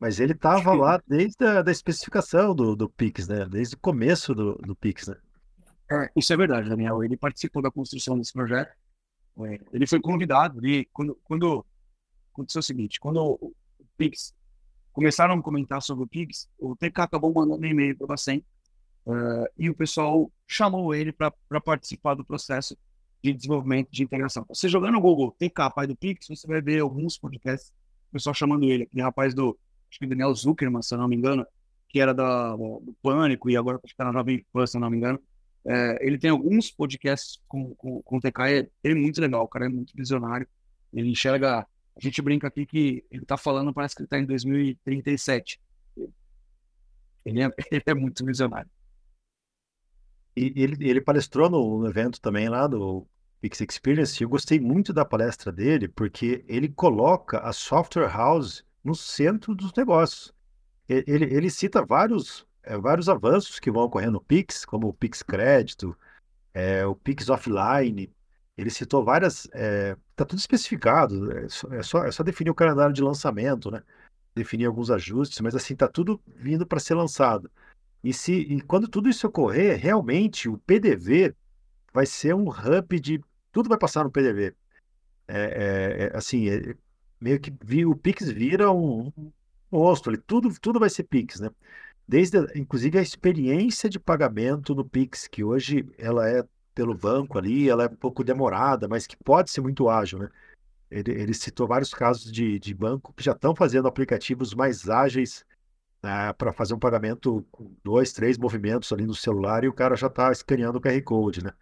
Mas 0.00 0.18
ele 0.18 0.32
estava 0.32 0.72
lá 0.72 1.00
desde 1.06 1.44
a 1.44 1.60
da 1.60 1.70
especificação 1.70 2.54
do, 2.54 2.74
do 2.74 2.88
Pix, 2.88 3.28
né? 3.28 3.44
Desde 3.44 3.74
o 3.74 3.78
começo 3.78 4.34
do, 4.34 4.54
do 4.54 4.74
Pix, 4.74 5.06
né? 5.06 5.16
É, 5.92 6.10
isso 6.16 6.32
é 6.32 6.36
verdade, 6.38 6.70
Daniel. 6.70 7.04
Ele 7.04 7.18
participou 7.18 7.60
da 7.60 7.70
construção 7.70 8.18
desse 8.18 8.32
projeto. 8.32 8.74
É, 9.44 9.60
ele 9.74 9.86
foi 9.86 10.00
convidado. 10.00 10.58
Ele, 10.64 10.88
quando, 10.90 11.18
quando 11.22 11.66
aconteceu 12.32 12.60
o 12.60 12.62
seguinte, 12.62 12.98
quando 12.98 13.20
o 13.22 13.54
Pix 13.98 14.34
começaram 14.90 15.34
a 15.34 15.42
comentar 15.42 15.82
sobre 15.82 16.04
o 16.04 16.06
Pix, 16.06 16.48
o 16.58 16.74
TK 16.74 17.02
acabou 17.02 17.34
mandando 17.34 17.62
um 17.62 17.68
e-mail 17.68 17.94
para 17.94 18.04
o 18.04 18.08
Bacen 18.08 18.42
uh, 19.06 19.46
e 19.58 19.68
o 19.68 19.74
pessoal 19.74 20.32
chamou 20.46 20.94
ele 20.94 21.12
para 21.12 21.60
participar 21.62 22.14
do 22.14 22.24
processo 22.24 22.76
de 23.22 23.34
desenvolvimento 23.34 23.90
de 23.90 24.02
integração. 24.02 24.46
Você 24.48 24.66
jogando 24.66 24.94
no 24.94 25.00
Google 25.00 25.36
TK 25.38 25.70
Pai 25.74 25.86
do 25.86 25.94
Pix, 25.94 26.26
você 26.26 26.46
vai 26.46 26.62
ver 26.62 26.80
alguns 26.80 27.18
podcasts, 27.18 27.70
o 28.08 28.12
pessoal 28.12 28.34
chamando 28.34 28.64
ele, 28.64 28.84
aquele 28.84 29.02
rapaz 29.02 29.34
do, 29.34 29.58
acho 29.90 29.98
que 29.98 30.06
Daniel 30.06 30.34
Zuckerman, 30.34 30.82
se 30.82 30.94
eu 30.94 30.98
não 30.98 31.08
me 31.08 31.16
engano, 31.16 31.46
que 31.88 32.00
era 32.00 32.14
da, 32.14 32.54
do 32.54 32.94
Pânico 33.02 33.50
e 33.50 33.56
agora 33.56 33.80
está 33.84 34.04
na 34.04 34.12
Jovem 34.12 34.44
Pan, 34.52 34.66
se 34.66 34.76
eu 34.76 34.80
não 34.80 34.88
me 34.90 34.96
engano. 34.96 35.20
É, 35.64 35.98
ele 36.06 36.16
tem 36.16 36.30
alguns 36.30 36.70
podcasts 36.70 37.40
com, 37.46 37.74
com, 37.74 38.00
com 38.02 38.16
o 38.16 38.20
TK, 38.20 38.70
ele 38.82 38.94
é 38.94 38.94
muito 38.94 39.20
legal, 39.20 39.44
o 39.44 39.48
cara 39.48 39.66
é 39.66 39.68
muito 39.68 39.92
visionário, 39.94 40.48
ele 40.92 41.10
enxerga 41.10 41.66
a 41.96 42.02
gente 42.02 42.22
brinca 42.22 42.48
aqui 42.48 42.64
que 42.64 43.04
ele 43.10 43.22
está 43.22 43.36
falando, 43.36 43.74
parece 43.74 43.94
que 43.94 44.00
ele 44.00 44.06
está 44.06 44.18
em 44.18 44.24
2037. 44.24 45.60
Ele 47.24 47.42
é, 47.42 47.50
ele 47.70 47.82
é 47.84 47.94
muito 47.94 48.24
visionário. 48.24 48.70
E 50.34 50.52
ele, 50.56 50.88
ele 50.88 51.00
palestrou 51.02 51.50
no, 51.50 51.86
evento 51.86 52.18
também 52.18 52.48
lá 52.48 52.66
do 52.66 53.06
Pix 53.40 53.60
Experience. 53.60 54.22
Eu 54.22 54.30
gostei 54.30 54.58
muito 54.58 54.94
da 54.94 55.04
palestra 55.04 55.52
dele, 55.52 55.88
porque 55.88 56.42
ele 56.48 56.70
coloca 56.70 57.40
a 57.40 57.52
software 57.52 58.08
house 58.08 58.64
no 58.82 58.94
centro 58.94 59.54
dos 59.54 59.72
negócios. 59.74 60.32
Ele, 60.88 61.24
ele 61.24 61.50
cita 61.50 61.84
vários, 61.84 62.46
é, 62.62 62.76
vários 62.76 63.08
avanços 63.08 63.60
que 63.60 63.70
vão 63.70 63.84
ocorrer 63.84 64.10
no 64.10 64.20
Pix, 64.20 64.64
como 64.64 64.88
o 64.88 64.94
Pix 64.94 65.22
Crédito, 65.22 65.96
é, 66.52 66.84
o 66.84 66.94
Pix 66.96 67.28
Offline, 67.28 68.12
ele 68.56 68.70
citou 68.70 69.04
várias. 69.04 69.44
Está 69.46 69.58
é, 69.58 69.96
tudo 70.24 70.38
especificado, 70.38 71.32
é 71.32 71.48
só, 71.48 71.72
é 71.72 71.82
só, 71.82 72.04
é 72.04 72.12
só 72.12 72.22
definir 72.22 72.50
o 72.50 72.54
calendário 72.54 72.92
de 72.92 73.02
lançamento, 73.02 73.70
né? 73.70 73.82
Definir 74.34 74.66
alguns 74.66 74.90
ajustes, 74.90 75.40
mas 75.40 75.54
assim, 75.54 75.74
está 75.74 75.88
tudo 75.88 76.20
vindo 76.26 76.66
para 76.66 76.78
ser 76.78 76.94
lançado. 76.94 77.50
E, 78.02 78.12
se, 78.12 78.32
e 78.32 78.60
quando 78.62 78.88
tudo 78.88 79.08
isso 79.08 79.26
ocorrer, 79.26 79.78
realmente 79.78 80.48
o 80.48 80.58
PDV 80.58 81.34
vai 81.92 82.06
ser 82.06 82.34
um 82.34 82.48
hub 82.48 83.00
de. 83.00 83.20
Tudo 83.52 83.68
vai 83.68 83.78
passar 83.78 84.04
no 84.04 84.10
PDV. 84.10 84.54
É, 85.28 85.40
é, 85.40 86.04
é 86.06 86.16
assim, 86.16 86.48
é, 86.48 86.74
meio 87.20 87.40
que 87.40 87.52
o 87.84 87.94
Pix 87.94 88.30
vira 88.30 88.70
um, 88.72 89.12
um 89.16 89.32
monstro, 89.70 90.16
tudo, 90.22 90.52
tudo 90.60 90.80
vai 90.80 90.90
ser 90.90 91.04
Pix, 91.04 91.40
né? 91.40 91.50
Desde, 92.08 92.38
inclusive, 92.58 92.98
a 92.98 93.02
experiência 93.02 93.88
de 93.88 94.00
pagamento 94.00 94.74
no 94.74 94.84
Pix, 94.84 95.28
que 95.28 95.44
hoje 95.44 95.86
ela 95.96 96.28
é 96.28 96.44
pelo 96.74 96.94
banco 96.94 97.38
ali, 97.38 97.68
ela 97.68 97.84
é 97.84 97.88
um 97.88 97.96
pouco 97.96 98.24
demorada, 98.24 98.88
mas 98.88 99.06
que 99.06 99.16
pode 99.16 99.50
ser 99.50 99.60
muito 99.60 99.88
ágil, 99.88 100.18
né? 100.18 100.28
Ele, 100.90 101.12
ele 101.12 101.34
citou 101.34 101.68
vários 101.68 101.94
casos 101.94 102.32
de, 102.32 102.58
de 102.58 102.74
banco 102.74 103.12
que 103.12 103.22
já 103.22 103.32
estão 103.32 103.54
fazendo 103.54 103.86
aplicativos 103.86 104.54
mais 104.54 104.88
ágeis 104.88 105.44
né, 106.02 106.32
para 106.32 106.52
fazer 106.52 106.74
um 106.74 106.78
pagamento 106.78 107.46
com 107.52 107.72
dois, 107.84 108.12
três 108.12 108.36
movimentos 108.36 108.92
ali 108.92 109.06
no 109.06 109.14
celular 109.14 109.62
e 109.62 109.68
o 109.68 109.72
cara 109.72 109.94
já 109.94 110.08
está 110.08 110.32
escaneando 110.32 110.78
o 110.78 110.80
QR 110.80 111.00
Code, 111.02 111.44
né? 111.44 111.52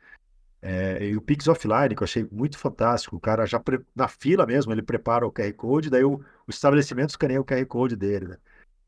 É, 0.61 1.07
e 1.07 1.17
o 1.17 1.21
Pix 1.21 1.47
Offline, 1.47 1.95
que 1.95 2.03
eu 2.03 2.05
achei 2.05 2.27
muito 2.31 2.59
fantástico, 2.59 3.17
o 3.17 3.21
cara 3.21 3.47
já 3.47 3.63
na 3.95 4.09
fila 4.09 4.45
mesmo, 4.45 4.73
ele 4.73 4.83
prepara 4.83 5.27
o 5.27 5.33
QR 5.33 5.53
Code, 5.53 5.91
daí 5.91 6.05
o, 6.05 6.15
o 6.15 6.51
estabelecimento 6.51 7.11
escaneia 7.11 7.41
o 7.41 7.45
QR 7.45 7.65
Code 7.67 7.95
dele, 7.95 8.29
né? 8.29 8.37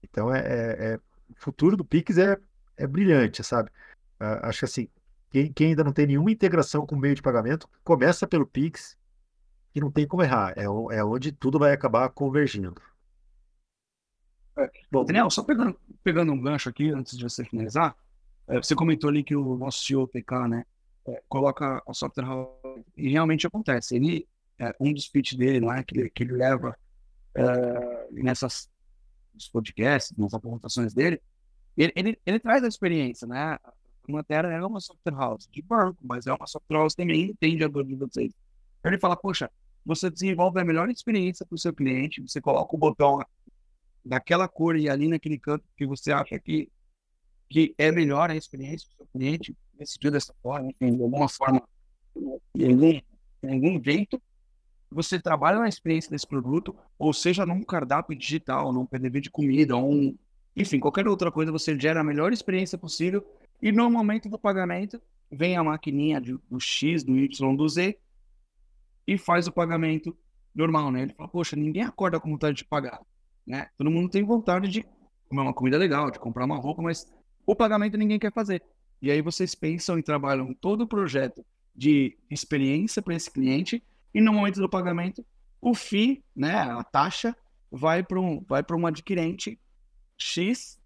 Então, 0.03 0.35
é, 0.35 0.41
é, 0.41 0.93
é 0.95 1.01
o 1.29 1.35
futuro 1.37 1.77
do 1.77 1.85
Pix 1.85 2.19
é, 2.19 2.37
é 2.77 2.87
brilhante, 2.87 3.45
sabe? 3.45 3.71
Acho 4.19 4.61
que 4.61 4.65
assim, 4.65 4.89
quem, 5.31 5.53
quem, 5.53 5.69
ainda 5.69 5.85
não 5.85 5.93
tem 5.93 6.07
nenhuma 6.07 6.31
integração 6.31 6.85
com 6.85 6.97
o 6.97 6.99
meio 6.99 7.15
de 7.15 7.23
pagamento, 7.23 7.69
começa 7.85 8.27
pelo 8.27 8.47
Pix, 8.47 8.99
que 9.73 9.81
não 9.81 9.91
tem 9.91 10.07
como 10.07 10.23
errar. 10.23 10.53
É, 10.57 10.65
é 10.65 11.05
onde 11.05 11.31
tudo 11.31 11.59
vai 11.59 11.73
acabar 11.73 12.09
convergindo. 12.11 12.75
É, 14.59 14.71
bom, 14.91 15.05
Daniel, 15.05 15.31
só 15.31 15.43
pegando, 15.43 15.79
pegando 16.03 16.33
um 16.33 16.41
gancho 16.41 16.69
aqui, 16.69 16.91
antes 16.91 17.17
de 17.17 17.23
você 17.23 17.45
finalizar, 17.45 17.97
é, 18.49 18.57
você 18.57 18.75
comentou 18.75 19.09
ali 19.09 19.23
que 19.23 19.37
o 19.37 19.57
nosso 19.57 19.85
CEO 19.85 20.09
PK, 20.09 20.49
né, 20.49 20.67
coloca 21.29 21.83
a 21.87 21.95
software 21.95 22.25
house, 22.25 22.49
e 22.97 23.11
realmente 23.11 23.47
acontece. 23.47 23.97
Ele, 23.97 24.27
é, 24.59 24.75
um 24.81 24.93
dos 24.93 25.09
pitches 25.09 25.39
dele, 25.39 25.61
não 25.61 25.73
é, 25.73 25.83
que 25.83 25.99
ele, 25.99 26.11
que 26.11 26.23
ele 26.23 26.33
leva 26.33 26.77
é, 27.35 28.09
nessas 28.11 28.69
podcasts, 29.53 30.17
nas 30.17 30.35
apresentações 30.35 30.93
dele, 30.93 31.21
ele, 31.77 31.93
ele, 31.97 32.19
ele, 32.27 32.39
traz 32.39 32.63
a 32.63 32.69
experiência, 32.69 33.27
né? 33.27 33.59
Matéria 34.09 34.49
é 34.49 34.65
uma 34.65 34.81
software 34.81 35.15
house 35.15 35.49
de 35.51 35.63
banco, 35.63 35.99
mas 36.03 36.27
é 36.27 36.33
uma 36.33 36.47
software 36.47 36.79
house 36.79 36.95
também 36.95 37.31
entende 37.31 37.63
a 37.65 37.69
dor 37.69 37.85
de 37.85 37.95
vocês. 37.95 38.33
Ele 38.85 38.99
fala, 38.99 39.17
poxa, 39.17 39.51
você 39.85 40.11
desenvolve 40.11 40.61
a 40.61 40.65
melhor 40.65 40.91
experiência 40.91 41.47
para 41.47 41.55
o 41.55 41.59
seu 41.59 41.73
cliente, 41.73 42.21
você 42.21 42.41
coloca 42.41 42.75
o 42.75 42.79
botão 42.79 43.25
daquela 44.05 44.49
cor 44.49 44.77
e 44.77 44.89
ali 44.89 45.09
naquele 45.09 45.39
canto 45.39 45.65
que 45.77 45.87
você 45.87 46.13
acha 46.13 46.39
que, 46.39 46.69
que 47.49 47.75
é 47.79 47.93
melhor 47.93 48.31
a 48.31 48.37
experiência 48.37 48.89
do 48.89 48.97
seu 48.97 49.07
cliente, 49.07 49.57
decidiu 49.81 50.11
dessa 50.11 50.35
forma, 50.43 50.69
enfim, 50.69 50.97
de 50.97 51.03
alguma 51.03 51.29
forma, 51.29 51.63
de 52.55 52.67
algum, 52.67 52.93
de 52.93 53.53
algum 53.53 53.83
jeito, 53.83 54.21
você 54.91 55.19
trabalha 55.19 55.59
na 55.59 55.69
experiência 55.69 56.11
desse 56.11 56.27
produto, 56.27 56.77
ou 56.99 57.13
seja, 57.13 57.47
num 57.47 57.63
cardápio 57.63 58.17
digital, 58.17 58.73
num 58.73 58.85
PDV 58.85 59.21
de 59.21 59.31
comida, 59.31 59.77
ou 59.77 59.91
um, 59.91 60.17
enfim, 60.55 60.79
qualquer 60.79 61.09
outra 61.09 61.33
coisa, 61.33 61.51
você 61.51 61.79
gera 61.79 62.01
a 62.01 62.05
melhor 62.05 62.33
experiência 62.33 62.77
possível 62.77 63.25
e 63.63 63.73
no 63.73 63.91
momento 63.91 64.29
do 64.29 64.39
pagamento, 64.39 65.01
vem 65.31 65.57
a 65.57 65.65
maquininha 65.65 66.21
do 66.21 66.61
X, 66.61 67.05
do 67.05 67.17
Y, 67.17 67.57
do 67.57 67.69
Z 67.69 67.97
e 69.07 69.17
faz 69.17 69.47
o 69.47 69.53
pagamento 69.53 70.17
normal, 70.55 70.91
né? 70.91 71.03
Ele 71.03 71.15
fala, 71.15 71.29
poxa, 71.29 71.57
ninguém 71.57 71.83
acorda 71.83 72.19
com 72.19 72.31
vontade 72.31 72.59
de 72.59 72.65
pagar, 72.65 73.01
né? 73.47 73.69
Todo 73.79 73.91
mundo 73.91 74.11
tem 74.11 74.25
vontade 74.25 74.69
de 74.69 74.85
comer 75.29 75.43
uma 75.43 75.55
comida 75.55 75.79
legal, 75.79 76.11
de 76.11 76.19
comprar 76.19 76.45
uma 76.45 76.59
roupa, 76.59 76.83
mas 76.83 77.11
o 77.47 77.55
pagamento 77.55 77.97
ninguém 77.97 78.19
quer 78.19 78.33
fazer. 78.33 78.63
E 79.01 79.11
aí 79.11 79.23
vocês 79.23 79.55
pensam 79.55 79.99
e 79.99 80.03
trabalham 80.03 80.53
todo 80.55 80.83
o 80.83 80.87
projeto 80.87 81.45
de 81.75 82.17
experiência 82.31 83.01
para 83.01 83.15
esse 83.15 83.31
cliente 83.31 83.83
e 84.13 84.21
no 84.21 84.33
momento 84.33 84.61
do 84.61 84.69
pagamento, 84.69 85.25
o 85.61 85.75
FII, 85.75 86.23
né, 86.35 86.55
a 86.55 86.83
taxa, 86.83 87.35
vai 87.71 88.03
para 88.03 88.21
um, 88.21 88.45
vai 88.47 88.63
um 88.73 88.87
adquirente 88.87 89.59
X 90.19 90.79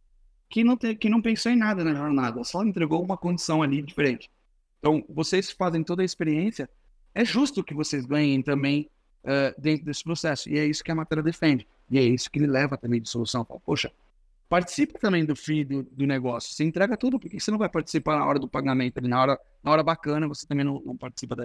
que 0.48 0.62
não, 0.62 0.76
te, 0.76 0.94
que 0.94 1.08
não 1.08 1.20
pensou 1.20 1.50
em 1.50 1.56
nada 1.56 1.82
na 1.82 1.94
jornada, 1.94 2.44
só 2.44 2.62
entregou 2.62 3.02
uma 3.02 3.16
condição 3.16 3.62
ali 3.62 3.82
diferente. 3.82 4.30
Então, 4.78 5.04
vocês 5.08 5.50
fazem 5.50 5.82
toda 5.82 6.02
a 6.02 6.04
experiência, 6.04 6.68
é 7.14 7.24
justo 7.24 7.64
que 7.64 7.74
vocês 7.74 8.04
ganhem 8.04 8.42
também 8.42 8.88
uh, 9.24 9.60
dentro 9.60 9.86
desse 9.86 10.04
processo. 10.04 10.48
E 10.48 10.58
é 10.58 10.66
isso 10.66 10.84
que 10.84 10.92
a 10.92 10.94
matéria 10.94 11.22
defende. 11.22 11.66
E 11.90 11.98
é 11.98 12.02
isso 12.02 12.30
que 12.30 12.38
ele 12.38 12.46
leva 12.46 12.76
também 12.76 13.00
de 13.00 13.08
solução. 13.08 13.44
Fala, 13.44 13.60
Poxa, 13.60 13.90
participe 14.48 14.98
também 14.98 15.24
do 15.24 15.34
FII 15.34 15.64
do, 15.64 15.82
do, 15.82 16.06
negócio. 16.06 16.54
Você 16.54 16.64
entrega 16.64 16.96
tudo, 16.96 17.18
por 17.18 17.30
que 17.30 17.40
você 17.40 17.50
não 17.50 17.58
vai 17.58 17.68
participar 17.68 18.18
na 18.18 18.26
hora 18.26 18.38
do 18.38 18.48
pagamento? 18.48 19.00
Na, 19.00 19.20
hora, 19.20 19.40
na 19.62 19.70
hora 19.70 19.82
bacana, 19.82 20.28
você 20.28 20.46
também 20.46 20.64
não, 20.64 20.80
não 20.84 20.96
participa 20.96 21.34
da 21.34 21.44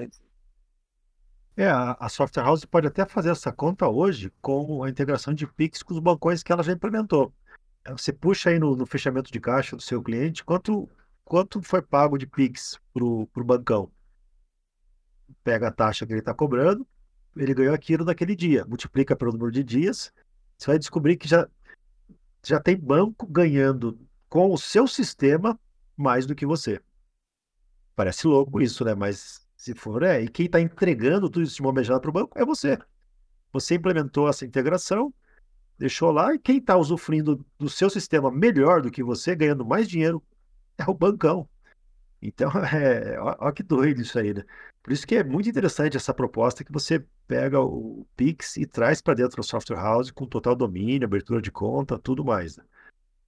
é, 1.60 1.68
a, 1.68 1.98
a 2.00 2.08
Software 2.08 2.44
House 2.44 2.64
pode 2.64 2.88
até 2.88 3.06
fazer 3.06 3.32
essa 3.32 3.52
conta 3.52 3.86
hoje 3.86 4.32
com 4.42 4.82
a 4.82 4.90
integração 4.90 5.34
de 5.34 5.46
Pix 5.46 5.84
com 5.84 5.94
os 5.94 6.00
bancões 6.00 6.42
que 6.42 6.54
ela 6.54 6.64
já 6.64 6.72
implementou. 6.72 7.34
Você 7.90 8.14
puxa 8.14 8.50
aí 8.50 8.58
no, 8.58 8.78
no, 8.78 8.86
fechamento 8.86 9.30
de 9.30 9.42
caixa 9.42 9.76
do 9.76 9.82
seu 9.82 10.02
cliente 10.02 10.42
quanto, 10.42 10.90
quanto 11.26 11.62
foi 11.62 11.82
pago 11.82 12.18
de 12.18 12.26
Pix 12.26 12.80
para 12.94 13.04
o 13.04 13.28
bancão. 13.44 13.92
Pega 15.44 15.68
a 15.68 15.72
taxa 15.72 16.06
que 16.06 16.14
ele 16.14 16.22
está 16.22 16.34
cobrando, 16.34 16.88
ele 17.36 17.54
ganhou 17.54 17.74
aquilo 17.74 18.06
naquele 18.06 18.38
dia, 18.38 18.64
multiplica 18.66 19.14
pelo 19.14 19.34
número 19.34 19.52
de 19.52 19.62
dias, 19.62 20.14
você 20.58 20.68
vai 20.68 20.80
descobrir 20.80 21.18
que 21.18 21.28
já, 21.28 21.46
já 22.44 22.60
tem 22.60 22.78
banco 22.78 23.26
ganhando 23.28 24.00
com 24.30 24.54
o 24.54 24.58
seu 24.58 24.88
sistema 24.88 25.60
mais 25.96 26.26
do 26.26 26.36
que 26.36 26.46
você. 26.46 26.82
Parece 27.96 28.28
louco 28.28 28.62
isso, 28.62 28.86
né? 28.86 28.96
Mas 28.96 29.46
se 29.58 29.74
for, 29.74 30.04
é. 30.04 30.22
E 30.22 30.30
quem 30.30 30.46
está 30.46 30.62
entregando 30.62 31.30
tudo 31.30 31.44
isso 31.44 31.56
de 31.56 31.62
mão 31.62 31.74
beijada 31.74 32.00
para 32.00 32.10
o 32.10 32.14
banco 32.14 32.40
é 32.40 32.46
você. 32.46 32.78
Você 33.52 33.76
implementou 33.76 34.30
essa 34.30 34.46
integração, 34.46 35.14
deixou 35.78 36.12
lá, 36.12 36.34
e 36.34 36.40
quem 36.40 36.58
está 36.58 36.78
usufruindo 36.78 37.46
do 37.58 37.70
seu 37.70 37.90
sistema 37.90 38.32
melhor 38.32 38.82
do 38.82 38.92
que 38.92 39.04
você, 39.04 39.36
ganhando 39.36 39.66
mais 39.66 39.88
dinheiro, 39.88 40.24
é 40.78 40.90
o 40.90 40.94
bancão. 40.94 41.50
Então, 42.22 42.52
é, 42.74 43.20
olha 43.20 43.54
que 43.54 43.64
doido 43.64 44.02
isso 44.02 44.18
aí, 44.18 44.34
né? 44.34 44.44
Por 44.82 44.94
isso 44.94 45.06
que 45.06 45.16
é 45.16 45.24
muito 45.24 45.50
interessante 45.50 45.98
essa 45.98 46.14
proposta 46.14 46.64
que 46.64 46.72
você 46.72 47.04
pega 47.30 47.62
o 47.62 48.08
Pix 48.18 48.58
e 48.58 48.66
traz 48.66 49.04
para 49.04 49.14
dentro 49.14 49.36
do 49.36 49.46
software 49.46 49.78
house 49.78 50.10
com 50.10 50.26
total 50.26 50.56
domínio, 50.56 51.06
abertura 51.06 51.40
de 51.40 51.52
conta, 51.52 52.00
tudo 52.00 52.26
mais. 52.26 52.58
Né? 52.58 52.64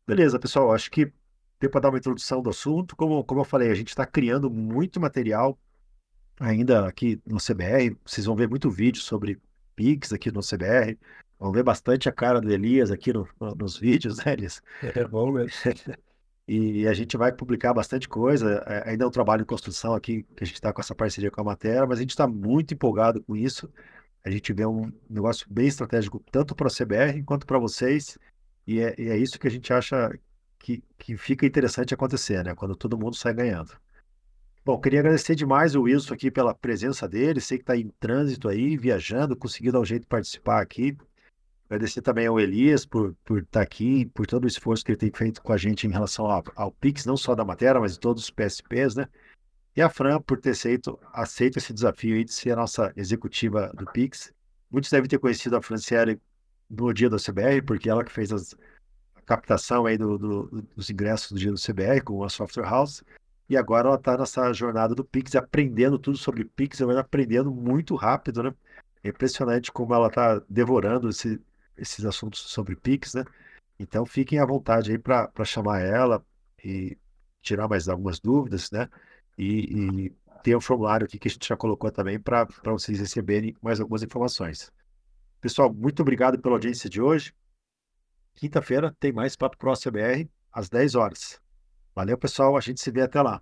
Beleza, 0.07 0.39
pessoal, 0.39 0.73
acho 0.73 0.89
que 0.89 1.13
deu 1.59 1.69
para 1.69 1.81
dar 1.81 1.89
uma 1.89 1.99
introdução 1.99 2.41
do 2.41 2.49
assunto. 2.49 2.95
Como, 2.95 3.23
como 3.23 3.41
eu 3.41 3.45
falei, 3.45 3.69
a 3.69 3.75
gente 3.75 3.89
está 3.89 4.03
criando 4.03 4.49
muito 4.49 4.99
material 4.99 5.55
ainda 6.39 6.87
aqui 6.87 7.21
no 7.27 7.37
CBR. 7.37 7.95
Vocês 8.03 8.25
vão 8.25 8.35
ver 8.35 8.49
muito 8.49 8.71
vídeo 8.71 8.99
sobre 9.03 9.39
Pix 9.75 10.11
aqui 10.11 10.31
no 10.31 10.41
CBR. 10.41 10.97
Vão 11.37 11.51
ver 11.51 11.61
bastante 11.61 12.09
a 12.09 12.11
cara 12.11 12.41
do 12.41 12.51
Elias 12.51 12.89
aqui 12.89 13.13
no, 13.13 13.29
no, 13.39 13.53
nos 13.53 13.77
vídeos, 13.77 14.17
né, 14.17 14.33
Elias? 14.33 14.63
É 14.81 15.07
bom 15.07 15.31
mesmo. 15.31 15.51
e 16.53 16.85
a 16.85 16.93
gente 16.93 17.15
vai 17.15 17.31
publicar 17.31 17.73
bastante 17.73 18.09
coisa. 18.09 18.61
É, 18.67 18.89
ainda 18.89 19.05
é 19.05 19.07
um 19.07 19.11
trabalho 19.11 19.43
de 19.43 19.47
construção 19.47 19.93
aqui, 19.93 20.23
que 20.35 20.43
a 20.43 20.45
gente 20.45 20.55
está 20.55 20.73
com 20.73 20.81
essa 20.81 20.93
parceria 20.93 21.31
com 21.31 21.39
a 21.39 21.45
Matéria, 21.45 21.87
mas 21.87 21.99
a 21.99 22.01
gente 22.01 22.09
está 22.09 22.27
muito 22.27 22.73
empolgado 22.73 23.21
com 23.23 23.37
isso. 23.37 23.71
A 24.21 24.29
gente 24.29 24.51
vê 24.51 24.65
um 24.65 24.91
negócio 25.09 25.47
bem 25.49 25.67
estratégico, 25.67 26.21
tanto 26.29 26.53
para 26.53 26.67
a 26.67 26.69
CBR 26.69 27.23
quanto 27.23 27.47
para 27.47 27.57
vocês. 27.57 28.17
E 28.67 28.81
é, 28.81 28.93
e 28.97 29.07
é, 29.07 29.17
isso 29.17 29.39
que 29.39 29.47
a 29.47 29.51
gente 29.51 29.71
acha 29.71 30.11
que, 30.59 30.83
que 30.97 31.15
fica 31.15 31.45
interessante 31.45 31.93
acontecer, 31.93 32.43
né? 32.43 32.53
Quando 32.53 32.75
todo 32.75 32.99
mundo 32.99 33.15
sai 33.15 33.33
ganhando. 33.33 33.71
Bom, 34.65 34.77
queria 34.77 34.99
agradecer 34.99 35.35
demais 35.35 35.73
o 35.73 35.83
Wilson 35.83 36.13
aqui 36.13 36.29
pela 36.29 36.53
presença 36.53 37.07
dele. 37.07 37.39
Sei 37.39 37.59
que 37.59 37.63
está 37.63 37.77
em 37.77 37.87
trânsito 37.97 38.49
aí, 38.49 38.75
viajando, 38.75 39.37
conseguiu 39.37 39.71
dar 39.71 39.79
um 39.79 39.85
jeito 39.85 40.01
de 40.01 40.09
participar 40.09 40.61
aqui. 40.61 40.97
Agradecer 41.71 42.01
também 42.01 42.27
ao 42.27 42.37
Elias 42.37 42.85
por, 42.85 43.15
por 43.23 43.39
estar 43.39 43.61
tá 43.61 43.61
aqui, 43.61 44.05
por 44.07 44.27
todo 44.27 44.43
o 44.43 44.47
esforço 44.47 44.83
que 44.83 44.91
ele 44.91 44.97
tem 44.97 45.09
feito 45.09 45.41
com 45.41 45.53
a 45.53 45.57
gente 45.57 45.87
em 45.87 45.89
relação 45.89 46.25
ao, 46.25 46.43
ao 46.53 46.69
Pix, 46.69 47.05
não 47.05 47.15
só 47.15 47.33
da 47.33 47.45
matéria, 47.45 47.79
mas 47.79 47.93
de 47.93 47.99
todos 48.01 48.23
os 48.23 48.29
PSPs, 48.29 48.95
né? 48.95 49.07
E 49.73 49.81
a 49.81 49.87
Fran 49.87 50.19
por 50.19 50.37
ter 50.37 50.49
aceito, 50.49 50.99
aceito 51.13 51.59
esse 51.59 51.71
desafio 51.71 52.25
de 52.25 52.33
ser 52.33 52.51
a 52.51 52.55
nossa 52.57 52.91
executiva 52.97 53.71
do 53.73 53.85
Pix. 53.85 54.33
Muitos 54.69 54.91
devem 54.91 55.07
ter 55.07 55.17
conhecido 55.17 55.55
a 55.55 55.61
Franciele 55.61 56.19
no 56.69 56.93
dia 56.93 57.09
do 57.09 57.15
CBR, 57.15 57.61
porque 57.61 57.89
ela 57.89 58.03
que 58.03 58.11
fez 58.11 58.33
as, 58.33 58.53
a 59.15 59.21
captação 59.21 59.85
aí 59.85 59.97
do, 59.97 60.17
do, 60.17 60.67
dos 60.75 60.89
ingressos 60.89 61.31
do 61.31 61.39
dia 61.39 61.53
do 61.53 61.57
CBR 61.57 62.01
com 62.01 62.21
a 62.21 62.27
Software 62.27 62.69
House. 62.69 63.01
E 63.47 63.55
agora 63.55 63.87
ela 63.87 63.95
está 63.95 64.17
nessa 64.17 64.51
jornada 64.51 64.93
do 64.93 65.05
Pix, 65.05 65.37
aprendendo 65.37 65.97
tudo 65.97 66.17
sobre 66.17 66.43
Pix, 66.43 66.81
ela 66.81 66.99
aprendendo 66.99 67.49
muito 67.49 67.95
rápido, 67.95 68.43
né? 68.43 68.53
É 69.01 69.07
impressionante 69.07 69.71
como 69.71 69.95
ela 69.95 70.07
está 70.07 70.41
devorando 70.49 71.07
esse, 71.09 71.39
esses 71.77 72.05
assuntos 72.05 72.39
sobre 72.41 72.75
Pix, 72.75 73.13
né? 73.13 73.23
Então 73.79 74.05
fiquem 74.05 74.39
à 74.39 74.45
vontade 74.45 74.91
aí 74.91 74.97
para 74.97 75.45
chamar 75.45 75.81
ela 75.81 76.23
e 76.63 76.97
tirar 77.41 77.67
mais 77.67 77.89
algumas 77.89 78.19
dúvidas, 78.19 78.69
né? 78.71 78.87
E, 79.37 80.05
e 80.05 80.15
tem 80.43 80.55
um 80.55 80.61
formulário 80.61 81.05
aqui 81.05 81.17
que 81.17 81.27
a 81.27 81.31
gente 81.31 81.47
já 81.47 81.55
colocou 81.55 81.91
também 81.91 82.19
para 82.19 82.47
vocês 82.65 82.99
receberem 82.99 83.55
mais 83.61 83.79
algumas 83.79 84.03
informações. 84.03 84.71
Pessoal, 85.39 85.73
muito 85.73 86.01
obrigado 86.01 86.39
pela 86.39 86.55
audiência 86.55 86.89
de 86.89 87.01
hoje. 87.01 87.33
Quinta-feira 88.35 88.95
tem 88.99 89.11
mais 89.11 89.35
Papo 89.35 89.57
Pro 89.57 89.73
CBR 89.73 90.29
às 90.51 90.69
10 90.69 90.95
horas. 90.95 91.41
Valeu, 91.95 92.17
pessoal. 92.17 92.55
A 92.55 92.61
gente 92.61 92.79
se 92.79 92.91
vê 92.91 93.01
até 93.01 93.21
lá. 93.21 93.41